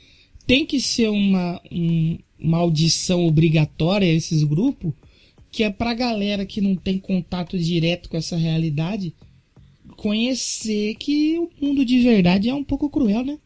tem 0.45 0.65
que 0.65 0.79
ser 0.79 1.09
uma, 1.09 1.61
um- 1.71 2.17
uma 2.39 2.57
audição 2.57 3.25
obrigatória 3.25 4.05
esses 4.05 4.43
grupos, 4.43 4.91
que 5.51 5.63
é 5.63 5.69
pra 5.69 5.93
galera 5.93 6.45
que 6.45 6.61
não 6.61 6.75
tem 6.75 6.97
contato 6.97 7.57
direto 7.59 8.09
com 8.09 8.17
essa 8.17 8.35
realidade 8.37 9.13
conhecer 9.97 10.95
que 10.95 11.37
o 11.37 11.49
mundo 11.61 11.85
de 11.85 11.99
verdade 11.99 12.49
é 12.49 12.53
um 12.55 12.63
pouco 12.63 12.89
cruel, 12.89 13.23
né? 13.25 13.37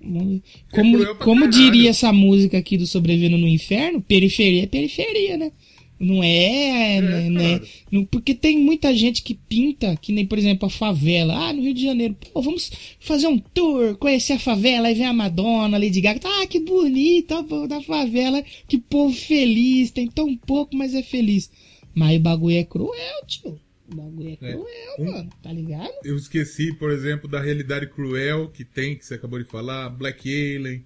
Mundo- 0.00 0.42
Como, 0.70 0.92
cruel 0.98 1.16
pra 1.16 1.24
como 1.24 1.48
diria 1.48 1.90
essa 1.90 2.12
música 2.12 2.56
aqui 2.58 2.76
do 2.78 2.86
Sobrevivendo 2.86 3.36
no 3.36 3.48
Inferno, 3.48 4.00
periferia 4.00 4.62
é 4.62 4.66
periferia, 4.66 5.36
né? 5.36 5.52
Não 5.98 6.22
é, 6.22 7.00
né, 7.00 7.30
né? 7.30 7.58
claro. 7.58 7.72
Não- 7.90 8.04
porque 8.04 8.34
tem 8.34 8.58
muita 8.58 8.94
gente 8.94 9.22
que 9.22 9.32
pinta, 9.34 9.96
que 9.96 10.12
nem, 10.12 10.26
por 10.26 10.36
exemplo, 10.38 10.66
a 10.66 10.70
favela. 10.70 11.34
Ah, 11.34 11.52
no 11.54 11.62
Rio 11.62 11.72
de 11.72 11.82
Janeiro, 11.82 12.14
pô, 12.32 12.42
vamos 12.42 12.70
fazer 13.00 13.26
um 13.28 13.38
tour, 13.38 13.96
conhecer 13.96 14.34
a 14.34 14.38
favela, 14.38 14.88
aí 14.88 14.94
vem 14.94 15.06
a 15.06 15.12
Madonna, 15.14 15.78
Lady 15.78 16.00
Gaga. 16.02 16.20
Ah, 16.22 16.46
que 16.46 16.60
bonita, 16.60 17.38
o 17.40 17.44
povo 17.44 17.66
da 17.66 17.80
favela, 17.80 18.44
que 18.68 18.76
povo 18.78 19.14
feliz, 19.14 19.90
tem 19.90 20.06
tão 20.06 20.36
pouco, 20.36 20.76
mas 20.76 20.94
é 20.94 21.02
feliz. 21.02 21.50
Mas 21.94 22.18
o 22.18 22.20
bagulho 22.20 22.56
é 22.58 22.64
cruel, 22.64 23.24
tio. 23.26 23.58
O 23.90 23.94
bagulho 23.96 24.28
é 24.28 24.32
É. 24.32 24.36
cruel, 24.52 24.66
Um- 24.98 25.04
mano, 25.12 25.30
tá 25.42 25.50
ligado? 25.52 25.92
Eu 26.04 26.16
esqueci, 26.16 26.74
por 26.74 26.90
exemplo, 26.90 27.26
da 27.26 27.40
realidade 27.40 27.86
cruel 27.88 28.48
que 28.50 28.64
tem, 28.66 28.96
que 28.96 29.06
você 29.06 29.14
acabou 29.14 29.38
de 29.42 29.48
falar, 29.48 29.88
Black 29.88 30.28
Alien, 30.28 30.84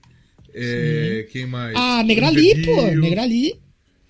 é, 0.54 1.26
quem 1.32 1.46
mais? 1.46 1.74
Ah, 1.76 2.02
Negrali, 2.04 2.62
pô, 2.64 2.82
Negrali. 3.00 3.54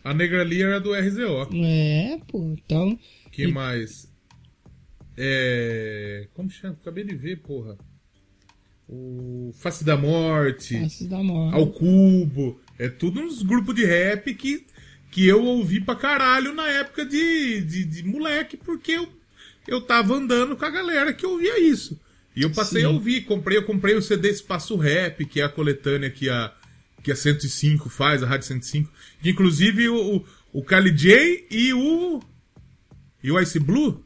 A 0.02 0.14
Negrali 0.14 0.62
era 0.62 0.80
do 0.80 0.94
RZO. 0.94 1.48
É, 1.54 2.18
pô, 2.26 2.54
então. 2.56 2.98
Quem 3.30 3.52
mais? 3.52 4.10
É... 5.16 6.26
Como 6.34 6.50
chama? 6.50 6.76
Acabei 6.80 7.04
de 7.04 7.14
ver, 7.14 7.36
porra. 7.36 7.76
O 8.88 9.52
Face 9.54 9.84
da 9.84 9.96
Morte, 9.96 10.76
Faces 10.80 11.06
da 11.06 11.22
morte. 11.22 11.54
Ao 11.54 11.66
Cubo. 11.66 12.60
É 12.78 12.88
tudo 12.88 13.20
uns 13.20 13.42
grupos 13.42 13.74
de 13.74 13.84
rap 13.84 14.34
que, 14.34 14.66
que 15.10 15.26
eu 15.26 15.44
ouvi 15.44 15.80
pra 15.80 15.94
caralho 15.94 16.52
na 16.54 16.66
época 16.66 17.04
de, 17.04 17.60
de, 17.60 17.84
de 17.84 18.02
moleque, 18.02 18.56
porque 18.56 18.92
eu, 18.92 19.08
eu 19.68 19.80
tava 19.82 20.14
andando 20.14 20.56
com 20.56 20.64
a 20.64 20.70
galera 20.70 21.12
que 21.12 21.24
ouvia 21.26 21.60
isso. 21.60 22.00
E 22.34 22.42
eu 22.42 22.50
passei 22.50 22.80
Sim. 22.80 22.86
a 22.86 22.90
ouvir, 22.90 23.22
comprei, 23.22 23.58
eu 23.58 23.64
comprei 23.64 23.94
o 23.94 24.02
CD 24.02 24.30
Espaço 24.30 24.74
Rap, 24.76 25.24
que 25.26 25.40
é 25.40 25.44
a 25.44 25.48
coletânea 25.48 26.10
que 26.10 26.28
a, 26.28 26.52
que 27.02 27.12
a 27.12 27.16
105 27.16 27.88
faz, 27.88 28.22
a 28.22 28.26
Rádio 28.26 28.46
105. 28.46 28.90
Que 29.22 29.30
inclusive 29.30 29.88
o, 29.88 30.16
o, 30.16 30.24
o 30.52 30.62
Kali 30.62 30.90
J 30.90 31.46
e 31.50 31.72
o. 31.72 32.20
E 33.22 33.30
o 33.30 33.38
Ice 33.38 33.58
Blue, 33.58 34.02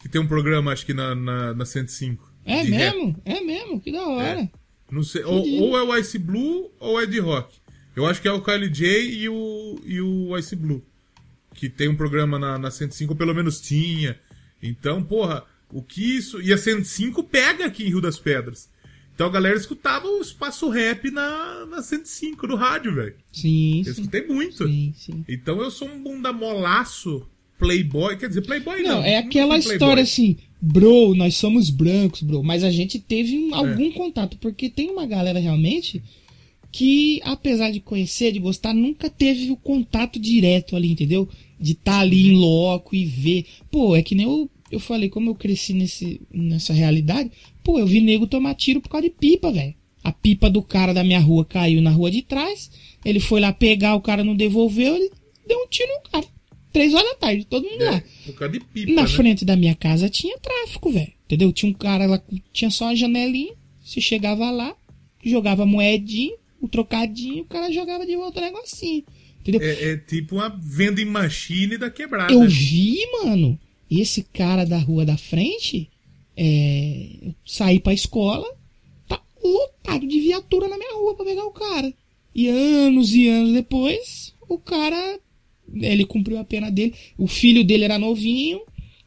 que 0.00 0.08
tem 0.08 0.20
um 0.20 0.26
programa, 0.26 0.72
acho 0.72 0.84
que 0.84 0.92
na, 0.92 1.14
na, 1.14 1.54
na 1.54 1.64
105. 1.64 2.30
É 2.44 2.64
de 2.64 2.70
rap. 2.70 2.94
mesmo? 2.94 3.22
É 3.24 3.40
mesmo, 3.40 3.80
que 3.80 3.92
da 3.92 4.02
hora. 4.02 4.50
Não 4.90 5.02
sei, 5.02 5.22
ou, 5.24 5.46
ou 5.60 5.78
é 5.78 5.82
o 5.82 5.96
Ice 5.96 6.18
Blue 6.18 6.70
ou 6.78 7.00
é 7.00 7.06
de 7.06 7.18
rock. 7.18 7.56
Eu 7.94 8.06
acho 8.06 8.20
que 8.20 8.28
é 8.28 8.32
o 8.32 8.42
Kylie 8.42 8.68
J 8.68 8.86
e 8.86 9.28
o, 9.28 9.80
e 9.84 10.00
o 10.00 10.36
Ice 10.36 10.56
Blue. 10.56 10.84
Que 11.54 11.68
tem 11.68 11.88
um 11.88 11.96
programa 11.96 12.38
na, 12.38 12.58
na 12.58 12.70
105, 12.70 13.12
ou 13.12 13.16
pelo 13.16 13.34
menos 13.34 13.60
tinha. 13.60 14.18
Então, 14.62 15.02
porra, 15.02 15.44
o 15.72 15.82
que 15.82 16.16
isso. 16.16 16.40
E 16.40 16.52
a 16.52 16.58
105 16.58 17.22
pega 17.24 17.66
aqui 17.66 17.84
em 17.84 17.88
Rio 17.88 18.00
das 18.00 18.18
Pedras. 18.18 18.68
Então 19.20 19.28
a 19.28 19.32
galera 19.32 19.54
escutava 19.54 20.06
o 20.08 20.22
espaço 20.22 20.70
rap 20.70 21.10
na, 21.10 21.66
na 21.66 21.82
105 21.82 22.46
do 22.46 22.56
rádio, 22.56 22.94
velho. 22.94 23.14
Sim, 23.30 23.82
Eu 23.84 23.92
escutei 23.92 24.26
muito. 24.26 24.66
Sim, 24.66 24.94
sim. 24.96 25.22
Então 25.28 25.60
eu 25.60 25.70
sou 25.70 25.86
um 25.88 26.02
bunda 26.02 26.32
molaço, 26.32 27.26
playboy. 27.58 28.16
Quer 28.16 28.28
dizer, 28.28 28.40
playboy 28.40 28.80
não. 28.82 28.96
Não, 28.96 29.04
é 29.04 29.18
aquela 29.18 29.58
história 29.58 30.02
assim, 30.02 30.38
bro, 30.58 31.14
nós 31.14 31.34
somos 31.36 31.68
brancos, 31.68 32.22
bro. 32.22 32.42
Mas 32.42 32.64
a 32.64 32.70
gente 32.70 32.98
teve 32.98 33.36
É. 33.36 33.38
um- 33.40 33.54
algum 33.54 33.92
contato, 33.92 34.38
porque 34.38 34.70
tem 34.70 34.88
uma 34.88 35.04
galera 35.04 35.38
realmente 35.38 36.02
que, 36.72 37.20
apesar 37.22 37.70
de 37.70 37.78
conhecer, 37.80 38.32
de 38.32 38.38
gostar, 38.38 38.72
nunca 38.72 39.10
teve 39.10 39.50
o 39.50 39.56
contato 39.56 40.18
direto 40.18 40.74
ali, 40.74 40.92
entendeu? 40.92 41.28
De 41.60 41.72
estar 41.72 42.00
ali 42.00 42.28
em 42.28 42.38
loco 42.38 42.96
e 42.96 43.04
ver. 43.04 43.44
Pô, 43.70 43.94
é 43.94 44.02
que 44.02 44.14
nem 44.14 44.24
eu, 44.24 44.48
eu 44.70 44.78
falei, 44.78 45.08
como 45.08 45.30
eu 45.30 45.34
cresci 45.34 45.72
nesse, 45.72 46.20
nessa 46.32 46.72
realidade, 46.72 47.30
pô, 47.62 47.78
eu 47.78 47.86
vi 47.86 48.00
nego 48.00 48.26
tomar 48.26 48.54
tiro 48.54 48.80
por 48.80 48.88
causa 48.88 49.08
de 49.08 49.14
pipa, 49.14 49.50
velho. 49.50 49.74
A 50.02 50.12
pipa 50.12 50.48
do 50.48 50.62
cara 50.62 50.94
da 50.94 51.04
minha 51.04 51.20
rua 51.20 51.44
caiu 51.44 51.82
na 51.82 51.90
rua 51.90 52.10
de 52.10 52.22
trás, 52.22 52.70
ele 53.04 53.20
foi 53.20 53.40
lá 53.40 53.52
pegar, 53.52 53.94
o 53.94 54.00
cara 54.00 54.24
não 54.24 54.34
devolveu, 54.34 54.94
ele 54.96 55.10
deu 55.46 55.58
um 55.58 55.66
tiro 55.68 55.90
no 55.92 56.10
cara. 56.10 56.26
Três 56.72 56.94
horas 56.94 57.10
da 57.10 57.16
tarde, 57.16 57.44
todo 57.44 57.68
mundo 57.68 57.84
lá. 57.84 57.96
É, 57.96 58.04
por 58.26 58.34
causa 58.34 58.52
de 58.52 58.60
pipa. 58.60 58.92
Na 58.92 59.02
né? 59.02 59.08
frente 59.08 59.44
da 59.44 59.56
minha 59.56 59.74
casa 59.74 60.08
tinha 60.08 60.38
tráfico, 60.38 60.90
velho. 60.90 61.12
Entendeu? 61.26 61.52
Tinha 61.52 61.70
um 61.70 61.74
cara 61.74 62.06
lá, 62.06 62.22
tinha 62.52 62.70
só 62.70 62.86
uma 62.86 62.96
janelinha. 62.96 63.54
Você 63.82 64.00
chegava 64.00 64.50
lá, 64.50 64.74
jogava 65.24 65.66
moedinha, 65.66 66.36
o 66.60 66.68
trocadinho, 66.68 67.42
o 67.42 67.46
cara 67.46 67.72
jogava 67.72 68.06
de 68.06 68.14
volta 68.14 68.38
o 68.38 68.42
negocinho. 68.42 69.04
Entendeu? 69.40 69.60
É, 69.62 69.92
é 69.92 69.96
tipo 69.96 70.36
uma 70.36 70.48
vending 70.48 71.06
machine 71.06 71.76
da 71.76 71.90
quebrada. 71.90 72.32
Eu 72.32 72.46
vi, 72.48 72.98
mano, 73.24 73.58
esse 73.90 74.22
cara 74.22 74.64
da 74.64 74.78
rua 74.78 75.04
da 75.04 75.16
frente, 75.16 75.88
é, 76.36 77.32
saí 77.44 77.80
pra 77.80 77.92
escola, 77.92 78.46
tá 79.08 79.20
lotado 79.42 80.06
de 80.06 80.20
viatura 80.20 80.68
na 80.68 80.78
minha 80.78 80.94
rua 80.94 81.14
pra 81.14 81.24
pegar 81.24 81.44
o 81.44 81.50
cara. 81.50 81.92
E 82.34 82.48
anos 82.48 83.12
e 83.14 83.28
anos 83.28 83.52
depois, 83.52 84.32
o 84.48 84.58
cara, 84.58 85.18
ele 85.74 86.04
cumpriu 86.04 86.38
a 86.38 86.44
pena 86.44 86.70
dele. 86.70 86.94
O 87.18 87.26
filho 87.26 87.64
dele 87.64 87.84
era 87.84 87.98
novinho, 87.98 88.60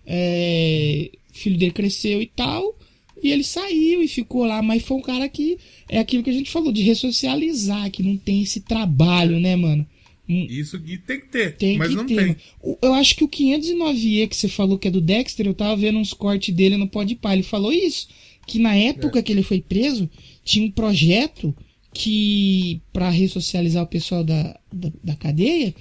é, 0.06 1.10
o 1.32 1.38
filho 1.38 1.58
dele 1.58 1.72
cresceu 1.72 2.22
e 2.22 2.28
tal, 2.28 2.78
e 3.22 3.32
ele 3.32 3.44
saiu 3.44 4.04
e 4.04 4.08
ficou 4.08 4.46
lá. 4.46 4.62
Mas 4.62 4.84
foi 4.84 4.98
um 4.98 5.02
cara 5.02 5.30
que, 5.30 5.58
é 5.88 6.00
aquilo 6.00 6.24
que 6.24 6.30
a 6.30 6.34
gente 6.34 6.52
falou, 6.52 6.74
de 6.74 6.82
ressocializar, 6.82 7.90
que 7.90 8.04
não 8.04 8.18
tem 8.18 8.42
esse 8.42 8.60
trabalho, 8.60 9.40
né, 9.40 9.56
mano? 9.56 9.88
Isso 10.28 10.80
que 10.80 10.98
tem 10.98 11.20
que 11.20 11.28
ter, 11.28 11.58
tem 11.58 11.78
mas 11.78 11.90
que 11.90 11.96
não 11.96 12.06
ter. 12.06 12.16
tem. 12.16 12.38
Eu 12.82 12.94
acho 12.94 13.16
que 13.16 13.24
o 13.24 13.28
509E 13.28 14.28
que 14.30 14.36
você 14.36 14.48
falou 14.48 14.78
que 14.78 14.88
é 14.88 14.92
do 14.92 15.02
Dexter, 15.02 15.46
eu 15.46 15.54
tava 15.54 15.76
vendo 15.76 16.00
uns 16.00 16.14
cortes 16.14 16.54
dele 16.54 16.78
no 16.78 16.88
Podpah. 16.88 17.34
Ele 17.34 17.44
falou 17.44 17.72
isso. 17.72 18.08
Que 18.48 18.60
na 18.60 18.76
época 18.76 19.24
que 19.24 19.32
ele 19.32 19.44
foi 19.44 19.62
preso, 19.62 20.10
tinha 20.44 20.66
um 20.66 20.72
projeto 20.72 21.56
que, 21.94 22.82
pra 22.92 23.10
ressocializar 23.10 23.84
o 23.84 23.88
pessoal 23.88 24.24
da, 24.24 24.60
da, 24.72 24.92
da 25.04 25.16
cadeia, 25.16 25.74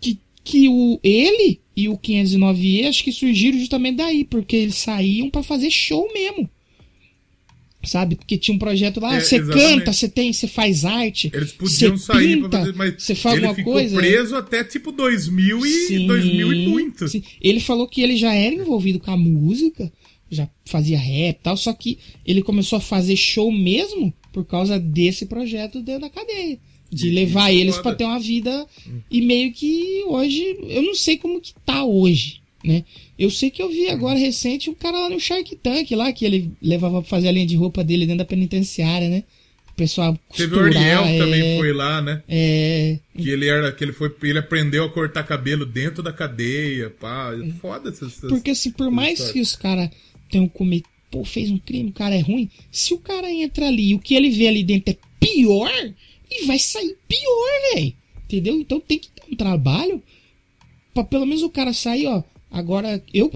que, 0.00 0.18
que 0.44 0.68
o, 0.68 1.00
ele 1.02 1.60
e 1.76 1.88
o 1.88 1.96
509E 1.96 2.86
acho 2.86 3.02
que 3.02 3.10
surgiram 3.12 3.58
justamente 3.58 3.96
daí, 3.96 4.24
porque 4.24 4.56
eles 4.56 4.76
saíam 4.76 5.30
pra 5.30 5.42
fazer 5.42 5.70
show 5.70 6.08
mesmo. 6.12 6.48
Sabe? 7.84 8.16
Porque 8.16 8.36
tinha 8.38 8.54
um 8.54 8.58
projeto 8.58 9.00
lá, 9.00 9.16
É, 9.16 9.20
você 9.20 9.36
exatamente. 9.36 9.74
canta, 9.78 9.92
você 9.92 10.08
tem, 10.08 10.32
você 10.32 10.46
faz 10.46 10.84
arte, 10.84 11.30
Eles 11.32 11.52
podiam 11.52 11.96
você 11.96 12.04
sair 12.06 12.34
pinta, 12.36 12.48
pra 12.48 12.58
fazer, 12.60 12.72
mas 12.74 12.94
você 13.02 13.14
faz 13.14 13.36
ele 13.36 13.46
alguma 13.46 13.54
ficou 13.56 13.72
coisa. 13.74 13.96
preso 13.96 14.36
até 14.36 14.64
tipo 14.64 14.90
2000 14.92 15.64
e 15.66 15.70
Sim, 15.86 16.06
2000 16.06 16.52
e 16.52 16.66
muito. 16.68 17.08
sim. 17.08 17.22
Ele 17.40 17.60
falou 17.60 17.86
que 17.88 18.00
ele 18.00 18.16
já 18.16 18.34
era 18.34 18.54
envolvido 18.54 18.98
com 18.98 19.10
a 19.10 19.16
música, 19.16 19.92
já 20.30 20.48
fazia 20.64 20.98
rap 20.98 21.36
e 21.36 21.42
tal, 21.42 21.56
só 21.56 21.72
que 21.72 21.98
ele 22.26 22.42
começou 22.42 22.76
a 22.78 22.80
fazer 22.80 23.16
show 23.16 23.52
mesmo 23.52 24.12
por 24.32 24.44
causa 24.44 24.78
desse 24.80 25.26
projeto 25.26 25.80
dentro 25.80 26.02
da 26.02 26.10
cadeia. 26.10 26.58
De 26.90 27.10
levar 27.10 27.50
isso 27.50 27.60
eles 27.60 27.78
pra 27.78 27.94
ter 27.94 28.04
uma 28.04 28.18
vida. 28.20 28.66
E 29.10 29.20
meio 29.20 29.52
que 29.52 30.04
hoje. 30.06 30.56
Eu 30.68 30.82
não 30.82 30.94
sei 30.94 31.16
como 31.16 31.40
que 31.40 31.52
tá 31.66 31.84
hoje, 31.84 32.40
né? 32.64 32.84
Eu 33.18 33.30
sei 33.30 33.50
que 33.50 33.62
eu 33.62 33.68
vi 33.68 33.88
agora 33.88 34.18
recente 34.18 34.68
um 34.68 34.74
cara 34.74 34.98
lá 34.98 35.08
no 35.08 35.20
Shark 35.20 35.54
Tank 35.56 35.94
lá, 35.94 36.12
que 36.12 36.24
ele 36.24 36.50
levava 36.60 37.00
pra 37.00 37.08
fazer 37.08 37.28
a 37.28 37.32
linha 37.32 37.46
de 37.46 37.56
roupa 37.56 37.84
dele 37.84 38.06
dentro 38.06 38.18
da 38.18 38.24
penitenciária, 38.24 39.08
né? 39.08 39.24
O 39.70 39.76
pessoal 39.76 40.18
Teve 40.36 40.54
o 40.54 40.58
costurar, 40.58 40.82
Ariel 40.82 41.04
é, 41.04 41.18
também 41.18 41.58
foi 41.58 41.72
lá, 41.72 42.00
né? 42.00 42.22
É, 42.28 42.98
Que 43.16 43.30
ele 43.30 43.46
era, 43.48 43.72
que 43.72 43.82
ele 43.82 43.92
foi, 43.92 44.14
ele 44.22 44.38
aprendeu 44.38 44.84
a 44.84 44.88
cortar 44.90 45.24
cabelo 45.24 45.66
dentro 45.66 46.02
da 46.02 46.12
cadeia, 46.12 46.90
pá. 46.90 47.30
Foda 47.60 47.90
essas, 47.90 48.20
Porque 48.20 48.50
assim, 48.50 48.70
por 48.70 48.90
mais 48.90 49.32
que 49.32 49.40
os 49.40 49.56
caras 49.56 49.90
tenham 50.30 50.46
cometido, 50.46 50.88
pô, 51.10 51.24
fez 51.24 51.50
um 51.50 51.58
crime, 51.58 51.90
o 51.90 51.92
cara 51.92 52.14
é 52.14 52.20
ruim, 52.20 52.50
se 52.70 52.94
o 52.94 52.98
cara 52.98 53.30
entra 53.30 53.66
ali 53.68 53.90
e 53.90 53.94
o 53.94 53.98
que 54.00 54.14
ele 54.14 54.30
vê 54.30 54.48
ali 54.48 54.62
dentro 54.64 54.92
é 54.92 54.98
pior, 55.18 55.72
ele 56.30 56.46
vai 56.46 56.58
sair 56.58 56.96
pior, 57.08 57.74
velho. 57.74 57.94
Entendeu? 58.24 58.58
Então 58.60 58.80
tem 58.80 58.98
que 58.98 59.08
ter 59.08 59.22
um 59.30 59.36
trabalho 59.36 60.02
pra 60.92 61.04
pelo 61.04 61.26
menos 61.26 61.42
o 61.42 61.50
cara 61.50 61.72
sair, 61.72 62.06
ó. 62.06 62.22
Agora, 62.54 63.02
eu, 63.12 63.32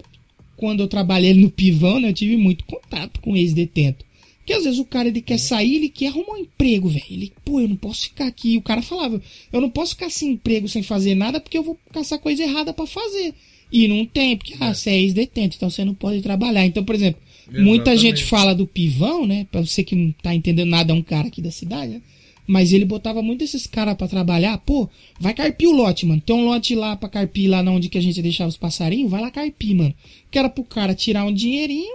quando 0.56 0.80
eu 0.80 0.86
trabalhei 0.86 1.34
no 1.34 1.50
pivão, 1.50 1.98
né, 1.98 2.10
eu 2.10 2.14
tive 2.14 2.36
muito 2.36 2.64
contato 2.64 3.20
com 3.20 3.36
ex-detento. 3.36 4.06
Porque 4.38 4.52
às 4.52 4.62
vezes 4.62 4.78
o 4.78 4.84
cara 4.84 5.08
ele 5.08 5.20
quer 5.20 5.38
sair, 5.38 5.74
ele 5.74 5.88
quer 5.88 6.06
arrumar 6.06 6.34
um 6.34 6.42
emprego, 6.42 6.88
velho. 6.88 7.04
Ele, 7.10 7.32
pô, 7.44 7.60
eu 7.60 7.68
não 7.68 7.74
posso 7.76 8.04
ficar 8.04 8.28
aqui. 8.28 8.56
O 8.56 8.62
cara 8.62 8.80
falava, 8.80 9.20
eu 9.52 9.60
não 9.60 9.68
posso 9.68 9.94
ficar 9.94 10.08
sem 10.08 10.30
emprego, 10.30 10.68
sem 10.68 10.84
fazer 10.84 11.16
nada, 11.16 11.40
porque 11.40 11.58
eu 11.58 11.64
vou 11.64 11.76
caçar 11.92 12.20
coisa 12.20 12.44
errada 12.44 12.72
pra 12.72 12.86
fazer. 12.86 13.34
E 13.72 13.88
não 13.88 14.06
tem, 14.06 14.36
porque 14.36 14.54
ah, 14.60 14.72
você 14.72 14.90
é 14.90 15.00
ex-detento, 15.00 15.56
então 15.56 15.68
você 15.68 15.84
não 15.84 15.94
pode 15.94 16.22
trabalhar. 16.22 16.64
Então, 16.64 16.84
por 16.84 16.94
exemplo, 16.94 17.20
muita 17.48 17.90
Exatamente. 17.90 18.00
gente 18.00 18.24
fala 18.24 18.54
do 18.54 18.66
pivão, 18.66 19.26
né? 19.26 19.46
Pra 19.50 19.60
você 19.60 19.82
que 19.82 19.96
não 19.96 20.12
tá 20.22 20.32
entendendo 20.32 20.70
nada, 20.70 20.92
é 20.92 20.94
um 20.94 21.02
cara 21.02 21.26
aqui 21.26 21.42
da 21.42 21.50
cidade, 21.50 21.94
né? 21.94 22.02
Mas 22.48 22.72
ele 22.72 22.86
botava 22.86 23.20
muito 23.20 23.44
esses 23.44 23.66
caras 23.66 23.94
pra 23.94 24.08
trabalhar. 24.08 24.56
Pô, 24.58 24.88
vai 25.20 25.34
carpir 25.34 25.68
o 25.68 25.72
lote, 25.72 26.06
mano. 26.06 26.18
Tem 26.20 26.34
um 26.34 26.46
lote 26.46 26.74
lá 26.74 26.96
pra 26.96 27.06
carpir, 27.06 27.50
lá 27.50 27.60
onde 27.60 27.90
que 27.90 27.98
a 27.98 28.00
gente 28.00 28.22
deixava 28.22 28.48
os 28.48 28.56
passarinhos. 28.56 29.10
Vai 29.10 29.20
lá 29.20 29.30
carpir, 29.30 29.76
mano. 29.76 29.94
Que 30.30 30.38
era 30.38 30.48
pro 30.48 30.64
cara 30.64 30.94
tirar 30.94 31.26
um 31.26 31.32
dinheirinho 31.32 31.94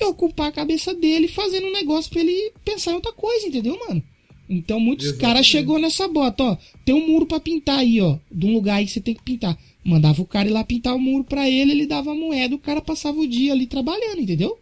e 0.00 0.04
ocupar 0.06 0.48
a 0.48 0.52
cabeça 0.52 0.94
dele 0.94 1.28
fazendo 1.28 1.66
um 1.66 1.72
negócio 1.72 2.10
pra 2.10 2.22
ele 2.22 2.52
pensar 2.64 2.92
em 2.92 2.94
outra 2.94 3.12
coisa, 3.12 3.46
entendeu, 3.46 3.78
mano? 3.86 4.02
Então 4.48 4.80
muitos 4.80 5.12
caras 5.12 5.44
chegou 5.44 5.78
nessa 5.78 6.08
bota, 6.08 6.42
ó. 6.42 6.56
Tem 6.84 6.94
um 6.94 7.06
muro 7.06 7.26
pra 7.26 7.38
pintar 7.38 7.80
aí, 7.80 8.00
ó. 8.00 8.16
De 8.32 8.46
um 8.46 8.54
lugar 8.54 8.76
aí 8.76 8.86
que 8.86 8.92
você 8.92 9.00
tem 9.00 9.14
que 9.14 9.22
pintar. 9.22 9.58
Mandava 9.84 10.22
o 10.22 10.26
cara 10.26 10.48
ir 10.48 10.52
lá 10.52 10.64
pintar 10.64 10.94
o 10.94 10.98
muro 10.98 11.22
pra 11.24 11.50
ele, 11.50 11.72
ele 11.72 11.86
dava 11.86 12.12
a 12.12 12.14
moeda, 12.14 12.54
o 12.54 12.58
cara 12.58 12.80
passava 12.80 13.20
o 13.20 13.26
dia 13.26 13.52
ali 13.52 13.66
trabalhando, 13.66 14.20
entendeu? 14.22 14.58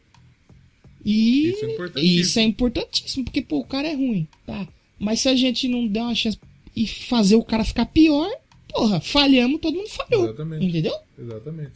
E 1.04 1.50
Isso 1.50 1.64
é 1.64 1.72
importantíssimo. 1.72 2.20
isso 2.20 2.38
é 2.38 2.42
importantíssimo, 2.42 3.24
porque, 3.24 3.42
pô, 3.42 3.58
o 3.58 3.64
cara 3.64 3.86
é 3.88 3.94
ruim, 3.94 4.26
tá? 4.46 4.66
Mas 5.04 5.20
se 5.20 5.28
a 5.28 5.36
gente 5.36 5.68
não 5.68 5.86
der 5.86 6.00
uma 6.00 6.14
chance 6.14 6.38
e 6.74 6.86
fazer 6.86 7.36
o 7.36 7.44
cara 7.44 7.64
ficar 7.64 7.86
pior, 7.86 8.28
porra, 8.68 9.00
falhamos, 9.00 9.60
todo 9.60 9.76
mundo 9.76 9.88
falhou. 9.88 10.24
Exatamente. 10.24 10.66
Entendeu? 10.66 10.94
Exatamente. 11.18 11.72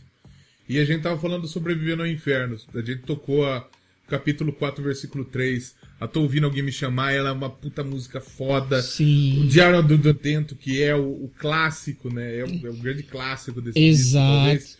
E 0.69 0.79
a 0.79 0.85
gente 0.85 1.03
tava 1.03 1.21
falando 1.21 1.43
do 1.43 1.49
Sobrevivendo 1.49 2.03
ao 2.03 2.09
Inferno. 2.09 2.57
A 2.75 2.81
gente 2.81 3.03
tocou 3.03 3.47
a 3.47 3.67
capítulo 4.09 4.53
4, 4.53 4.83
versículo 4.83 5.25
3. 5.25 5.77
A 6.01 6.07
Tô 6.07 6.23
Ouvindo 6.23 6.45
Alguém 6.45 6.63
Me 6.63 6.73
Chamar, 6.73 7.13
ela 7.13 7.31
é 7.31 7.33
uma 7.33 7.51
puta 7.51 7.85
música 7.85 8.21
foda. 8.21 8.79
O 8.79 8.83
Sim. 8.83 9.47
Diário 9.49 9.83
do 9.83 9.99
Detento, 9.99 10.55
que 10.55 10.83
é 10.83 10.95
o, 10.95 11.09
o 11.25 11.31
clássico, 11.39 12.13
né? 12.13 12.39
É 12.39 12.45
o, 12.45 12.67
é 12.67 12.71
o 12.71 12.77
grande 12.77 13.03
clássico 13.03 13.61
desse 13.61 13.79
Exato. 13.79 14.27
disco, 14.27 14.37
talvez. 14.37 14.79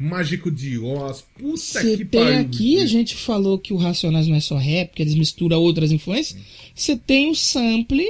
Mágico 0.00 0.50
de 0.50 0.78
Oz. 0.78 1.22
Puta 1.38 1.56
Você 1.58 1.96
que 1.98 2.04
tem 2.06 2.24
pariu. 2.24 2.40
aqui, 2.40 2.80
a 2.80 2.86
gente 2.86 3.14
falou 3.14 3.58
que 3.58 3.74
o 3.74 3.76
Racionais 3.76 4.26
não 4.26 4.34
é 4.34 4.40
só 4.40 4.56
rap, 4.56 4.94
que 4.94 5.02
eles 5.02 5.14
misturam 5.14 5.60
outras 5.60 5.92
influências. 5.92 6.40
Você 6.74 6.96
tem 6.96 7.30
o 7.30 7.34
sample 7.34 8.06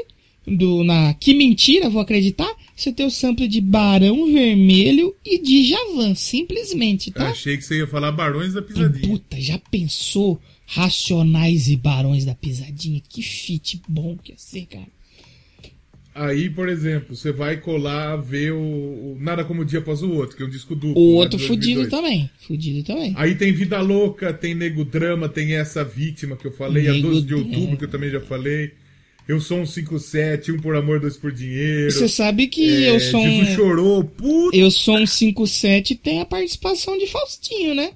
do. 0.46 0.84
Na 0.84 1.12
Que 1.14 1.34
Mentira, 1.34 1.90
vou 1.90 2.00
acreditar. 2.00 2.48
Você 2.76 2.92
tem 2.92 3.04
o 3.04 3.10
sample 3.10 3.48
de 3.48 3.60
Barão 3.60 4.32
Vermelho 4.32 5.14
e 5.26 5.38
de 5.42 5.64
Javan, 5.64 6.14
simplesmente, 6.14 7.10
tá? 7.10 7.30
Achei 7.30 7.56
que 7.56 7.62
você 7.64 7.78
ia 7.78 7.86
falar 7.86 8.12
Barões 8.12 8.54
da 8.54 8.62
Pisadinha. 8.62 9.08
puta, 9.08 9.40
já 9.40 9.58
pensou 9.70 10.40
Racionais 10.66 11.68
e 11.68 11.76
Barões 11.76 12.24
da 12.24 12.34
Pisadinha? 12.34 13.02
Que 13.08 13.20
fit 13.20 13.82
bom 13.88 14.16
que 14.16 14.30
ia 14.32 14.38
ser, 14.38 14.66
cara. 14.66 14.86
Aí, 16.12 16.50
por 16.50 16.68
exemplo, 16.68 17.14
você 17.14 17.30
vai 17.30 17.56
colar 17.58 18.16
ver 18.16 18.52
o, 18.52 18.58
o 18.58 19.16
Nada 19.20 19.44
Como 19.44 19.62
o 19.62 19.64
Dia 19.64 19.78
Após 19.78 20.02
o 20.02 20.10
Outro, 20.10 20.36
que 20.36 20.42
é 20.42 20.46
um 20.46 20.50
disco 20.50 20.74
duplo. 20.74 21.00
O 21.00 21.12
lá 21.14 21.20
outro 21.20 21.38
fudido 21.38 21.82
2002. 21.82 21.88
também. 21.90 22.30
Fudido 22.46 22.82
também. 22.84 23.12
Aí 23.16 23.34
tem 23.36 23.52
Vida 23.52 23.80
Louca, 23.80 24.32
tem 24.32 24.54
Nego 24.54 24.84
Drama, 24.84 25.28
tem 25.28 25.54
essa 25.54 25.84
vítima 25.84 26.36
que 26.36 26.46
eu 26.46 26.52
falei, 26.52 26.88
a 26.88 26.92
Nego 26.92 27.08
12 27.10 27.22
de 27.26 27.34
outubro, 27.34 27.76
que 27.76 27.84
eu 27.84 27.88
também 27.88 28.10
já 28.10 28.20
falei. 28.20 28.72
Eu 29.28 29.40
sou 29.40 29.58
um 29.60 29.66
57, 29.66 30.50
um 30.50 30.58
por 30.58 30.74
amor, 30.74 30.98
dois 30.98 31.16
por 31.16 31.30
dinheiro. 31.30 31.92
Você 31.92 32.08
sabe 32.08 32.48
que 32.48 32.84
É, 32.86 32.90
eu 32.90 32.98
sou 32.98 33.22
Jesus 33.22 33.48
um. 33.50 33.54
chorou, 33.54 34.02
puta. 34.02 34.56
Eu 34.56 34.68
sou 34.72 34.98
um 34.98 35.06
57 35.06 35.92
e 35.92 35.96
tem 35.96 36.20
a 36.20 36.24
participação 36.24 36.98
de 36.98 37.06
Faustinho, 37.06 37.72
né? 37.76 37.92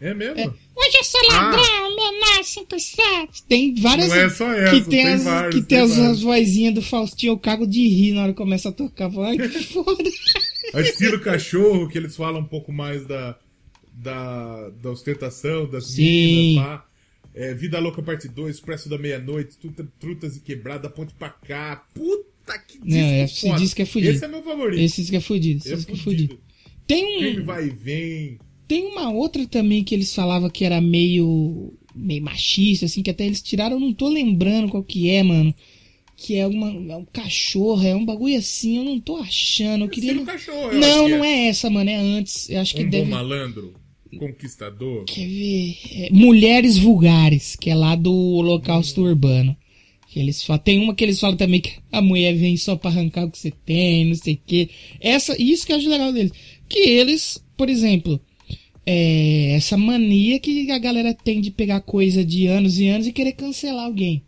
É 0.00 0.14
mesmo? 0.14 0.38
É. 0.38 0.50
Hoje 0.76 0.96
eu 0.98 1.04
sou 1.04 1.20
ladrão, 1.28 1.96
menor 1.96 2.42
57. 2.44 3.42
Tem 3.48 3.74
várias. 3.76 4.08
Não 4.08 4.16
é 4.16 4.28
só 4.30 4.52
essa, 4.52 4.70
que 4.74 4.80
tem, 4.82 5.04
tem 5.04 5.12
as, 5.12 5.22
vários, 5.24 5.54
que 5.54 5.60
tem, 5.62 5.78
tem 5.78 5.78
as, 5.86 5.98
as 5.98 6.20
vozinhas 6.22 6.74
do 6.74 6.82
Faustinho, 6.82 7.32
eu 7.32 7.38
cago 7.38 7.66
de 7.66 7.86
rir 7.88 8.12
na 8.12 8.22
hora 8.24 8.32
que 8.32 8.38
começa 8.38 8.68
a 8.70 8.72
tocar. 8.72 9.10
Ai, 9.20 9.36
que 9.38 9.48
foda. 9.64 10.02
A 10.74 10.80
estilo 10.80 11.20
cachorro, 11.20 11.88
que 11.88 11.96
eles 11.96 12.16
falam 12.16 12.40
um 12.40 12.44
pouco 12.44 12.72
mais 12.72 13.06
da, 13.06 13.38
da, 13.92 14.70
da 14.70 14.90
ostentação, 14.90 15.68
das 15.70 15.92
Sim. 15.92 16.56
pá. 16.56 16.84
É, 17.32 17.52
Vida 17.54 17.78
Louca 17.78 18.02
Parte 18.02 18.26
2, 18.28 18.56
Expresso 18.56 18.88
da 18.88 18.96
Meia-Noite, 18.98 19.56
Truta- 19.58 19.86
Trutas 20.00 20.36
e 20.36 20.40
Quebrada, 20.40 20.88
Ponte 20.90 21.14
pra 21.14 21.30
cá. 21.30 21.84
Puta 21.94 22.58
que 22.58 22.78
disco 22.78 22.88
Não, 22.88 23.14
esse 23.24 23.40
foda. 23.42 23.58
disco 23.60 23.82
é 23.82 23.84
fudido. 23.86 24.12
Esse 24.12 24.24
é 24.24 24.28
meu 24.28 24.42
favorito. 24.42 24.80
Esse 24.80 25.00
disco 25.02 25.16
é 25.16 25.20
fudido. 25.20 25.58
Esse 25.60 25.72
é 25.72 25.76
disco 25.76 25.92
é 25.92 25.96
fudido. 25.96 26.34
fudido. 26.34 26.40
Tem 26.86 27.18
Crime 27.18 27.40
um. 27.40 27.44
vai 27.44 27.66
e 27.66 27.70
vem. 27.70 28.38
Tem 28.66 28.86
uma 28.86 29.10
outra 29.10 29.46
também 29.46 29.84
que 29.84 29.94
eles 29.94 30.14
falavam 30.14 30.48
que 30.50 30.64
era 30.64 30.80
meio. 30.80 31.72
meio 31.94 32.22
machista, 32.22 32.86
assim, 32.86 33.02
que 33.02 33.10
até 33.10 33.26
eles 33.26 33.42
tiraram, 33.42 33.76
eu 33.76 33.80
não 33.80 33.92
tô 33.92 34.08
lembrando 34.08 34.70
qual 34.70 34.82
que 34.82 35.10
é, 35.10 35.22
mano. 35.22 35.54
Que 36.16 36.36
é, 36.36 36.46
uma, 36.46 36.68
é 36.92 36.96
um 36.96 37.04
cachorro, 37.04 37.82
é 37.84 37.94
um 37.94 38.04
bagulho 38.04 38.36
assim, 38.38 38.76
eu 38.76 38.84
não 38.84 39.00
tô 39.00 39.16
achando. 39.16 39.84
Eu 39.84 39.88
queria. 39.88 40.10
Estilo 40.12 40.26
cachorro, 40.26 40.70
eu 40.72 40.78
Não, 40.80 41.06
que 41.06 41.10
não 41.10 41.24
é 41.24 41.46
essa, 41.48 41.68
mano, 41.68 41.90
é 41.90 41.96
antes. 41.96 42.48
Eu 42.48 42.60
acho 42.60 42.74
que 42.74 42.82
Um 42.82 42.84
bom 42.84 42.90
deve. 42.90 43.10
malandro, 43.10 43.74
conquistador. 44.18 45.04
Quer 45.06 45.26
ver? 45.26 45.76
É, 45.92 46.08
Mulheres 46.12 46.78
Vulgares, 46.78 47.56
que 47.56 47.68
é 47.70 47.74
lá 47.74 47.94
do 47.96 48.12
Holocausto 48.12 49.02
Urbano. 49.02 49.56
Que 50.08 50.20
eles 50.20 50.42
falam, 50.44 50.62
tem 50.62 50.78
uma 50.78 50.94
que 50.94 51.02
eles 51.02 51.18
falam 51.18 51.36
também 51.36 51.60
que 51.60 51.72
a 51.90 52.00
mulher 52.00 52.32
vem 52.36 52.56
só 52.56 52.76
pra 52.76 52.90
arrancar 52.90 53.24
o 53.24 53.30
que 53.30 53.36
você 53.38 53.50
tem, 53.50 54.04
não 54.06 54.14
sei 54.14 54.34
o 54.34 54.38
quê. 54.46 54.68
Essa, 55.00 55.34
isso 55.42 55.66
que 55.66 55.72
eu 55.72 55.76
acho 55.76 55.88
legal 55.90 56.12
deles. 56.12 56.30
Que 56.68 56.78
eles, 56.78 57.44
por 57.56 57.68
exemplo, 57.68 58.20
é, 58.86 59.52
essa 59.52 59.76
mania 59.76 60.38
que 60.38 60.70
a 60.70 60.78
galera 60.78 61.14
tem 61.14 61.40
de 61.40 61.50
pegar 61.50 61.80
coisa 61.80 62.24
de 62.24 62.46
anos 62.46 62.78
e 62.78 62.88
anos 62.88 63.06
e 63.06 63.12
querer 63.12 63.32
cancelar 63.32 63.86
alguém. 63.86 64.22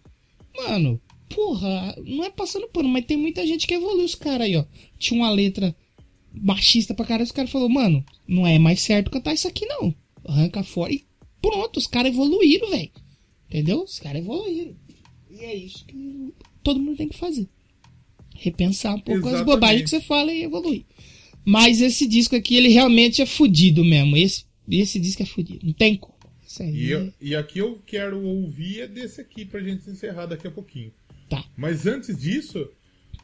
Mano, 0.56 1.00
porra, 1.28 1.94
não 2.04 2.24
é 2.24 2.30
passando 2.30 2.68
pano, 2.68 2.88
mas 2.88 3.04
tem 3.04 3.16
muita 3.16 3.46
gente 3.46 3.66
que 3.66 3.74
evoluiu 3.74 4.04
os 4.04 4.14
caras 4.14 4.46
aí, 4.46 4.56
ó. 4.56 4.64
Tinha 4.98 5.20
uma 5.20 5.30
letra 5.30 5.76
machista 6.32 6.94
pra 6.94 7.04
caralho, 7.04 7.24
os 7.24 7.32
caras 7.32 7.50
falaram, 7.50 7.72
mano, 7.72 8.04
não 8.26 8.46
é 8.46 8.58
mais 8.58 8.80
certo 8.80 9.10
cantar 9.10 9.34
isso 9.34 9.48
aqui 9.48 9.66
não. 9.66 9.94
Arranca 10.24 10.62
fora 10.62 10.92
e 10.92 11.04
pronto, 11.40 11.78
os 11.78 11.86
caras 11.86 12.12
evoluíram, 12.12 12.70
velho. 12.70 12.90
Entendeu? 13.48 13.82
Os 13.82 13.98
caras 13.98 14.22
evoluíram. 14.22 14.74
E 15.30 15.44
é 15.44 15.54
isso 15.54 15.84
que 15.84 16.32
todo 16.62 16.80
mundo 16.80 16.96
tem 16.96 17.08
que 17.08 17.16
fazer. 17.16 17.48
Repensar 18.34 18.94
um 18.94 19.00
pouco 19.00 19.20
as 19.20 19.34
Exatamente. 19.34 19.46
bobagens 19.46 19.82
que 19.82 19.90
você 19.90 20.00
fala 20.00 20.32
e 20.32 20.42
evoluir. 20.42 20.84
Mas 21.47 21.81
esse 21.81 22.06
disco 22.09 22.35
aqui, 22.36 22.56
ele 22.56 22.68
realmente 22.68 23.23
é 23.23 23.27
fudido 23.27 23.85
mesmo. 23.85 24.16
Esse, 24.16 24.44
esse 24.70 24.98
disco 24.98 25.23
é 25.23 25.27
fudido. 25.27 25.60
Não 25.64 25.73
tem 25.73 25.97
como. 25.97 26.14
E, 26.60 26.93
é- 26.93 26.94
eu- 26.97 27.12
e 27.20 27.36
aqui 27.36 27.59
eu 27.60 27.78
quero 27.86 28.20
ouvir 28.23 28.81
é 28.81 28.86
desse 28.89 29.20
aqui 29.20 29.44
pra 29.44 29.60
gente 29.60 29.89
encerrar 29.89 30.27
daqui 30.27 30.47
a 30.47 30.51
pouquinho. 30.51 30.90
Tá. 31.28 31.44
Mas 31.56 31.86
antes 31.86 32.18
disso, 32.18 32.68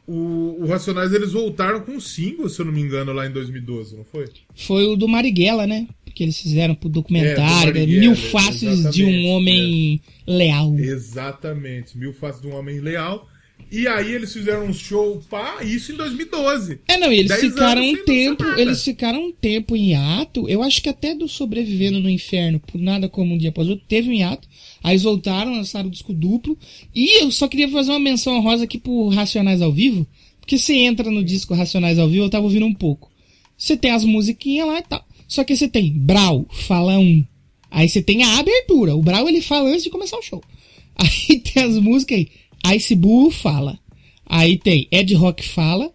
o, 0.07 0.57
o 0.61 0.65
Racionais 0.67 1.11
eles 1.13 1.31
voltaram 1.31 1.81
com 1.81 1.93
um 1.93 1.99
single, 1.99 2.47
se 2.49 2.59
eu 2.61 2.65
não 2.65 2.71
me 2.73 2.81
engano, 2.81 3.11
lá 3.13 3.25
em 3.27 3.31
2012, 3.31 3.95
não 3.95 4.03
foi? 4.05 4.27
Foi 4.55 4.85
o 4.85 4.95
do 4.95 5.07
Marighella, 5.07 5.65
né? 5.65 5.87
Porque 6.05 6.23
eles 6.23 6.37
fizeram 6.39 6.75
pro 6.75 6.89
É, 6.89 6.91
documentário, 6.91 7.73
do 7.73 7.79
né? 7.79 7.85
Marighella, 7.85 7.99
Mil 8.01 8.15
Faces 8.15 8.91
de 8.93 9.03
um 9.03 9.25
Homem 9.29 9.99
Leal. 10.27 10.77
Exatamente. 10.77 11.97
Mil 11.97 12.13
Faces 12.13 12.41
de 12.41 12.47
um 12.47 12.55
Homem 12.55 12.79
Leal. 12.79 13.27
E 13.73 13.87
aí 13.87 14.11
eles 14.11 14.31
fizeram 14.31 14.67
um 14.67 14.73
show, 14.73 15.19
pá, 15.27 15.63
isso 15.63 15.91
em 15.91 15.95
2012. 15.95 16.81
É, 16.87 16.95
não, 16.95 17.11
e 17.11 17.17
eles 17.17 17.35
ficaram 17.39 17.81
um 17.81 18.05
tempo, 18.05 18.43
eles 18.55 18.83
ficaram 18.83 19.25
um 19.25 19.31
tempo 19.31 19.75
em 19.75 19.89
hiato. 19.89 20.47
Eu 20.47 20.61
acho 20.61 20.79
que 20.79 20.89
até 20.89 21.15
do 21.15 21.27
Sobrevivendo 21.27 21.99
no 21.99 22.07
Inferno, 22.07 22.59
por 22.59 22.79
nada 22.79 23.09
como 23.09 23.33
um 23.33 23.37
dia 23.37 23.49
após 23.49 23.67
outro, 23.67 23.83
teve 23.87 24.11
um 24.11 24.13
hiato. 24.13 24.47
Aí 24.83 24.91
eles 24.91 25.01
voltaram, 25.01 25.55
lançaram 25.55 25.87
o 25.87 25.91
disco 25.91 26.13
duplo. 26.13 26.55
E 26.93 27.23
eu 27.23 27.31
só 27.31 27.47
queria 27.47 27.67
fazer 27.67 27.89
uma 27.89 27.99
menção 27.99 28.35
honrosa 28.35 28.65
aqui 28.65 28.77
pro 28.77 29.07
Racionais 29.07 29.59
ao 29.59 29.71
Vivo. 29.71 30.05
Porque 30.39 30.59
você 30.59 30.75
entra 30.75 31.09
no 31.09 31.23
disco 31.23 31.55
Racionais 31.55 31.97
ao 31.97 32.07
Vivo, 32.07 32.25
eu 32.25 32.29
tava 32.29 32.43
ouvindo 32.43 32.67
um 32.67 32.73
pouco. 32.75 33.11
Você 33.57 33.75
tem 33.75 33.89
as 33.89 34.05
musiquinhas 34.05 34.67
lá 34.67 34.77
e 34.77 34.83
tal. 34.83 35.03
Só 35.27 35.43
que 35.43 35.55
você 35.55 35.67
tem 35.67 35.91
Brau, 35.91 36.45
fala 36.51 36.99
um. 36.99 37.25
Aí 37.71 37.89
você 37.89 38.03
tem 38.03 38.21
a 38.21 38.37
abertura. 38.37 38.95
O 38.95 39.01
Brau 39.01 39.27
ele 39.27 39.41
fala 39.41 39.69
antes 39.69 39.83
de 39.83 39.89
começar 39.89 40.17
o 40.17 40.21
show. 40.21 40.43
Aí 40.95 41.39
tem 41.39 41.63
as 41.63 41.79
músicas 41.79 42.19
aí. 42.19 42.29
Ice 42.75 42.95
Bull 42.95 43.31
fala. 43.31 43.79
Aí 44.25 44.57
tem 44.57 44.87
Ed 44.91 45.13
Rock 45.15 45.47
fala. 45.47 45.91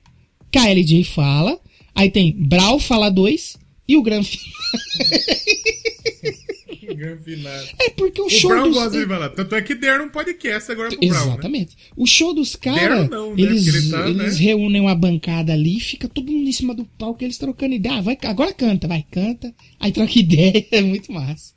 KLJ 0.53 1.05
fala. 1.05 1.59
Aí 1.95 2.11
tem 2.11 2.33
Brau 2.33 2.79
fala 2.79 3.11
2. 3.11 3.57
E 3.87 3.97
o 3.97 4.03
Gran 4.03 4.23
Final. 4.23 4.47
Grande 6.99 7.23
final. 7.23 7.65
É 7.79 7.91
porque 7.91 8.21
o, 8.21 8.27
O 8.27 8.31
show 8.31 8.51
Brown 8.51 8.65
dos... 8.65 8.75
gosta 8.75 8.99
de 8.99 9.07
falar. 9.07 9.29
Tanto 9.31 9.55
é 9.55 9.63
que 9.63 9.75
deram 9.75 10.07
um 10.07 10.09
podcast 10.09 10.73
agora 10.73 10.89
pro 10.89 10.99
Brown, 10.99 11.11
né? 11.11 11.33
Exatamente. 11.33 11.77
O 11.97 12.07
show 12.07 12.35
dos 12.35 12.57
caras, 12.57 13.09
né? 13.09 13.17
eles, 13.37 13.91
tá, 13.91 14.09
eles 14.09 14.39
né? 14.39 14.45
reúnem 14.45 14.81
uma 14.81 14.95
bancada 14.97 15.53
ali 15.53 15.77
e 15.77 15.81
fica 15.81 16.09
todo 16.09 16.31
mundo 16.31 16.49
em 16.49 16.53
cima 16.53 16.75
do 16.75 16.85
palco, 16.85 17.23
eles 17.23 17.39
trocando 17.39 17.75
ideia. 17.75 17.97
Ah, 17.97 18.01
vai, 18.01 18.19
agora 18.25 18.53
canta, 18.53 18.89
vai, 18.89 19.05
canta. 19.09 19.55
Aí 19.79 19.93
troca 19.93 20.11
ideia, 20.19 20.67
é 20.73 20.81
muito 20.81 21.13
massa. 21.13 21.53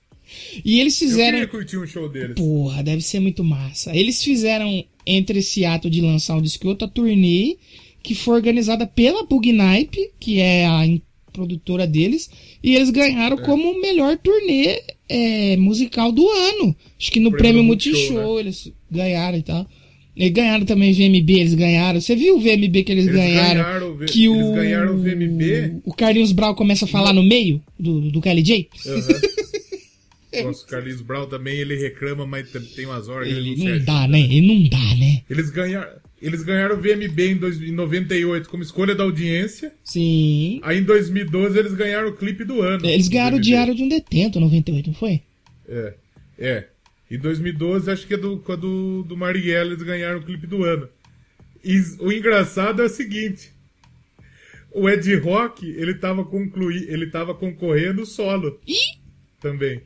E 0.63 0.79
eles 0.79 1.01
Eu 1.01 1.07
fizeram. 1.07 1.47
curtir 1.47 1.77
um 1.77 1.87
show 1.87 2.07
deles. 2.09 2.35
Porra, 2.35 2.83
deve 2.83 3.01
ser 3.01 3.19
muito 3.19 3.43
massa. 3.43 3.95
Eles 3.95 4.23
fizeram, 4.23 4.83
entre 5.05 5.39
esse 5.39 5.65
ato 5.65 5.89
de 5.89 6.01
lançar 6.01 6.35
um 6.37 6.41
disco 6.41 6.65
e 6.65 6.69
outro, 6.69 6.87
a 6.87 6.89
turnê 6.89 7.57
que 8.03 8.15
foi 8.15 8.35
organizada 8.35 8.87
pela 8.87 9.23
Bugnipe, 9.25 10.09
que 10.19 10.39
é 10.39 10.65
a 10.65 10.83
produtora 11.31 11.85
deles, 11.87 12.29
e 12.63 12.75
eles 12.75 12.89
ganharam 12.89 13.37
É. 13.37 13.41
como 13.41 13.71
o 13.71 13.79
melhor 13.81 14.17
turnê 14.17 14.81
é, 15.07 15.55
musical 15.57 16.11
do 16.11 16.27
ano. 16.27 16.75
Acho 16.99 17.11
que 17.11 17.19
no 17.19 17.29
Prêmio 17.31 17.37
Prêmio 17.53 17.63
Multishow, 17.63 17.99
Multishow 18.13 18.39
eles 18.39 18.71
ganharam 18.89 19.37
e 19.37 19.41
tal. 19.43 19.67
E 20.13 20.29
ganharam 20.29 20.65
também 20.65 20.91
VMB, 20.91 21.29
eles 21.39 21.53
ganharam. 21.53 22.01
Você 22.01 22.15
viu 22.17 22.35
o 22.35 22.39
VMB 22.39 22.83
que 22.83 22.91
eles, 22.91 23.05
Eles 23.07 23.15
ganharam? 23.15 23.63
ganharam 23.63 23.91
o 23.91 23.95
V- 23.95 24.05
que 24.07 24.25
eles 24.25 24.43
o, 24.45 24.51
ganharam 24.53 24.95
o 24.95 24.97
VMB. 24.97 25.75
O 25.85 25.93
Carlinhos 25.93 26.31
Brau 26.33 26.53
começa 26.53 26.83
a 26.83 26.87
falar 26.87 27.13
no 27.13 27.23
meio 27.23 27.61
do, 27.79 28.11
do 28.11 28.19
KLJ? 28.19 28.67
Aham. 28.87 28.95
Nossa, 28.97 29.19
o 30.33 30.65
Carlinhos 30.67 31.01
Brown 31.01 31.27
também, 31.27 31.57
ele 31.57 31.75
reclama, 31.75 32.25
mas 32.25 32.49
tem- 32.51 32.85
umas 32.85 33.07
horas 33.09 33.27
ele 33.27 33.51
Ele 33.51 33.63
não, 33.63 33.71
não 33.77 33.85
dá, 33.85 33.93
ajuda, 33.99 34.07
né? 34.07 34.19
Ele 34.21 34.41
não 34.63 34.69
dá, 34.69 34.95
né? 34.95 35.23
Eles 35.29 35.49
ganharam, 35.49 35.91
eles 36.21 36.43
ganharam 36.43 36.75
o 36.77 36.81
VMB 36.81 37.19
em, 37.31 37.35
dois- 37.35 37.61
em 37.61 37.71
98 37.71 38.47
como 38.49 38.63
escolha 38.63 38.95
da 38.95 39.03
audiência. 39.03 39.73
Sim. 39.83 40.59
Aí 40.63 40.77
em 40.79 40.83
2012 40.83 41.57
eles 41.59 41.73
ganharam 41.73 42.09
o 42.09 42.15
clipe 42.15 42.43
do 42.45 42.61
ano. 42.61 42.85
Eles 42.85 43.07
ganharam 43.07 43.37
o. 43.37 43.41
Diário 43.41 43.75
de 43.75 43.83
um 43.83 43.89
Detento, 43.89 44.39
98, 44.39 44.87
não 44.87 44.93
foi? 44.93 45.21
É. 45.67 45.93
É. 46.39 46.67
Em 47.09 47.17
2012, 47.17 47.91
acho 47.91 48.07
que 48.07 48.13
é 48.13 48.17
do, 48.17 48.37
do, 48.37 49.03
do 49.03 49.17
Marighella, 49.17 49.71
eles 49.73 49.83
ganharam 49.83 50.19
o 50.19 50.23
clipe 50.23 50.47
do 50.47 50.63
ano. 50.63 50.87
E 51.63 51.77
o 51.99 52.11
engraçado 52.11 52.81
é 52.81 52.85
o 52.85 52.89
seguinte. 52.89 53.51
O 54.73 54.89
Ed 54.89 55.13
Rock, 55.17 55.67
ele 55.69 55.93
tava, 55.95 56.23
concluí, 56.23 56.85
ele 56.87 57.07
tava 57.07 57.35
concorrendo 57.35 58.05
solo 58.05 58.57
Ih! 58.65 58.73
também. 59.41 59.81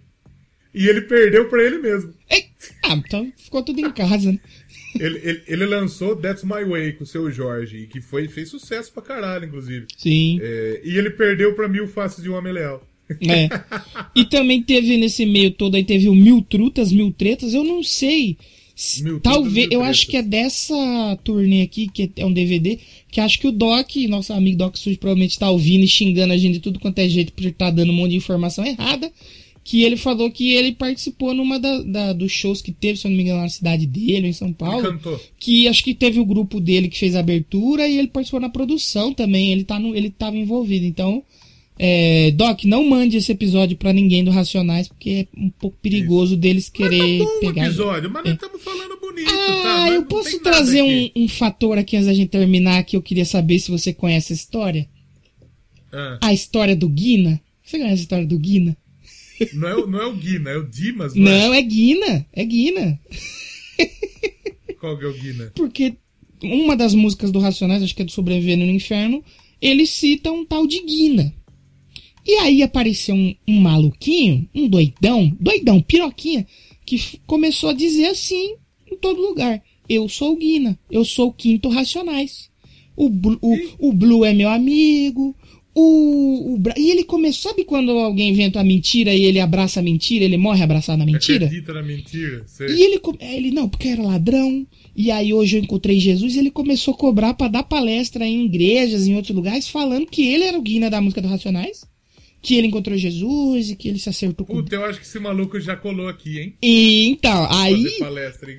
E 0.76 0.88
ele 0.88 1.02
perdeu 1.02 1.47
pra 1.49 1.64
ele 1.64 1.77
mesmo. 1.80 2.14
Ei! 2.30 2.45
Ah, 2.84 2.93
então 2.95 3.31
ficou 3.38 3.64
tudo 3.64 3.80
em 3.80 3.91
casa, 3.91 4.31
né? 4.31 4.39
Ele, 4.99 5.19
ele, 5.23 5.41
ele 5.47 5.65
lançou 5.65 6.15
That's 6.15 6.43
My 6.43 6.64
Way 6.64 6.93
com 6.93 7.03
o 7.03 7.07
seu 7.07 7.30
Jorge, 7.31 7.77
e 7.77 7.88
que 7.88 7.99
foi, 8.02 8.27
fez 8.27 8.49
sucesso 8.49 8.91
pra 8.93 9.02
caralho, 9.03 9.45
inclusive. 9.45 9.85
Sim. 9.97 10.39
É, 10.41 10.81
e 10.85 10.97
ele 10.97 11.10
perdeu 11.10 11.53
pra 11.53 11.68
Mil 11.68 11.88
Faces 11.88 12.23
de 12.23 12.30
um 12.30 12.35
Homem 12.35 12.53
Leal. 12.53 12.85
É. 13.22 13.49
E 14.15 14.26
também 14.26 14.64
teve 14.64 14.97
nesse 14.97 15.26
meio 15.26 15.52
todo 15.52 15.76
aí, 15.76 15.84
teve 15.84 16.07
o 16.10 16.15
Mil 16.15 16.41
Trutas, 16.41 16.91
Mil 16.91 17.11
Tretas, 17.11 17.53
eu 17.53 17.64
não 17.64 17.84
sei. 17.84 18.35
se- 18.76 19.03
Mil 19.03 19.19
Talvez, 19.19 19.68
eu 19.69 19.84
acho 19.84 20.07
que 20.07 20.18
é 20.18 20.22
dessa 20.23 20.76
turnê 21.23 21.61
aqui, 21.61 21.88
que 21.88 22.11
é 22.18 22.26
um 22.26 22.34
DVD, 22.34 22.80
que 23.11 23.19
acho 23.22 23.39
que 23.39 23.47
o 23.47 23.52
Doc, 23.52 23.95
nosso 24.10 24.34
amigo 24.34 24.57
Doc 24.57 24.76
Sujo, 24.77 24.97
provavelmente 24.97 25.38
tá 25.38 25.49
ouvindo 25.52 25.84
e 25.84 25.88
xingando 25.88 26.34
a 26.34 26.38
gente 26.38 26.53
de 26.56 26.60
tudo 26.61 26.80
quanto 26.80 26.97
é 26.99 27.07
jeito 27.07 27.31
por 27.34 27.45
estar 27.45 27.69
dando 27.69 27.91
um 27.91 27.95
monte 27.95 28.11
de 28.11 28.18
informação 28.18 28.65
errada. 28.65 29.11
Que 29.68 29.82
ele 29.84 29.98
falou 29.98 30.30
que 30.30 30.52
ele 30.52 30.74
participou 30.74 31.34
numa 31.34 31.60
da, 31.60 31.82
da- 31.82 32.14
dos 32.14 32.32
shows 32.32 32.62
que 32.62 32.72
teve, 32.72 33.00
se 33.00 33.08
eu 33.08 33.10
não 33.10 33.18
me 33.18 33.24
engano, 33.24 33.42
na 33.42 33.50
cidade 33.50 33.88
dele, 33.88 34.28
em 34.28 34.32
São 34.34 34.50
Ele 34.50 34.56
Paulo. 34.56 34.84
cantou. 34.84 35.20
que 35.40 35.68
acho 35.68 35.84
que 35.84 35.96
teve 35.96 36.20
o 36.20 36.26
grupo 36.26 36.60
dele 36.60 36.88
que 36.88 37.00
fez 37.00 37.16
a 37.16 37.20
abertura 37.20 37.88
e 37.88 37.98
ele 37.98 38.08
participou 38.08 38.40
na 38.40 38.48
produção 38.48 39.12
também. 39.12 39.52
Ele, 39.52 39.64
tá 39.64 39.80
no, 39.80 39.96
ele 39.96 40.12
tava 40.12 40.38
envolvido. 40.38 40.86
Então, 40.86 41.24
é, 41.80 42.30
Doc, 42.36 42.64
não 42.66 42.88
mande 42.88 43.18
esse 43.18 43.32
episódio 43.32 43.76
pra 43.76 43.92
ninguém 43.92 44.24
do 44.24 44.30
Racionais, 44.30 44.88
porque 44.88 45.10
é 45.10 45.28
um 45.36 45.50
pouco 45.50 45.76
perigoso 45.82 46.38
deles 46.38 46.72
Mas 46.72 46.88
querer 46.90 47.18
tá 47.18 47.24
bom 47.26 47.30
o 47.32 47.40
pegar. 47.40 47.66
episódio, 47.66 48.10
mas 48.12 48.24
nós 48.24 48.34
estamos 48.36 48.62
falando 48.64 49.00
bonito, 49.02 49.26
tá? 49.32 49.34
Ah, 49.66 49.82
Mas 49.88 49.94
eu 49.96 50.04
posso 50.06 50.40
trazer 50.42 50.84
um, 50.84 51.10
um 51.24 51.28
fator 51.28 51.80
aqui 51.80 51.96
antes 51.98 52.06
da 52.08 52.14
gente 52.14 52.30
terminar 52.30 52.84
que 52.84 52.96
eu 52.96 53.02
queria 53.02 53.26
saber 53.26 53.58
se 53.58 53.72
você 53.72 53.92
conhece 53.92 54.32
a 54.32 54.36
história. 54.36 54.88
Ah, 55.92 56.20
A 56.22 56.34
história 56.34 56.76
do 56.76 56.88
Guina. 56.88 57.42
Você 57.64 57.80
conhece 57.80 58.02
a 58.02 58.04
história 58.04 58.28
do 58.28 58.38
Guina? 58.38 58.78
não, 59.53 59.68
é, 59.68 59.76
o- 59.76 59.88
não 59.88 60.02
é 60.02 60.06
o 60.07 60.16
Guina, 60.16 60.49
é 60.52 60.57
o 60.57 60.64
Dimas, 60.68 61.14
não, 61.16 61.24
Não, 61.24 61.53
é 61.53 61.62
Guina. 61.62 62.26
É 62.34 62.44
Guina. 62.45 62.99
é? 63.80 63.86
Qual 64.80 64.98
que 64.98 65.06
é 65.06 65.07
o 65.07 65.14
Guina? 65.14 65.52
Porque 65.56 65.95
uma 66.44 66.76
das 66.76 66.94
músicas 66.94 67.32
do 67.32 67.40
Racionais, 67.40 67.82
acho 67.84 67.95
que 67.95 68.02
é 68.02 68.06
do 68.06 68.12
Sobrevivendo 68.12 68.66
no 68.66 68.72
Inferno, 68.72 69.24
ele 69.62 69.86
cita 69.86 70.32
um 70.32 70.45
tal 70.45 70.68
de 70.68 70.82
Guina. 70.84 71.34
E 72.26 72.34
aí 72.36 72.64
apareceu 72.64 73.16
um, 73.16 73.36
um 73.48 73.60
maluquinho, 73.62 74.48
um 74.53 74.68
doidão, 74.68 75.36
doidão, 75.40 75.82
piroquinha, 75.82 76.45
que 76.86 76.99
começou 77.26 77.70
a 77.70 77.74
dizer 77.74 78.07
assim 78.07 78.56
em 78.91 78.95
todo 78.98 79.22
lugar: 79.22 79.62
Eu 79.88 80.10
sou 80.10 80.34
o 80.34 80.38
Guina, 80.38 80.78
eu 80.90 81.06
sou 81.06 81.28
o 81.30 81.34
Quinto 81.34 81.70
Racionais. 81.70 82.49
O, 82.95 83.10
Blu- 83.10 83.38
o, 83.41 83.57
o 83.90 83.94
Blue 83.94 84.24
é 84.26 84.34
meu 84.34 84.49
amigo. 84.49 85.36
O, 85.77 86.56
o 86.56 86.61
E 86.77 86.89
ele 86.89 87.03
começou. 87.03 87.52
Sabe 87.52 87.65
quando 87.65 87.91
alguém 87.91 88.30
inventa 88.30 88.60
uma 88.60 88.64
mentira 88.64 89.14
e 89.14 89.26
ele 89.26 89.41
abraça 89.41 89.81
a 89.81 89.84
mentira, 89.84 90.23
ele 90.23 90.38
morre 90.38 90.64
abraçado 90.64 90.97
na 90.97 91.06
mentira? 91.06 91.45
Acredita 91.45 91.73
na 91.73 91.84
mentira? 91.84 92.43
Sei. 92.47 92.68
E 92.68 92.81
ele, 92.81 93.02
ele, 93.19 93.52
não, 93.52 93.68
porque 93.68 93.89
era 93.89 94.02
ladrão. 94.02 94.65
E 94.95 95.11
aí 95.11 95.34
hoje 95.34 95.57
eu 95.57 95.61
encontrei 95.61 95.99
Jesus 95.99 96.35
e 96.35 96.39
ele 96.39 96.49
começou 96.49 96.93
a 96.93 96.97
cobrar 96.97 97.34
pra 97.34 97.49
dar 97.49 97.64
palestra 97.64 98.26
em 98.26 98.45
igrejas, 98.45 99.06
em 99.06 99.15
outros 99.15 99.35
lugares, 99.35 99.68
falando 99.68 100.07
que 100.07 100.26
ele 100.26 100.45
era 100.45 100.57
o 100.57 100.61
Guina 100.61 100.89
da 100.89 101.02
música 101.02 101.22
dos 101.22 101.30
Racionais. 101.30 101.84
Que 102.41 102.56
ele 102.56 102.68
encontrou 102.68 102.95
Jesus 102.95 103.72
e 103.72 103.76
que 103.76 103.89
ele 103.89 103.99
se 103.99 104.07
acertou 104.07 104.45
com. 104.45 104.53
Puta, 104.53 104.76
eu 104.76 104.85
acho 104.85 104.99
que 104.99 105.06
esse 105.06 105.19
maluco 105.19 105.60
já 105.60 105.76
colou 105.76 106.07
aqui, 106.07 106.39
hein? 106.39 106.56
E 106.64 107.07
então, 107.07 107.47
aí. 107.49 107.85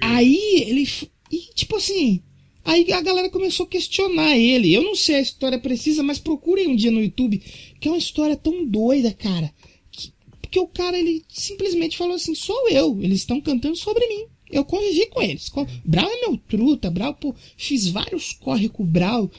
Aí 0.03 0.65
ele. 0.67 0.87
E, 1.33 1.55
tipo 1.55 1.77
assim. 1.77 2.21
Aí 2.67 2.93
a 2.93 3.01
galera 3.01 3.31
começou 3.31 3.65
a 3.65 3.69
questionar 3.69 4.37
ele. 4.37 4.75
Eu 4.75 4.83
não 4.83 4.95
sei 4.97 5.15
a 5.17 5.21
história 5.21 5.59
precisa, 5.59 6.03
mas 6.03 6.19
procurem 6.19 6.67
um 6.67 6.75
dia 6.77 6.91
no 6.91 7.01
YouTube, 7.01 7.41
que 7.81 7.87
é 7.87 7.91
uma 7.91 7.97
história 7.97 8.37
tão 8.37 8.67
doida, 8.67 9.13
cara. 9.15 9.51
que- 9.91 10.13
porque 10.43 10.59
o 10.59 10.67
cara, 10.67 10.99
ele 10.99 11.25
simplesmente 11.29 11.97
falou 11.97 12.17
assim: 12.17 12.35
sou 12.35 12.69
eu. 12.69 12.99
Eles 13.01 13.21
estão 13.21 13.41
cantando 13.41 13.77
sobre 13.77 14.07
mim. 14.09 14.25
Eu 14.51 14.65
convivi 14.65 15.07
com 15.07 15.23
eles. 15.23 15.51
Brau 15.85 16.09
é 16.11 16.21
meu 16.21 16.37
truta, 16.37 16.91
Brau, 16.91 17.15
pô, 17.15 17.35
fiz 17.57 17.89
vários 17.89 18.33
corre 18.33 18.69
com 18.69 18.83
o 18.83 18.87
Brau. 18.87 19.31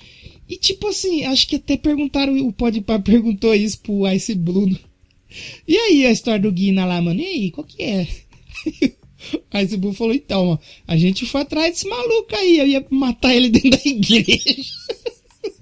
E 0.50 0.56
tipo 0.58 0.88
assim, 0.88 1.24
acho 1.26 1.48
que 1.48 1.58
até 1.58 1.76
perguntaram, 1.78 2.38
o 2.48 2.52
Podpah 2.54 3.00
perguntou 3.00 3.54
isso 3.54 3.80
pro 3.80 4.08
Ice 4.12 4.34
Blue. 4.36 4.74
E 5.68 5.76
aí 5.78 6.06
a 6.06 6.12
história 6.12 6.40
do 6.40 6.52
Guina 6.52 6.86
lá, 6.86 7.02
mano? 7.02 7.20
E 7.20 7.26
aí, 7.26 7.52
qual 7.52 7.66
que 7.68 7.84
é? 7.84 8.08
Aí 9.52 9.66
esse 9.66 9.78
Blue 9.78 9.94
falou, 9.94 10.14
então, 10.14 10.48
ó, 10.50 10.58
a 10.88 10.96
gente 10.98 11.26
foi 11.26 11.42
atrás 11.42 11.72
desse 11.74 11.88
maluco 11.88 12.36
aí, 12.36 12.60
eu 12.60 12.68
ia 12.68 12.86
matar 12.90 13.36
ele 13.36 13.50
dentro 13.52 13.70
da 13.72 13.80
igreja. 13.86 14.72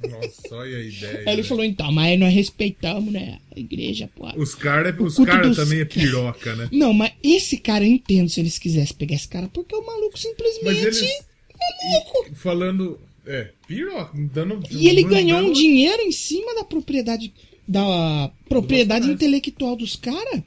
Nossa, 0.10 0.56
olha 0.56 0.78
a 0.78 0.82
ideia. 0.84 1.18
Aí 1.26 1.34
ele 1.34 1.42
né? 1.42 1.48
falou, 1.48 1.64
então, 1.64 1.92
mas 1.92 2.20
nós 2.20 2.34
respeitamos, 2.34 3.12
né, 3.14 3.40
a 3.56 3.60
igreja, 3.60 4.10
pô. 4.16 4.28
Os 4.36 4.54
caras 4.56 4.96
os 5.00 5.16
cara 5.26 5.48
dos- 5.48 5.58
também 5.58 5.80
é 5.80 5.86
piroca, 5.86 6.56
né? 6.56 6.70
Não, 6.72 6.94
mas 6.94 7.12
esse 7.24 7.58
cara, 7.58 7.84
eu 7.84 7.92
entendo 7.92 8.30
se 8.30 8.40
eles 8.40 8.58
quisessem 8.60 8.96
pegar 8.96 9.16
esse 9.16 9.28
cara, 9.28 9.48
porque 9.48 9.76
o 9.76 9.86
maluco 9.86 10.18
simplesmente 10.20 10.78
eles. 10.86 11.02
é 11.02 11.92
louco. 11.94 12.28
e- 12.32 12.36
Falando. 12.36 13.00
É, 13.28 13.50
piroca, 13.68 14.12
dando. 14.32 14.62
E 14.70 14.88
ele 14.88 15.02
ganhou 15.04 15.40
um 15.40 15.52
dinheiro 15.52 16.04
em 16.04 16.12
cima 16.12 16.54
da 16.54 16.64
propriedade, 16.64 17.34
da 17.68 18.32
propriedade 18.48 19.10
intelectual 19.10 19.76
dos 19.76 19.96
caras, 19.96 20.44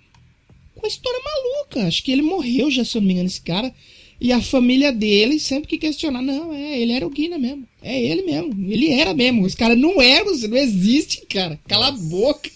com 0.78 0.86
a 0.86 0.88
história 0.88 1.20
maluca. 1.24 1.86
Acho 1.86 2.02
que 2.02 2.12
ele 2.12 2.22
morreu 2.22 2.70
já, 2.70 2.84
se 2.84 2.96
eu 2.96 3.00
não 3.00 3.08
me 3.08 3.14
engano, 3.14 3.28
esse 3.28 3.40
cara. 3.40 3.72
E 4.20 4.32
a 4.32 4.42
família 4.42 4.90
dele 4.90 5.38
sempre 5.38 5.68
que 5.68 5.78
questionar, 5.78 6.22
não, 6.22 6.52
é, 6.52 6.80
ele 6.80 6.92
era 6.92 7.06
o 7.06 7.10
Guina 7.10 7.38
mesmo. 7.38 7.64
É 7.82 8.00
ele 8.00 8.22
mesmo. 8.22 8.52
Ele 8.70 8.90
era 8.92 9.14
mesmo. 9.14 9.44
Os 9.44 9.54
caras 9.54 9.78
não 9.78 10.02
eram, 10.02 10.36
não 10.48 10.56
existe, 10.56 11.24
cara. 11.26 11.58
Cala 11.68 11.88
a 11.88 11.92
boca. 11.92 12.50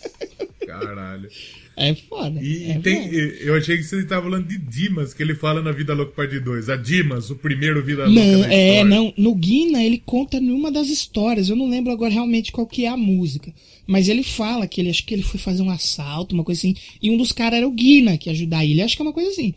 Caralho. 0.67 1.31
É 1.77 1.95
foda. 1.95 2.41
E, 2.43 2.71
é 2.71 2.79
tem, 2.79 3.03
foda. 3.03 3.17
eu 3.17 3.57
achei 3.57 3.77
que 3.77 3.83
você 3.85 4.01
estava 4.01 4.23
falando 4.23 4.47
de 4.47 4.59
Dimas, 4.59 5.15
que 5.15 5.23
ele 5.23 5.35
fala 5.35 5.63
na 5.63 5.73
Vida 5.73 5.95
Louca 5.95 6.13
Parte 6.13 6.39
2. 6.39 6.69
A 6.69 6.77
Dimas, 6.77 7.31
o 7.31 7.37
primeiro 7.37 7.83
Vida 7.83 8.07
Louca 8.07 8.21
Não, 8.21 8.45
é, 8.45 8.85
não. 8.85 9.13
No 9.17 9.35
Guina, 9.35 9.83
ele 9.83 10.03
conta 10.05 10.41
numa 10.41 10.71
das 10.71 10.89
histórias. 10.89 11.49
Eu 11.49 11.57
não 11.57 11.69
lembro 11.69 11.93
agora 11.93 12.13
realmente 12.13 12.53
qual 12.53 12.67
que 12.67 12.85
é 12.85 12.89
a 12.89 12.97
música. 12.97 13.53
Mas 13.87 14.09
ele 14.09 14.23
fala 14.23 14.67
que 14.67 14.81
ele 14.81 14.91
acho 14.91 15.05
que 15.05 15.15
ele 15.15 15.23
foi 15.23 15.41
fazer 15.41 15.63
um 15.63 15.71
assalto, 15.71 16.35
uma 16.35 16.45
coisa 16.45 16.61
assim. 16.61 16.75
E 17.01 17.11
um 17.11 17.17
dos 17.17 17.33
caras 17.33 17.59
era 17.59 17.69
o 17.69 17.73
Guina 17.73 18.19
que 18.19 18.29
ia 18.29 18.33
ajudar 18.33 18.65
ele. 18.65 18.83
Acho 18.83 18.97
que 18.97 19.03
é 19.03 19.05
uma 19.05 19.13
coisa 19.13 19.31
assim. 19.31 19.55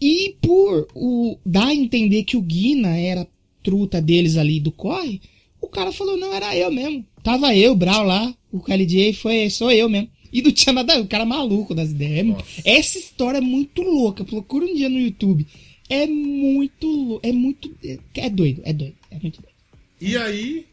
E 0.00 0.36
por 0.42 0.88
o 0.94 1.38
dar 1.46 1.68
a 1.68 1.74
entender 1.74 2.24
que 2.24 2.36
o 2.36 2.42
Guina 2.42 2.96
era 2.96 3.26
truta 3.62 4.02
deles 4.02 4.36
ali 4.36 4.60
do 4.60 4.70
corre, 4.70 5.20
o 5.60 5.68
cara 5.68 5.90
falou, 5.92 6.16
não, 6.16 6.34
era 6.34 6.54
eu 6.56 6.70
mesmo. 6.70 7.04
Tava 7.22 7.56
eu, 7.56 7.74
Brau 7.74 8.04
lá, 8.04 8.34
o 8.52 8.60
KLJ 8.60 9.14
foi, 9.14 9.48
sou 9.48 9.72
eu 9.72 9.88
mesmo. 9.88 10.10
E 10.34 10.42
não 10.42 10.50
tinha 10.50 10.72
nada 10.72 11.00
o 11.00 11.06
cara 11.06 11.22
é 11.22 11.26
maluco 11.26 11.74
das 11.74 11.90
ideias. 11.92 12.26
Nossa. 12.26 12.44
Essa 12.64 12.98
história 12.98 13.38
é 13.38 13.40
muito 13.40 13.80
louca. 13.82 14.24
Procura 14.24 14.66
um 14.66 14.74
dia 14.74 14.88
no 14.88 14.98
YouTube. 14.98 15.46
É 15.88 16.06
muito 16.08 16.86
louco. 16.88 17.26
É 17.26 17.32
muito. 17.32 17.70
É, 17.84 17.98
é 18.16 18.28
doido, 18.28 18.60
é 18.64 18.72
doido. 18.72 18.96
É 19.12 19.18
muito 19.20 19.40
doido. 19.40 19.54
E 20.00 20.16
aí, 20.16 20.66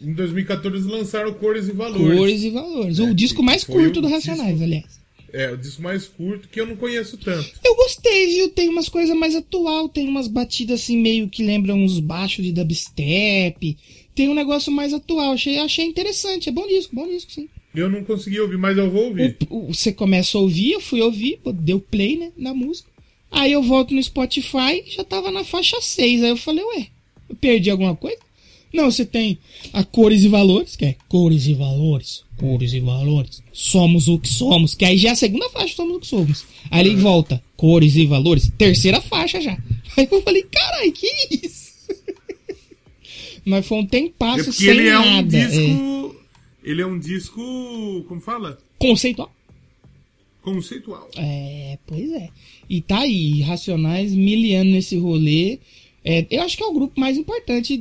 em 0.00 0.12
2014, 0.12 0.76
eles 0.76 0.86
lançaram 0.86 1.32
Cores 1.34 1.68
e 1.68 1.72
Valores. 1.72 2.18
Cores 2.18 2.42
e 2.42 2.50
valores. 2.50 2.98
o 2.98 3.14
disco 3.14 3.42
mais 3.42 3.62
curto 3.62 4.00
do 4.00 4.08
Racionais, 4.08 4.58
disco- 4.58 4.64
aliás. 4.64 5.00
É, 5.32 5.50
o 5.50 5.56
disco 5.56 5.80
mais 5.80 6.06
curto, 6.08 6.46
que 6.48 6.60
eu 6.60 6.66
não 6.66 6.76
conheço 6.76 7.16
tanto. 7.16 7.50
Eu 7.64 7.74
gostei, 7.76 8.26
viu? 8.34 8.48
Tem 8.50 8.68
umas 8.68 8.88
coisas 8.88 9.16
mais 9.16 9.34
atual, 9.34 9.88
tem 9.88 10.06
umas 10.06 10.28
batidas 10.28 10.80
assim 10.82 10.98
meio 10.98 11.26
que 11.28 11.42
lembram 11.42 11.78
uns 11.82 12.00
baixos 12.00 12.44
de 12.44 12.52
dubstep. 12.52 13.78
Tem 14.14 14.28
um 14.28 14.34
negócio 14.34 14.70
mais 14.70 14.92
atual. 14.92 15.32
Achei, 15.32 15.58
achei 15.58 15.86
interessante. 15.86 16.48
É 16.48 16.52
bom 16.52 16.66
disco, 16.66 16.94
bom 16.94 17.08
disco, 17.08 17.32
sim. 17.32 17.48
Eu 17.74 17.88
não 17.88 18.04
consegui 18.04 18.38
ouvir, 18.40 18.58
mas 18.58 18.76
eu 18.76 18.90
vou 18.90 19.06
ouvir. 19.06 19.36
O- 19.48 19.70
o- 19.70 19.74
você 19.74 19.92
começa 19.92 20.36
a 20.36 20.40
ouvir, 20.40 20.72
eu 20.72 20.80
fui 20.80 21.00
ouvir, 21.00 21.38
deu 21.54 21.80
play, 21.80 22.16
né, 22.16 22.30
na 22.36 22.52
música. 22.52 22.90
Aí 23.30 23.52
eu 23.52 23.62
volto 23.62 23.94
no 23.94 24.02
Spotify, 24.02 24.84
já 24.86 25.02
tava 25.04 25.30
na 25.30 25.42
faixa 25.42 25.80
6. 25.80 26.22
Aí 26.22 26.28
eu 26.30 26.36
falei, 26.36 26.62
ué, 26.64 26.86
eu 27.30 27.36
perdi 27.36 27.70
alguma 27.70 27.96
coisa? 27.96 28.18
Não, 28.74 28.90
você 28.90 29.04
tem 29.06 29.38
a 29.72 29.84
cores 29.84 30.22
e 30.24 30.28
valores, 30.28 30.76
que 30.76 30.84
é 30.86 30.96
cores 31.08 31.46
e 31.46 31.52
valores, 31.54 32.24
cores 32.38 32.72
e 32.72 32.80
valores. 32.80 33.42
Somos 33.52 34.08
o 34.08 34.18
que 34.18 34.28
somos, 34.28 34.74
que 34.74 34.84
aí 34.84 34.96
já 34.96 35.10
é 35.10 35.12
a 35.12 35.16
segunda 35.16 35.48
faixa, 35.50 35.74
somos 35.74 35.96
o 35.96 36.00
que 36.00 36.06
somos. 36.06 36.44
Aí 36.70 36.80
ele 36.86 36.96
volta, 36.96 37.42
cores 37.56 37.96
e 37.96 38.06
valores, 38.06 38.50
terceira 38.56 39.00
faixa 39.00 39.40
já. 39.40 39.52
Aí 39.96 40.08
eu 40.10 40.22
falei, 40.22 40.42
carai, 40.50 40.90
que 40.90 41.06
isso? 41.44 41.72
Mas 43.44 43.66
foi 43.66 43.78
um 43.78 43.82
É 43.82 43.86
tempasso 43.86 44.44
porque 44.44 44.56
sem 44.64 44.68
ele 44.70 44.88
é 44.88 44.98
um 44.98 45.04
nada. 45.16 45.36
é. 45.38 46.21
Ele 46.62 46.80
é 46.82 46.86
um 46.86 46.98
disco. 46.98 47.40
Como 48.08 48.20
fala? 48.20 48.58
Conceitual. 48.78 49.32
Conceitual. 50.40 51.08
É, 51.16 51.78
pois 51.86 52.10
é. 52.12 52.28
E 52.68 52.80
tá 52.80 53.00
aí, 53.00 53.40
Racionais 53.42 54.12
miliano 54.14 54.70
nesse 54.72 54.96
rolê. 54.96 55.58
É, 56.04 56.26
eu 56.30 56.42
acho 56.42 56.56
que 56.56 56.64
é 56.64 56.66
o 56.66 56.72
grupo 56.74 56.98
mais 56.98 57.16
importante 57.16 57.76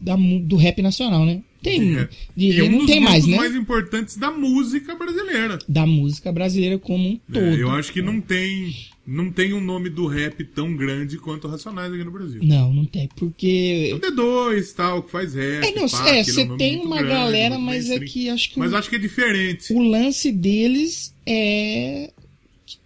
da 0.00 0.14
do 0.14 0.54
rap 0.56 0.80
nacional, 0.82 1.24
né? 1.26 1.42
Tem, 1.60 1.96
É. 1.98 2.08
de- 2.36 2.46
e 2.52 2.62
um 2.62 2.70
não 2.78 2.86
tem 2.86 3.00
mais, 3.00 3.26
né? 3.26 3.36
mais 3.36 3.56
importantes 3.56 4.16
da 4.16 4.30
música 4.30 4.94
brasileira. 4.94 5.58
Da 5.68 5.84
música 5.84 6.30
brasileira 6.30 6.78
como 6.78 7.08
um 7.08 7.16
todo. 7.32 7.38
É, 7.44 7.60
eu 7.60 7.70
acho 7.72 7.92
que 7.92 8.00
não 8.00 8.20
tem, 8.20 8.72
não 9.06 9.30
tem 9.30 9.52
um 9.54 9.60
nome 9.60 9.88
do 9.88 10.06
rap 10.06 10.42
tão 10.44 10.74
grande 10.74 11.16
quanto 11.16 11.46
o 11.46 11.50
Racionais 11.50 11.92
aqui 11.92 12.02
no 12.02 12.10
Brasil. 12.10 12.40
Não, 12.42 12.72
não 12.72 12.84
tem, 12.84 13.08
porque. 13.14 13.92
O 13.94 14.00
D2 14.00 14.74
tal, 14.74 15.02
que 15.04 15.12
faz 15.12 15.34
rap. 15.34 15.64
É, 15.64 15.70
não, 15.72 15.88
pá, 15.88 16.08
é, 16.08 16.24
você 16.24 16.44
nome 16.44 16.58
tem 16.58 16.72
muito 16.72 16.86
uma 16.86 16.96
grande, 16.96 17.12
galera, 17.14 17.58
mas 17.58 17.88
é 17.88 18.00
que 18.00 18.28
acho 18.28 18.50
que 18.50 18.58
Mas 18.58 18.72
o, 18.72 18.76
acho 18.76 18.90
que 18.90 18.96
é 18.96 18.98
diferente. 18.98 19.72
o 19.72 19.78
lance 19.78 20.32
deles 20.32 21.14
é 21.24 22.10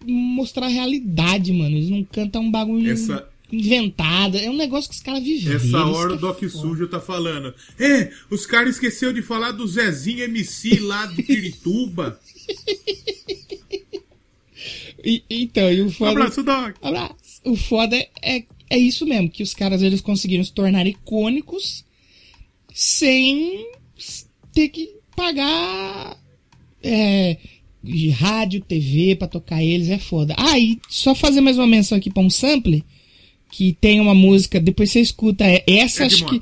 mostrar 0.06 0.66
a 0.66 0.68
realidade, 0.68 1.52
mano. 1.52 1.76
Eles 1.76 1.88
não 1.88 2.04
cantam 2.04 2.42
um 2.42 2.50
bagulho 2.50 2.90
Essa- 2.90 3.26
inventado. 3.50 4.36
É 4.36 4.50
um 4.50 4.56
negócio 4.56 4.90
que 4.90 4.96
os 4.96 5.02
caras 5.02 5.22
viveram. 5.22 5.56
Essa 5.56 5.84
hora 5.86 6.12
o 6.12 6.16
é 6.16 6.18
Doc. 6.18 6.42
Sujo 6.48 6.86
tá 6.86 7.00
falando. 7.00 7.54
É, 7.78 8.12
os 8.28 8.44
caras 8.44 8.74
esqueceu 8.74 9.10
de 9.12 9.22
falar 9.22 9.52
do 9.52 9.66
Zezinho 9.66 10.22
MC 10.24 10.80
lá 10.80 11.06
de 11.06 11.22
Pirituba. 11.22 12.20
E- 15.04 15.22
então, 15.30 15.72
e 15.72 15.80
o 15.80 15.86
Um 15.86 15.90
foda. 15.90 16.10
abraço, 16.12 16.42
Doc. 16.42 16.76
Abraço. 16.82 17.14
O 17.44 17.56
foda 17.56 17.96
é, 17.96 18.08
é, 18.22 18.44
é 18.70 18.78
isso 18.78 19.06
mesmo, 19.06 19.28
que 19.30 19.42
os 19.42 19.54
caras 19.54 19.82
eles 19.82 20.00
conseguiram 20.00 20.44
se 20.44 20.52
tornar 20.52 20.86
icônicos 20.86 21.84
sem 22.72 23.66
ter 24.52 24.68
que 24.68 24.90
pagar 25.16 26.16
é, 26.82 27.36
de 27.82 28.10
rádio, 28.10 28.60
TV 28.60 29.16
pra 29.16 29.28
tocar 29.28 29.62
eles, 29.62 29.88
é 29.88 29.98
foda. 29.98 30.34
Ah, 30.38 30.58
e 30.58 30.78
só 30.88 31.14
fazer 31.14 31.40
mais 31.40 31.56
uma 31.58 31.66
menção 31.66 31.96
aqui 31.98 32.10
pra 32.10 32.22
um 32.22 32.30
sample, 32.30 32.84
que 33.50 33.76
tem 33.80 34.00
uma 34.00 34.14
música, 34.14 34.60
depois 34.60 34.90
você 34.90 35.00
escuta, 35.00 35.44
é- 35.44 35.64
essa 35.66 36.04
Ed 36.04 36.14
acho 36.14 36.26
que... 36.26 36.40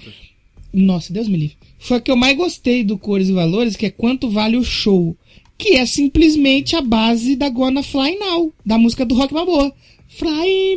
Nossa, 0.72 1.12
Deus 1.12 1.26
me 1.28 1.38
livre. 1.38 1.56
Foi 1.78 1.96
a 1.96 2.00
que 2.00 2.10
eu 2.10 2.16
mais 2.16 2.36
gostei 2.36 2.84
do 2.84 2.98
Cores 2.98 3.28
e 3.28 3.32
Valores, 3.32 3.74
que 3.76 3.86
é 3.86 3.90
Quanto 3.90 4.28
Vale 4.28 4.56
o 4.56 4.64
Show. 4.64 5.16
Que 5.58 5.76
é 5.76 5.84
simplesmente 5.84 6.76
a 6.76 6.80
base 6.80 7.34
da 7.34 7.48
Gonna 7.50 7.82
Fly 7.82 8.16
Now, 8.18 8.54
da 8.64 8.78
música 8.78 9.04
do 9.04 9.14
Rock 9.16 9.34
Balboa. 9.34 9.74
Fly. 10.08 10.76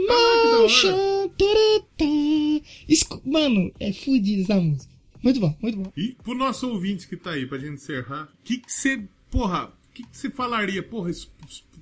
Motion. 0.60 1.30
Escu- 2.90 3.22
Mano, 3.26 3.72
é 3.80 3.94
fodido 3.94 4.42
essa 4.42 4.60
música. 4.60 4.92
Muito 5.24 5.40
bom, 5.40 5.56
muito 5.62 5.78
bom. 5.78 5.92
E 5.96 6.16
pro 6.24 6.34
nosso 6.34 6.68
ouvinte 6.70 7.08
que 7.08 7.16
tá 7.16 7.32
aí, 7.32 7.46
pra 7.46 7.58
gente 7.60 7.74
encerrar, 7.74 8.24
o 8.24 8.44
que 8.44 8.60
você, 8.66 9.04
porra, 9.30 9.66
o 9.66 9.94
que 9.94 10.04
você 10.12 10.30
falaria, 10.32 10.82
porra, 10.82 11.12
esse 11.12 11.28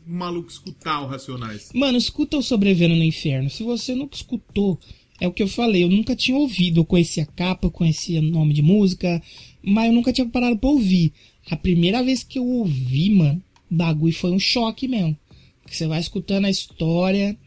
maluco 0.05 0.49
escutar 0.49 1.01
o 1.01 1.07
Racionais? 1.07 1.69
Mano, 1.73 1.97
escuta 1.97 2.38
o 2.38 2.43
Sobrevivendo 2.43 2.95
no 2.95 3.03
Inferno. 3.03 3.49
Se 3.49 3.63
você 3.63 3.95
nunca 3.95 4.15
escutou, 4.17 4.77
é 5.21 5.27
o 5.27 5.31
que 5.34 5.41
eu 5.41 5.47
falei. 5.47 5.84
Eu 5.84 5.89
nunca 5.89 6.15
tinha 6.15 6.38
ouvido. 6.38 6.81
Eu 6.81 6.85
conhecia 6.85 7.23
a 7.23 7.27
capa, 7.27 7.67
eu 7.67 7.71
conhecia 7.71 8.19
o 8.19 8.23
nome 8.23 8.53
de 8.53 8.61
música, 8.61 9.21
mas 9.63 9.88
eu 9.88 9.93
nunca 9.93 10.11
tinha 10.11 10.27
parado 10.27 10.57
pra 10.57 10.69
ouvir. 10.69 11.13
A 11.49 11.55
primeira 11.55 12.03
vez 12.03 12.23
que 12.23 12.38
eu 12.38 12.45
ouvi, 12.45 13.09
mano, 13.09 13.41
bagulho 13.69 14.13
foi 14.13 14.31
um 14.31 14.39
choque 14.39 14.88
mesmo. 14.88 15.17
Que 15.65 15.76
você 15.76 15.88
vai 15.88 15.99
escutando 15.99 16.45
a 16.45 16.49
história. 16.49 17.38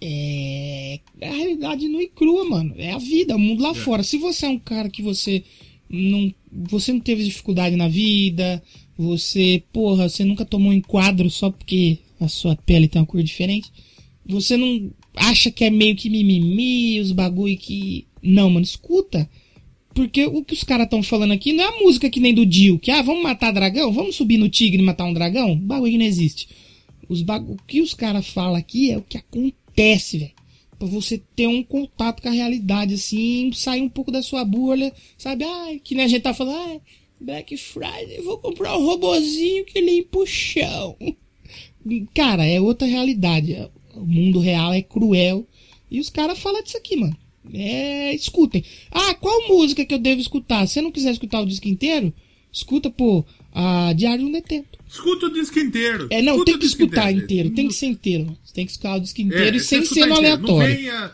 É. 0.00 1.00
É 1.20 1.28
a 1.28 1.32
realidade 1.32 1.88
nua 1.88 2.02
e 2.02 2.08
crua, 2.08 2.44
mano. 2.44 2.74
É 2.76 2.92
a 2.92 2.98
vida, 2.98 3.32
é 3.32 3.36
o 3.36 3.38
mundo 3.38 3.62
lá 3.62 3.74
fora. 3.74 4.02
Se 4.02 4.18
você 4.18 4.46
é 4.46 4.48
um 4.48 4.58
cara 4.58 4.88
que 4.88 5.02
você 5.02 5.44
não. 5.88 6.32
Você 6.68 6.92
não 6.92 7.00
teve 7.00 7.24
dificuldade 7.24 7.76
na 7.76 7.88
vida, 7.88 8.62
você, 8.96 9.62
porra, 9.72 10.08
você 10.08 10.22
nunca 10.24 10.44
tomou 10.44 10.70
um 10.70 10.74
enquadro 10.74 11.30
só 11.30 11.50
porque 11.50 11.98
a 12.20 12.28
sua 12.28 12.54
pele 12.54 12.88
tem 12.88 13.00
uma 13.00 13.06
cor 13.06 13.22
diferente. 13.22 13.72
Você 14.26 14.56
não 14.56 14.90
acha 15.16 15.50
que 15.50 15.64
é 15.64 15.70
meio 15.70 15.96
que 15.96 16.10
mimimi, 16.10 17.00
os 17.00 17.12
bagulho 17.12 17.56
que. 17.56 18.06
Não, 18.22 18.50
mano, 18.50 18.64
escuta. 18.64 19.28
Porque 19.94 20.24
o 20.24 20.42
que 20.42 20.54
os 20.54 20.64
caras 20.64 20.84
estão 20.84 21.02
falando 21.02 21.32
aqui 21.32 21.52
não 21.52 21.64
é 21.64 21.68
a 21.68 21.80
música 21.82 22.08
que 22.08 22.20
nem 22.20 22.32
do 22.32 22.46
Dio, 22.46 22.78
que 22.78 22.90
ah, 22.90 23.02
vamos 23.02 23.22
matar 23.22 23.52
dragão? 23.52 23.92
Vamos 23.92 24.16
subir 24.16 24.38
no 24.38 24.48
tigre 24.48 24.82
e 24.82 24.84
matar 24.84 25.04
um 25.04 25.12
dragão? 25.12 25.56
Bagulho 25.56 25.92
que 25.92 25.98
não 25.98 26.04
existe. 26.04 26.48
Os. 27.08 27.20
O 27.22 27.56
que 27.66 27.80
os 27.80 27.92
caras 27.92 28.26
falam 28.26 28.56
aqui 28.56 28.90
é 28.90 28.98
o 28.98 29.02
que 29.02 29.18
acontece, 29.18 30.18
velho. 30.18 30.32
Pra 30.78 30.88
você 30.88 31.22
ter 31.36 31.46
um 31.46 31.62
contato 31.62 32.22
com 32.22 32.28
a 32.28 32.32
realidade, 32.32 32.94
assim, 32.94 33.52
sair 33.52 33.82
um 33.82 33.88
pouco 33.88 34.10
da 34.10 34.22
sua 34.22 34.44
bolha, 34.44 34.92
sabe? 35.16 35.44
Ah, 35.44 35.78
que 35.82 35.94
nem 35.94 36.06
a 36.06 36.08
gente 36.08 36.22
tá 36.22 36.34
falando, 36.34 36.56
ah, 36.56 36.80
Black 37.20 37.56
Friday, 37.56 38.20
vou 38.22 38.38
comprar 38.38 38.76
um 38.76 38.84
robozinho 38.84 39.64
que 39.64 39.80
limpa 39.80 40.18
o 40.18 40.26
chão. 40.26 40.96
Cara, 42.14 42.44
é 42.44 42.60
outra 42.60 42.86
realidade. 42.86 43.56
O 43.94 44.04
mundo 44.04 44.40
real 44.40 44.72
é 44.72 44.82
cruel. 44.82 45.46
E 45.90 46.00
os 46.00 46.08
caras 46.08 46.38
falam 46.38 46.62
disso 46.62 46.76
aqui, 46.76 46.96
mano. 46.96 47.16
É, 47.52 48.14
escutem. 48.14 48.64
Ah, 48.90 49.14
qual 49.14 49.48
música 49.48 49.84
que 49.84 49.94
eu 49.94 49.98
devo 49.98 50.20
escutar? 50.20 50.66
Se 50.66 50.74
você 50.74 50.82
não 50.82 50.92
quiser 50.92 51.10
escutar 51.12 51.40
o 51.40 51.46
disco 51.46 51.66
inteiro, 51.68 52.12
escuta, 52.52 52.90
pô, 52.90 53.24
a 53.52 53.92
Diário 53.94 54.20
de 54.24 54.30
um 54.30 54.32
Detento. 54.32 54.78
Escuta 54.88 55.26
o 55.26 55.32
disco 55.32 55.58
inteiro. 55.58 56.06
É, 56.10 56.20
não, 56.22 56.32
Escuta 56.34 56.44
tem 56.44 56.54
o 56.54 56.58
que 56.58 56.66
escutar 56.66 57.12
inteiro, 57.12 57.50
tem 57.50 57.66
que 57.68 57.74
É, 57.74 57.76
ser 57.76 57.86
inteiro. 57.86 58.36
Você 58.44 58.54
tem 58.54 58.64
que 58.66 58.72
escutar 58.72 58.96
o 58.96 59.00
disco 59.00 59.20
inteiro 59.22 59.48
e 59.48 59.50
tem 59.52 59.60
sem 59.60 59.84
ser 59.84 60.00
no 60.06 60.12
inteiro. 60.14 60.14
Aleatório. 60.16 60.76
venha- 60.76 61.12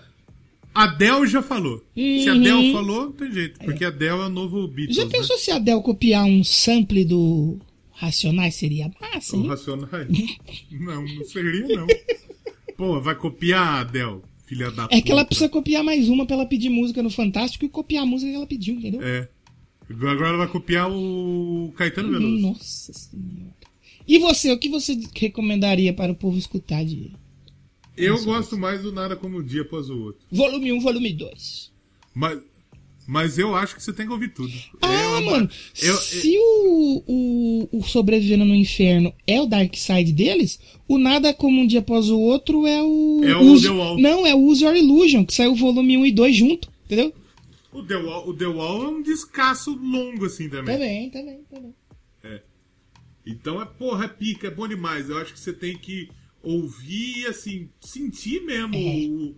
Adele 0.74 1.26
já 1.26 1.42
falou. 1.42 1.82
Se 1.96 2.28
a 2.28 2.34
Uhum. 2.34 2.40
Adele 2.40 2.72
falou, 2.72 3.04
não 3.06 3.12
tem 3.12 3.32
jeito. 3.32 3.58
Porque 3.60 3.84
a 3.84 3.88
Adele 3.88 4.10
é 4.10 4.14
o 4.14 4.28
novo 4.28 4.68
Beatles. 4.68 4.96
Já 4.96 5.04
né? 5.04 5.10
pensou 5.10 5.36
se 5.38 5.50
a 5.50 5.56
Adele 5.56 5.82
copiar 5.82 6.24
um 6.24 6.44
sample 6.44 7.04
do 7.04 7.58
Racionais? 7.92 8.54
Seria 8.54 8.88
massa, 9.00 9.36
O 9.36 9.40
hein? 9.40 9.48
Racionais? 9.48 10.08
não, 10.70 11.04
não 11.04 11.24
seria, 11.24 11.66
não. 11.76 11.86
Pô, 12.76 13.00
vai 13.00 13.16
copiar 13.16 13.60
a 13.66 13.80
Adele, 13.80 14.20
filha 14.48 14.70
da 14.70 14.88
É 14.90 15.00
que 15.02 15.12
ela 15.12 15.20
puta. 15.22 15.28
precisa 15.28 15.48
copiar 15.48 15.84
mais 15.84 16.08
uma 16.08 16.24
pra 16.26 16.34
ela 16.36 16.46
pedir 16.46 16.70
música 16.70 17.02
no 17.02 17.10
Fantástico 17.10 17.64
e 17.64 17.68
copiar 17.68 18.02
a 18.02 18.06
música 18.06 18.30
que 18.30 18.36
ela 18.36 18.46
pediu, 18.46 18.74
entendeu? 18.76 19.02
É. 19.02 19.28
Agora 19.90 20.28
ela 20.28 20.38
vai 20.38 20.48
copiar 20.48 20.90
o 20.90 21.72
Caetano 21.76 22.10
Veloso. 22.10 22.38
Nossa 22.38 22.92
senhora. 22.92 23.54
E 24.06 24.18
você, 24.18 24.50
o 24.52 24.58
que 24.58 24.68
você 24.68 24.98
recomendaria 25.14 25.92
para 25.92 26.12
o 26.12 26.14
povo 26.14 26.38
escutar 26.38 26.84
de 26.84 27.12
Eu 27.96 28.22
gosto 28.24 28.56
mais 28.56 28.82
do 28.82 28.92
Nada 28.92 29.16
Como 29.16 29.38
Um 29.38 29.42
Dia 29.44 29.62
Após 29.62 29.88
o 29.90 29.98
Outro. 29.98 30.20
volume 30.30 30.72
1, 30.72 30.80
volume 30.80 31.12
2? 31.12 31.72
Mas, 32.14 32.38
Mas 33.10 33.38
eu 33.38 33.56
acho 33.56 33.74
que 33.74 33.82
você 33.82 33.90
tem 33.90 34.04
que 34.06 34.12
ouvir 34.12 34.28
tudo. 34.34 34.52
Ah, 34.82 34.92
É 34.92 35.06
uma- 35.06 35.20
mano, 35.22 35.50
eu- 35.82 35.96
se 35.96 36.36
o, 36.38 37.02
o, 37.06 37.78
o 37.78 37.82
Sobrevivendo 37.82 38.44
no 38.44 38.54
Inferno 38.54 39.14
é 39.26 39.40
o 39.40 39.46
Dark 39.46 39.74
Side 39.74 40.12
deles, 40.12 40.60
o 40.86 40.98
Nada 40.98 41.32
Como 41.32 41.58
Um 41.62 41.66
Dia 41.66 41.78
Após 41.80 42.10
o 42.10 42.18
Outro 42.20 42.66
é 42.66 42.82
o... 42.82 43.20
É 43.24 43.34
o 43.34 43.40
Use- 43.40 43.66
The 43.66 43.70
Wall. 43.72 43.98
Não, 43.98 44.26
é 44.26 44.34
o 44.34 44.38
Use 44.38 44.62
Your 44.62 44.76
Illusion, 44.76 45.24
que 45.24 45.32
saiu 45.32 45.52
o 45.52 45.56
volume 45.56 45.96
1 45.96 46.04
e 46.04 46.12
2 46.12 46.36
junto, 46.36 46.70
entendeu? 46.84 47.14
O 47.72 47.82
The, 47.82 47.96
Wall, 47.96 48.28
o 48.28 48.34
The 48.34 48.46
Wall 48.46 48.82
é 48.84 48.88
um 48.88 49.02
descasso 49.02 49.72
longo, 49.74 50.26
assim, 50.26 50.50
também. 50.50 50.74
Também, 50.76 51.10
também, 51.10 51.40
também. 51.50 51.74
Então 53.26 53.60
é, 53.60 53.64
porra, 53.66 54.04
é 54.06 54.08
pica, 54.08 54.46
é 54.48 54.50
bom 54.50 54.66
demais. 54.68 55.08
Eu 55.10 55.18
acho 55.18 55.32
que 55.34 55.40
você 55.40 55.52
tem 55.52 55.76
que 55.76 56.08
ouvir, 56.42 57.26
assim, 57.26 57.68
sentir 57.80 58.42
mesmo 58.42 58.76
o, 58.78 59.36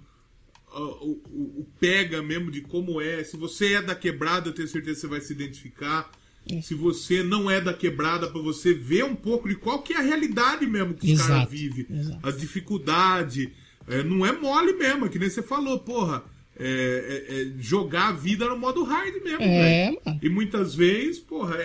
o, 0.73 1.21
o- 1.31 1.61
o 1.61 1.67
pega 1.79 2.23
mesmo 2.23 2.51
de 2.51 2.61
como 2.61 3.01
é. 3.01 3.23
Se 3.25 3.37
você 3.37 3.75
é 3.75 3.83
da 3.83 3.95
quebrada, 3.95 4.49
eu 4.49 4.53
tenho 4.53 4.69
certeza 4.69 4.95
que 4.95 5.01
você 5.03 5.07
vai 5.07 5.21
se 5.21 5.33
identificar. 5.33 6.11
Se 6.63 6.75
você 6.75 7.23
não 7.23 7.51
é 7.51 7.61
da 7.61 7.73
quebrada, 7.75 8.29
pra 8.29 8.41
você 8.41 8.73
ver 8.73 9.05
um 9.05 9.15
pouco 9.15 9.49
de 9.49 9.55
qual 9.57 9.83
que 9.83 9.93
é 9.93 9.99
a 9.99 10.03
realidade 10.03 10.67
mesmo 10.67 10.95
que 10.95 11.13
os 11.13 11.21
caras 11.27 11.51
vivem. 11.51 11.87
As 12.23 12.39
dificuldades. 12.41 13.49
É, 13.89 14.03
não 14.03 14.25
é 14.25 14.33
mole 14.33 14.73
mesmo, 14.75 15.07
é 15.07 15.09
que 15.09 15.19
nem 15.19 15.29
você 15.29 15.43
falou, 15.43 15.79
porra. 15.81 16.23
É, 16.63 16.67
é- 17.29 17.41
é 17.43 17.53
jogar 17.59 18.09
a 18.09 18.13
vida 18.13 18.47
no 18.47 18.59
modo 18.59 18.83
hard 18.85 19.15
mesmo, 19.23 19.43
É. 19.43 20.19
E 20.23 20.29
muitas 20.29 20.75
vezes, 20.75 21.19
porra, 21.19 21.57
é, 21.57 21.63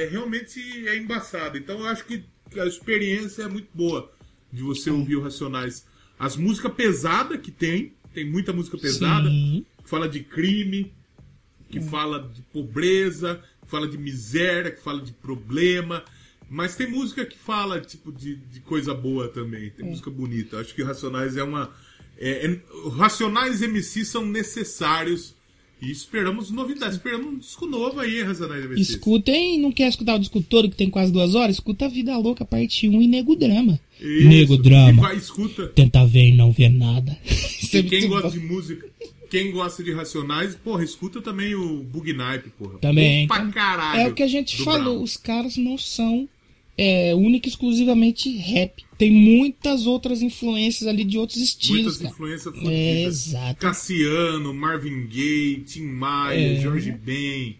é- 0.00 0.02
é 0.04 0.08
realmente 0.08 0.60
é 0.86 0.96
embaçado. 0.98 1.56
Então 1.56 1.78
eu 1.80 1.86
acho 1.86 2.04
que 2.04 2.22
a 2.58 2.66
experiência 2.66 3.44
é 3.44 3.48
muito 3.48 3.68
boa 3.72 4.12
de 4.52 4.62
você 4.62 4.90
ouvir 4.90 5.16
o 5.16 5.22
Racionais. 5.22 5.86
As 6.18 6.36
músicas 6.36 6.72
pesadas 6.74 7.40
que 7.40 7.50
tem, 7.50 7.94
tem 8.14 8.24
muita 8.24 8.52
música 8.52 8.78
pesada, 8.78 9.28
Sim. 9.28 9.66
que 9.82 9.90
fala 9.90 10.08
de 10.08 10.20
crime, 10.20 10.92
que 11.68 11.80
fala 11.80 12.20
de 12.32 12.40
pobreza, 12.42 13.42
que 13.62 13.70
fala 13.70 13.88
de 13.88 13.98
miséria, 13.98 14.70
que 14.70 14.80
fala 14.80 15.02
de 15.02 15.12
problema. 15.12 16.04
Mas 16.48 16.76
tem 16.76 16.88
música 16.88 17.26
que 17.26 17.36
fala, 17.36 17.80
tipo, 17.80 18.12
de, 18.12 18.36
de 18.36 18.60
coisa 18.60 18.94
boa 18.94 19.28
também. 19.28 19.70
Tem 19.70 19.84
música 19.84 20.10
bonita. 20.10 20.58
Acho 20.58 20.74
que 20.74 20.82
Racionais 20.82 21.36
é 21.36 21.42
uma. 21.42 21.70
é- 22.16 22.46
é- 22.46 22.60
Racionais 22.96 23.60
MC 23.60 24.04
são 24.04 24.24
necessários. 24.24 25.34
E 25.86 25.90
esperamos 25.90 26.50
novidades. 26.50 26.96
Esperamos 26.96 27.26
um 27.34 27.38
disco 27.38 27.66
novo 27.66 28.00
aí, 28.00 28.22
Racionais 28.22 28.64
MC. 28.64 28.80
Escutem, 28.80 29.58
não 29.60 29.70
quer 29.72 29.88
escutar 29.88 30.14
o 30.14 30.18
disco 30.18 30.40
todo 30.42 30.68
que 30.70 30.76
tem 30.76 30.88
quase 30.90 31.12
duas 31.12 31.34
horas? 31.34 31.56
Escuta 31.56 31.88
Vida 31.88 32.16
Louca, 32.16 32.44
parte 32.44 32.88
1 32.88 33.02
e 33.02 33.06
Nego 33.06 33.36
Drama. 33.36 33.78
Isso. 34.00 34.28
Nego 34.28 34.54
E 34.54 34.62
Drama. 34.62 35.02
vai, 35.02 35.16
escuta. 35.16 35.66
Tenta 35.68 36.04
ver 36.06 36.28
e 36.28 36.32
não 36.32 36.50
ver 36.52 36.68
nada. 36.70 37.16
E 37.74 37.82
quem 37.82 38.06
gosta 38.08 38.28
bom. 38.28 38.34
de 38.34 38.38
música, 38.38 38.86
quem 39.28 39.50
gosta 39.50 39.82
de 39.82 39.92
Racionais, 39.92 40.54
porra, 40.54 40.84
escuta 40.84 41.20
também 41.20 41.56
o 41.56 41.82
Bugnipe, 41.82 42.50
porra. 42.56 42.78
Também. 42.78 43.26
Pra 43.26 43.44
caralho. 43.46 44.00
É 44.00 44.08
o 44.08 44.14
que 44.14 44.22
a 44.22 44.28
gente 44.28 44.62
falou, 44.62 44.94
Brown. 44.94 45.02
os 45.02 45.16
caras 45.16 45.56
não 45.56 45.76
são 45.76 46.28
é, 46.76 47.14
única 47.14 47.46
e 47.48 47.50
exclusivamente 47.50 48.28
rap. 48.36 48.84
Tem 48.98 49.10
muitas 49.10 49.86
outras 49.86 50.22
influências 50.22 50.88
ali 50.88 51.04
de 51.04 51.18
outros 51.18 51.38
estilos, 51.40 51.98
Muitas 51.98 51.98
cara. 51.98 52.10
influências 52.10 52.54
É, 52.54 52.58
fodidas. 52.58 53.26
exato. 53.26 53.60
Cassiano, 53.60 54.54
Marvin 54.54 55.06
Gaye, 55.06 55.62
Tim 55.66 55.82
Maia, 55.84 56.56
É. 56.58 56.60
Jorge 56.60 56.90
Ben. 56.92 57.56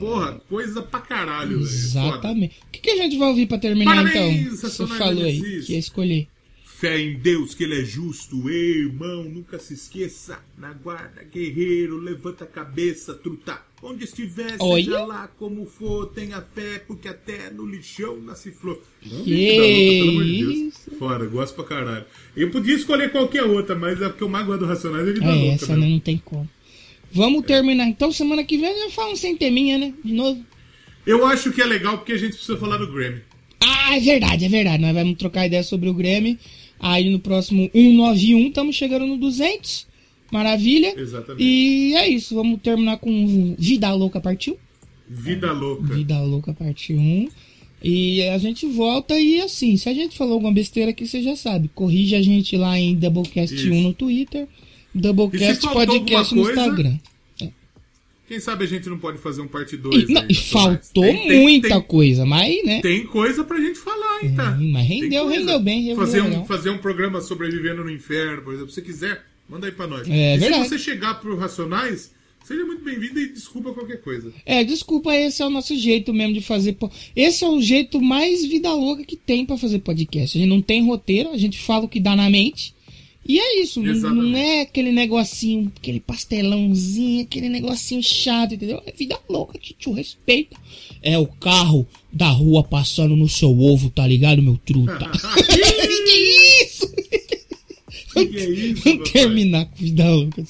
Porra, 0.00 0.40
coisa 0.48 0.82
pra 0.82 1.00
caralho, 1.00 1.58
velho. 1.58 1.62
Exatamente. 1.68 2.56
O 2.66 2.70
que, 2.72 2.80
que 2.80 2.90
a 2.90 2.96
gente 2.96 3.16
vai 3.16 3.28
ouvir 3.28 3.46
pra 3.46 3.58
terminar 3.58 3.94
Parabéns, 3.94 4.46
então? 4.46 4.56
Você 4.70 4.86
falou 4.86 5.24
aí 5.24 5.40
que 5.64 5.72
ia 5.72 5.78
escolher. 5.78 6.26
Fé 6.64 7.00
em 7.00 7.18
Deus 7.18 7.54
que 7.54 7.64
ele 7.64 7.80
é 7.80 7.84
justo, 7.84 8.48
ei, 8.48 8.78
irmão, 8.82 9.24
nunca 9.24 9.58
se 9.58 9.74
esqueça. 9.74 10.38
Na 10.56 10.72
guarda, 10.72 11.22
guerreiro, 11.24 11.98
levanta 11.98 12.44
a 12.44 12.46
cabeça, 12.46 13.14
truta. 13.14 13.60
Onde 13.80 14.04
estiver, 14.04 14.56
Olha. 14.58 14.82
seja 14.84 15.04
lá 15.04 15.28
como 15.38 15.64
for, 15.64 16.06
tenha 16.06 16.42
fé, 16.54 16.80
porque 16.86 17.06
até 17.06 17.48
no 17.50 17.64
lixão 17.64 18.16
nasce 18.20 18.50
flor. 18.50 18.82
Não, 19.06 19.22
Que 19.22 19.56
louca, 19.56 19.62
pelo 19.62 20.10
amor 20.10 20.24
de 20.24 20.44
Deus. 20.44 20.74
Fora, 20.98 21.26
gosto 21.26 21.54
pra 21.54 21.64
caralho. 21.64 22.04
Eu 22.36 22.50
podia 22.50 22.74
escolher 22.74 23.12
qualquer 23.12 23.44
outra, 23.44 23.76
mas 23.76 24.02
é 24.02 24.08
porque 24.08 24.24
eu 24.24 24.28
mais 24.28 24.44
gosto 24.46 24.60
do 24.60 24.66
Racionais 24.66 25.06
é 25.08 25.12
de 25.12 25.20
da 25.20 25.26
É, 25.26 25.34
louca 25.34 25.54
essa 25.64 25.76
mesmo. 25.76 25.90
não 25.92 26.00
tem 26.00 26.18
como. 26.24 26.48
Vamos 27.12 27.46
terminar 27.46 27.86
então. 27.86 28.10
Semana 28.10 28.42
que 28.44 28.58
vem 28.58 28.78
já 28.84 28.90
fala 28.90 29.12
um 29.12 29.16
sem 29.16 29.36
teminha, 29.36 29.78
né? 29.78 29.94
De 30.04 30.12
novo. 30.12 30.44
Eu 31.06 31.24
acho 31.24 31.52
que 31.52 31.62
é 31.62 31.64
legal 31.64 31.98
porque 31.98 32.12
a 32.12 32.18
gente 32.18 32.32
precisa 32.32 32.58
falar 32.58 32.76
do 32.78 32.92
Grammy. 32.92 33.22
Ah, 33.60 33.96
é 33.96 34.00
verdade, 34.00 34.44
é 34.44 34.48
verdade. 34.48 34.82
Nós 34.82 34.92
vamos 34.94 35.16
trocar 35.16 35.46
ideia 35.46 35.62
sobre 35.62 35.88
o 35.88 35.94
Grammy. 35.94 36.38
Aí 36.80 37.08
no 37.10 37.18
próximo 37.20 37.70
191, 37.72 38.48
estamos 38.48 38.76
chegando 38.76 39.06
no 39.06 39.16
200. 39.16 39.86
Maravilha. 40.30 40.94
Exatamente. 40.96 41.42
E 41.42 41.94
é 41.94 42.08
isso. 42.08 42.34
Vamos 42.34 42.60
terminar 42.60 42.98
com 42.98 43.54
Vida 43.58 43.92
Louca 43.92 44.20
Partiu. 44.20 44.58
Vida 45.08 45.52
louca. 45.52 45.94
Vida 45.94 46.20
Louca 46.20 46.52
Parte 46.52 46.92
1. 46.92 47.28
E 47.82 48.22
a 48.24 48.38
gente 48.38 48.66
volta 48.66 49.18
e 49.18 49.40
assim, 49.40 49.76
se 49.76 49.88
a 49.88 49.94
gente 49.94 50.18
falou 50.18 50.34
alguma 50.34 50.52
besteira 50.52 50.90
aqui, 50.90 51.06
você 51.06 51.22
já 51.22 51.36
sabe. 51.36 51.70
Corrige 51.74 52.14
a 52.14 52.22
gente 52.22 52.56
lá 52.56 52.78
em 52.78 52.94
Doublecast 52.94 53.54
Isso. 53.54 53.72
1 53.72 53.82
no 53.82 53.94
Twitter. 53.94 54.46
Doublecast 54.94 55.62
Podcast 55.62 56.34
no 56.34 56.42
coisa, 56.42 56.60
Instagram. 56.60 56.98
Quem 58.26 58.40
sabe 58.40 58.64
a 58.64 58.66
gente 58.66 58.90
não 58.90 58.98
pode 58.98 59.16
fazer 59.16 59.40
um 59.40 59.48
parte 59.48 59.74
2 59.74 60.10
E, 60.10 60.12
não, 60.12 60.22
faltou 60.34 61.14
muita 61.24 61.80
coisa, 61.80 62.26
mas, 62.26 62.62
né? 62.62 62.82
Tem 62.82 63.06
coisa 63.06 63.42
pra 63.42 63.58
gente 63.58 63.78
falar, 63.78 64.22
hein, 64.22 64.34
tá? 64.34 64.50
Hum, 64.50 64.70
mas 64.70 64.86
Tem 64.86 65.02
rendeu, 65.02 65.26
rendeu 65.28 65.58
bem, 65.60 65.80
rendeu 65.80 65.96
fazer, 65.96 66.22
legal. 66.22 66.42
um, 66.42 66.44
fazer 66.44 66.68
um 66.68 66.76
programa 66.76 67.22
sobrevivendo 67.22 67.82
no 67.82 67.90
inferno, 67.90 68.42
por 68.42 68.52
exemplo. 68.52 68.70
Se 68.70 68.74
você 68.74 68.82
quiser, 68.82 69.24
manda 69.48 69.66
aí 69.66 69.72
pra 69.72 69.86
nós. 69.86 70.08
É 70.08 70.34
e 70.36 70.38
verdade. 70.38 70.64
se 70.64 70.68
você 70.70 70.78
chegar 70.78 71.20
pro 71.20 71.36
Racionais, 71.36 72.12
seja 72.44 72.64
muito 72.64 72.82
bem-vindo 72.84 73.18
e 73.20 73.32
desculpa 73.32 73.72
qualquer 73.72 74.00
coisa. 74.02 74.32
É, 74.46 74.62
desculpa, 74.64 75.14
esse 75.14 75.42
é 75.42 75.46
o 75.46 75.50
nosso 75.50 75.76
jeito 75.76 76.12
mesmo 76.12 76.34
de 76.34 76.40
fazer. 76.40 76.74
po- 76.74 76.90
Esse 77.14 77.44
é 77.44 77.48
o 77.48 77.60
jeito 77.60 78.00
mais 78.00 78.44
vida 78.44 78.72
louca 78.72 79.04
que 79.04 79.16
tem 79.16 79.44
pra 79.46 79.56
fazer 79.58 79.78
podcast. 79.80 80.36
A 80.36 80.40
gente 80.40 80.50
não 80.50 80.62
tem 80.62 80.84
roteiro, 80.84 81.30
a 81.30 81.36
gente 81.38 81.58
fala 81.58 81.84
o 81.84 81.88
que 81.88 82.00
dá 82.00 82.14
na 82.16 82.28
mente. 82.30 82.74
E 83.30 83.38
é 83.38 83.60
isso, 83.60 83.82
não, 83.82 83.92
Exatamente. 83.92 84.30
não 84.32 84.38
é 84.38 84.60
aquele 84.62 84.90
negocinho, 84.90 85.70
aquele 85.76 86.00
pastelãozinho, 86.00 87.24
aquele 87.24 87.50
negocinho 87.50 88.02
chato, 88.02 88.54
entendeu? 88.54 88.80
É 88.86 88.92
vida 88.92 89.18
louca, 89.28 89.58
tio, 89.58 89.92
respeita. 89.92 90.56
É 91.02 91.18
o 91.18 91.26
carro 91.26 91.86
da 92.10 92.30
rua 92.30 92.64
passando 92.64 93.14
no 93.14 93.28
seu 93.28 93.50
ovo, 93.50 93.90
tá 93.90 94.06
ligado, 94.06 94.42
meu 94.42 94.56
truta? 94.64 95.10
que 95.44 96.10
isso? 96.14 96.27
Que 98.26 98.38
é 98.38 98.50
isso, 98.50 98.98
terminar 99.12 99.66
com 99.66 99.76
vida 99.76 100.08
louca. 100.08 100.42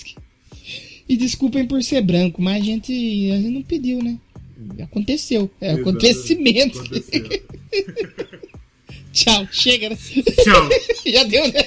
E 1.08 1.16
desculpem 1.16 1.66
por 1.66 1.82
ser 1.82 2.02
branco, 2.02 2.42
mas 2.42 2.62
a 2.62 2.64
gente, 2.64 2.92
a 3.32 3.36
gente 3.36 3.50
não 3.50 3.62
pediu, 3.62 4.02
né? 4.02 4.18
Aconteceu. 4.82 5.50
É 5.60 5.72
Exatamente. 5.72 5.88
acontecimento. 5.88 6.78
Aconteceu. 6.78 7.42
Tchau, 9.12 9.48
chega, 9.50 9.90
né? 9.90 9.96
Tchau. 9.96 10.68
Já 11.10 11.24
deu, 11.24 11.50
né? 11.50 11.64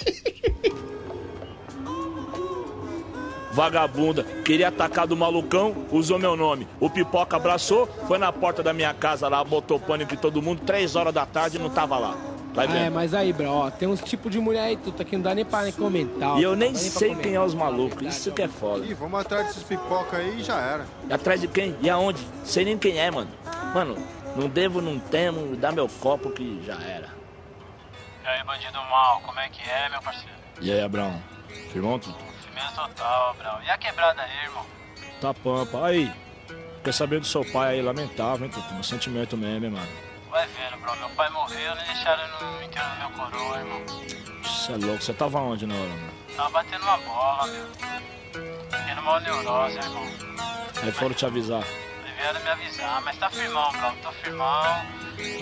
Vagabunda, 3.53 4.23
queria 4.45 4.69
atacar 4.69 5.05
do 5.05 5.17
malucão, 5.17 5.85
usou 5.91 6.17
meu 6.17 6.37
nome. 6.37 6.65
O 6.79 6.89
pipoca 6.89 7.35
abraçou, 7.35 7.87
foi 8.07 8.17
na 8.17 8.31
porta 8.31 8.63
da 8.63 8.71
minha 8.71 8.93
casa 8.93 9.27
lá, 9.27 9.43
botou 9.43 9.77
pânico 9.77 10.13
em 10.13 10.17
todo 10.17 10.41
mundo, 10.41 10.61
três 10.65 10.95
horas 10.95 11.13
da 11.13 11.25
tarde 11.25 11.57
e 11.57 11.59
não 11.59 11.69
tava 11.69 11.97
lá. 11.97 12.30
Vai 12.53 12.67
Ah, 12.67 12.75
é, 12.79 12.89
mas 12.89 13.13
aí, 13.13 13.31
bro, 13.31 13.47
ó, 13.49 13.71
tem 13.71 13.87
uns 13.87 14.01
tipos 14.01 14.29
de 14.31 14.39
mulher 14.39 14.63
aí, 14.63 14.77
tu 14.77 14.91
tá 14.91 15.03
aqui, 15.03 15.15
não 15.15 15.23
dá 15.23 15.33
nem 15.33 15.45
pra 15.45 15.63
nem 15.63 15.71
comentar. 15.71 16.31
ó, 16.33 16.37
E 16.37 16.43
eu 16.43 16.55
nem 16.55 16.75
sei 16.75 17.15
quem 17.15 17.33
é 17.35 17.39
os 17.41 17.53
malucos, 17.53 18.05
isso 18.05 18.31
que 18.31 18.41
é 18.41 18.47
foda. 18.47 18.85
Ih, 18.85 18.93
vamos 18.93 19.19
atrás 19.21 19.47
desses 19.47 19.63
pipoca 19.63 20.17
aí 20.17 20.39
e 20.39 20.43
já 20.43 20.59
era. 20.59 20.85
E 21.09 21.13
atrás 21.13 21.39
de 21.39 21.47
quem? 21.47 21.75
E 21.81 21.89
aonde? 21.89 22.21
Sei 22.43 22.65
nem 22.65 22.77
quem 22.77 22.99
é, 22.99 23.09
mano. 23.09 23.29
Mano, 23.73 23.97
não 24.35 24.49
devo, 24.49 24.81
não 24.81 24.99
temo, 24.99 25.55
dá 25.55 25.71
meu 25.71 25.87
copo 26.01 26.29
que 26.31 26.61
já 26.65 26.73
era. 26.75 27.09
E 28.23 28.27
aí, 28.27 28.43
bandido 28.43 28.77
mal, 28.89 29.21
como 29.21 29.39
é 29.39 29.47
que 29.49 29.61
é, 29.69 29.89
meu 29.89 30.01
parceiro? 30.01 30.29
E 30.59 30.71
aí, 30.71 30.81
Abraão? 30.81 31.21
Firmão, 31.71 31.97
tudo? 31.99 32.15
Firmeza 32.43 32.71
total, 32.75 33.33
Brau. 33.35 33.59
E 33.65 33.69
a 33.69 33.77
quebrada 33.77 34.21
aí, 34.21 34.43
irmão? 34.45 34.65
Tá 35.21 35.33
pampa. 35.33 35.85
Aí, 35.85 36.11
quer 36.83 36.93
saber 36.93 37.19
do 37.21 37.25
seu 37.25 37.45
pai 37.45 37.75
aí, 37.75 37.81
lamentável, 37.81 38.45
hein, 38.45 38.51
Tutu? 38.51 38.73
Um 38.73 38.83
sentimento 38.83 39.37
mesmo, 39.37 39.65
hein, 39.65 39.71
mano. 39.71 39.87
Vai 40.31 40.47
vendo, 40.47 40.79
bro. 40.81 40.95
Meu 40.97 41.09
pai 41.09 41.29
morreu, 41.29 41.75
não 41.75 41.83
deixaram 41.83 42.23
no 42.39 42.63
enterro 42.63 42.89
do 42.89 42.99
meu 42.99 43.09
coroa, 43.09 43.57
irmão. 43.59 43.81
Você 44.43 44.71
é 44.71 44.77
louco, 44.77 45.03
você 45.03 45.13
tava 45.13 45.39
onde 45.39 45.67
na 45.67 45.75
hora, 45.75 45.89
mano? 45.89 46.13
Tava 46.37 46.49
batendo 46.51 46.83
uma 46.83 46.97
bola, 46.99 47.47
meu. 47.47 47.67
Tendo 48.87 49.01
uma 49.01 49.19
neurose, 49.19 49.77
irmão. 49.77 50.07
Aí 50.81 50.91
foram 50.93 51.13
te 51.13 51.25
avisar. 51.25 51.63
Vieram 52.17 52.39
me 52.39 52.49
avisar, 52.49 53.01
mas 53.01 53.17
tá 53.17 53.29
firmão, 53.29 53.71
bro. 53.73 53.91
Tô 54.01 54.11
firmão. 54.13 54.85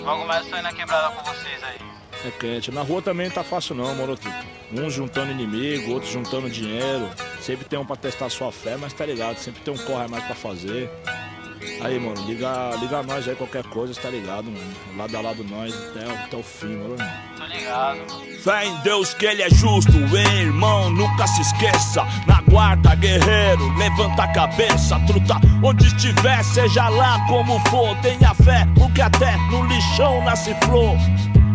Logo 0.00 0.26
mais 0.26 0.44
eu 0.44 0.50
tô 0.50 0.56
indo 0.56 0.62
na 0.64 0.72
quebrada 0.72 1.14
com 1.14 1.22
vocês 1.22 1.62
aí. 1.62 1.78
É 2.26 2.30
quente. 2.32 2.72
Na 2.72 2.82
rua 2.82 3.00
também 3.00 3.28
não 3.28 3.34
tá 3.34 3.44
fácil 3.44 3.76
não, 3.76 3.94
moro 3.94 4.16
Tutu. 4.16 4.34
Uns 4.72 4.92
juntando 4.92 5.30
inimigo, 5.30 5.92
outros 5.92 6.10
juntando 6.10 6.50
dinheiro. 6.50 7.08
Sempre 7.40 7.64
tem 7.64 7.78
um 7.78 7.86
pra 7.86 7.94
testar 7.94 8.28
sua 8.28 8.50
fé, 8.50 8.76
mas 8.76 8.92
tá 8.92 9.06
ligado, 9.06 9.38
sempre 9.38 9.62
tem 9.62 9.72
um 9.72 9.78
corre 9.78 10.08
mais 10.08 10.24
pra 10.24 10.34
fazer. 10.34 10.90
Aí, 11.82 11.98
mano, 11.98 12.26
liga, 12.26 12.70
liga 12.80 13.02
nós 13.02 13.28
aí, 13.28 13.34
qualquer 13.34 13.64
coisa, 13.64 13.94
tá 14.00 14.08
ligado, 14.08 14.44
mano. 14.50 14.74
Lado 14.96 15.16
a 15.16 15.20
lado 15.20 15.44
nós 15.44 15.74
até, 15.74 16.10
até 16.10 16.36
o 16.36 16.42
fim, 16.42 16.76
mano. 16.76 16.96
Tô 17.36 17.44
ligado, 17.44 17.98
mano. 17.98 18.38
Fé 18.42 18.66
em 18.66 18.76
Deus 18.80 19.12
que 19.12 19.26
ele 19.26 19.42
é 19.42 19.50
justo, 19.50 19.92
hein, 19.92 20.40
irmão, 20.40 20.90
nunca 20.90 21.26
se 21.26 21.42
esqueça. 21.42 22.02
Na 22.26 22.40
guarda, 22.42 22.94
guerreiro, 22.94 23.76
levanta 23.76 24.22
a 24.22 24.32
cabeça, 24.32 24.98
truta. 25.06 25.34
Onde 25.62 25.86
estiver, 25.86 26.42
seja 26.44 26.88
lá 26.88 27.24
como 27.26 27.58
for, 27.68 27.94
tenha 28.00 28.34
fé, 28.34 28.66
porque 28.76 29.02
até 29.02 29.36
no 29.50 29.66
lixão 29.66 30.24
nasce 30.24 30.54
flor. 30.64 30.96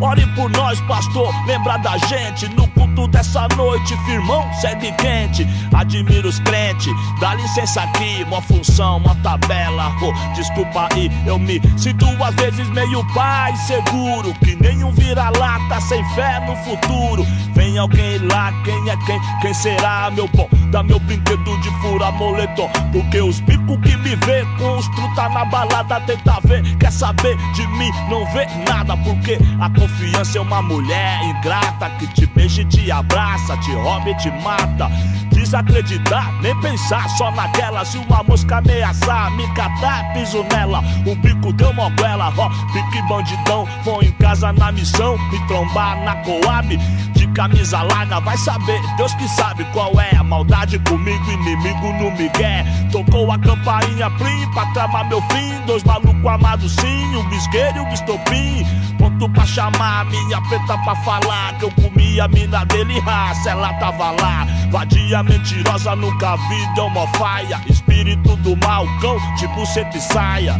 Ore 0.01 0.26
por 0.35 0.49
nós, 0.51 0.80
pastor, 0.81 1.34
lembra 1.45 1.77
da 1.77 1.97
gente. 1.97 2.47
No 2.49 2.67
culto 2.69 3.07
dessa 3.07 3.47
noite, 3.55 3.95
firmão, 4.05 4.45
segue 4.53 4.91
quente. 4.93 5.47
Admiro 5.73 6.27
os 6.27 6.39
crentes, 6.39 6.93
dá 7.19 7.35
licença 7.35 7.81
aqui. 7.81 8.23
Uma 8.27 8.41
função, 8.41 8.97
uma 8.97 9.15
tabela, 9.15 9.91
oh, 10.01 10.34
desculpa 10.34 10.89
aí 10.93 11.09
Eu 11.26 11.39
me 11.39 11.61
sinto 11.77 12.05
às 12.23 12.35
vezes 12.35 12.69
meio 12.69 13.05
pai 13.13 13.55
seguro. 13.55 14.34
Que 14.43 14.55
nenhum 14.55 14.91
vira-lata 14.91 15.80
sem 15.81 16.03
fé 16.13 16.39
no 16.45 16.55
futuro. 16.57 17.26
Vem 17.53 17.77
alguém 17.77 18.17
lá, 18.19 18.51
quem 18.63 18.89
é 18.89 18.97
quem? 19.05 19.19
Quem 19.41 19.53
será, 19.53 20.11
meu 20.11 20.27
bom? 20.27 20.49
Dá 20.72 20.84
meu 20.84 20.99
brinquedo 20.99 21.61
de 21.61 21.69
fura 21.81 22.11
moletom. 22.11 22.69
Porque 22.91 23.22
os 23.22 23.39
bicos 23.41 23.77
que 23.81 23.95
me 23.97 24.15
vê 24.15 24.45
com 24.57 24.77
os 24.77 24.88
truta 24.89 25.30
na 25.30 25.45
balada 25.45 26.01
Tenta 26.01 26.39
ver, 26.43 26.63
quer 26.77 26.91
saber 26.91 27.38
de 27.53 27.67
mim, 27.67 27.91
não 28.09 28.26
vê 28.31 28.45
nada 28.67 28.95
Porque 28.97 29.38
a 29.59 29.69
confiança 29.85 30.39
é 30.39 30.41
uma 30.41 30.61
mulher 30.63 31.23
ingrata 31.23 31.89
que 31.99 32.07
te 32.07 32.25
beija 32.25 32.63
e 32.63 32.65
te 32.65 32.91
abraça, 32.91 33.55
te 33.57 33.71
rouba 33.71 34.09
e 34.09 34.15
te 34.15 34.31
mata. 34.41 34.89
Desacreditar, 35.31 36.33
nem 36.41 36.59
pensar 36.59 37.07
só 37.09 37.29
naquela. 37.31 37.85
Se 37.85 37.97
uma 37.99 38.23
mosca 38.23 38.57
ameaçar, 38.57 39.29
me 39.31 39.47
catar, 39.53 40.11
piso 40.13 40.43
nela. 40.51 40.81
O 41.05 41.15
bico 41.15 41.53
deu 41.53 41.69
uma 41.69 41.89
goela, 41.91 42.33
ó, 42.35 42.49
pique 42.73 43.01
bandidão. 43.07 43.67
Vou 43.83 44.01
em 44.01 44.11
casa 44.13 44.51
na 44.53 44.71
missão, 44.71 45.17
me 45.29 45.39
trombar 45.47 46.03
na 46.03 46.15
coab. 46.23 46.77
De 47.13 47.27
camisa 47.27 47.81
larga, 47.83 48.19
vai 48.21 48.37
saber, 48.37 48.81
Deus 48.97 49.13
que 49.15 49.27
sabe 49.29 49.65
qual 49.65 49.91
é 49.99 50.15
a 50.15 50.23
maldade 50.23 50.79
comigo, 50.79 51.31
inimigo 51.31 51.93
no 51.93 52.11
migué. 52.11 52.65
Tocou 52.91 53.31
a 53.31 53.37
campainha 53.37 54.09
plim 54.11 54.49
pra 54.51 54.65
tramar 54.67 55.07
meu 55.07 55.21
fim. 55.23 55.53
Dois 55.67 55.83
malucos 55.83 56.25
amados 56.25 56.75
sim, 56.75 57.15
um 57.15 57.29
bisqueiro 57.29 57.77
e 57.77 57.81
um 57.81 57.93
estopim. 57.93 58.65
Pra 59.33 59.45
chamar 59.45 60.05
minha 60.05 60.39
preta 60.43 60.77
pra 60.77 60.95
falar 60.97 61.57
que 61.57 61.65
eu 61.65 61.71
comi 61.71 62.21
a 62.21 62.27
mina 62.27 62.63
dele 62.65 62.99
raça, 62.99 63.49
ela 63.49 63.73
tava 63.73 64.11
lá. 64.11 64.45
Vadia 64.71 65.23
mentirosa, 65.23 65.95
nunca 65.95 66.37
vi, 66.37 66.75
deu 66.75 66.85
uma 66.85 67.07
faia. 67.17 67.59
Espírito 67.67 68.35
do 68.37 68.55
mal, 68.57 68.85
cão 69.01 69.17
de 69.35 69.47
buceta 69.47 69.97
e 69.97 70.01
saia. 70.01 70.55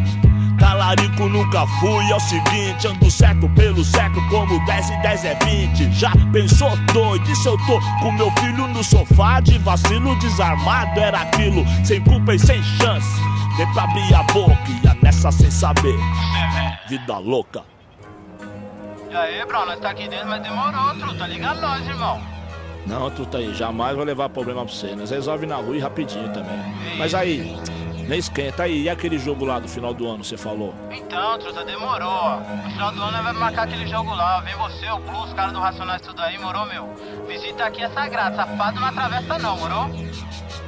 Talarico 0.60 1.30
nunca 1.30 1.68
fui, 1.80 2.12
é 2.12 2.16
o 2.16 2.20
seguinte, 2.20 2.88
ando 2.88 3.12
certo 3.12 3.48
pelo 3.50 3.84
certo, 3.84 4.20
como 4.30 4.66
10 4.66 4.90
e 4.90 5.02
10 5.02 5.26
é 5.26 5.36
20. 5.46 5.92
Já 5.92 6.12
pensou 6.34 6.76
doido? 6.94 7.30
E 7.30 7.36
se 7.36 7.48
eu 7.48 7.58
tô 7.66 7.80
com 8.02 8.12
meu 8.14 8.32
filho 8.40 8.68
no 8.68 8.84
sofá 8.84 9.40
de 9.42 9.58
vacilo 9.60 10.18
desarmado? 10.20 11.00
Era 11.00 11.22
aquilo, 11.22 11.64
sem 11.84 12.02
culpa 12.02 12.34
e 12.34 12.40
sem 12.40 12.62
chance. 12.64 13.22
Nem 13.58 13.72
pra 13.74 13.84
abrir 13.84 14.14
a 14.14 14.24
boca, 14.24 14.58
ia 14.84 14.98
nessa 15.04 15.32
sem 15.32 15.52
saber. 15.52 15.98
Vida 16.90 17.18
louca. 17.20 17.75
E 19.16 19.18
aí, 19.18 19.46
bro, 19.46 19.66
nós 19.66 19.80
tá 19.80 19.92
aqui 19.92 20.10
dentro, 20.10 20.28
mas 20.28 20.44
demorou, 20.44 20.94
truta. 21.00 21.26
Liga 21.26 21.54
nós, 21.54 21.88
irmão. 21.88 22.22
Não, 22.86 23.10
truta 23.10 23.38
aí, 23.38 23.54
jamais 23.54 23.96
vou 23.96 24.04
levar 24.04 24.28
problema 24.28 24.66
pra 24.66 24.74
você. 24.74 24.94
Nós 24.94 25.10
resolve 25.10 25.46
na 25.46 25.56
rua 25.56 25.78
e 25.78 25.80
rapidinho 25.80 26.34
também. 26.34 26.60
Mas 26.98 27.16
aí, 27.16 27.58
nem 28.10 28.20
esquenta 28.20 28.64
aí. 28.64 28.84
E 28.84 28.90
aquele 28.90 29.18
jogo 29.18 29.46
lá 29.46 29.58
do 29.58 29.70
final 29.70 29.94
do 29.94 30.06
ano, 30.06 30.22
você 30.22 30.36
falou? 30.36 30.76
Então, 30.92 31.40
truta, 31.40 31.64
demorou. 31.64 32.42
No 32.42 32.70
final 32.72 32.92
do 32.92 33.02
ano 33.02 33.12
nós 33.14 33.24
vamos 33.24 33.40
marcar 33.40 33.64
aquele 33.64 33.88
jogo 33.88 34.14
lá. 34.14 34.42
Vem 34.42 34.56
você, 34.58 34.92
o 34.92 35.00
Plus, 35.00 35.28
os 35.30 35.34
caras 35.34 35.54
do 35.54 35.60
Racionais, 35.60 36.02
tudo 36.02 36.22
aí, 36.22 36.38
morou, 36.38 36.66
meu? 36.66 36.94
Visita 37.26 37.68
aqui 37.68 37.84
é 37.84 37.90
sagrado, 37.92 38.36
safado 38.36 38.82
não 38.82 38.88
atravessa 38.90 39.40
não, 39.40 39.58
morou? 39.58 39.90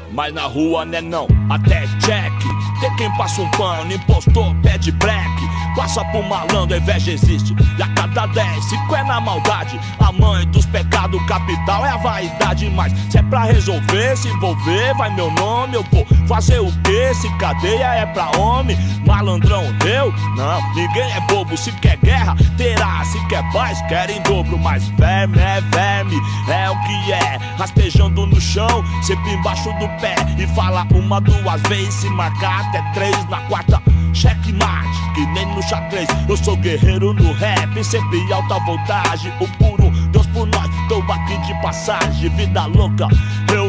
Mas 0.09 0.33
na 0.33 0.43
rua 0.43 0.85
né 0.85 1.01
não, 1.01 1.27
até 1.49 1.81
check 1.99 2.66
Tem 2.79 2.95
quem 2.95 3.11
passa 3.17 3.41
um 3.41 3.49
pano, 3.51 3.91
impostor, 3.91 4.53
pede 4.61 4.91
black. 4.91 5.47
Passa 5.75 6.03
pro 6.05 6.23
malandro, 6.23 6.75
a 6.75 6.77
inveja 6.79 7.11
existe. 7.11 7.55
E 7.77 7.81
a 7.81 7.87
cada 7.89 8.25
10, 8.27 8.65
cinco 8.65 8.95
é 8.95 9.03
na 9.03 9.19
maldade. 9.19 9.79
A 9.99 10.11
mãe 10.11 10.45
dos 10.47 10.65
pecados 10.65 11.23
capital 11.27 11.85
é 11.85 11.89
a 11.89 11.97
vaidade. 11.97 12.69
Mas 12.71 12.93
se 13.11 13.17
é 13.17 13.23
pra 13.23 13.43
resolver, 13.43 14.17
se 14.17 14.27
envolver, 14.27 14.95
vai 14.95 15.13
meu 15.13 15.29
nome. 15.31 15.75
Eu 15.75 15.83
vou 15.91 16.05
fazer 16.27 16.59
o 16.59 16.71
que? 16.81 17.13
Se 17.13 17.29
cadeia 17.37 17.95
é 17.95 18.05
pra 18.07 18.31
homem. 18.37 18.77
Malandrão, 19.05 19.63
eu? 19.85 20.11
Não, 20.35 20.73
ninguém 20.73 21.11
é 21.11 21.19
bobo. 21.21 21.55
Se 21.55 21.71
quer 21.73 21.97
guerra, 21.97 22.35
terá. 22.57 23.03
Se 23.05 23.19
quer 23.27 23.43
paz, 23.51 23.79
quer 23.87 24.09
em 24.09 24.21
dobro. 24.21 24.57
Mas 24.57 24.87
verme 24.89 25.37
é 25.39 25.61
verme, 25.61 26.15
é 26.47 26.69
o 26.69 26.79
que 26.81 27.13
é. 27.13 27.37
Rastejando 27.57 28.25
no 28.25 28.41
chão, 28.41 28.83
sempre 29.03 29.31
embaixo 29.33 29.71
do 29.73 29.87
pé. 29.99 30.15
E 30.37 30.47
fala 30.55 30.87
uma, 30.93 31.21
duas 31.21 31.61
vezes 31.63 31.93
Se 31.95 32.09
marcar 32.09 32.66
até 32.67 32.81
três 32.93 33.29
na 33.29 33.39
quarta 33.41 33.81
Checkmate, 34.13 35.13
que 35.13 35.25
nem 35.27 35.45
no 35.53 35.61
xadrez. 35.61 36.07
Eu 36.27 36.35
sou 36.37 36.57
guerreiro 36.57 37.13
no 37.13 37.33
rap 37.33 37.83
Sempre 37.83 38.33
alta 38.33 38.59
voltagem. 38.59 39.31
O 39.39 39.47
puro 39.57 39.91
Deus 40.11 40.25
por 40.27 40.47
nós 40.47 40.67
Tô 40.89 40.99
aqui 41.11 41.37
de 41.45 41.53
passagem. 41.61 42.29
Vida 42.29 42.65
louca 42.65 43.07
Eu 43.53 43.66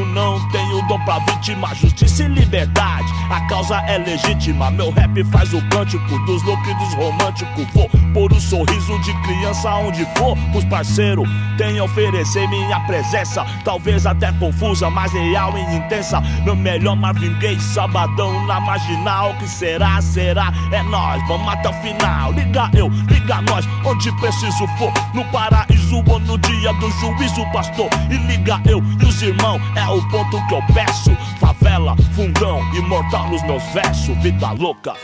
dom 0.89 0.99
pra 1.05 1.19
vítima 1.21 1.75
Justiça 1.75 2.25
e 2.25 2.29
liberdade 2.29 3.07
A 3.31 3.41
causa 3.49 3.77
é 3.87 3.99
legítima 3.99 4.71
Meu 4.71 4.91
rap 4.91 5.23
faz 5.25 5.53
o 5.53 5.63
cântico 5.69 6.19
Dos 6.27 6.43
loucos 6.43 6.69
e 6.69 6.75
dos 6.75 6.95
românticos 6.95 7.67
Vou 7.75 7.91
pôr 8.13 8.33
um 8.33 8.41
sorriso 8.41 8.99
de 9.03 9.13
criança 9.23 9.71
onde 9.77 10.05
for 10.17 10.37
Os 10.55 10.65
parceiros 10.65 11.29
têm 11.57 11.79
a 11.79 11.85
oferecer 11.85 12.49
minha 12.49 12.81
presença 12.81 13.45
Talvez 13.65 14.07
até 14.07 14.33
confusa 14.33 14.91
Mas 14.91 15.13
real 15.13 15.57
e 15.57 15.77
intensa 15.77 16.21
Meu 16.45 16.57
melhor 16.57 16.97
Marvin 16.97 17.39
Gaye 17.39 17.61
Sabadão 17.61 18.47
na 18.47 18.59
marginal 18.59 19.35
Que 19.35 19.49
será, 19.49 20.01
será 20.01 20.53
é 20.73 20.83
nós, 20.85 21.23
vamos 21.27 21.49
até 21.49 21.69
o 21.69 21.73
final. 21.75 22.33
Liga 22.33 22.71
eu, 22.75 22.89
liga 22.89 23.41
nós, 23.43 23.67
onde 23.85 24.11
preciso 24.13 24.67
for. 24.79 24.93
No 25.15 25.25
paraíso 25.27 26.03
ou 26.07 26.19
no 26.21 26.39
dia 26.39 26.73
do 26.75 26.91
juízo, 26.93 27.45
pastor. 27.53 27.89
E 28.11 28.17
liga 28.17 28.61
eu 28.67 28.83
e 29.01 29.05
os 29.05 29.23
irmãos, 29.23 29.61
é 29.77 29.87
o 29.89 30.03
ponto 30.09 30.47
que 30.47 30.55
eu 30.55 30.63
peço. 30.79 31.11
Favela, 31.41 31.97
fundão, 32.15 32.61
imortal 32.75 33.29
nos 33.29 33.43
meus 33.43 33.63
versos, 33.73 34.17
vida 34.19 34.53
louca. 34.53 34.95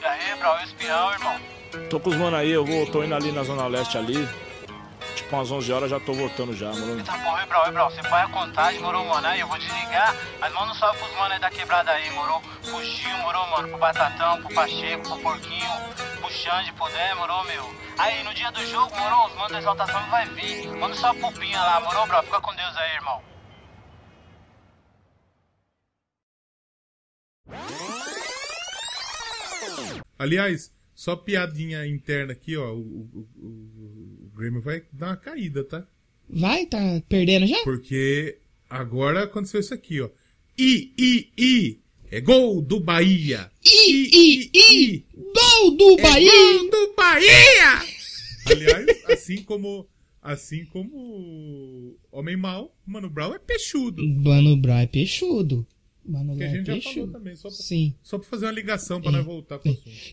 E 0.00 0.04
aí, 0.04 0.34
bro, 0.38 0.54
espião, 0.64 1.12
irmão? 1.12 1.36
Tô 1.88 1.98
com 1.98 2.10
os 2.10 2.16
mano 2.16 2.36
aí, 2.36 2.50
eu 2.50 2.64
vou, 2.64 2.86
tô 2.86 3.02
indo 3.02 3.14
ali 3.14 3.32
na 3.32 3.42
Zona 3.42 3.66
Leste 3.66 3.96
ali. 3.96 4.28
Tipo, 5.14 5.36
umas 5.36 5.50
11 5.50 5.72
horas 5.72 5.90
já 5.90 5.98
tô 5.98 6.12
voltando 6.12 6.54
já, 6.54 6.70
mano. 6.70 6.98
Eita 6.98 7.12
porra, 7.12 7.46
bro, 7.46 7.72
bro, 7.72 7.84
você 7.84 8.02
põe 8.02 8.20
a 8.20 8.28
contagem, 8.28 8.80
morou, 8.80 9.04
mano? 9.06 9.26
Aí 9.26 9.40
eu 9.40 9.46
vou 9.46 9.58
desligar, 9.58 10.14
mas 10.38 10.52
manda 10.52 10.72
um 10.72 10.74
salve 10.74 10.98
pros 10.98 11.16
mano 11.16 11.34
aí 11.34 11.40
da 11.40 11.50
quebrada 11.50 11.90
aí, 11.90 12.10
morou? 12.10 12.42
Pro 12.62 12.84
Gil, 12.84 13.16
morou, 13.18 13.46
mano? 13.48 13.68
Pro 13.68 13.78
Batatão, 13.78 14.42
pro 14.42 14.54
Pacheco, 14.54 15.08
pro 15.08 15.18
Porquinho, 15.20 15.70
pro 16.20 16.30
Xande, 16.30 16.72
pro 16.74 16.88
Dé, 16.90 17.14
morou, 17.14 17.44
meu? 17.44 17.74
Aí, 17.98 18.22
no 18.24 18.34
dia 18.34 18.50
do 18.50 18.66
jogo, 18.66 18.94
morou, 18.98 19.26
os 19.26 19.34
manos 19.34 19.52
da 19.52 19.58
exaltação 19.58 20.02
vai 20.10 20.26
vir. 20.26 20.68
Manda 20.68 20.94
um 20.94 20.98
salve 20.98 21.20
pro 21.20 21.32
Pinha 21.32 21.60
lá, 21.60 21.80
morou, 21.80 22.06
bro? 22.06 22.22
Fica 22.22 22.40
com 22.40 22.54
Deus 22.54 22.76
aí, 22.76 22.94
irmão. 22.96 23.31
Aliás, 30.18 30.70
só 30.94 31.16
piadinha 31.16 31.86
interna 31.86 32.32
aqui, 32.32 32.56
ó. 32.56 32.72
O, 32.74 32.78
o, 32.80 33.28
o, 33.36 34.26
o 34.26 34.30
Grêmio 34.36 34.60
vai 34.60 34.82
dar 34.92 35.08
uma 35.08 35.16
caída, 35.16 35.64
tá? 35.64 35.86
Vai, 36.28 36.66
tá 36.66 36.78
perdendo 37.08 37.46
já? 37.46 37.62
Porque 37.64 38.38
agora 38.70 39.24
aconteceu 39.24 39.60
isso 39.60 39.74
aqui, 39.74 40.00
ó. 40.00 40.08
I, 40.58 40.92
I, 40.98 41.32
I. 41.38 41.80
É 42.10 42.20
gol 42.20 42.60
do 42.62 42.78
Bahia. 42.78 43.50
I, 43.64 44.10
I, 44.12 44.50
I. 44.54 45.06
Gol 45.14 45.76
do 45.76 45.98
É 45.98 46.02
Bahia! 46.02 46.30
gol 46.30 46.70
do 46.70 46.94
Bahia! 46.94 47.82
Aliás, 48.46 48.86
assim 49.10 49.42
como. 49.42 49.88
Assim 50.20 50.64
como 50.66 51.96
Homem 52.12 52.36
Mal, 52.36 52.72
Mano 52.86 53.10
Brown 53.10 53.34
é 53.34 53.40
peixudo. 53.40 54.06
Mano 54.06 54.56
Brown 54.56 54.78
é 54.78 54.86
peixudo. 54.86 55.66
Mano 56.04 56.36
Que 56.36 56.42
a 56.42 56.46
é 56.46 56.50
gente 56.50 56.66
já 56.66 56.72
peixudo. 56.72 56.94
falou 56.94 57.12
também, 57.12 57.36
só 57.36 57.48
pra, 57.48 57.56
Sim. 57.58 57.94
só 58.02 58.18
pra 58.18 58.28
fazer 58.28 58.46
uma 58.46 58.52
ligação 58.52 59.00
pra 59.00 59.10
nós 59.12 59.24
voltar 59.24 59.58
pro 59.58 59.70
assunto. 59.70 60.12